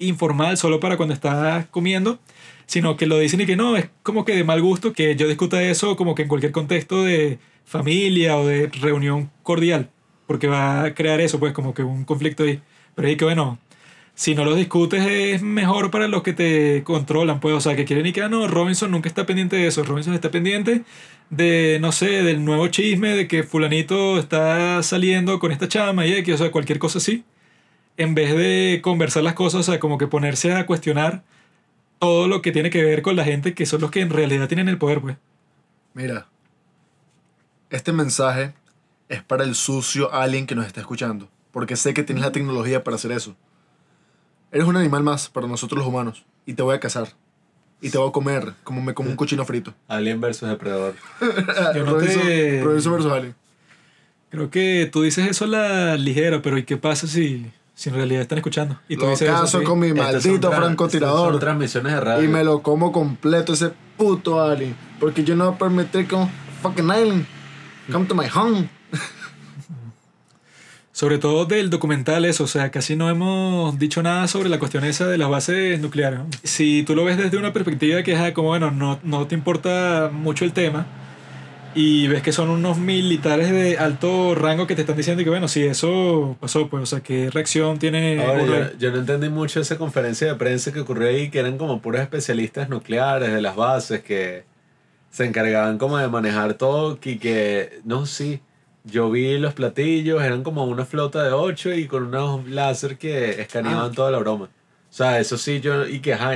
informal 0.00 0.56
solo 0.56 0.80
para 0.80 0.96
cuando 0.96 1.14
estás 1.14 1.66
comiendo, 1.66 2.18
sino 2.66 2.96
que 2.96 3.06
lo 3.06 3.18
dicen 3.18 3.40
y 3.40 3.46
que 3.46 3.56
no, 3.56 3.76
es 3.76 3.88
como 4.02 4.24
que 4.24 4.34
de 4.34 4.44
mal 4.44 4.60
gusto 4.60 4.92
que 4.92 5.14
yo 5.16 5.28
discuta 5.28 5.62
eso 5.62 5.96
como 5.96 6.14
que 6.14 6.22
en 6.22 6.28
cualquier 6.28 6.52
contexto 6.52 7.04
de 7.04 7.38
familia 7.64 8.36
o 8.36 8.46
de 8.46 8.68
reunión 8.68 9.30
cordial, 9.42 9.90
porque 10.26 10.48
va 10.48 10.84
a 10.84 10.94
crear 10.94 11.20
eso, 11.20 11.38
pues 11.38 11.52
como 11.52 11.74
que 11.74 11.82
un 11.82 12.04
conflicto 12.04 12.42
ahí. 12.44 12.60
Pero 12.94 13.08
es 13.08 13.16
que 13.16 13.24
bueno, 13.24 13.58
si 14.14 14.34
no 14.34 14.44
los 14.44 14.56
discutes 14.56 15.06
es 15.06 15.42
mejor 15.42 15.90
para 15.90 16.08
los 16.08 16.22
que 16.22 16.32
te 16.32 16.82
controlan, 16.84 17.40
pues, 17.40 17.54
o 17.54 17.60
sea, 17.60 17.76
que 17.76 17.84
quieren 17.84 18.06
y 18.06 18.12
que, 18.12 18.22
ah, 18.22 18.28
no, 18.28 18.48
Robinson 18.48 18.90
nunca 18.90 19.08
está 19.08 19.26
pendiente 19.26 19.56
de 19.56 19.66
eso, 19.66 19.82
Robinson 19.84 20.14
está 20.14 20.30
pendiente 20.30 20.82
de, 21.30 21.78
no 21.80 21.92
sé, 21.92 22.22
del 22.22 22.44
nuevo 22.44 22.68
chisme, 22.68 23.10
de 23.16 23.28
que 23.28 23.44
fulanito 23.44 24.18
está 24.18 24.82
saliendo 24.82 25.38
con 25.38 25.52
esta 25.52 25.68
chama 25.68 26.06
y 26.06 26.12
X, 26.14 26.34
o 26.34 26.38
sea, 26.38 26.50
cualquier 26.50 26.78
cosa 26.78 26.98
así 26.98 27.24
en 28.02 28.14
vez 28.14 28.34
de 28.36 28.80
conversar 28.82 29.22
las 29.22 29.34
cosas, 29.34 29.60
o 29.60 29.62
sea, 29.62 29.78
como 29.80 29.98
que 29.98 30.06
ponerse 30.06 30.52
a 30.54 30.66
cuestionar 30.66 31.22
todo 31.98 32.28
lo 32.28 32.40
que 32.42 32.50
tiene 32.52 32.70
que 32.70 32.82
ver 32.82 33.02
con 33.02 33.14
la 33.16 33.24
gente 33.24 33.52
que 33.54 33.66
son 33.66 33.80
los 33.82 33.90
que 33.90 34.00
en 34.00 34.10
realidad 34.10 34.48
tienen 34.48 34.68
el 34.68 34.78
poder, 34.78 35.00
pues. 35.00 35.16
Mira, 35.92 36.26
este 37.70 37.92
mensaje 37.92 38.54
es 39.08 39.22
para 39.22 39.44
el 39.44 39.54
sucio 39.54 40.12
alien 40.14 40.46
que 40.46 40.54
nos 40.54 40.66
está 40.66 40.80
escuchando, 40.80 41.28
porque 41.52 41.76
sé 41.76 41.94
que 41.94 42.02
tienes 42.02 42.24
la 42.24 42.32
tecnología 42.32 42.82
para 42.84 42.94
hacer 42.96 43.12
eso. 43.12 43.36
Eres 44.52 44.66
un 44.66 44.76
animal 44.76 45.02
más 45.02 45.28
para 45.28 45.46
nosotros 45.46 45.78
los 45.78 45.86
humanos 45.86 46.24
y 46.46 46.54
te 46.54 46.62
voy 46.62 46.74
a 46.74 46.80
cazar. 46.80 47.08
Y 47.82 47.90
te 47.90 47.98
voy 47.98 48.08
a 48.08 48.12
comer 48.12 48.54
como 48.64 48.82
me 48.82 48.92
como 48.94 49.10
un 49.10 49.16
cochino 49.16 49.44
frito. 49.44 49.74
Alien 49.88 50.20
versus 50.20 50.48
depredador. 50.48 50.94
Yo 51.74 51.84
no 51.84 51.92
Robinson- 51.98 52.22
te- 52.22 52.62
Robinson 52.62 52.92
versus 52.92 53.12
alien. 53.12 53.34
Creo 54.30 54.50
que 54.50 54.88
tú 54.92 55.02
dices 55.02 55.26
eso 55.28 55.44
a 55.44 55.48
la 55.48 55.96
ligera, 55.96 56.40
pero 56.42 56.56
¿y 56.58 56.64
qué 56.64 56.76
pasa 56.76 57.06
si, 57.06 57.50
si 57.80 57.88
en 57.88 57.94
realidad 57.94 58.20
están 58.20 58.36
escuchando? 58.36 58.78
Y 58.90 58.96
tú 58.96 59.06
Lo 59.06 59.10
dices 59.10 59.26
eso 59.26 59.40
caso 59.40 59.64
con 59.64 59.78
mi 59.78 59.94
maldito 59.94 60.52
francotirador. 60.52 61.30
Son 61.30 61.40
transmisiones 61.40 61.94
de 61.94 62.00
radio. 62.00 62.22
Y 62.22 62.28
me 62.28 62.44
lo 62.44 62.62
como 62.62 62.92
completo 62.92 63.54
ese 63.54 63.72
puto 63.96 64.38
alien. 64.38 64.76
Porque 65.00 65.24
yo 65.24 65.34
no 65.34 65.46
voy 65.46 65.54
a 65.54 65.58
permitir 65.58 66.06
que 66.06 66.14
un 66.14 66.30
fucking 66.60 66.90
alien 66.90 67.26
come 67.90 68.04
to 68.04 68.14
my 68.14 68.26
home. 68.34 68.68
Sobre 70.92 71.16
todo 71.16 71.46
del 71.46 71.70
documental 71.70 72.26
eso, 72.26 72.44
o 72.44 72.48
sea, 72.48 72.70
casi 72.70 72.96
no 72.96 73.08
hemos 73.08 73.78
dicho 73.78 74.02
nada 74.02 74.28
sobre 74.28 74.50
la 74.50 74.58
cuestión 74.58 74.84
esa 74.84 75.06
de 75.06 75.16
las 75.16 75.30
bases 75.30 75.80
nucleares. 75.80 76.18
¿no? 76.18 76.26
Si 76.44 76.82
tú 76.82 76.94
lo 76.94 77.06
ves 77.06 77.16
desde 77.16 77.38
una 77.38 77.54
perspectiva 77.54 78.02
que 78.02 78.12
es 78.12 78.20
ah, 78.20 78.34
como, 78.34 78.48
bueno, 78.48 78.70
no, 78.70 79.00
no 79.02 79.26
te 79.26 79.34
importa 79.34 80.10
mucho 80.12 80.44
el 80.44 80.52
tema 80.52 80.86
y 81.74 82.08
ves 82.08 82.22
que 82.22 82.32
son 82.32 82.50
unos 82.50 82.78
militares 82.78 83.50
de 83.50 83.78
alto 83.78 84.34
rango 84.34 84.66
que 84.66 84.74
te 84.74 84.80
están 84.82 84.96
diciendo 84.96 85.22
que, 85.22 85.30
bueno, 85.30 85.46
si 85.48 85.62
eso 85.64 86.36
pasó, 86.40 86.68
pues, 86.68 86.82
o 86.82 86.86
sea, 86.86 87.00
¿qué 87.00 87.30
reacción 87.30 87.78
tiene 87.78 88.22
Ahora, 88.24 88.72
yo 88.78 88.90
no 88.90 88.98
entendí 88.98 89.28
mucho 89.28 89.60
esa 89.60 89.78
conferencia 89.78 90.26
de 90.26 90.34
prensa 90.34 90.72
que 90.72 90.80
ocurrió 90.80 91.08
ahí, 91.08 91.30
que 91.30 91.38
eran 91.38 91.58
como 91.58 91.80
puros 91.80 92.00
especialistas 92.00 92.68
nucleares 92.68 93.32
de 93.32 93.40
las 93.40 93.54
bases 93.56 94.02
que 94.02 94.44
se 95.10 95.24
encargaban 95.26 95.78
como 95.78 95.96
de 95.98 96.08
manejar 96.08 96.54
todo 96.54 96.98
y 97.02 97.18
que, 97.18 97.80
no, 97.84 98.06
sí, 98.06 98.40
yo 98.84 99.10
vi 99.10 99.38
los 99.38 99.54
platillos, 99.54 100.22
eran 100.22 100.42
como 100.42 100.64
una 100.64 100.84
flota 100.84 101.22
de 101.22 101.32
ocho 101.32 101.72
y 101.72 101.86
con 101.86 102.04
unos 102.04 102.48
láser 102.48 102.96
que 102.98 103.40
escaneaban 103.40 103.90
Ah. 103.90 103.94
toda 103.94 104.10
la 104.10 104.18
broma. 104.18 104.46
O 104.46 104.92
sea, 104.92 105.20
eso 105.20 105.36
sí, 105.38 105.60
yo, 105.60 105.86
y 105.86 106.00
que, 106.00 106.14
ajá, 106.14 106.32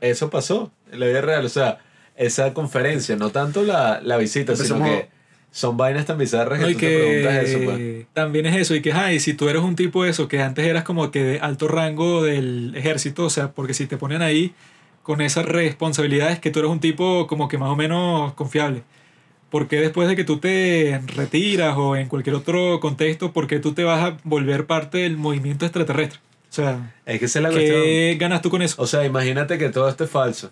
eso 0.00 0.28
pasó 0.30 0.70
en 0.92 1.00
la 1.00 1.06
vida 1.06 1.20
real, 1.22 1.44
o 1.44 1.48
sea, 1.48 1.78
esa 2.16 2.52
conferencia, 2.54 3.16
no 3.16 3.30
tanto 3.30 3.62
la, 3.62 4.00
la 4.02 4.16
visita, 4.16 4.56
sino 4.56 4.76
Empecemos- 4.76 4.88
que 5.02 5.16
son 5.50 5.76
vainas 5.78 6.04
tan 6.04 6.18
bizarras 6.18 6.60
No, 6.60 6.66
que 6.66 6.72
tú 6.74 6.78
te 6.80 6.98
preguntas 6.98 7.44
eso, 7.48 7.58
pues. 7.64 8.06
también 8.12 8.46
es 8.46 8.56
eso, 8.56 8.74
y 8.74 8.82
que, 8.82 8.92
ay, 8.92 9.20
si 9.20 9.32
tú 9.34 9.48
eres 9.48 9.62
un 9.62 9.74
tipo 9.76 10.04
de 10.04 10.10
eso, 10.10 10.28
que 10.28 10.42
antes 10.42 10.66
eras 10.66 10.84
como 10.84 11.10
que 11.10 11.22
de 11.24 11.40
alto 11.40 11.66
rango 11.68 12.22
del 12.22 12.74
ejército, 12.76 13.24
o 13.24 13.30
sea, 13.30 13.52
porque 13.52 13.72
si 13.74 13.86
te 13.86 13.96
ponen 13.96 14.20
ahí 14.22 14.52
con 15.02 15.20
esas 15.20 15.46
responsabilidades, 15.46 16.40
que 16.40 16.50
tú 16.50 16.58
eres 16.58 16.70
un 16.70 16.80
tipo 16.80 17.26
como 17.26 17.48
que 17.48 17.58
más 17.58 17.70
o 17.70 17.76
menos 17.76 18.34
confiable. 18.34 18.82
¿Por 19.50 19.68
qué 19.68 19.76
después 19.80 20.08
de 20.08 20.16
que 20.16 20.24
tú 20.24 20.38
te 20.40 21.00
retiras 21.14 21.76
o 21.78 21.94
en 21.96 22.08
cualquier 22.08 22.34
otro 22.36 22.80
contexto, 22.80 23.32
por 23.32 23.46
qué 23.46 23.60
tú 23.60 23.72
te 23.72 23.84
vas 23.84 24.02
a 24.02 24.16
volver 24.24 24.66
parte 24.66 24.98
del 24.98 25.16
movimiento 25.16 25.64
extraterrestre? 25.64 26.18
O 26.50 26.52
sea, 26.52 26.92
Es 27.06 27.18
que 27.20 27.26
esa 27.26 27.38
es 27.38 27.42
la 27.44 27.50
cuestión. 27.50 27.82
¿qué 27.82 28.16
ganas 28.18 28.42
tú 28.42 28.50
con 28.50 28.60
eso? 28.62 28.82
O 28.82 28.86
sea, 28.86 29.04
imagínate 29.06 29.56
que 29.58 29.68
todo 29.68 29.88
esto 29.88 30.04
es 30.04 30.10
falso. 30.10 30.50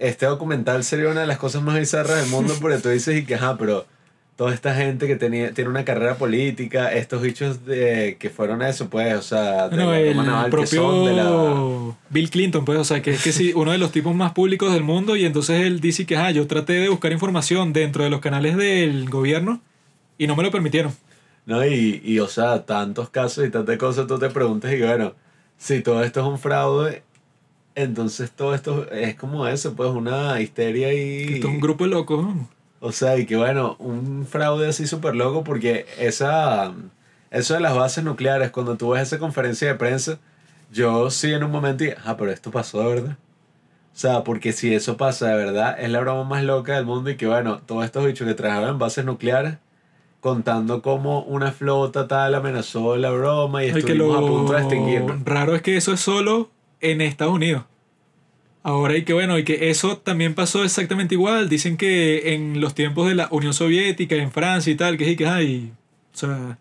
Este 0.00 0.24
documental 0.24 0.82
sería 0.82 1.10
una 1.10 1.20
de 1.20 1.26
las 1.26 1.36
cosas 1.36 1.62
más 1.62 1.78
bizarras 1.78 2.22
del 2.22 2.30
mundo 2.30 2.54
porque 2.60 2.78
tú 2.78 2.88
dices 2.88 3.18
y 3.18 3.24
que, 3.24 3.34
ajá, 3.34 3.58
pero 3.58 3.86
toda 4.34 4.54
esta 4.54 4.74
gente 4.74 5.06
que 5.06 5.16
tenía, 5.16 5.52
tiene 5.52 5.68
una 5.68 5.84
carrera 5.84 6.14
política, 6.14 6.90
estos 6.94 7.20
bichos 7.20 7.66
de, 7.66 8.16
que 8.18 8.30
fueron 8.30 8.62
eso, 8.62 8.88
pues, 8.88 9.14
o 9.14 9.20
sea, 9.20 9.68
de 9.68 9.76
Bueno, 9.76 9.92
el 9.92 10.16
naval 10.16 10.50
que 10.50 10.66
son 10.66 11.04
de 11.04 11.12
la... 11.12 11.24
propio 11.24 11.98
Bill 12.08 12.30
Clinton, 12.30 12.64
pues, 12.64 12.78
o 12.78 12.84
sea, 12.84 13.02
que 13.02 13.10
es 13.10 13.22
que 13.22 13.32
sí, 13.32 13.52
uno 13.54 13.72
de 13.72 13.76
los 13.76 13.92
tipos 13.92 14.14
más 14.14 14.32
públicos 14.32 14.72
del 14.72 14.82
mundo 14.82 15.14
y 15.14 15.26
entonces 15.26 15.66
él 15.66 15.80
dice 15.80 16.06
que, 16.06 16.16
ah, 16.16 16.30
yo 16.30 16.46
traté 16.46 16.72
de 16.72 16.88
buscar 16.88 17.12
información 17.12 17.74
dentro 17.74 18.02
de 18.02 18.08
los 18.08 18.20
canales 18.20 18.56
del 18.56 19.10
gobierno 19.10 19.60
y 20.16 20.26
no 20.26 20.34
me 20.36 20.42
lo 20.42 20.50
permitieron. 20.50 20.94
¿no? 21.44 21.62
Y, 21.66 22.00
y, 22.02 22.18
o 22.20 22.26
sea, 22.26 22.64
tantos 22.64 23.10
casos 23.10 23.46
y 23.46 23.50
tantas 23.50 23.76
cosas, 23.76 24.06
tú 24.06 24.18
te 24.18 24.30
preguntas 24.30 24.72
y 24.72 24.80
bueno, 24.80 25.12
si 25.58 25.82
todo 25.82 26.02
esto 26.02 26.20
es 26.20 26.26
un 26.26 26.38
fraude, 26.38 27.02
entonces 27.74 28.30
todo 28.30 28.54
esto 28.54 28.90
es 28.90 29.14
como 29.14 29.46
eso, 29.46 29.74
pues, 29.74 29.90
una 29.90 30.40
histeria 30.40 30.92
y... 30.92 31.34
Esto 31.34 31.48
es 31.48 31.54
un 31.54 31.60
grupo 31.60 31.84
de 31.84 31.90
locos. 31.90 32.22
¿no? 32.22 32.48
O 32.80 32.92
sea, 32.92 33.18
y 33.18 33.26
que 33.26 33.36
bueno, 33.36 33.76
un 33.78 34.26
fraude 34.26 34.68
así 34.68 34.86
súper 34.86 35.14
loco 35.14 35.44
porque 35.44 35.86
esa, 35.98 36.72
eso 37.30 37.54
de 37.54 37.60
las 37.60 37.76
bases 37.76 38.02
nucleares, 38.04 38.50
cuando 38.50 38.76
tú 38.76 38.90
ves 38.90 39.02
esa 39.02 39.18
conferencia 39.18 39.68
de 39.68 39.74
prensa, 39.74 40.18
yo 40.72 41.10
sí 41.10 41.32
en 41.32 41.44
un 41.44 41.50
momento 41.50 41.84
dije, 41.84 41.96
ah, 42.04 42.16
pero 42.16 42.30
esto 42.30 42.50
pasó 42.50 42.80
de 42.80 42.94
verdad. 42.94 43.16
O 43.92 43.98
sea, 44.00 44.24
porque 44.24 44.52
si 44.52 44.72
eso 44.74 44.96
pasa 44.96 45.28
de 45.28 45.36
verdad, 45.36 45.76
es 45.78 45.90
la 45.90 46.00
broma 46.00 46.24
más 46.24 46.42
loca 46.44 46.74
del 46.74 46.86
mundo 46.86 47.10
y 47.10 47.16
que 47.16 47.26
bueno, 47.26 47.60
todos 47.66 47.84
estos 47.84 48.06
bichos 48.06 48.26
que 48.26 48.34
trabajaban 48.34 48.70
en 48.70 48.78
bases 48.78 49.04
nucleares, 49.04 49.56
contando 50.20 50.80
cómo 50.80 51.22
una 51.22 51.52
flota 51.52 52.08
tal 52.08 52.34
amenazó 52.34 52.96
la 52.96 53.10
broma 53.10 53.62
y 53.64 53.70
Ay, 53.70 53.78
estuvimos 53.78 54.16
a 54.16 54.20
punto 54.20 54.52
de 54.52 54.58
lo 54.58 54.64
extinguirlo. 54.64 55.18
raro 55.24 55.54
es 55.54 55.62
que 55.62 55.76
eso 55.76 55.92
es 55.92 56.00
solo 56.00 56.50
en 56.80 57.00
Estados 57.00 57.34
Unidos. 57.34 57.64
Ahora 58.62 58.96
y 58.96 59.04
que 59.04 59.14
bueno, 59.14 59.38
y 59.38 59.44
que 59.44 59.70
eso 59.70 59.96
también 59.96 60.34
pasó 60.34 60.64
exactamente 60.64 61.14
igual. 61.14 61.48
Dicen 61.48 61.76
que 61.76 62.34
en 62.34 62.60
los 62.60 62.74
tiempos 62.74 63.08
de 63.08 63.14
la 63.14 63.28
Unión 63.30 63.54
Soviética, 63.54 64.16
en 64.16 64.30
Francia 64.32 64.70
y 64.72 64.76
tal, 64.76 64.98
que 64.98 65.06
sí, 65.06 65.16
que 65.16 65.26
hay, 65.26 65.72
o 66.12 66.16
sea, 66.16 66.58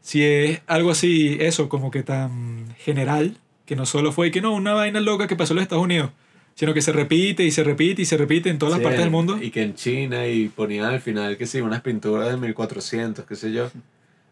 si 0.00 0.24
es 0.24 0.62
algo 0.66 0.90
así, 0.90 1.36
eso, 1.40 1.68
como 1.68 1.90
que 1.90 2.02
tan 2.02 2.74
general, 2.78 3.36
que 3.66 3.76
no 3.76 3.86
solo 3.86 4.10
fue 4.12 4.30
que 4.30 4.40
no, 4.40 4.52
una 4.54 4.72
vaina 4.72 5.00
loca 5.00 5.28
que 5.28 5.36
pasó 5.36 5.52
en 5.52 5.56
los 5.56 5.62
Estados 5.62 5.84
Unidos, 5.84 6.10
sino 6.54 6.74
que 6.74 6.82
se 6.82 6.92
repite 6.92 7.44
y 7.44 7.52
se 7.52 7.62
repite 7.62 8.02
y 8.02 8.04
se 8.04 8.16
repite 8.16 8.50
en 8.50 8.58
todas 8.58 8.72
las 8.72 8.78
Sí, 8.80 8.84
partes 8.84 9.00
del 9.00 9.10
mundo. 9.10 9.38
Y 9.40 9.50
que 9.50 9.62
en 9.62 9.74
China 9.74 10.26
y 10.26 10.48
ponían 10.48 10.86
al 10.86 11.00
final 11.00 11.36
que 11.36 11.46
sí, 11.46 11.60
unas 11.60 11.82
pinturas 11.82 12.30
de 12.30 12.36
1400, 12.36 13.24
qué 13.26 13.36
sé 13.36 13.52
yo. 13.52 13.70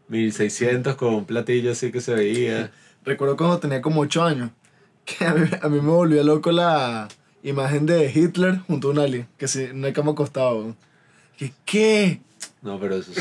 1600 0.08 0.96
con 0.96 1.14
un 1.14 1.24
platillo 1.24 1.70
así 1.70 1.92
que 1.92 2.00
se 2.00 2.14
veía. 2.14 2.72
Recuerdo 3.04 3.36
cuando 3.36 3.58
tenía 3.58 3.80
como 3.80 4.00
8 4.00 4.24
años, 4.24 4.50
que 5.18 5.24
a 5.24 5.34
mí, 5.34 5.48
a 5.62 5.68
mí 5.68 5.80
me 5.80 5.88
volvió 5.90 6.22
loco 6.24 6.50
la 6.52 7.08
imagen 7.42 7.86
de 7.86 8.10
Hitler 8.14 8.58
junto 8.66 8.88
a 8.88 8.90
un 8.92 8.98
alien, 8.98 9.28
que 9.38 9.48
sí, 9.48 9.62
en 9.64 9.78
una 9.78 9.92
cama 9.92 10.12
acostado. 10.12 10.74
Que, 11.38 11.52
¿Qué? 11.64 12.20
No, 12.62 12.78
pero 12.80 12.96
eso 12.96 13.12
sí, 13.14 13.20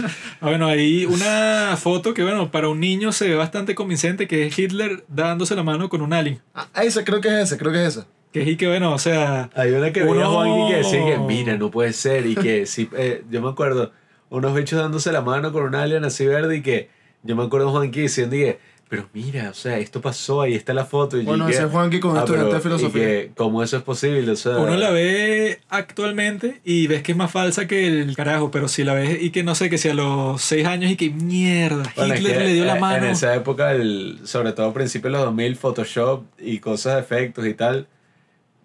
no. 0.00 0.08
Ah, 0.40 0.48
bueno, 0.48 0.66
hay 0.66 1.04
una 1.04 1.76
foto 1.78 2.14
que, 2.14 2.22
bueno, 2.22 2.50
para 2.50 2.68
un 2.68 2.80
niño 2.80 3.12
se 3.12 3.28
ve 3.28 3.34
bastante 3.34 3.74
convincente, 3.74 4.26
que 4.26 4.46
es 4.46 4.58
Hitler 4.58 5.04
dándose 5.08 5.54
la 5.54 5.62
mano 5.62 5.88
con 5.88 6.00
un 6.02 6.12
alien. 6.12 6.40
Ah, 6.54 6.68
ese, 6.82 7.04
creo 7.04 7.20
que 7.20 7.28
es 7.28 7.34
ese, 7.52 7.58
creo 7.58 7.70
que 7.72 7.84
es 7.86 7.96
ese. 7.96 8.06
Que 8.32 8.42
es 8.42 8.48
y 8.48 8.56
que, 8.56 8.66
bueno, 8.66 8.94
o 8.94 8.98
sea, 8.98 9.50
Hay 9.54 9.72
una 9.72 9.92
que 9.92 10.00
veía 10.02 10.26
Uno- 10.28 10.32
Juanqui 10.32 10.72
que 10.72 10.78
decía 10.78 11.04
que, 11.04 11.18
mira, 11.18 11.56
no 11.58 11.70
puede 11.70 11.92
ser. 11.92 12.24
Y 12.26 12.34
que 12.34 12.64
sí, 12.66 12.88
eh, 12.96 13.22
yo 13.30 13.42
me 13.42 13.50
acuerdo, 13.50 13.92
unos 14.30 14.54
bichos 14.54 14.78
dándose 14.80 15.12
la 15.12 15.20
mano 15.20 15.52
con 15.52 15.64
un 15.64 15.74
alien 15.74 16.04
así 16.04 16.24
verde 16.26 16.56
y 16.56 16.62
que 16.62 16.88
yo 17.22 17.36
me 17.36 17.42
acuerdo 17.44 17.70
Juanqui 17.70 18.00
diciendo 18.00 18.34
y 18.36 18.40
que, 18.40 18.58
pero 18.92 19.08
mira, 19.14 19.48
o 19.48 19.54
sea, 19.54 19.78
esto 19.78 20.02
pasó, 20.02 20.42
ahí 20.42 20.52
está 20.52 20.74
la 20.74 20.84
foto. 20.84 21.16
Y 21.16 21.20
yo 21.20 21.28
Bueno, 21.30 21.48
ese 21.48 21.62
es 21.62 21.70
Juanqui 21.70 21.98
con 21.98 22.14
"Ah, 22.14 22.18
estudiante 22.18 22.50
pero, 22.50 22.56
de 22.58 22.62
filosofía". 22.62 23.02
Y 23.02 23.06
que, 23.06 23.30
¿cómo 23.34 23.62
eso 23.62 23.78
es 23.78 23.82
posible? 23.82 24.30
O 24.30 24.36
sea, 24.36 24.58
uno 24.58 24.76
la 24.76 24.90
ve 24.90 25.60
actualmente 25.70 26.60
y 26.62 26.88
ves 26.88 27.02
que 27.02 27.12
es 27.12 27.16
más 27.16 27.30
falsa 27.30 27.66
que 27.66 27.86
el 27.86 28.14
carajo, 28.14 28.50
pero 28.50 28.68
si 28.68 28.84
la 28.84 28.92
ves 28.92 29.16
y 29.22 29.30
que 29.30 29.44
no 29.44 29.54
sé, 29.54 29.70
que 29.70 29.78
si 29.78 29.88
a 29.88 29.94
los 29.94 30.42
seis 30.42 30.66
años 30.66 30.90
y 30.90 30.96
que 30.96 31.08
mierda, 31.08 31.90
Bueno, 31.96 32.12
es 32.12 32.20
Hitler 32.20 32.36
que, 32.36 32.44
le 32.44 32.52
dio 32.52 32.66
la 32.66 32.74
mano. 32.74 33.06
En 33.06 33.12
esa 33.12 33.34
época, 33.34 33.72
el, 33.72 34.20
sobre 34.24 34.52
todo 34.52 34.66
a 34.66 34.74
principios 34.74 35.10
de 35.10 35.18
los 35.20 35.24
2000, 35.24 35.56
Photoshop 35.56 36.24
y 36.38 36.58
cosas 36.58 36.96
de 36.96 37.00
efectos 37.00 37.46
y 37.46 37.54
tal, 37.54 37.86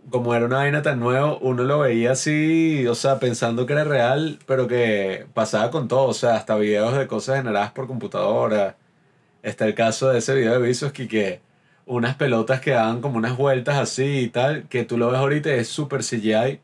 como 0.10 0.36
era 0.36 0.46
una 0.46 0.58
vaina 0.58 0.82
tan 0.82 1.00
nueva, 1.00 1.38
uno 1.40 1.64
lo 1.64 1.80
veía 1.80 2.12
así, 2.12 2.86
o 2.86 2.96
sea, 2.96 3.20
pensando 3.20 3.66
que 3.66 3.72
era 3.72 3.86
real, 3.86 4.40
pero 4.46 4.68
que 4.68 5.26
pasaba 5.34 5.72
con 5.72 5.88
todo, 5.88 6.04
o 6.04 6.14
sea, 6.14 6.36
hasta 6.36 6.58
videos 6.58 6.98
de 6.98 7.08
cosas 7.08 7.38
generadas 7.38 7.72
por 7.72 7.88
computadora. 7.88 8.76
Está 9.48 9.66
el 9.66 9.76
caso 9.76 10.10
de 10.10 10.20
ese 10.20 10.36
video 10.36 10.60
de 10.60 10.70
Vsauce 10.70 11.08
que 11.08 11.40
unas 11.86 12.16
pelotas 12.16 12.60
que 12.60 12.72
daban 12.72 13.00
como 13.00 13.18
unas 13.18 13.38
vueltas 13.38 13.78
así 13.78 14.04
y 14.20 14.28
tal, 14.28 14.64
que 14.68 14.84
tú 14.84 14.98
lo 14.98 15.08
ves 15.10 15.20
ahorita 15.20 15.54
es 15.54 15.70
super 15.70 16.02
CGI, 16.04 16.60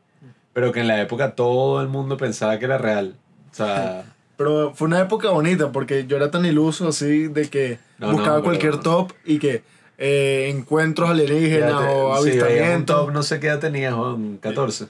pero 0.52 0.70
que 0.70 0.80
en 0.80 0.88
la 0.88 1.00
época 1.00 1.34
todo 1.34 1.80
el 1.80 1.88
mundo 1.88 2.18
pensaba 2.18 2.58
que 2.58 2.66
era 2.66 2.76
real. 2.78 3.14
O 3.50 3.54
sea... 3.54 4.04
Pero 4.36 4.74
fue 4.74 4.88
una 4.88 5.00
época 5.00 5.30
bonita 5.30 5.70
porque 5.70 6.06
yo 6.08 6.16
era 6.16 6.28
tan 6.28 6.44
iluso 6.44 6.88
así 6.88 7.28
de 7.28 7.48
que 7.48 7.78
No, 7.98 8.10
buscaba 8.10 8.38
no, 8.38 8.42
cualquier 8.42 8.80
top 8.80 9.12
y 9.24 9.38
que 9.38 9.62
eh, 9.96 10.50
encuentros 10.52 11.08
alienígenas 11.08 11.70
te- 11.78 11.86
o 11.86 12.16
sí, 12.16 12.30
un 12.32 12.40
avistamientos. 12.40 12.96
top, 13.06 13.12
no 13.12 13.22
sé 13.22 13.38
qué 13.38 13.46
edad 13.46 13.60
tenías, 13.60 13.94
Juan, 13.94 14.38
14. 14.42 14.86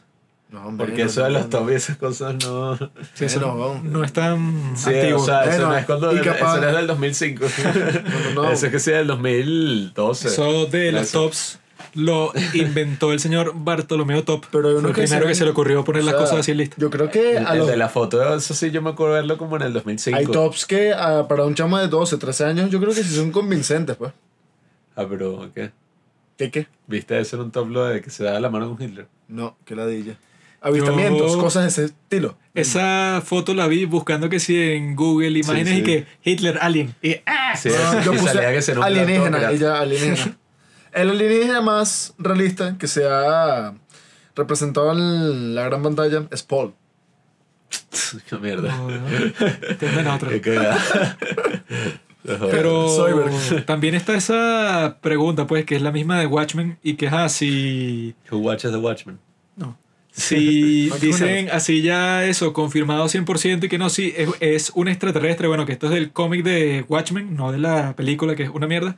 No, 0.55 0.69
hombre, 0.69 0.87
Porque 0.87 1.03
no, 1.03 1.09
eso 1.11 1.25
de 1.25 1.31
no, 1.31 1.49
los 1.51 1.71
y 1.73 1.75
esas 1.75 1.97
cosas 1.97 2.35
no. 2.45 2.77
Sí, 3.15 3.25
eso 3.25 3.41
no, 3.41 3.83
no 3.83 4.05
es 4.05 4.13
tan 4.13 4.77
Sí, 4.77 4.91
antiguo. 4.95 5.21
o 5.21 5.25
sea, 5.27 5.41
eso 5.43 5.51
Bueno, 5.51 5.69
no 5.71 5.77
es 5.79 5.85
cuando. 5.87 6.11
capaz- 6.23 6.53
Eso 6.55 6.61
no 6.61 6.69
es 6.69 6.77
del 6.77 6.87
2005. 6.87 7.45
no, 8.37 8.43
no. 8.45 8.51
Eso 8.53 8.67
es 8.67 8.73
que 8.73 8.79
sí, 8.79 8.91
del 8.93 9.09
2012. 9.09 10.29
Eso 10.29 10.67
de 10.67 10.93
los 10.93 11.03
Eso. 11.09 11.23
tops 11.25 11.59
lo 11.95 12.33
inventó 12.55 13.13
el 13.13 13.19
señor 13.19 13.53
Bartolomeo 13.57 14.23
Top. 14.23 14.47
Pero 14.53 14.79
Fue 14.81 14.91
el 14.91 14.95
primero 14.95 15.27
que 15.27 15.35
se 15.35 15.45
le 15.45 15.51
ocurrió 15.51 15.83
poner 15.85 16.03
o 16.03 16.05
las 16.05 16.13
sea, 16.15 16.21
cosas 16.23 16.39
así 16.39 16.55
listas. 16.55 16.79
Yo 16.79 16.89
creo 16.89 17.11
que 17.11 17.37
El, 17.39 17.47
a 17.49 17.53
el 17.55 17.59
los, 17.59 17.67
de 17.69 17.77
la 17.77 17.89
foto, 17.89 18.37
eso 18.37 18.55
sí, 18.55 18.71
yo 18.71 18.81
me 18.81 18.91
acuerdo 18.91 19.15
verlo 19.15 19.37
como 19.37 19.57
en 19.57 19.63
el 19.63 19.73
2005. 19.73 20.17
hay 20.17 20.27
tops 20.27 20.67
que 20.67 20.93
ah, 20.93 21.27
para 21.29 21.45
un 21.47 21.57
chamo 21.57 21.79
de 21.79 21.89
12, 21.89 22.17
13 22.17 22.45
años, 22.45 22.71
yo 22.71 22.79
creo 22.81 22.95
que 22.95 23.03
sí 23.03 23.13
son 23.13 23.33
convincentes, 23.33 23.97
pues. 23.97 24.13
Ah, 24.95 25.05
pero, 25.09 25.51
¿qué? 25.53 25.73
¿Qué 26.39 26.51
qué? 26.53 26.69
¿Viste 26.87 27.19
eso 27.19 27.35
en 27.37 27.43
un 27.43 27.51
top 27.51 27.69
lo 27.71 27.85
de 27.87 28.01
que 28.01 28.11
se 28.11 28.23
da 28.23 28.39
la 28.39 28.51
mano 28.51 28.69
con 28.73 28.81
Hitler? 28.81 29.09
No, 29.27 29.57
qué 29.65 29.75
ladilla. 29.75 30.17
Avistamientos, 30.65 31.33
Yo- 31.33 31.39
cosas 31.39 31.63
de 31.65 31.69
ese 31.69 31.85
estilo. 31.85 32.39
Esa 32.55 33.23
foto 33.23 33.53
la 33.53 33.67
vi 33.69 33.85
buscando 33.85 34.31
que 34.31 34.41
si 34.41 34.59
en 34.59 34.97
Google 34.97 35.39
imágenes 35.39 35.75
sí. 35.75 35.81
y 35.81 35.83
que 35.83 36.07
Hitler 36.25 36.59
alien. 36.61 36.95
Y, 37.03 37.17
¡ah! 37.27 37.55
Sí, 37.55 37.69
No, 37.69 37.75
eso, 37.75 38.01
yo 38.01 38.15
y 38.15 38.19
puse 38.19 38.39
que 38.39 38.73
alienígena, 38.83 39.51
ella 39.51 39.79
alienígena. 39.79 40.39
El 40.93 41.11
alienígena 41.11 41.61
más 41.61 42.15
realista 42.17 42.79
que 42.79 42.87
se 42.87 43.07
ha 43.07 43.75
representado 44.35 44.93
en 44.93 45.55
la 45.55 45.65
gran 45.65 45.83
pantalla 45.83 46.27
es 46.31 46.43
Paul. 46.43 46.73
Qué 48.31 48.37
mierda. 48.39 48.75
No, 48.75 50.15
otra. 50.15 50.31
Pero 52.25 52.89
también 53.67 53.95
está 53.95 54.15
esa 54.15 54.97
pregunta, 55.03 55.47
pues, 55.47 55.67
que 55.67 55.77
es 55.77 55.83
la 55.83 55.93
misma 55.93 56.19
de 56.19 56.27
Watchmen 56.27 56.79
y 56.83 56.95
que 56.95 57.07
es 57.07 57.13
así. 57.13 58.15
Who 58.31 58.39
watches 58.39 58.71
the 58.73 58.79
Watchmen? 58.79 59.19
Si 60.17 60.91
dicen 61.01 61.49
así 61.51 61.83
ya 61.83 62.25
eso, 62.25 62.53
confirmado 62.53 63.07
100% 63.07 63.65
y 63.65 63.69
que 63.69 63.79
no, 63.79 63.91
sí, 63.91 64.15
es, 64.17 64.31
es 64.41 64.73
un 64.75 64.89
extraterrestre, 64.89 65.49
bueno, 65.49 65.67
que 65.67 65.73
esto 65.73 65.87
es 65.87 65.93
del 65.93 66.13
cómic 66.13 66.45
de 66.45 66.85
Watchmen, 66.89 67.35
no 67.35 67.51
de 67.51 67.59
la 67.59 67.97
película, 67.97 68.37
que 68.37 68.45
es 68.45 68.51
una 68.51 68.67
mierda. 68.69 68.97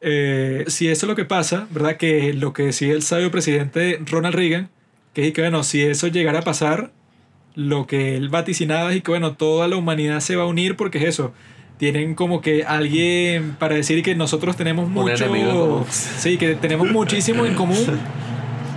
Eh, 0.00 0.64
si 0.68 0.88
eso 0.88 1.06
es 1.06 1.08
lo 1.08 1.16
que 1.16 1.24
pasa, 1.24 1.66
¿verdad? 1.70 1.96
Que 1.96 2.32
lo 2.32 2.52
que 2.52 2.64
decía 2.64 2.92
el 2.92 3.02
sabio 3.02 3.30
presidente 3.30 4.00
Ronald 4.06 4.34
Reagan, 4.34 4.70
que 5.14 5.26
es 5.26 5.32
que, 5.32 5.42
bueno, 5.42 5.64
si 5.64 5.82
eso 5.82 6.06
llegara 6.06 6.40
a 6.40 6.42
pasar, 6.42 6.92
lo 7.54 7.86
que 7.86 8.16
él 8.16 8.28
vaticinaba 8.28 8.90
es 8.90 8.98
y 8.98 9.00
que, 9.00 9.10
bueno, 9.10 9.34
toda 9.34 9.66
la 9.68 9.76
humanidad 9.76 10.20
se 10.20 10.36
va 10.36 10.44
a 10.44 10.46
unir 10.46 10.76
porque 10.76 10.98
es 10.98 11.04
eso. 11.04 11.32
Tienen 11.76 12.14
como 12.14 12.40
que 12.40 12.62
alguien 12.64 13.56
para 13.58 13.74
decir 13.74 14.02
que 14.04 14.14
nosotros 14.14 14.56
tenemos 14.56 14.88
mucho... 14.88 15.84
Sí, 15.90 16.38
que 16.38 16.54
tenemos 16.54 16.90
muchísimo 16.90 17.44
en 17.46 17.54
común 17.54 17.78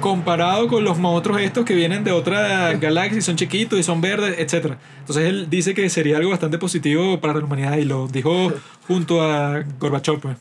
comparado 0.05 0.67
con 0.67 0.83
los 0.83 0.99
monstruos 0.99 1.41
estos 1.41 1.65
que 1.65 1.73
vienen 1.73 2.03
de 2.03 2.11
otra 2.11 2.73
galaxia 2.73 3.17
y 3.17 3.21
son 3.23 3.37
chiquitos 3.37 3.79
y 3.79 3.81
son 3.81 4.01
verdes, 4.01 4.35
etc. 4.37 4.75
Entonces 4.99 5.25
él 5.25 5.49
dice 5.49 5.73
que 5.73 5.89
sería 5.89 6.17
algo 6.17 6.29
bastante 6.29 6.59
positivo 6.59 7.19
para 7.19 7.33
la 7.33 7.43
humanidad 7.43 7.77
y 7.77 7.85
lo 7.85 8.07
dijo 8.07 8.53
junto 8.87 9.23
a 9.23 9.63
Gorbachev. 9.79 10.19
pues. 10.19 10.37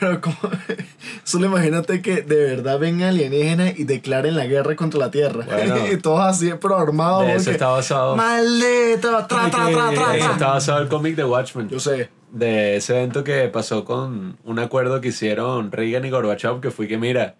Pero 0.00 0.20
como... 0.20 0.36
Solo 1.22 1.46
imagínate 1.46 2.02
que 2.02 2.22
de 2.22 2.56
verdad 2.56 2.80
vengan 2.80 3.10
alienígenas 3.10 3.78
y 3.78 3.84
declaren 3.84 4.34
la 4.34 4.46
guerra 4.46 4.74
contra 4.74 4.98
la 4.98 5.12
Tierra. 5.12 5.44
Bueno. 5.46 5.76
y 5.92 5.96
todos 5.98 6.18
así, 6.18 6.50
pero 6.60 6.76
armados. 6.76 7.28
Eso 7.28 7.52
está 7.52 7.68
basado. 7.68 8.16
¡Maldito! 8.16 9.26
¡Tra, 9.28 9.48
tra, 9.48 9.48
tra, 9.48 9.90
tra, 9.92 10.16
eso 10.16 10.32
está 10.32 10.48
basado 10.48 10.82
el 10.82 10.88
cómic 10.88 11.14
de 11.14 11.24
Watchmen. 11.24 11.68
Yo 11.68 11.78
sé. 11.78 12.10
de 12.32 12.74
ese 12.74 12.96
evento 12.96 13.22
que 13.22 13.46
pasó 13.46 13.84
con 13.84 14.38
un 14.42 14.58
acuerdo 14.58 15.00
que 15.00 15.10
hicieron 15.10 15.70
Reagan 15.70 16.04
y 16.04 16.10
Gorbachev, 16.10 16.60
que 16.60 16.72
fue 16.72 16.88
que, 16.88 16.98
mira, 16.98 17.36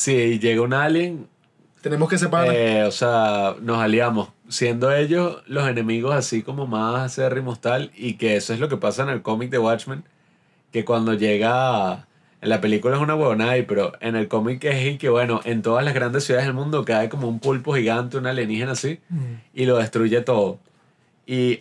si 0.00 0.38
llega 0.38 0.62
un 0.62 0.72
alien, 0.72 1.28
Tenemos 1.82 2.08
que 2.08 2.16
separar. 2.16 2.54
eh, 2.54 2.84
o 2.84 2.90
sea, 2.90 3.54
nos 3.60 3.78
aliamos, 3.78 4.30
siendo 4.48 4.90
ellos 4.92 5.42
los 5.46 5.68
enemigos 5.68 6.14
así 6.14 6.42
como 6.42 6.66
más 6.66 7.02
acérrimos 7.02 7.60
tal, 7.60 7.90
y 7.94 8.14
que 8.14 8.36
eso 8.36 8.54
es 8.54 8.60
lo 8.60 8.68
que 8.70 8.78
pasa 8.78 9.02
en 9.02 9.10
el 9.10 9.20
cómic 9.20 9.50
de 9.50 9.58
Watchmen, 9.58 10.04
que 10.72 10.86
cuando 10.86 11.12
llega, 11.12 12.06
en 12.40 12.48
la 12.48 12.62
película 12.62 12.96
es 12.96 13.02
una 13.02 13.14
huevonada, 13.14 13.54
pero 13.68 13.92
en 14.00 14.16
el 14.16 14.26
cómic 14.26 14.64
es 14.64 14.94
y 14.94 14.96
que, 14.96 15.10
bueno, 15.10 15.40
en 15.44 15.60
todas 15.60 15.84
las 15.84 15.92
grandes 15.92 16.24
ciudades 16.24 16.46
del 16.46 16.54
mundo 16.54 16.84
cae 16.86 17.10
como 17.10 17.28
un 17.28 17.38
pulpo 17.38 17.74
gigante, 17.74 18.16
un 18.16 18.26
alienígena 18.26 18.72
así, 18.72 19.00
y 19.52 19.66
lo 19.66 19.76
destruye 19.76 20.22
todo. 20.22 20.58
Y 21.26 21.60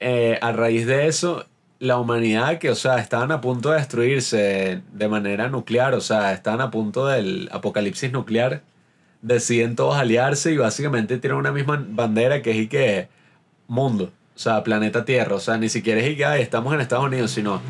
eh, 0.00 0.38
a 0.42 0.50
raíz 0.50 0.86
de 0.86 1.06
eso, 1.06 1.46
la 1.78 1.98
humanidad 1.98 2.58
que, 2.58 2.70
o 2.70 2.74
sea, 2.74 2.98
estaban 2.98 3.30
a 3.32 3.40
punto 3.40 3.70
de 3.70 3.78
destruirse 3.78 4.80
de 4.92 5.08
manera 5.08 5.48
nuclear, 5.48 5.94
o 5.94 6.00
sea, 6.00 6.32
estaban 6.32 6.60
a 6.62 6.70
punto 6.70 7.06
del 7.06 7.48
apocalipsis 7.52 8.12
nuclear, 8.12 8.62
deciden 9.22 9.76
todos 9.76 9.96
aliarse 9.96 10.52
y 10.52 10.56
básicamente 10.56 11.18
tienen 11.18 11.38
una 11.38 11.52
misma 11.52 11.84
bandera 11.88 12.40
que 12.42 12.50
es 12.52 12.56
y 12.56 12.68
que 12.68 13.08
mundo, 13.68 14.04
o 14.34 14.38
sea, 14.38 14.62
planeta 14.64 15.04
Tierra, 15.04 15.34
o 15.36 15.40
sea, 15.40 15.58
ni 15.58 15.68
siquiera 15.68 16.00
es 16.00 16.10
y 16.10 16.16
que 16.16 16.24
"Ay, 16.24 16.40
estamos 16.42 16.72
en 16.72 16.80
Estados 16.80 17.04
Unidos, 17.04 17.30
sino 17.30 17.60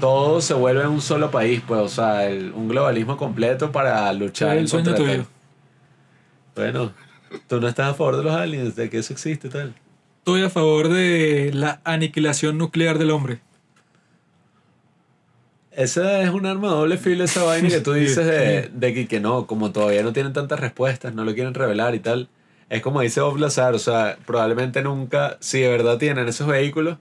todo 0.00 0.40
se 0.40 0.54
vuelve 0.54 0.86
un 0.86 1.00
solo 1.00 1.30
país, 1.30 1.60
pues, 1.66 1.80
o 1.80 1.88
sea, 1.88 2.26
el- 2.28 2.52
un 2.52 2.68
globalismo 2.68 3.16
completo 3.16 3.70
para 3.70 4.12
luchar. 4.12 4.56
el 4.56 4.68
sueño 4.68 4.94
tuyo. 4.94 5.26
Bueno, 6.56 6.92
tú 7.48 7.60
no 7.60 7.68
estás 7.68 7.90
a 7.90 7.94
favor 7.94 8.16
de 8.16 8.24
los 8.24 8.34
aliens, 8.34 8.76
de 8.76 8.90
que 8.90 8.98
eso 8.98 9.12
existe 9.12 9.48
tal. 9.48 9.74
Estoy 10.22 10.44
a 10.44 10.50
favor 10.50 10.88
de 10.88 11.50
la 11.52 11.80
aniquilación 11.82 12.56
nuclear 12.56 12.96
del 12.98 13.10
hombre. 13.10 13.40
Esa 15.72 16.22
es 16.22 16.30
un 16.30 16.46
arma 16.46 16.68
de 16.68 16.74
doble 16.74 16.96
filo, 16.96 17.24
esa 17.24 17.42
vaina 17.44 17.68
que 17.68 17.80
tú 17.80 17.92
dices 17.92 18.24
de, 18.72 18.94
que, 18.94 19.08
que 19.08 19.18
no, 19.18 19.48
como 19.48 19.72
todavía 19.72 20.04
no 20.04 20.12
tienen 20.12 20.32
tantas 20.32 20.60
respuestas, 20.60 21.12
no 21.12 21.24
lo 21.24 21.34
quieren 21.34 21.54
revelar 21.54 21.96
y 21.96 21.98
tal. 21.98 22.28
Es 22.70 22.82
como 22.82 23.00
dice 23.00 23.20
Bob 23.20 23.36
Lazar, 23.36 23.74
o 23.74 23.80
sea, 23.80 24.16
probablemente 24.24 24.80
nunca, 24.80 25.38
si 25.40 25.58
de 25.58 25.68
verdad 25.70 25.98
tienen 25.98 26.28
esos 26.28 26.46
vehículos, 26.46 26.98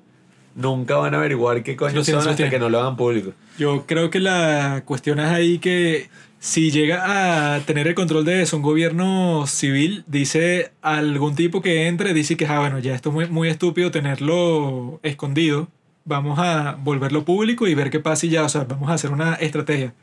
nunca 0.56 0.96
van 0.96 1.14
a 1.14 1.18
averiguar 1.20 1.62
qué 1.62 1.76
coño 1.76 2.04
son 2.04 2.16
hasta 2.16 2.36
tienen. 2.36 2.50
que 2.50 2.58
no 2.58 2.70
lo 2.70 2.80
hagan 2.80 2.98
público. 2.98 3.34
Yo 3.60 3.86
creo 3.86 4.10
que 4.10 4.20
la 4.20 4.82
cuestión 4.84 5.20
es 5.20 5.28
ahí 5.28 5.60
que 5.60 6.10
si 6.42 6.72
llega 6.72 7.56
a 7.56 7.60
tener 7.66 7.88
el 7.88 7.94
control 7.94 8.26
de 8.26 8.42
eso 8.42 8.58
un 8.58 8.64
gobierno 8.64 9.46
civil, 9.46 10.04
dice 10.08 10.72
algún 10.82 11.36
tipo 11.36 11.62
que 11.62 11.88
entre, 11.88 12.16
dice 12.16 12.36
que, 12.36 12.48
ah, 12.48 12.60
bueno, 12.60 12.80
ya 12.80 12.96
esto 12.96 13.10
es 13.10 13.14
muy, 13.14 13.28
muy 13.28 13.48
estúpido 13.48 13.92
tenerlo 13.92 15.00
escondido, 15.04 15.68
vamos 16.04 16.40
a 16.40 16.80
volverlo 16.82 17.26
público 17.26 17.68
y 17.68 17.76
ver 17.76 17.92
qué 17.92 18.00
pasa 18.00 18.26
y 18.26 18.30
ya, 18.30 18.44
o 18.44 18.50
sea, 18.50 18.64
vamos 18.64 18.90
a 18.90 18.94
hacer 18.94 19.12
una 19.12 19.36
estrategia. 19.36 19.94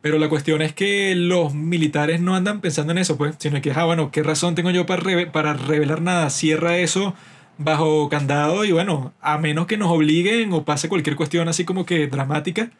Pero 0.00 0.20
la 0.20 0.28
cuestión 0.28 0.62
es 0.62 0.72
que 0.72 1.16
los 1.16 1.54
militares 1.54 2.20
no 2.20 2.36
andan 2.36 2.60
pensando 2.60 2.92
en 2.92 2.98
eso, 2.98 3.18
pues, 3.18 3.34
sino 3.40 3.60
que, 3.60 3.72
ah, 3.72 3.84
bueno, 3.84 4.12
¿qué 4.12 4.22
razón 4.22 4.54
tengo 4.54 4.70
yo 4.70 4.86
para, 4.86 5.32
para 5.32 5.54
revelar 5.54 6.02
nada? 6.02 6.30
Cierra 6.30 6.78
eso 6.78 7.14
bajo 7.58 8.08
candado 8.08 8.64
y 8.64 8.70
bueno, 8.70 9.12
a 9.20 9.38
menos 9.38 9.66
que 9.66 9.76
nos 9.76 9.90
obliguen 9.90 10.52
o 10.52 10.64
pase 10.64 10.88
cualquier 10.88 11.16
cuestión 11.16 11.48
así 11.48 11.64
como 11.64 11.84
que 11.84 12.06
dramática, 12.06 12.70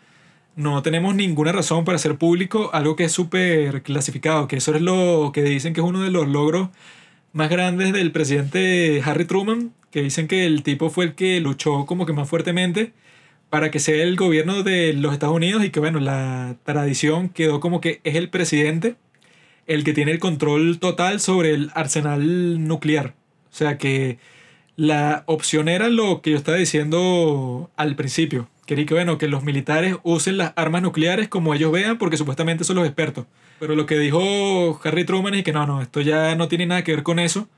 no 0.58 0.82
tenemos 0.82 1.14
ninguna 1.14 1.52
razón 1.52 1.84
para 1.84 1.96
hacer 1.96 2.16
público 2.18 2.70
algo 2.72 2.96
que 2.96 3.04
es 3.04 3.12
súper 3.12 3.82
clasificado, 3.84 4.48
que 4.48 4.56
eso 4.56 4.74
es 4.74 4.82
lo 4.82 5.30
que 5.32 5.42
dicen 5.42 5.72
que 5.72 5.80
es 5.80 5.86
uno 5.86 6.02
de 6.02 6.10
los 6.10 6.26
logros 6.26 6.70
más 7.32 7.48
grandes 7.48 7.92
del 7.92 8.10
presidente 8.10 9.00
Harry 9.04 9.24
Truman, 9.24 9.72
que 9.92 10.02
dicen 10.02 10.26
que 10.26 10.46
el 10.46 10.64
tipo 10.64 10.90
fue 10.90 11.04
el 11.06 11.14
que 11.14 11.40
luchó 11.40 11.86
como 11.86 12.06
que 12.06 12.12
más 12.12 12.28
fuertemente 12.28 12.92
para 13.50 13.70
que 13.70 13.78
sea 13.78 14.02
el 14.02 14.16
gobierno 14.16 14.64
de 14.64 14.94
los 14.94 15.12
Estados 15.12 15.36
Unidos 15.36 15.64
y 15.64 15.70
que 15.70 15.78
bueno, 15.80 16.00
la 16.00 16.56
tradición 16.64 17.28
quedó 17.28 17.60
como 17.60 17.80
que 17.80 18.00
es 18.02 18.16
el 18.16 18.28
presidente 18.28 18.96
el 19.68 19.84
que 19.84 19.92
tiene 19.92 20.10
el 20.10 20.18
control 20.18 20.80
total 20.80 21.20
sobre 21.20 21.54
el 21.54 21.70
arsenal 21.74 22.66
nuclear. 22.66 23.14
O 23.52 23.54
sea 23.54 23.78
que 23.78 24.18
la 24.76 25.22
opción 25.26 25.68
era 25.68 25.88
lo 25.88 26.20
que 26.20 26.32
yo 26.32 26.36
estaba 26.36 26.58
diciendo 26.58 27.70
al 27.76 27.94
principio. 27.96 28.48
Quería 28.68 28.84
que, 28.84 28.92
bueno, 28.92 29.16
que 29.16 29.28
los 29.28 29.44
militares 29.44 29.96
usen 30.02 30.36
las 30.36 30.52
armas 30.54 30.82
nucleares 30.82 31.28
como 31.28 31.54
ellos 31.54 31.72
vean, 31.72 31.96
porque 31.96 32.18
supuestamente 32.18 32.64
son 32.64 32.76
los 32.76 32.84
expertos. 32.84 33.24
Pero 33.58 33.74
lo 33.74 33.86
que 33.86 33.98
dijo 33.98 34.78
Harry 34.84 35.04
Truman 35.06 35.32
es 35.32 35.42
que 35.42 35.54
no, 35.54 35.66
no, 35.66 35.80
esto 35.80 36.02
ya 36.02 36.34
no 36.34 36.48
tiene 36.48 36.66
nada 36.66 36.84
que 36.84 36.94
ver 36.94 37.02
con 37.02 37.18
eso, 37.18 37.48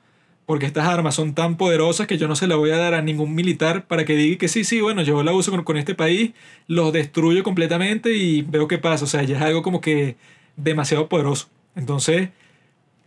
porque 0.47 0.67
estas 0.67 0.87
armas 0.87 1.17
son 1.17 1.35
tan 1.35 1.57
poderosas 1.57 2.07
que 2.07 2.17
yo 2.17 2.29
no 2.29 2.37
se 2.37 2.47
las 2.47 2.59
voy 2.59 2.71
a 2.71 2.77
dar 2.77 2.95
a 2.95 3.03
ningún 3.03 3.35
militar 3.35 3.89
para 3.89 4.05
que 4.05 4.15
diga 4.15 4.39
que 4.39 4.47
sí, 4.47 4.63
sí, 4.63 4.81
bueno, 4.83 5.03
yo 5.03 5.25
la 5.25 5.33
uso 5.33 5.65
con, 5.65 5.77
este 5.77 5.97
país, 5.97 6.31
los 6.69 6.93
destruyo 6.93 7.43
completamente 7.43 8.15
y 8.15 8.43
veo 8.43 8.69
qué 8.69 8.79
pasa. 8.79 9.05
O 9.05 9.09
sea, 9.09 9.25
ya 9.25 9.37
es 9.37 9.43
algo 9.43 9.63
como 9.63 9.81
que 9.81 10.15
demasiado 10.57 11.09
poderoso. 11.09 11.49
Entonces, 11.75 12.29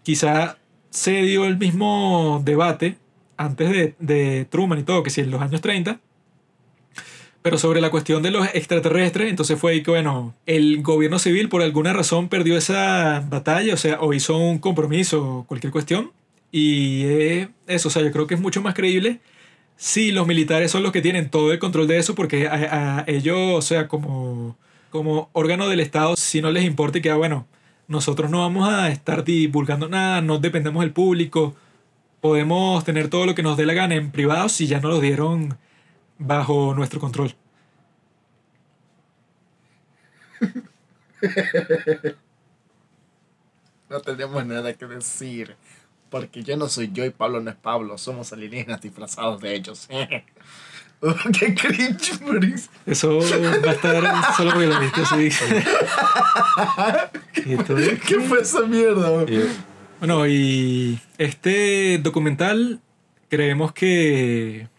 quizá 0.03 0.57
se 0.89 1.21
dio 1.21 1.45
el 1.45 1.57
mismo 1.57 2.41
debate 2.43 2.97
antes 3.37 3.69
de, 3.69 3.95
de 3.99 4.43
Truman 4.43 4.79
y 4.79 4.83
todo, 4.83 5.03
que 5.03 5.09
si 5.09 5.21
en 5.21 5.31
los 5.31 5.41
años 5.41 5.61
30, 5.61 6.01
pero 7.43 7.57
sobre 7.57 7.81
la 7.81 7.91
cuestión 7.91 8.23
de 8.23 8.31
los 8.31 8.47
extraterrestres, 8.53 9.29
entonces 9.29 9.59
fue 9.59 9.83
que, 9.83 9.91
bueno, 9.91 10.33
el 10.45 10.81
gobierno 10.81 11.19
civil 11.19 11.49
por 11.49 11.61
alguna 11.61 11.93
razón 11.93 12.29
perdió 12.29 12.57
esa 12.57 13.23
batalla, 13.29 13.73
o 13.73 13.77
sea, 13.77 13.99
o 13.99 14.13
hizo 14.13 14.37
un 14.37 14.59
compromiso 14.59 15.39
o 15.39 15.43
cualquier 15.45 15.71
cuestión, 15.71 16.11
y 16.51 17.03
eh, 17.03 17.49
eso, 17.67 17.89
o 17.89 17.91
sea, 17.91 18.01
yo 18.01 18.11
creo 18.11 18.27
que 18.27 18.35
es 18.35 18.41
mucho 18.41 18.61
más 18.61 18.73
creíble 18.73 19.19
si 19.75 20.11
los 20.11 20.25
militares 20.27 20.71
son 20.71 20.83
los 20.83 20.91
que 20.93 21.01
tienen 21.01 21.29
todo 21.29 21.51
el 21.51 21.59
control 21.59 21.87
de 21.87 21.97
eso, 21.97 22.15
porque 22.15 22.47
a, 22.47 23.03
ellos, 23.07 23.37
o 23.37 23.61
sea, 23.61 23.87
como, 23.89 24.57
como 24.89 25.29
órgano 25.33 25.67
del 25.67 25.81
Estado, 25.81 26.15
si 26.15 26.41
no 26.41 26.51
les 26.51 26.63
importa 26.63 27.01
que, 27.01 27.11
bueno, 27.11 27.45
nosotros 27.87 28.31
no 28.31 28.39
vamos 28.39 28.69
a 28.69 28.89
estar 28.89 29.25
divulgando 29.25 29.89
nada, 29.89 30.21
no 30.21 30.39
dependemos 30.39 30.81
del 30.81 30.93
público, 30.93 31.55
podemos 32.21 32.83
tener 32.85 33.09
todo 33.09 33.25
lo 33.25 33.35
que 33.35 33.43
nos 33.43 33.57
dé 33.57 33.65
la 33.65 33.73
gana 33.73 33.95
en 33.95 34.11
privado 34.11 34.47
si 34.47 34.67
ya 34.67 34.79
no 34.79 34.87
lo 34.87 35.01
dieron 35.01 35.57
bajo 36.25 36.73
nuestro 36.73 36.99
control. 36.99 37.33
No 43.89 44.01
tenemos 44.01 44.45
nada 44.45 44.73
que 44.73 44.85
decir. 44.87 45.55
Porque 46.09 46.43
yo 46.43 46.57
no 46.57 46.67
soy 46.67 46.91
yo 46.93 47.05
y 47.05 47.09
Pablo 47.11 47.41
no 47.41 47.49
es 47.51 47.55
Pablo. 47.57 47.97
Somos 47.97 48.31
alienígenas 48.33 48.81
disfrazados 48.81 49.41
de 49.41 49.55
ellos. 49.55 49.87
Oh, 51.05 51.13
¡Qué 51.37 51.53
cringe, 51.53 52.21
Maurice! 52.21 52.69
Eso 52.85 53.19
va 53.19 53.71
a 53.71 53.73
estar 53.73 54.33
solo 54.37 54.51
porque 54.53 54.67
lo 54.67 54.79
viste 54.79 55.01
así. 55.01 55.29
¿Y 57.45 57.57
tú? 57.57 57.75
¿Qué 58.07 58.21
fue 58.21 58.39
esa 58.39 58.61
mierda? 58.61 59.23
Y- 59.29 59.49
Bueno, 59.99 60.25
y 60.25 60.97
este 61.17 61.97
documental 61.97 62.79
creemos 63.27 63.73
que 63.73 64.69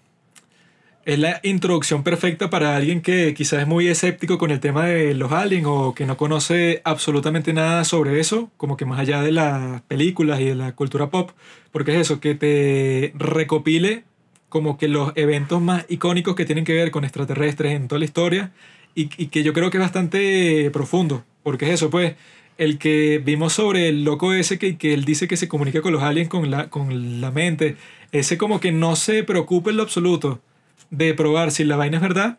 es 1.05 1.19
la 1.19 1.41
introducción 1.43 2.03
perfecta 2.03 2.51
para 2.51 2.77
alguien 2.77 3.03
que 3.03 3.35
quizás 3.35 3.61
es 3.61 3.67
muy 3.67 3.89
escéptico 3.89 4.39
con 4.39 4.51
el 4.51 4.61
tema 4.61 4.87
de 4.87 5.15
los 5.15 5.33
aliens 5.33 5.67
o 5.69 5.95
que 5.95 6.07
no 6.07 6.17
conoce 6.17 6.81
absolutamente 6.85 7.53
nada 7.53 7.85
sobre 7.85 8.21
eso, 8.21 8.51
como 8.57 8.77
que 8.77 8.87
más 8.87 8.99
allá 9.01 9.23
de 9.23 9.33
las 9.33 9.83
películas 9.83 10.41
y 10.41 10.47
de 10.47 10.55
la 10.55 10.73
cultura 10.73 11.11
pop, 11.11 11.33
porque 11.73 11.95
es 11.95 12.01
eso, 12.03 12.21
que 12.21 12.35
te 12.35 13.13
recopile 13.17 14.05
como 14.49 14.79
que 14.79 14.89
los 14.89 15.13
eventos 15.17 15.61
más 15.61 15.85
icónicos 15.89 16.35
que 16.37 16.45
tienen 16.47 16.65
que 16.65 16.75
ver 16.75 16.91
con 16.91 17.05
extraterrestres 17.05 17.73
en 17.75 17.89
toda 17.89 17.99
la 17.99 18.05
historia 18.07 18.53
y, 18.95 19.11
y 19.23 19.27
que 19.27 19.43
yo 19.43 19.53
creo 19.53 19.71
que 19.71 19.79
es 19.79 19.83
bastante 19.83 20.71
profundo, 20.71 21.25
porque 21.43 21.67
es 21.67 21.73
eso, 21.73 21.91
pues, 21.91 22.15
el 22.57 22.79
que 22.79 23.21
vimos 23.23 23.53
sobre 23.53 23.89
el 23.89 24.05
loco 24.05 24.33
ese 24.33 24.59
que, 24.59 24.79
que 24.79 24.95
él 24.95 25.05
dice 25.05 25.29
que 25.29 25.37
se 25.37 25.49
comunica 25.49 25.83
con 25.83 25.93
los 25.93 26.03
aliens 26.03 26.29
con 26.29 26.51
la, 26.51 26.71
con 26.71 27.21
la 27.21 27.31
mente, 27.31 27.77
ese 28.13 28.39
como 28.39 28.61
que 28.61 28.73
no 28.73 28.97
se 28.97 29.25
preocupa 29.25 29.71
en 29.71 29.77
lo 29.77 29.83
absoluto 29.83 30.41
de 30.91 31.15
probar 31.15 31.51
si 31.51 31.65
la 31.65 31.77
vaina 31.77 31.97
es 31.99 32.03
verdad 32.03 32.39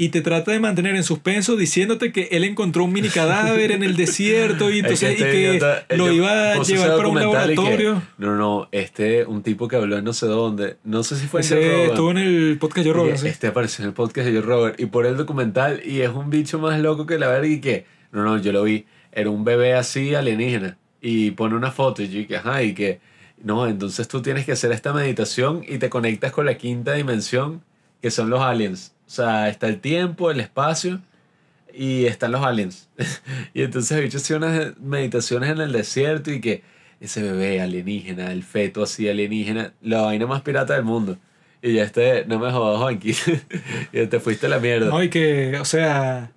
y 0.00 0.10
te 0.10 0.20
trata 0.20 0.52
de 0.52 0.60
mantener 0.60 0.94
en 0.94 1.02
suspenso 1.02 1.56
diciéndote 1.56 2.12
que 2.12 2.28
él 2.30 2.44
encontró 2.44 2.84
un 2.84 2.92
mini 2.92 3.08
cadáver 3.08 3.72
en 3.72 3.82
el 3.82 3.96
desierto 3.96 4.70
y 4.70 4.74
Es 4.78 4.84
entonces 4.84 5.10
este 5.10 5.28
y 5.28 5.32
que 5.32 5.40
idiota, 5.50 5.86
lo 5.96 6.12
iba 6.12 6.52
a 6.52 6.62
llevar 6.62 6.96
para 6.96 7.08
un 7.08 7.14
y 7.16 7.18
que- 7.18 7.20
laboratorio. 7.24 8.02
no, 8.18 8.36
no, 8.36 8.68
este, 8.70 9.24
un 9.24 9.42
tipo 9.42 9.66
que 9.66 9.74
habló 9.74 9.98
en 9.98 10.04
no 10.04 10.12
sé 10.12 10.26
dónde, 10.26 10.76
no 10.84 11.02
sé 11.02 11.16
si 11.16 11.26
fue 11.26 11.40
en 11.40 11.46
Ese 11.46 11.84
estuvo 11.86 12.12
en 12.12 12.18
el 12.18 12.58
podcast 12.60 12.86
de 12.86 12.92
Joe 12.92 13.18
sí. 13.18 13.26
Este 13.26 13.48
apareció 13.48 13.82
en 13.82 13.88
el 13.88 13.94
podcast 13.94 14.28
de 14.28 14.34
Joe 14.34 14.42
Rogan 14.42 14.74
y 14.78 14.86
por 14.86 15.04
el 15.04 15.16
documental 15.16 15.82
y 15.84 16.02
es 16.02 16.10
un 16.10 16.30
bicho 16.30 16.60
más 16.60 16.78
loco 16.80 17.04
que 17.04 17.18
la 17.18 17.26
verga 17.26 17.48
y 17.48 17.60
que, 17.60 17.84
no, 18.12 18.22
no, 18.22 18.38
yo 18.40 18.52
lo 18.52 18.62
vi, 18.62 18.86
era 19.10 19.30
un 19.30 19.42
bebé 19.42 19.74
así 19.74 20.14
alienígena 20.14 20.78
y 21.00 21.32
pone 21.32 21.56
una 21.56 21.72
foto 21.72 22.04
y 22.04 22.08
yo 22.08 22.20
y 22.20 22.26
que, 22.26 22.36
ajá, 22.36 22.62
y 22.62 22.72
que, 22.72 23.00
no, 23.42 23.66
entonces 23.66 24.06
tú 24.06 24.22
tienes 24.22 24.44
que 24.46 24.52
hacer 24.52 24.70
esta 24.70 24.92
meditación 24.92 25.64
y 25.66 25.78
te 25.78 25.90
conectas 25.90 26.30
con 26.30 26.46
la 26.46 26.56
quinta 26.56 26.92
dimensión 26.92 27.62
que 28.00 28.10
son 28.10 28.30
los 28.30 28.40
aliens. 28.40 28.94
O 29.06 29.10
sea, 29.10 29.48
está 29.48 29.68
el 29.68 29.80
tiempo, 29.80 30.30
el 30.30 30.40
espacio 30.40 31.00
y 31.72 32.06
están 32.06 32.32
los 32.32 32.42
aliens. 32.42 32.88
y 33.54 33.62
entonces 33.62 34.00
bicho 34.00 34.18
hacía 34.18 34.36
unas 34.36 34.78
meditaciones 34.78 35.50
en 35.50 35.60
el 35.60 35.72
desierto 35.72 36.30
y 36.30 36.40
que 36.40 36.62
ese 37.00 37.22
bebé 37.22 37.60
alienígena, 37.60 38.32
el 38.32 38.42
feto 38.42 38.82
así 38.82 39.08
alienígena, 39.08 39.72
la 39.82 40.02
vaina 40.02 40.26
más 40.26 40.42
pirata 40.42 40.74
del 40.74 40.84
mundo. 40.84 41.16
Y 41.62 41.74
ya 41.74 41.84
este, 41.84 42.24
no 42.26 42.38
me 42.38 42.50
jodas, 42.52 42.80
Juanqui. 42.80 43.14
y 43.92 44.06
te 44.06 44.20
fuiste 44.20 44.46
a 44.46 44.50
la 44.50 44.58
mierda. 44.58 44.90
No, 44.90 45.02
y 45.02 45.08
que, 45.08 45.58
o 45.58 45.64
sea, 45.64 46.30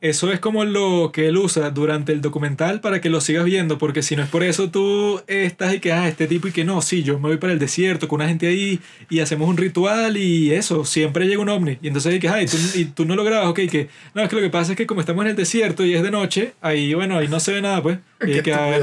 eso 0.00 0.30
es 0.32 0.38
como 0.38 0.64
lo 0.64 1.10
que 1.12 1.26
él 1.26 1.36
usa 1.36 1.70
durante 1.70 2.12
el 2.12 2.20
documental 2.20 2.80
para 2.80 3.00
que 3.00 3.10
lo 3.10 3.20
sigas 3.20 3.44
viendo, 3.44 3.78
porque 3.78 4.02
si 4.02 4.14
no 4.14 4.22
es 4.22 4.28
por 4.28 4.44
eso 4.44 4.70
tú 4.70 5.20
estás 5.26 5.74
y 5.74 5.80
que, 5.80 5.92
ah, 5.92 6.06
este 6.06 6.28
tipo 6.28 6.46
y 6.46 6.52
que 6.52 6.64
no, 6.64 6.80
sí, 6.82 7.02
yo 7.02 7.18
me 7.18 7.28
voy 7.28 7.38
para 7.38 7.52
el 7.52 7.58
desierto 7.58 8.06
con 8.06 8.20
una 8.20 8.28
gente 8.28 8.46
ahí 8.46 8.78
y 9.10 9.18
hacemos 9.18 9.48
un 9.48 9.56
ritual 9.56 10.16
y 10.16 10.52
eso, 10.52 10.84
siempre 10.84 11.26
llega 11.26 11.42
un 11.42 11.48
ovni. 11.48 11.78
Y 11.82 11.88
entonces, 11.88 12.14
y 12.14 12.20
que, 12.20 12.28
ah, 12.28 12.40
y 12.40 12.46
tú, 12.46 12.56
y 12.74 12.84
tú 12.84 13.04
no 13.06 13.16
lo 13.16 13.24
grabas, 13.24 13.48
ok, 13.48 13.60
que, 13.68 13.88
no, 14.14 14.22
es 14.22 14.28
que 14.28 14.36
lo 14.36 14.42
que 14.42 14.50
pasa 14.50 14.72
es 14.72 14.76
que 14.76 14.86
como 14.86 15.00
estamos 15.00 15.24
en 15.24 15.30
el 15.30 15.36
desierto 15.36 15.84
y 15.84 15.94
es 15.94 16.02
de 16.02 16.12
noche, 16.12 16.54
ahí, 16.60 16.94
bueno, 16.94 17.18
ahí 17.18 17.26
no 17.26 17.40
se 17.40 17.52
ve 17.52 17.60
nada, 17.60 17.82
pues. 17.82 17.98
Y 18.22 18.34
Qué 18.34 18.42
que, 18.44 18.54
ah, 18.54 18.78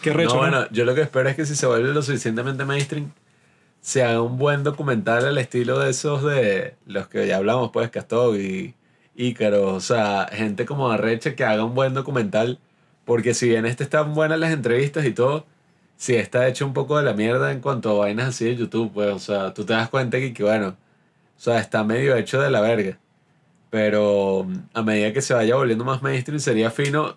qué 0.00 0.14
recho, 0.14 0.30
no, 0.30 0.34
¿no? 0.34 0.40
bueno, 0.40 0.66
yo 0.70 0.86
lo 0.86 0.94
que 0.94 1.02
espero 1.02 1.28
es 1.28 1.36
que 1.36 1.44
si 1.44 1.56
se 1.56 1.66
vuelve 1.66 1.92
lo 1.92 2.02
suficientemente 2.02 2.64
mainstream, 2.64 3.10
se 3.82 4.02
haga 4.02 4.22
un 4.22 4.38
buen 4.38 4.62
documental 4.62 5.26
al 5.26 5.36
estilo 5.36 5.78
de 5.78 5.90
esos 5.90 6.24
de 6.24 6.74
los 6.86 7.06
que 7.08 7.26
ya 7.26 7.36
hablamos, 7.36 7.70
pues, 7.70 7.90
Castog 7.90 8.36
y 8.36 8.74
Ícaro. 9.16 9.74
O 9.74 9.80
sea, 9.80 10.28
gente 10.32 10.66
como 10.66 10.90
Arrecha 10.90 11.34
que 11.36 11.44
haga 11.44 11.64
un 11.64 11.74
buen 11.74 11.94
documental. 11.94 12.58
Porque 13.04 13.34
si 13.34 13.48
bien 13.50 13.66
este 13.66 13.84
están 13.84 14.14
buenas 14.14 14.38
las 14.38 14.52
entrevistas 14.52 15.04
y 15.06 15.12
todo, 15.12 15.46
sí 15.96 16.16
está 16.16 16.48
hecho 16.48 16.66
un 16.66 16.74
poco 16.74 16.98
de 16.98 17.04
la 17.04 17.14
mierda 17.14 17.52
en 17.52 17.60
cuanto 17.60 17.90
a 17.90 17.98
vainas 18.06 18.28
así 18.28 18.46
de 18.46 18.56
YouTube, 18.56 18.92
pues. 18.94 19.12
O 19.12 19.18
sea, 19.18 19.54
tú 19.54 19.64
te 19.64 19.74
das 19.74 19.88
cuenta 19.90 20.18
que, 20.18 20.34
bueno, 20.42 20.68
o 20.68 21.40
sea, 21.40 21.60
está 21.60 21.84
medio 21.84 22.16
hecho 22.16 22.40
de 22.40 22.50
la 22.50 22.60
verga. 22.60 22.98
Pero 23.70 24.46
a 24.74 24.82
medida 24.82 25.12
que 25.12 25.22
se 25.22 25.34
vaya 25.34 25.56
volviendo 25.56 25.84
más 25.84 26.02
mainstream 26.02 26.40
sería 26.40 26.70
fino 26.70 27.16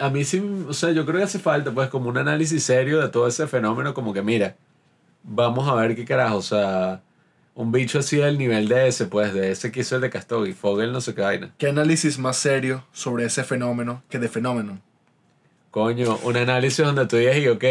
a 0.00 0.10
mí 0.10 0.24
sí, 0.24 0.40
o 0.68 0.72
sea, 0.72 0.90
yo 0.92 1.04
creo 1.06 1.18
que 1.18 1.24
hace 1.24 1.38
falta 1.38 1.72
pues 1.72 1.88
como 1.90 2.08
un 2.08 2.18
análisis 2.18 2.64
serio 2.64 3.00
de 3.00 3.08
todo 3.08 3.28
ese 3.28 3.46
fenómeno, 3.46 3.94
como 3.94 4.12
que 4.12 4.22
mira, 4.22 4.56
vamos 5.22 5.68
a 5.68 5.74
ver 5.74 5.94
qué 5.94 6.04
carajo, 6.04 6.36
o 6.38 6.42
sea, 6.42 7.02
un 7.60 7.72
bicho 7.72 7.98
así 7.98 8.16
del 8.16 8.38
nivel 8.38 8.68
de 8.68 8.88
ese, 8.88 9.06
pues, 9.06 9.34
de 9.34 9.52
ese 9.52 9.70
que 9.70 9.80
hizo 9.80 9.96
el 9.96 10.00
de 10.00 10.08
Castogui, 10.08 10.54
Fogel 10.54 10.92
no 10.92 11.00
sé 11.02 11.14
qué 11.14 11.20
vaina. 11.20 11.52
¿Qué 11.58 11.68
análisis 11.68 12.18
más 12.18 12.36
serio 12.38 12.84
sobre 12.92 13.26
ese 13.26 13.44
fenómeno 13.44 14.02
que 14.08 14.18
de 14.18 14.28
fenómeno? 14.28 14.80
Coño, 15.70 16.18
un 16.24 16.36
análisis 16.36 16.84
donde 16.84 17.06
tú 17.06 17.16
digas, 17.16 17.36
y 17.36 17.46
ok, 17.48 17.64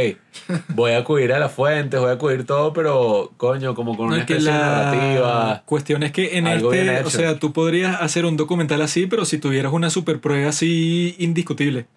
voy 0.69 0.91
a 0.91 0.99
acudir 0.99 1.33
a 1.33 1.39
las 1.39 1.51
fuentes, 1.51 1.99
voy 1.99 2.11
a 2.11 2.13
acudir 2.13 2.45
todo, 2.45 2.71
pero 2.71 3.31
coño, 3.35 3.73
como 3.73 3.97
con 3.97 4.09
No, 4.09 4.15
una 4.15 4.25
que 4.25 4.33
especie 4.33 4.51
la 4.51 4.59
narrativa. 4.59 5.63
cuestión 5.65 6.03
es 6.03 6.11
que 6.11 6.37
en 6.37 6.47
este, 6.47 7.01
o 7.01 7.09
sea, 7.09 7.39
tú 7.39 7.51
podrías 7.51 7.99
hacer 7.99 8.25
un 8.25 8.37
documental 8.37 8.81
así, 8.83 9.07
pero 9.07 9.25
si 9.25 9.37
tuvieras 9.39 9.73
una 9.73 9.89
super 9.89 10.21
prueba 10.21 10.49
así 10.49 11.15
indiscutible. 11.17 11.87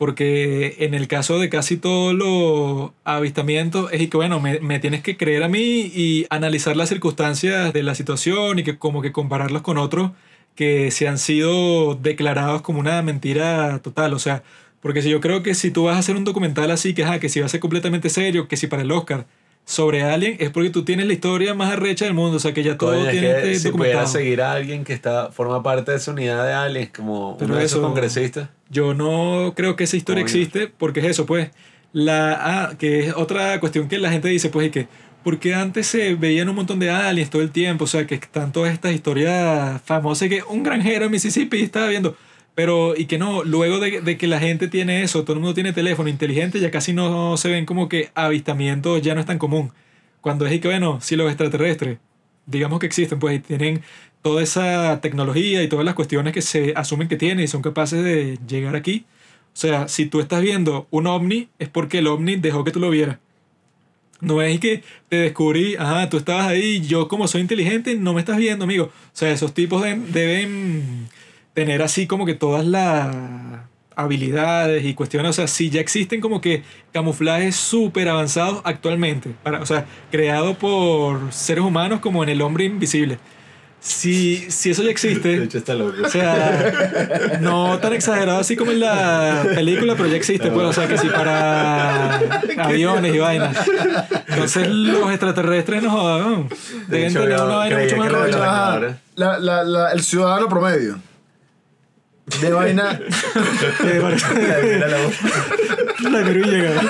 Porque 0.00 0.76
en 0.78 0.94
el 0.94 1.08
caso 1.08 1.38
de 1.38 1.50
casi 1.50 1.76
todos 1.76 2.14
los 2.14 2.92
avistamientos 3.04 3.92
es 3.92 4.08
que, 4.08 4.16
bueno, 4.16 4.40
me, 4.40 4.58
me 4.60 4.80
tienes 4.80 5.02
que 5.02 5.18
creer 5.18 5.42
a 5.42 5.48
mí 5.48 5.92
y 5.94 6.26
analizar 6.30 6.74
las 6.74 6.88
circunstancias 6.88 7.74
de 7.74 7.82
la 7.82 7.94
situación 7.94 8.58
y 8.58 8.64
que 8.64 8.78
como 8.78 9.02
que 9.02 9.12
compararlos 9.12 9.60
con 9.60 9.76
otros 9.76 10.12
que 10.54 10.90
se 10.90 11.06
han 11.06 11.18
sido 11.18 11.96
declarados 11.96 12.62
como 12.62 12.80
una 12.80 13.02
mentira 13.02 13.80
total. 13.80 14.14
O 14.14 14.18
sea, 14.18 14.42
porque 14.80 15.02
si 15.02 15.10
yo 15.10 15.20
creo 15.20 15.42
que 15.42 15.54
si 15.54 15.70
tú 15.70 15.84
vas 15.84 15.96
a 15.96 15.98
hacer 16.00 16.16
un 16.16 16.24
documental 16.24 16.70
así, 16.70 16.94
que, 16.94 17.04
ajá, 17.04 17.20
que 17.20 17.28
si 17.28 17.40
va 17.40 17.46
a 17.46 17.48
ser 17.50 17.60
completamente 17.60 18.08
serio, 18.08 18.48
que 18.48 18.56
si 18.56 18.66
para 18.68 18.82
el 18.82 18.92
Oscar 18.92 19.26
sobre 19.70 20.02
Alien, 20.02 20.36
es 20.40 20.50
porque 20.50 20.70
tú 20.70 20.84
tienes 20.84 21.06
la 21.06 21.12
historia 21.12 21.54
más 21.54 21.72
arrecha 21.72 22.04
del 22.04 22.14
mundo. 22.14 22.38
O 22.38 22.40
sea, 22.40 22.52
que 22.52 22.62
ya 22.64 22.76
todo 22.76 22.90
Coño, 22.90 23.04
es 23.06 23.12
tiene 23.12 23.26
que 23.28 23.52
este 23.52 23.68
si 23.68 23.72
pudiera 23.76 24.04
seguir 24.06 24.42
a 24.42 24.52
alguien 24.52 24.82
que 24.82 24.92
está, 24.92 25.30
forma 25.30 25.62
parte 25.62 25.92
de 25.92 25.96
esa 25.98 26.10
unidad 26.10 26.44
de 26.44 26.52
aliens, 26.52 26.90
como 26.90 27.36
Pero 27.38 27.50
uno 27.52 27.58
de 27.60 27.64
esos 27.66 27.78
eso- 27.78 27.86
congresistas. 27.86 28.48
Yo 28.68 28.94
no 28.94 29.52
creo 29.56 29.76
que 29.76 29.84
esa 29.84 29.96
historia 29.96 30.24
Obvio. 30.24 30.34
existe 30.34 30.66
porque 30.76 31.00
es 31.00 31.06
eso, 31.06 31.24
pues. 31.24 31.50
La, 31.92 32.38
ah, 32.40 32.72
que 32.78 33.06
es 33.06 33.14
otra 33.14 33.58
cuestión 33.60 33.88
que 33.88 33.98
la 33.98 34.10
gente 34.10 34.28
dice, 34.28 34.48
pues, 34.50 34.66
y 34.66 34.70
que. 34.70 34.88
Porque 35.22 35.54
antes 35.54 35.86
se 35.86 36.14
veían 36.14 36.48
un 36.48 36.56
montón 36.56 36.78
de 36.78 36.90
aliens 36.90 37.30
todo 37.30 37.42
el 37.42 37.50
tiempo, 37.50 37.84
o 37.84 37.86
sea, 37.86 38.06
que 38.06 38.14
están 38.16 38.52
todas 38.52 38.72
estas 38.72 38.92
historias 38.92 39.80
famosas 39.84 40.28
que 40.28 40.42
un 40.48 40.62
granjero 40.62 41.04
en 41.04 41.10
Mississippi 41.12 41.60
estaba 41.62 41.86
viendo. 41.88 42.16
Pero, 42.54 42.94
y 42.96 43.06
que 43.06 43.18
no, 43.18 43.44
luego 43.44 43.78
de, 43.78 44.18
que 44.18 44.26
la 44.26 44.40
gente 44.40 44.68
tiene 44.68 45.02
eso, 45.02 45.22
todo 45.22 45.34
el 45.34 45.40
mundo 45.40 45.54
tiene 45.54 45.72
teléfono 45.72 46.08
inteligente, 46.08 46.60
ya 46.60 46.70
casi 46.70 46.92
no 46.92 47.36
se 47.36 47.48
ven 47.48 47.64
como 47.66 47.88
que 47.88 48.10
avistamientos 48.14 49.00
ya 49.02 49.14
no 49.14 49.20
es 49.20 49.26
tan 49.26 49.38
común. 49.38 49.72
Cuando 50.20 50.46
es 50.46 50.60
que, 50.60 50.68
bueno, 50.68 51.00
si 51.00 51.16
los 51.16 51.28
extraterrestres, 51.28 51.98
digamos 52.46 52.80
que 52.80 52.86
existen, 52.86 53.18
pues 53.18 53.42
tienen 53.42 53.82
toda 54.22 54.42
esa 54.42 55.00
tecnología 55.00 55.62
y 55.62 55.68
todas 55.68 55.84
las 55.84 55.94
cuestiones 55.94 56.34
que 56.34 56.42
se 56.42 56.74
asumen 56.76 57.08
que 57.08 57.16
tienen 57.16 57.44
y 57.44 57.48
son 57.48 57.62
capaces 57.62 58.04
de 58.04 58.38
llegar 58.46 58.76
aquí. 58.76 59.06
O 59.54 59.56
sea, 59.56 59.88
si 59.88 60.06
tú 60.06 60.20
estás 60.20 60.42
viendo 60.42 60.86
un 60.90 61.06
ovni, 61.06 61.48
es 61.58 61.68
porque 61.68 61.98
el 61.98 62.06
ovni 62.08 62.36
dejó 62.36 62.64
que 62.64 62.70
tú 62.72 62.80
lo 62.80 62.90
vieras. 62.90 63.18
No 64.20 64.42
es 64.42 64.60
que 64.60 64.82
te 65.08 65.16
descubrí, 65.16 65.76
ajá, 65.76 66.10
tú 66.10 66.18
estabas 66.18 66.46
ahí, 66.46 66.80
yo 66.82 67.08
como 67.08 67.26
soy 67.26 67.40
inteligente, 67.40 67.94
no 67.96 68.12
me 68.12 68.20
estás 68.20 68.36
viendo, 68.36 68.64
amigo. 68.64 68.84
O 68.86 68.90
sea, 69.14 69.30
esos 69.32 69.54
tipos 69.54 69.82
de- 69.82 69.96
deben 69.96 71.08
tener 71.54 71.82
así 71.82 72.06
como 72.06 72.26
que 72.26 72.34
todas 72.34 72.64
las 72.64 73.14
habilidades 73.96 74.84
y 74.84 74.94
cuestiones, 74.94 75.30
o 75.30 75.32
sea, 75.32 75.46
si 75.46 75.70
ya 75.70 75.80
existen 75.80 76.20
como 76.20 76.40
que 76.40 76.62
camuflajes 76.92 77.56
súper 77.56 78.08
avanzados 78.08 78.60
actualmente, 78.64 79.34
para, 79.42 79.60
o 79.60 79.66
sea, 79.66 79.84
creados 80.10 80.56
por 80.56 81.32
seres 81.32 81.64
humanos 81.64 82.00
como 82.00 82.22
en 82.22 82.30
el 82.30 82.40
hombre 82.42 82.64
invisible. 82.64 83.18
Si, 83.82 84.50
si 84.50 84.70
eso 84.70 84.82
ya 84.82 84.86
De 84.88 84.92
existe, 84.92 85.42
hecho, 85.42 85.58
está 85.58 85.74
loco. 85.74 85.94
o 86.04 86.08
sea, 86.08 87.38
no 87.40 87.78
tan 87.78 87.94
exagerado 87.94 88.38
así 88.38 88.54
como 88.56 88.72
en 88.72 88.80
la 88.80 89.42
película, 89.54 89.94
pero 89.96 90.08
ya 90.08 90.16
existe, 90.16 90.50
pues, 90.50 90.66
o 90.66 90.72
sea, 90.72 90.86
que 90.86 90.98
sí 90.98 91.08
para 91.08 92.18
aviones 92.58 93.14
y 93.14 93.18
vainas. 93.18 93.56
Entonces 94.28 94.68
los 94.68 95.10
extraterrestres 95.10 95.82
no 95.82 95.90
jodan, 95.90 96.48
De 96.88 96.98
deben 96.98 97.12
tener 97.14 97.40
una 97.40 97.54
vaina 97.56 97.78
mucho 97.80 97.96
más 97.96 98.80
de. 98.80 98.94
La, 99.16 99.38
la, 99.38 99.64
la, 99.64 99.92
el 99.92 100.02
ciudadano 100.02 100.48
promedio. 100.48 100.98
De 102.40 102.52
vaina. 102.52 102.98
Parece- 104.00 104.34
Mira 104.62 104.88
la 104.88 104.96
voz. 104.98 105.14
La 106.10 106.24
Perú 106.24 106.44
llega. 106.44 106.80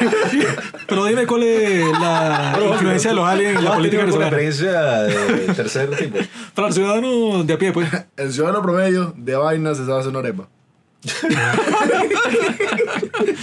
Pero 0.87 1.05
dime 1.07 1.27
cuál 1.27 1.43
es 1.45 1.85
la 1.99 2.57
influencia 2.73 3.11
de 3.11 3.17
los 3.17 3.29
aliens 3.29 3.51
en 3.51 3.55
la 3.57 3.61
¿No 3.62 3.69
has 3.71 3.77
política 3.77 4.03
venezolana. 4.03 4.29
experiencia 4.29 4.81
de 5.03 5.55
tercer 5.55 5.91
tipo? 5.97 6.19
Para 6.55 6.69
el 6.69 6.75
ciudadano 6.75 7.43
de 7.45 7.53
a 7.55 7.59
pie, 7.59 7.73
pues. 7.73 7.89
El 8.17 8.33
ciudadano 8.33 8.62
promedio 8.62 9.12
de 9.17 9.35
vaina 9.37 9.75
se 9.75 9.85
sabe 9.87 10.01
hacer 10.01 10.11
una 10.11 10.21
arepa. 10.21 10.49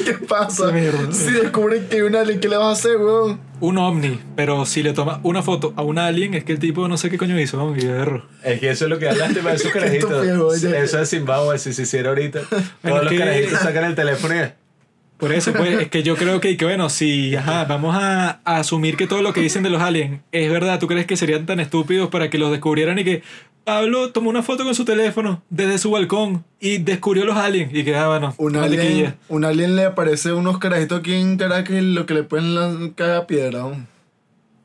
¿Qué 0.05 0.13
pasa? 0.27 0.71
Si 1.11 1.31
descubren 1.31 1.87
que 1.87 1.95
hay 1.97 2.01
un 2.03 2.15
alien, 2.15 2.39
¿qué 2.39 2.47
le 2.49 2.57
vas 2.57 2.67
a 2.67 2.71
hacer, 2.71 2.97
weón? 2.97 3.39
Un 3.59 3.77
ovni, 3.79 4.19
pero 4.35 4.65
si 4.65 4.83
le 4.83 4.93
toma 4.93 5.19
una 5.23 5.41
foto 5.41 5.73
a 5.75 5.81
un 5.81 5.97
alien, 5.97 6.35
es 6.35 6.43
que 6.43 6.51
el 6.53 6.59
tipo 6.59 6.87
no 6.87 6.97
sé 6.97 7.09
qué 7.09 7.17
coño 7.17 7.39
hizo, 7.39 7.75
error. 7.75 8.25
Es 8.43 8.59
que 8.59 8.69
eso 8.69 8.85
es 8.85 8.89
lo 8.91 8.99
que 8.99 9.09
hablaste 9.09 9.41
para 9.41 9.55
esos 9.55 9.71
carajitos. 9.73 10.25
Eso 10.63 11.01
es 11.01 11.09
Zimbabue, 11.09 11.57
si 11.57 11.73
se 11.73 11.81
hiciera 11.83 12.09
ahorita. 12.09 12.41
Todos 12.81 13.03
los 13.03 13.11
que- 13.11 13.17
carajitos 13.17 13.59
sacan 13.59 13.85
el 13.85 13.95
teléfono 13.95 14.35
y... 14.35 14.47
Por 15.17 15.33
eso, 15.33 15.51
pues, 15.51 15.81
es 15.81 15.87
que 15.87 16.03
yo 16.03 16.15
creo 16.15 16.39
que, 16.39 16.55
que 16.57 16.65
bueno, 16.65 16.91
si 16.91 17.35
ajá, 17.35 17.65
vamos 17.65 17.95
a, 17.99 18.39
a 18.45 18.57
asumir 18.57 18.95
que 18.97 19.07
todo 19.07 19.23
lo 19.23 19.33
que 19.33 19.41
dicen 19.41 19.63
de 19.63 19.71
los 19.71 19.81
aliens 19.81 20.21
es 20.31 20.51
verdad, 20.51 20.77
¿tú 20.77 20.85
crees 20.85 21.07
que 21.07 21.17
serían 21.17 21.47
tan 21.47 21.59
estúpidos 21.59 22.09
para 22.09 22.29
que 22.29 22.37
los 22.37 22.51
descubrieran 22.51 22.99
y 22.99 23.03
que 23.03 23.23
Pablo 23.67 24.13
tomó 24.13 24.29
una 24.29 24.43
foto 24.43 24.63
con 24.63 24.73
su 24.73 24.85
teléfono 24.85 25.43
desde 25.49 25.77
su 25.77 25.91
balcón 25.91 26.45
y 26.57 26.77
descubrió 26.77 27.25
los 27.25 27.35
aliens? 27.35 27.69
Y 27.73 27.83
que, 27.83 27.93
ah, 27.97 28.07
bueno, 28.07 28.33
Un 28.37 28.55
alien, 28.55 29.15
un 29.27 29.43
alien 29.43 29.75
le 29.75 29.83
aparece 29.83 30.31
unos 30.31 30.57
carajitos 30.57 31.01
aquí 31.01 31.13
en 31.15 31.35
Caracas 31.35 31.75
y 31.75 31.81
lo 31.81 32.05
que 32.05 32.13
le 32.13 32.23
pueden 32.23 32.55
lanzar 32.55 33.27
piedra. 33.27 33.65
weón. 33.65 33.85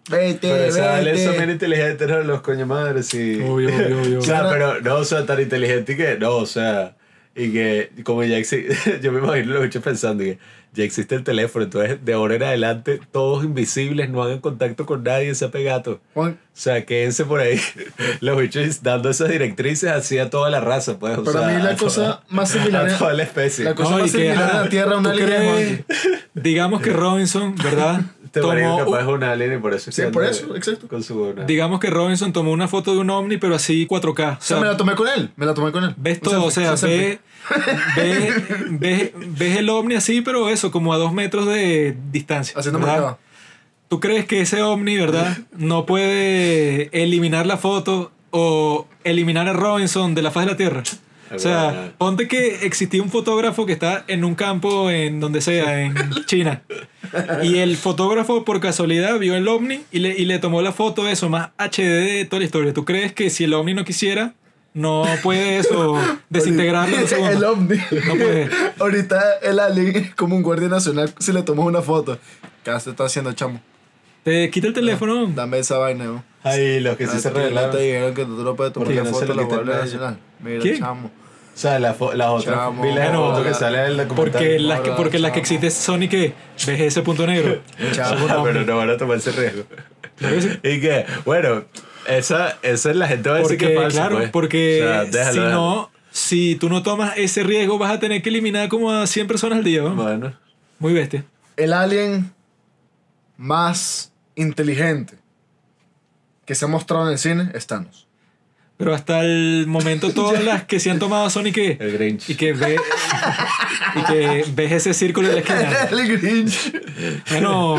Vete, 0.09 0.39
Pero 0.49 0.65
esos 0.67 0.81
aliens 0.83 1.21
son 1.21 1.33
bien 1.33 1.41
vete. 1.49 1.53
inteligentes, 1.55 2.09
¿no? 2.09 2.21
Los 2.21 2.43
coño 2.43 2.65
madres 2.65 3.13
y... 3.15 3.41
Obvio, 3.43 3.71
obvio, 3.75 4.03
obvio. 4.03 4.19
O 4.21 4.23
sea, 4.23 4.49
pero 4.49 4.81
no, 4.81 4.95
o 4.95 5.05
sea, 5.05 5.27
tan 5.27 5.41
inteligente 5.41 5.97
que 5.97 6.17
no, 6.17 6.37
o 6.37 6.47
sea, 6.47 6.95
y 7.35 7.51
que 7.51 7.91
como 8.05 8.23
ya 8.23 8.37
existe, 8.37 9.01
yo 9.03 9.11
me 9.11 9.19
imagino 9.19 9.55
los 9.55 9.65
bichos 9.65 9.83
pensando 9.83 10.23
que 10.23 10.39
ya 10.75 10.85
existe 10.85 11.15
el 11.15 11.23
teléfono, 11.25 11.65
entonces 11.67 12.03
de 12.05 12.13
ahora 12.15 12.35
en 12.37 12.43
adelante 12.45 13.01
todos 13.13 13.45
invisibles, 13.45 14.09
no 14.09 14.23
hagan 14.23 14.39
contacto 14.41 14.87
con 14.87 15.03
nadie, 15.03 15.31
ese 15.31 15.49
pegato. 15.49 16.01
Juan, 16.15 16.33
O 16.33 16.37
sea, 16.55 16.85
quédense 16.87 17.25
por 17.25 17.41
ahí, 17.41 17.61
los 18.21 18.39
bichos 18.39 18.83
dando 18.83 19.11
esas 19.11 19.29
directrices 19.29 19.91
así 19.91 20.19
a 20.19 20.31
toda 20.31 20.49
la 20.51 20.61
raza, 20.61 20.99
pues. 20.99 21.19
o 21.19 21.25
Para 21.25 21.41
sea, 21.41 21.49
mí 21.59 21.63
la 21.63 21.77
cosa 21.77 22.03
toda- 22.03 22.23
más 22.31 22.51
similar 22.51 22.87
a 22.87 22.93
es- 22.93 22.99
toda 22.99 23.13
la 23.13 23.23
especie. 23.23 23.65
la 23.65 23.75
cosa 23.75 23.91
No, 23.91 23.99
más 23.99 24.11
similar 24.11 24.51
a 24.51 24.63
la 24.65 24.69
Tierra, 24.69 24.97
un 24.97 25.03
¿tú 25.03 25.11
alien 25.11 25.29
es 25.29 25.35
crees- 25.35 25.51
monkey. 25.53 25.85
Digamos 26.35 26.81
que 26.83 26.91
Robinson, 26.93 27.55
¿verdad? 27.57 28.01
Te 28.33 28.41
parece 28.41 28.65
Tomó 28.67 28.79
que 28.79 28.85
capaz 28.85 29.01
es 29.03 29.07
un- 29.07 29.23
alien 29.25 29.53
y 29.53 29.59
por 29.59 29.75
eso 29.75 29.91
es 29.91 29.97
Sí, 29.97 30.03
por 30.11 30.25
eso, 30.25 30.57
exacto. 30.57 30.89
Con 30.89 31.03
su 31.03 31.23
una- 31.23 31.45
digamos 31.45 31.79
que 31.81 31.91
Robinson 31.91 32.33
tomó 32.33 32.51
una 32.51 32.67
foto 32.67 32.93
de 32.95 32.99
un 33.01 33.11
ovni, 33.11 33.37
pero 33.37 33.55
así 33.55 33.87
4K. 33.87 34.31
O 34.31 34.33
O 34.33 34.37
sea, 34.41 34.59
me 34.59 34.67
la 34.67 34.77
tomé 34.77 34.95
con 34.95 35.07
él. 35.07 35.31
Me 35.37 35.45
la 35.47 35.53
tomé 35.55 35.71
con 35.71 35.85
él. 35.85 35.95
ves 35.99 36.21
todo, 36.21 36.45
o 36.47 36.51
sea, 36.51 36.73
un 36.73 36.79
selfie. 36.79 37.19
ve, 37.97 38.33
ve- 38.33 38.43
ve- 38.71 39.15
ves 39.17 39.59
el 39.59 39.69
ovni 39.69 39.95
así, 39.97 40.23
pero 40.23 40.49
eso, 40.49 40.71
como 40.71 40.93
a 40.95 40.97
dos 40.97 41.13
metros 41.13 41.47
de 41.47 41.97
distancia. 42.11 42.59
Haciendo 42.59 42.79
mercado. 42.79 43.19
¿Tú 43.89 44.01
crees 44.01 44.25
que 44.25 44.41
ese 44.41 44.63
ovni, 44.63 44.97
verdad, 44.97 45.37
no 45.53 45.85
puede 45.85 46.89
eliminar 47.03 47.45
la 47.47 47.59
foto 47.59 48.11
o 48.31 48.87
eliminar 49.05 49.47
a 49.49 49.53
Robinson 49.53 50.15
de 50.15 50.23
la 50.23 50.31
faz 50.31 50.47
de 50.47 50.53
la 50.53 50.57
Tierra? 50.57 50.83
O 51.35 51.39
sea, 51.39 51.93
ponte 51.99 52.29
que 52.29 52.65
existía 52.67 53.03
un 53.03 53.11
fotógrafo 53.11 53.65
que 53.67 53.73
está 53.73 54.05
en 54.07 54.25
un 54.25 54.35
campo 54.35 54.91
en 54.91 55.21
donde 55.21 55.41
sea, 55.43 55.83
en 55.83 55.95
China. 56.27 56.63
Y 57.43 57.59
el 57.59 57.77
fotógrafo 57.77 58.45
por 58.45 58.61
casualidad 58.61 59.19
vio 59.19 59.35
el 59.35 59.47
ovni 59.49 59.81
y 59.91 59.99
le, 59.99 60.17
y 60.19 60.25
le 60.25 60.39
tomó 60.39 60.63
la 60.63 60.73
foto 60.73 61.09
eso, 61.09 61.29
más 61.29 61.51
HD 61.59 61.79
de 61.83 62.25
toda 62.29 62.41
la 62.41 62.45
historia. 62.47 62.73
¿Tú 62.73 62.85
crees 62.85 63.13
que 63.13 63.31
si 63.31 63.45
el 63.45 63.55
ovni 63.55 63.75
no 63.75 63.85
quisiera, 63.85 64.35
no 64.75 65.05
puede 65.23 65.59
eso 65.59 65.99
desintegrarlo 66.31 66.97
en 66.97 67.03
un 67.03 67.09
segundo? 67.09 67.33
El 67.37 67.45
ovni. 67.45 67.77
No 68.07 68.15
puede. 68.15 68.49
Ahorita 68.79 69.23
el 69.43 69.59
alien 69.61 69.97
es 69.97 70.15
como 70.15 70.37
un 70.37 70.43
guardia 70.43 70.69
nacional 70.69 71.13
si 71.19 71.33
le 71.33 71.43
tomas 71.43 71.67
una 71.67 71.83
foto. 71.83 72.19
¿Qué 72.65 72.79
se 72.81 72.91
está 72.91 73.05
haciendo, 73.05 73.33
chamo? 73.33 73.61
Te 74.25 74.49
quita 74.51 74.69
el 74.69 74.73
teléfono. 74.73 75.27
Dame 75.27 75.59
esa 75.59 75.79
vaina, 75.79 76.05
weón. 76.05 76.25
Ay, 76.45 76.81
los 76.81 76.97
que 76.97 77.07
sí 77.07 77.13
Ah, 77.17 77.21
se 77.21 77.31
no 77.31 77.39
revelaron. 77.39 77.71
te 77.73 77.79
dijeron 77.83 78.15
que 78.15 78.25
tú 78.25 78.43
no 78.43 78.55
puedes 78.57 78.73
tomar 78.73 78.89
no 78.95 79.05
se 79.05 79.11
foto 79.11 79.27
de 79.27 79.35
la 79.35 79.43
Guardia. 79.43 79.77
Nacional. 79.79 80.19
Mira, 80.41 80.61
¿Qué? 80.63 80.79
chamo. 80.79 81.11
O 81.55 81.59
sea, 81.63 81.79
la 81.79 81.91
las 81.91 82.01
otras 82.01 82.45
Chamo, 82.45 82.83
vi 82.83 82.89
la 82.93 83.05
bueno, 83.11 83.31
foto 83.31 83.43
que 83.45 83.51
la- 83.51 83.55
sale 83.57 83.79
en 83.81 83.85
el 83.87 83.97
documental. 83.99 84.33
Porque 84.33 84.59
las 84.59 84.81
que, 84.81 84.91
porque 84.93 85.19
las 85.19 85.33
que 85.33 85.43
chamo. 85.43 85.55
existe 85.57 85.71
son 85.71 86.03
y 86.03 86.09
que 86.09 86.35
ves 86.67 86.81
ese 86.81 87.03
punto 87.03 87.27
negro. 87.27 87.61
Chamo. 87.93 88.27
Ah, 88.31 88.41
pero 88.43 88.65
no 88.65 88.77
van 88.79 88.89
a 88.91 88.97
tomar 88.97 89.19
ese 89.19 89.33
riesgo. 89.33 89.65
Y 90.63 90.81
que, 90.81 91.05
bueno, 91.27 91.65
esa, 92.09 92.57
esa 92.63 92.91
es 92.91 92.97
la 92.97 93.07
gente 93.07 93.29
va 93.29 93.37
a 93.37 93.39
decir 93.41 93.59
Porque, 93.59 93.67
que 93.67 93.75
es 93.75 93.81
falsa. 93.83 93.99
claro, 94.01 94.17
pues. 94.19 94.31
porque 94.31 94.81
O 94.83 94.89
sea, 94.89 95.05
déjalo, 95.05 95.33
si 95.33 95.39
déjalo. 95.41 95.51
no, 95.51 95.91
si 96.11 96.57
tú 96.57 96.69
no 96.71 96.83
tomas 96.83 97.13
ese 97.19 97.43
riesgo, 97.43 97.77
vas 97.79 97.93
a 97.93 97.99
tener 98.01 98.23
que 98.23 98.31
eliminar 98.31 98.69
como 98.69 98.91
a 98.91 99.07
100 99.07 99.27
personas 99.27 99.59
al 99.59 99.65
día. 99.65 99.83
¿no? 99.83 99.95
Bueno, 99.95 100.33
Muy 100.79 100.93
bestia. 100.95 101.25
El 101.57 101.73
alien 101.75 102.33
más 103.37 104.13
inteligente 104.37 105.15
que 106.47 106.55
se 106.55 106.65
ha 106.65 106.69
mostrado 106.69 107.07
en 107.07 107.13
el 107.13 107.19
cine 107.19 107.51
es 107.55 107.67
Thanos. 107.67 108.09
Pero 108.83 108.97
hasta 108.97 109.21
el 109.21 109.67
momento 109.69 110.11
todas 110.15 110.43
las 110.43 110.65
que 110.65 110.81
se 110.81 110.91
han 110.91 110.99
tomado 110.99 111.31
son 111.31 111.47
y 111.47 111.53
que... 111.53 111.77
el 111.79 111.93
Grinch. 111.93 112.29
Y 112.31 112.35
que, 112.35 112.53
ve, 112.53 112.77
y 113.95 114.03
que 114.03 114.45
ves 114.57 114.73
ese 114.73 114.93
círculo 114.93 115.29
de 115.29 115.35
la 115.35 115.41
esquina. 115.41 115.85
el 115.93 116.19
Grinch. 116.19 116.73
Bueno, 117.31 117.77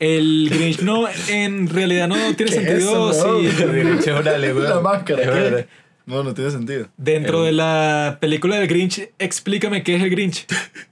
el 0.00 0.50
Grinch 0.50 0.80
no, 0.80 1.06
en 1.28 1.68
realidad 1.68 2.08
no 2.08 2.16
tiene 2.16 2.34
¿Qué 2.36 2.44
es 2.44 2.50
sentido 2.50 3.12
eso, 3.12 3.38
El 3.38 3.52
Grinch 3.52 4.08
es 4.08 4.20
un 4.20 4.26
alien, 4.26 4.56
weón. 4.56 4.70
La 4.70 4.80
máscara. 4.80 5.22
Es 5.22 5.28
¿qué? 5.28 5.34
verdad. 5.34 5.66
No, 6.04 6.24
no 6.24 6.34
tiene 6.34 6.50
sentido. 6.50 6.88
dentro 6.96 7.44
de 7.44 7.52
la 7.52 8.18
película 8.20 8.56
del 8.56 8.66
Grinch, 8.66 9.08
explícame 9.20 9.84
qué 9.84 9.94
es 9.94 10.02
el 10.02 10.10
Grinch. 10.10 10.46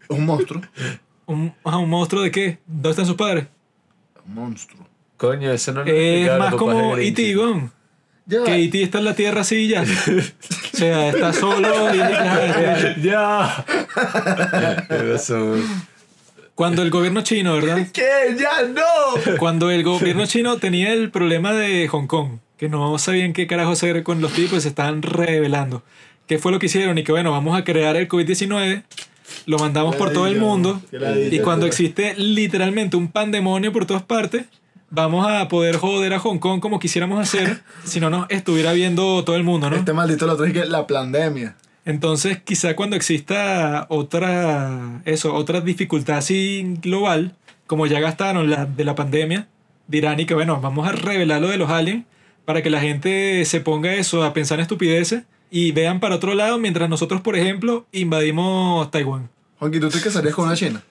Un 0.09 0.25
monstruo. 0.25 0.63
¿Un, 1.27 1.53
ajá, 1.65 1.79
¿un 1.79 1.91
monstruo 1.91 2.23
de 2.23 2.31
qué? 2.31 2.59
¿Dónde 2.65 2.91
están 2.91 3.07
sus 3.07 3.17
padres? 3.17 3.47
Un 4.25 4.35
monstruo. 4.37 4.87
Coño, 5.17 5.51
eso 5.51 5.73
no 5.73 5.83
lo 5.83 5.91
Es 5.91 6.39
más 6.39 6.55
como. 6.55 6.97
E.T.. 6.97 7.35
Ya. 8.27 8.43
Que 8.45 8.65
E.T. 8.65 8.83
está 8.83 8.99
en 8.99 9.05
la 9.05 9.15
tierra 9.15 9.43
así 9.43 9.69
ya. 9.69 9.85
O 10.75 10.77
sea, 10.77 11.11
está 11.11 11.33
solo 11.33 11.95
y 11.95 11.99
ya. 13.01 13.65
Cuando 16.55 16.83
el 16.83 16.91
gobierno 16.91 17.23
chino, 17.23 17.55
¿verdad? 17.55 17.87
¿Qué? 17.93 18.37
¡Ya 18.37 18.63
no! 18.67 19.39
Cuando 19.39 19.71
el 19.71 19.85
gobierno 19.85 20.27
chino 20.27 20.57
tenía 20.57 20.93
el 20.93 21.11
problema 21.11 21.53
de 21.53 21.87
Hong 21.89 22.07
Kong, 22.09 22.39
que 22.57 22.69
no 22.69 22.99
sabían 22.99 23.33
qué 23.33 23.47
carajo 23.47 23.71
hacer 23.71 24.03
con 24.03 24.21
los 24.21 24.33
tipos 24.33 24.59
y 24.59 24.61
se 24.63 24.69
estaban 24.69 25.03
revelando. 25.03 25.85
¿Qué 26.27 26.39
fue 26.39 26.51
lo 26.53 26.59
que 26.59 26.67
hicieron? 26.67 26.99
Y 26.99 27.05
que 27.05 27.13
bueno, 27.13 27.31
vamos 27.31 27.57
a 27.57 27.65
crear 27.65 27.97
el 27.97 28.09
COVID-19, 28.09 28.83
lo 29.47 29.59
mandamos 29.59 29.97
por 29.97 30.13
todo 30.13 30.27
el 30.27 30.39
mundo 30.41 30.81
y 31.31 31.39
cuando 31.41 31.67
existe 31.67 32.15
literalmente 32.17 32.97
un 32.97 33.09
pandemonio 33.09 33.73
por 33.73 33.87
todas 33.87 34.03
partes, 34.03 34.47
vamos 34.95 35.27
a 35.29 35.49
poder 35.49 35.77
joder 35.77 36.15
a 36.15 36.19
Hong 36.21 36.39
Kong 36.39 36.61
como 36.61 36.79
quisiéramos 36.79 37.21
hacer 37.21 37.63
si 37.85 38.01
no 38.01 38.11
nos 38.11 38.27
estuviera 38.31 38.73
viendo 38.73 39.25
todo 39.25 39.37
el 39.37 39.45
mundo, 39.45 39.69
¿no? 39.69 39.77
Este 39.77 39.93
maldito 39.93 40.27
lo 40.27 40.37
traje 40.37 40.53
que 40.53 40.65
la 40.65 40.87
pandemia. 40.87 41.57
Entonces, 41.85 42.41
quizá 42.43 42.75
cuando 42.77 42.97
exista 42.97 43.87
otra, 43.91 45.03
eso, 45.05 45.35
otra 45.35 45.61
dificultad 45.61 46.17
así 46.17 46.79
global, 46.81 47.35
como 47.67 47.87
ya 47.87 48.01
gastaron 48.01 48.49
la 48.49 48.65
de 48.65 48.85
la 48.85 48.95
pandemia, 48.95 49.49
dirán 49.87 50.19
y 50.19 50.25
que 50.25 50.35
bueno, 50.35 50.61
vamos 50.61 50.89
a 50.89 50.93
revelar 50.93 51.43
lo 51.43 51.49
de 51.49 51.59
los 51.59 51.71
aliens 51.71 52.07
para 52.47 52.63
que 52.63 52.71
la 52.71 52.81
gente 52.81 53.45
se 53.45 53.61
ponga 53.61 53.95
eso 53.95 54.25
a 54.25 54.33
pensar 54.33 54.59
en 54.59 54.63
estupideces 54.63 55.25
y 55.51 55.73
vean 55.73 56.01
para 56.01 56.15
otro 56.15 56.35
lado 56.35 56.59
mientras 56.59 56.89
nosotros, 56.89 57.21
por 57.21 57.37
ejemplo, 57.37 57.87
invadimos 57.93 58.91
Taiwán. 58.91 59.29
Juanqui, 59.59 59.81
¿tú 59.81 59.89
te 59.91 60.01
casarías 60.01 60.35
con 60.35 60.47
una 60.47 60.57
china? 60.57 60.83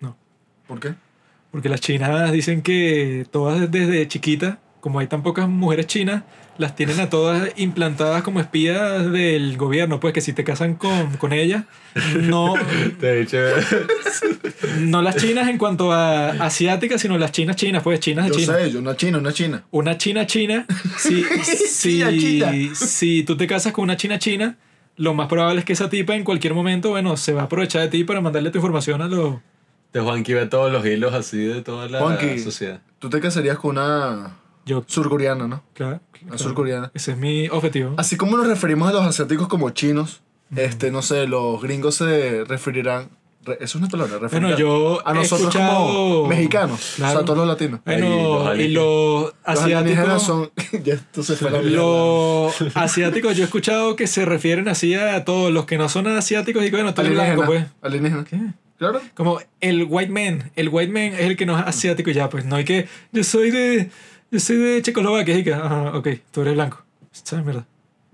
No. 0.00 0.16
¿Por 0.66 0.80
qué? 0.80 0.94
Porque 1.52 1.68
las 1.68 1.80
chinas 1.80 2.32
dicen 2.32 2.62
que 2.62 3.24
todas 3.30 3.70
desde 3.70 4.08
chiquitas, 4.08 4.56
como 4.80 4.98
hay 4.98 5.06
tan 5.06 5.22
pocas 5.22 5.48
mujeres 5.48 5.86
chinas, 5.86 6.24
las 6.58 6.74
tienen 6.74 6.98
a 7.00 7.08
todas 7.08 7.50
implantadas 7.56 8.22
como 8.22 8.40
espías 8.40 9.10
del 9.12 9.56
gobierno. 9.56 10.00
Pues 10.00 10.12
que 10.12 10.20
si 10.20 10.32
te 10.32 10.42
casan 10.44 10.74
con, 10.74 11.16
con 11.18 11.32
ellas, 11.32 11.64
no, 12.20 12.54
Te 13.00 13.10
he 13.10 13.20
dicho. 13.20 13.38
no 14.80 15.02
las 15.02 15.16
chinas 15.16 15.48
en 15.48 15.58
cuanto 15.58 15.92
a 15.92 16.30
asiáticas, 16.30 17.00
sino 17.00 17.18
las 17.18 17.32
chinas 17.32 17.56
chinas, 17.56 17.82
pues 17.82 18.00
chinas 18.00 18.26
de 18.26 18.32
Yo 18.32 18.38
China. 18.38 18.54
sé, 18.58 18.70
yo 18.70 18.78
una 18.80 18.96
china, 18.96 19.18
una 19.18 19.32
china. 19.32 19.64
Una 19.70 19.96
china 19.98 20.26
china, 20.26 20.66
si, 20.98 21.22
si, 21.44 21.98
China, 21.98 22.10
china. 22.10 22.74
si 22.74 23.22
tú 23.24 23.36
te 23.36 23.46
casas 23.46 23.72
con 23.72 23.84
una 23.84 23.96
china 23.96 24.18
china, 24.18 24.56
lo 24.96 25.14
más 25.14 25.28
probable 25.28 25.60
es 25.60 25.64
que 25.64 25.72
esa 25.74 25.88
tipa 25.88 26.14
en 26.14 26.24
cualquier 26.24 26.54
momento, 26.54 26.90
bueno, 26.90 27.16
se 27.16 27.32
va 27.32 27.42
a 27.42 27.44
aprovechar 27.44 27.82
de 27.82 27.88
ti 27.88 28.04
para 28.04 28.20
mandarle 28.20 28.50
tu 28.50 28.58
información 28.58 29.00
a 29.02 29.06
los... 29.08 29.36
De 29.92 30.00
Juanqui 30.00 30.32
ve 30.32 30.46
todos 30.46 30.72
los 30.72 30.84
hilos 30.86 31.12
así 31.14 31.38
de 31.44 31.62
toda 31.62 31.88
la 31.88 32.00
Juanqui. 32.00 32.38
sociedad. 32.38 32.80
Tú 32.98 33.10
te 33.10 33.20
casarías 33.20 33.58
con 33.58 33.72
una 33.78 34.36
Yo, 34.64 34.84
surcoreana, 34.86 35.46
¿no? 35.46 35.62
claro. 35.74 36.00
Una 36.22 36.30
claro. 36.30 36.38
surcoreana. 36.38 36.90
Ese 36.94 37.12
es 37.12 37.18
mi 37.18 37.48
objetivo. 37.48 37.94
Así 37.98 38.16
como 38.16 38.36
nos 38.36 38.46
referimos 38.46 38.88
a 38.88 38.92
los 38.92 39.04
asiáticos 39.04 39.48
como 39.48 39.70
chinos, 39.70 40.22
este, 40.54 40.90
no 40.90 41.02
sé, 41.02 41.26
los 41.26 41.60
gringos 41.60 41.96
se 41.96 42.44
referirán. 42.44 43.08
re- 43.44 43.54
eso 43.60 43.64
es 43.64 43.74
una 43.76 43.88
palabra, 43.88 44.28
Bueno, 44.30 44.56
yo 44.56 45.04
a 45.04 45.12
nosotros 45.14 45.48
escuchado- 45.48 45.74
como 45.86 46.26
mexicanos, 46.28 46.92
o 46.92 46.96
Claro. 46.98 47.12
sea, 47.18 47.24
todos 47.24 47.38
los 47.38 47.48
latinos. 47.48 47.80
Los 47.84 47.96
Bueno, 47.96 48.54
y 48.54 48.68
los 48.68 49.24
Los 49.24 49.34
asiáticos... 49.44 50.22
son. 50.22 50.50
ya 50.84 50.94
esto 50.94 51.22
se 51.24 51.34
fue 51.34 51.50
la. 51.50 51.60
Los 51.60 52.54
asiáticos, 52.76 53.36
yo 53.36 53.42
he 53.42 53.46
escuchado 53.46 53.96
que 53.96 54.06
se 54.06 54.24
refieren 54.24 54.68
así 54.68 54.94
a 54.94 55.24
todos 55.24 55.50
los 55.52 55.66
que 55.66 55.76
no 55.76 55.88
son 55.88 56.06
asiáticos 56.06 56.62
y 56.64 56.66
que 56.70 56.76
bueno, 56.76 56.94
tú 56.94 57.00
eres 57.00 57.14
blanco, 57.14 57.42
pues. 57.46 57.66
Alienígena. 57.82 58.24
¿Qué? 58.24 58.38
Claro. 58.82 59.00
Como 59.14 59.38
el 59.60 59.86
white 59.88 60.10
man. 60.10 60.50
El 60.56 60.68
white 60.68 60.92
man 60.92 61.14
es 61.14 61.20
el 61.20 61.36
que 61.36 61.46
no 61.46 61.56
es 61.56 61.64
asiático 61.64 62.10
ya, 62.10 62.28
pues 62.28 62.44
no 62.44 62.56
hay 62.56 62.64
que. 62.64 62.88
Yo 63.12 63.22
soy 63.22 63.52
de. 63.52 63.90
Yo 64.32 64.40
soy 64.40 64.56
de 64.56 64.82
Checoslovaquia 64.82 65.38
y 65.38 65.44
que. 65.44 65.54
Ajá, 65.54 65.96
ok, 65.96 66.08
tú 66.32 66.40
eres 66.40 66.54
blanco. 66.54 66.82
¿Sabes, 67.12 67.44
mierda? 67.44 67.64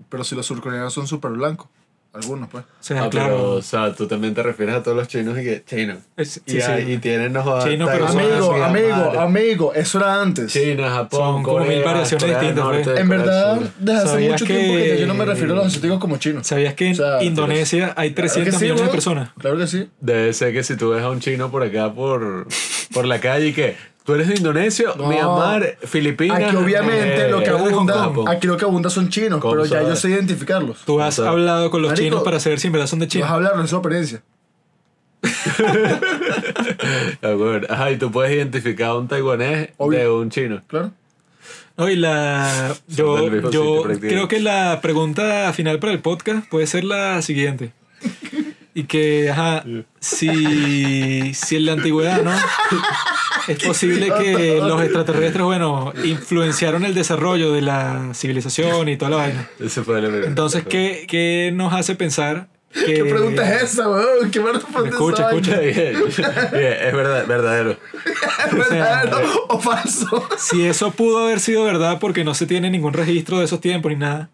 Pero 0.09 0.23
si 0.23 0.35
los 0.35 0.45
surcoreanos 0.45 0.93
son 0.93 1.07
súper 1.07 1.31
blancos. 1.31 1.67
Algunos, 2.11 2.49
pues. 2.49 2.63
O 2.63 2.67
sea, 2.79 3.03
Ah, 3.03 3.09
claro. 3.09 3.35
pero, 3.35 3.51
o 3.53 3.61
sea, 3.61 3.93
tú 3.93 4.07
también 4.07 4.33
te 4.33 4.41
refieres 4.41 4.73
a 4.75 4.81
todos 4.81 4.97
los 4.97 5.07
chinos 5.07 5.37
y 5.37 5.43
que 5.43 5.63
chino. 5.63 5.95
Es- 6.17 6.41
y, 6.47 6.53
sí, 6.53 6.59
sí. 6.61 6.91
y 6.93 6.97
tienen 6.97 7.31
no 7.33 7.43
jodas, 7.43 7.65
Chino, 7.65 7.85
pero 7.85 8.07
Amigo, 8.07 8.55
sí, 8.55 8.61
amigo, 8.61 8.89
madre. 8.97 9.19
amigo, 9.19 9.73
eso 9.75 9.99
era 9.99 10.19
antes. 10.19 10.51
China, 10.51 10.89
Japón, 10.89 11.19
Son 11.19 11.43
como 11.43 11.59
mil 11.65 11.83
variaciones 11.83 12.23
Corea 12.23 12.39
distintas, 12.39 12.65
Norte, 12.65 12.83
pues. 12.83 12.99
En 12.99 13.09
verdad, 13.09 13.59
desde 13.79 13.97
hace 13.99 14.07
¿Sabías 14.07 14.31
mucho 14.31 14.45
tiempo 14.45 14.73
que 14.73 14.97
yo 14.99 15.05
no 15.07 15.13
me 15.13 15.25
refiero 15.25 15.53
a 15.53 15.57
los 15.57 15.67
asiáticos 15.67 15.99
como 15.99 16.17
chinos. 16.17 16.47
¿Sabías 16.47 16.73
que 16.73 16.87
en 16.87 16.91
O 16.93 16.95
sea, 16.95 17.23
Indonesia 17.23 17.93
hay 17.95 18.09
300 18.09 18.33
Claro 18.33 18.45
que 18.45 18.51
sí, 18.57 18.63
millones 18.63 18.79
de 18.81 18.83
weón. 18.87 18.95
personas? 18.95 19.29
Claro 19.37 19.57
que 19.57 19.67
sí. 19.67 19.89
Debe 20.01 20.33
ser 20.33 20.51
que 20.53 20.63
si 20.63 20.75
tú 20.77 20.89
ves 20.89 21.03
a 21.03 21.09
un 21.11 21.19
chino 21.19 21.51
por 21.51 21.61
acá, 21.61 21.93
por, 21.93 22.47
por 22.91 23.05
la 23.05 23.19
calle 23.21 23.47
y 23.49 23.53
que 23.53 23.75
tú 24.03 24.13
eres 24.15 24.27
de 24.27 24.35
Indonesia, 24.35 24.89
No. 24.97 25.07
Myanmar, 25.07 25.77
Filipinas. 25.83 26.41
Aquí 26.43 26.55
obviamente 26.55 27.25
eh, 27.25 27.29
lo 27.29 27.39
que 27.39 27.45
eres 27.49 27.63
de 27.65 27.73
Hong 27.73 27.89
abunda, 27.89 28.13
Kong. 28.13 28.29
aquí 28.29 28.47
lo 28.47 28.57
que 28.57 28.65
abunda 28.65 28.89
son 28.89 29.09
chinos, 29.09 29.39
¿Cómo 29.39 29.53
pero 29.53 29.65
ya 29.65 29.71
sabes? 29.79 29.87
yo 29.89 29.95
sé 29.95 30.09
identificarlos. 30.09 30.79
Tú 30.85 30.99
has 31.01 31.19
hablado 31.19 31.69
con 31.71 31.81
los 31.81 31.91
marico, 31.91 32.03
chinos 32.05 32.23
para 32.23 32.39
saber 32.39 32.59
si 32.59 32.67
en 32.67 32.73
verdad 32.73 32.87
son 32.87 32.99
de 32.99 33.05
Vas 33.05 33.15
a 33.15 33.17
China. 33.19 33.29
hablar 33.29 33.61
de 33.61 33.67
su 33.67 33.75
experiencia. 33.75 34.21
De 37.21 37.27
acuerdo. 37.33 37.67
Ajá, 37.69 37.91
y 37.91 37.97
tú 37.97 38.11
puedes 38.11 38.31
identificar 38.33 38.89
a 38.89 38.95
un 38.97 39.07
taiwanés 39.07 39.69
Obvio. 39.77 39.99
de 39.99 40.09
un 40.09 40.29
chino. 40.29 40.61
Claro. 40.67 40.91
No, 41.77 41.89
y 41.89 41.95
la. 41.95 42.73
Son 42.89 42.95
Yo, 42.95 43.17
mismo 43.29 43.49
yo 43.51 43.61
sitio, 43.61 43.81
prácticamente. 43.83 44.07
creo 44.07 44.27
que 44.27 44.39
la 44.41 44.79
pregunta 44.81 45.51
final 45.53 45.79
para 45.79 45.93
el 45.93 45.99
podcast 45.99 46.47
puede 46.49 46.67
ser 46.67 46.83
la 46.83 47.21
siguiente. 47.21 47.71
Y 48.73 48.83
que, 48.83 49.29
ajá, 49.31 49.63
si, 49.99 51.33
si 51.33 51.55
en 51.55 51.65
la 51.65 51.73
antigüedad, 51.73 52.21
¿no? 52.23 52.31
Es 53.49 53.63
posible 53.63 54.11
que 54.19 54.57
los 54.57 54.81
extraterrestres, 54.81 55.43
bueno, 55.43 55.91
influenciaron 56.03 56.85
el 56.85 56.93
desarrollo 56.93 57.51
de 57.51 57.61
la 57.61 58.11
civilización 58.13 58.87
y 58.89 58.97
toda 58.97 59.11
la 59.11 59.17
vaina. 59.17 59.49
Fue 59.85 59.99
el 59.99 60.23
Entonces, 60.25 60.63
¿qué, 60.69 61.05
qué 61.07 61.51
nos 61.53 61.73
hace 61.73 61.95
pensar 61.95 62.47
que... 62.71 62.93
¿Qué 62.93 63.05
pregunta 63.05 63.55
es 63.55 63.63
esa, 63.63 63.89
weón? 63.89 64.29
¿Qué 64.29 64.39
me 64.39 64.51
Escucha, 64.51 65.29
esa 65.29 65.29
escucha. 65.29 65.59
Bien, 65.59 65.73
bien, 66.51 66.73
es 66.85 66.93
verdad, 66.93 67.25
verdadero. 67.25 67.71
¿Es 68.45 68.69
verdadero 68.69 69.45
o 69.47 69.59
falso? 69.59 70.29
Si 70.37 70.65
eso 70.65 70.91
pudo 70.91 71.19
haber 71.19 71.39
sido 71.39 71.63
verdad 71.63 71.97
porque 71.99 72.23
no 72.23 72.35
se 72.35 72.45
tiene 72.45 72.69
ningún 72.69 72.93
registro 72.93 73.39
de 73.39 73.45
esos 73.45 73.61
tiempos 73.61 73.91
ni 73.91 73.97
nada, 73.97 74.29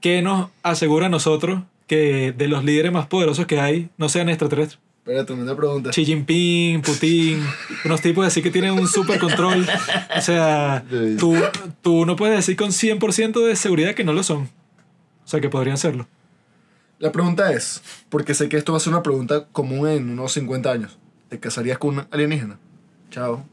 ¿qué 0.00 0.22
nos 0.22 0.50
asegura 0.64 1.06
a 1.06 1.10
nosotros 1.10 1.62
que 1.86 2.34
de 2.36 2.48
los 2.48 2.64
líderes 2.64 2.90
más 2.90 3.06
poderosos 3.06 3.46
que 3.46 3.60
hay 3.60 3.90
no 3.96 4.08
sean 4.08 4.28
extraterrestres? 4.28 4.80
Espera, 5.00 5.24
tremenda 5.24 5.56
pregunta. 5.56 5.90
Xi 5.90 6.04
Jinping, 6.04 6.82
Putin, 6.82 7.42
unos 7.86 8.02
tipos 8.02 8.26
así 8.26 8.42
que 8.42 8.50
tienen 8.50 8.72
un 8.72 8.86
super 8.86 9.18
control. 9.18 9.66
O 10.14 10.20
sea, 10.20 10.84
tú, 11.18 11.34
tú 11.80 12.04
no 12.04 12.16
puedes 12.16 12.36
decir 12.36 12.54
con 12.54 12.68
100% 12.68 13.46
de 13.46 13.56
seguridad 13.56 13.94
que 13.94 14.04
no 14.04 14.12
lo 14.12 14.22
son. 14.22 14.50
O 15.24 15.28
sea, 15.28 15.40
que 15.40 15.48
podrían 15.48 15.78
serlo. 15.78 16.06
La 16.98 17.12
pregunta 17.12 17.50
es, 17.50 17.82
porque 18.10 18.34
sé 18.34 18.50
que 18.50 18.58
esto 18.58 18.72
va 18.72 18.76
a 18.76 18.80
ser 18.80 18.92
una 18.92 19.02
pregunta 19.02 19.46
común 19.52 19.88
en 19.88 20.10
unos 20.10 20.32
50 20.32 20.70
años. 20.70 20.98
¿Te 21.30 21.40
casarías 21.40 21.78
con 21.78 21.96
un 21.96 22.06
alienígena? 22.10 22.58
Chao. 23.10 23.46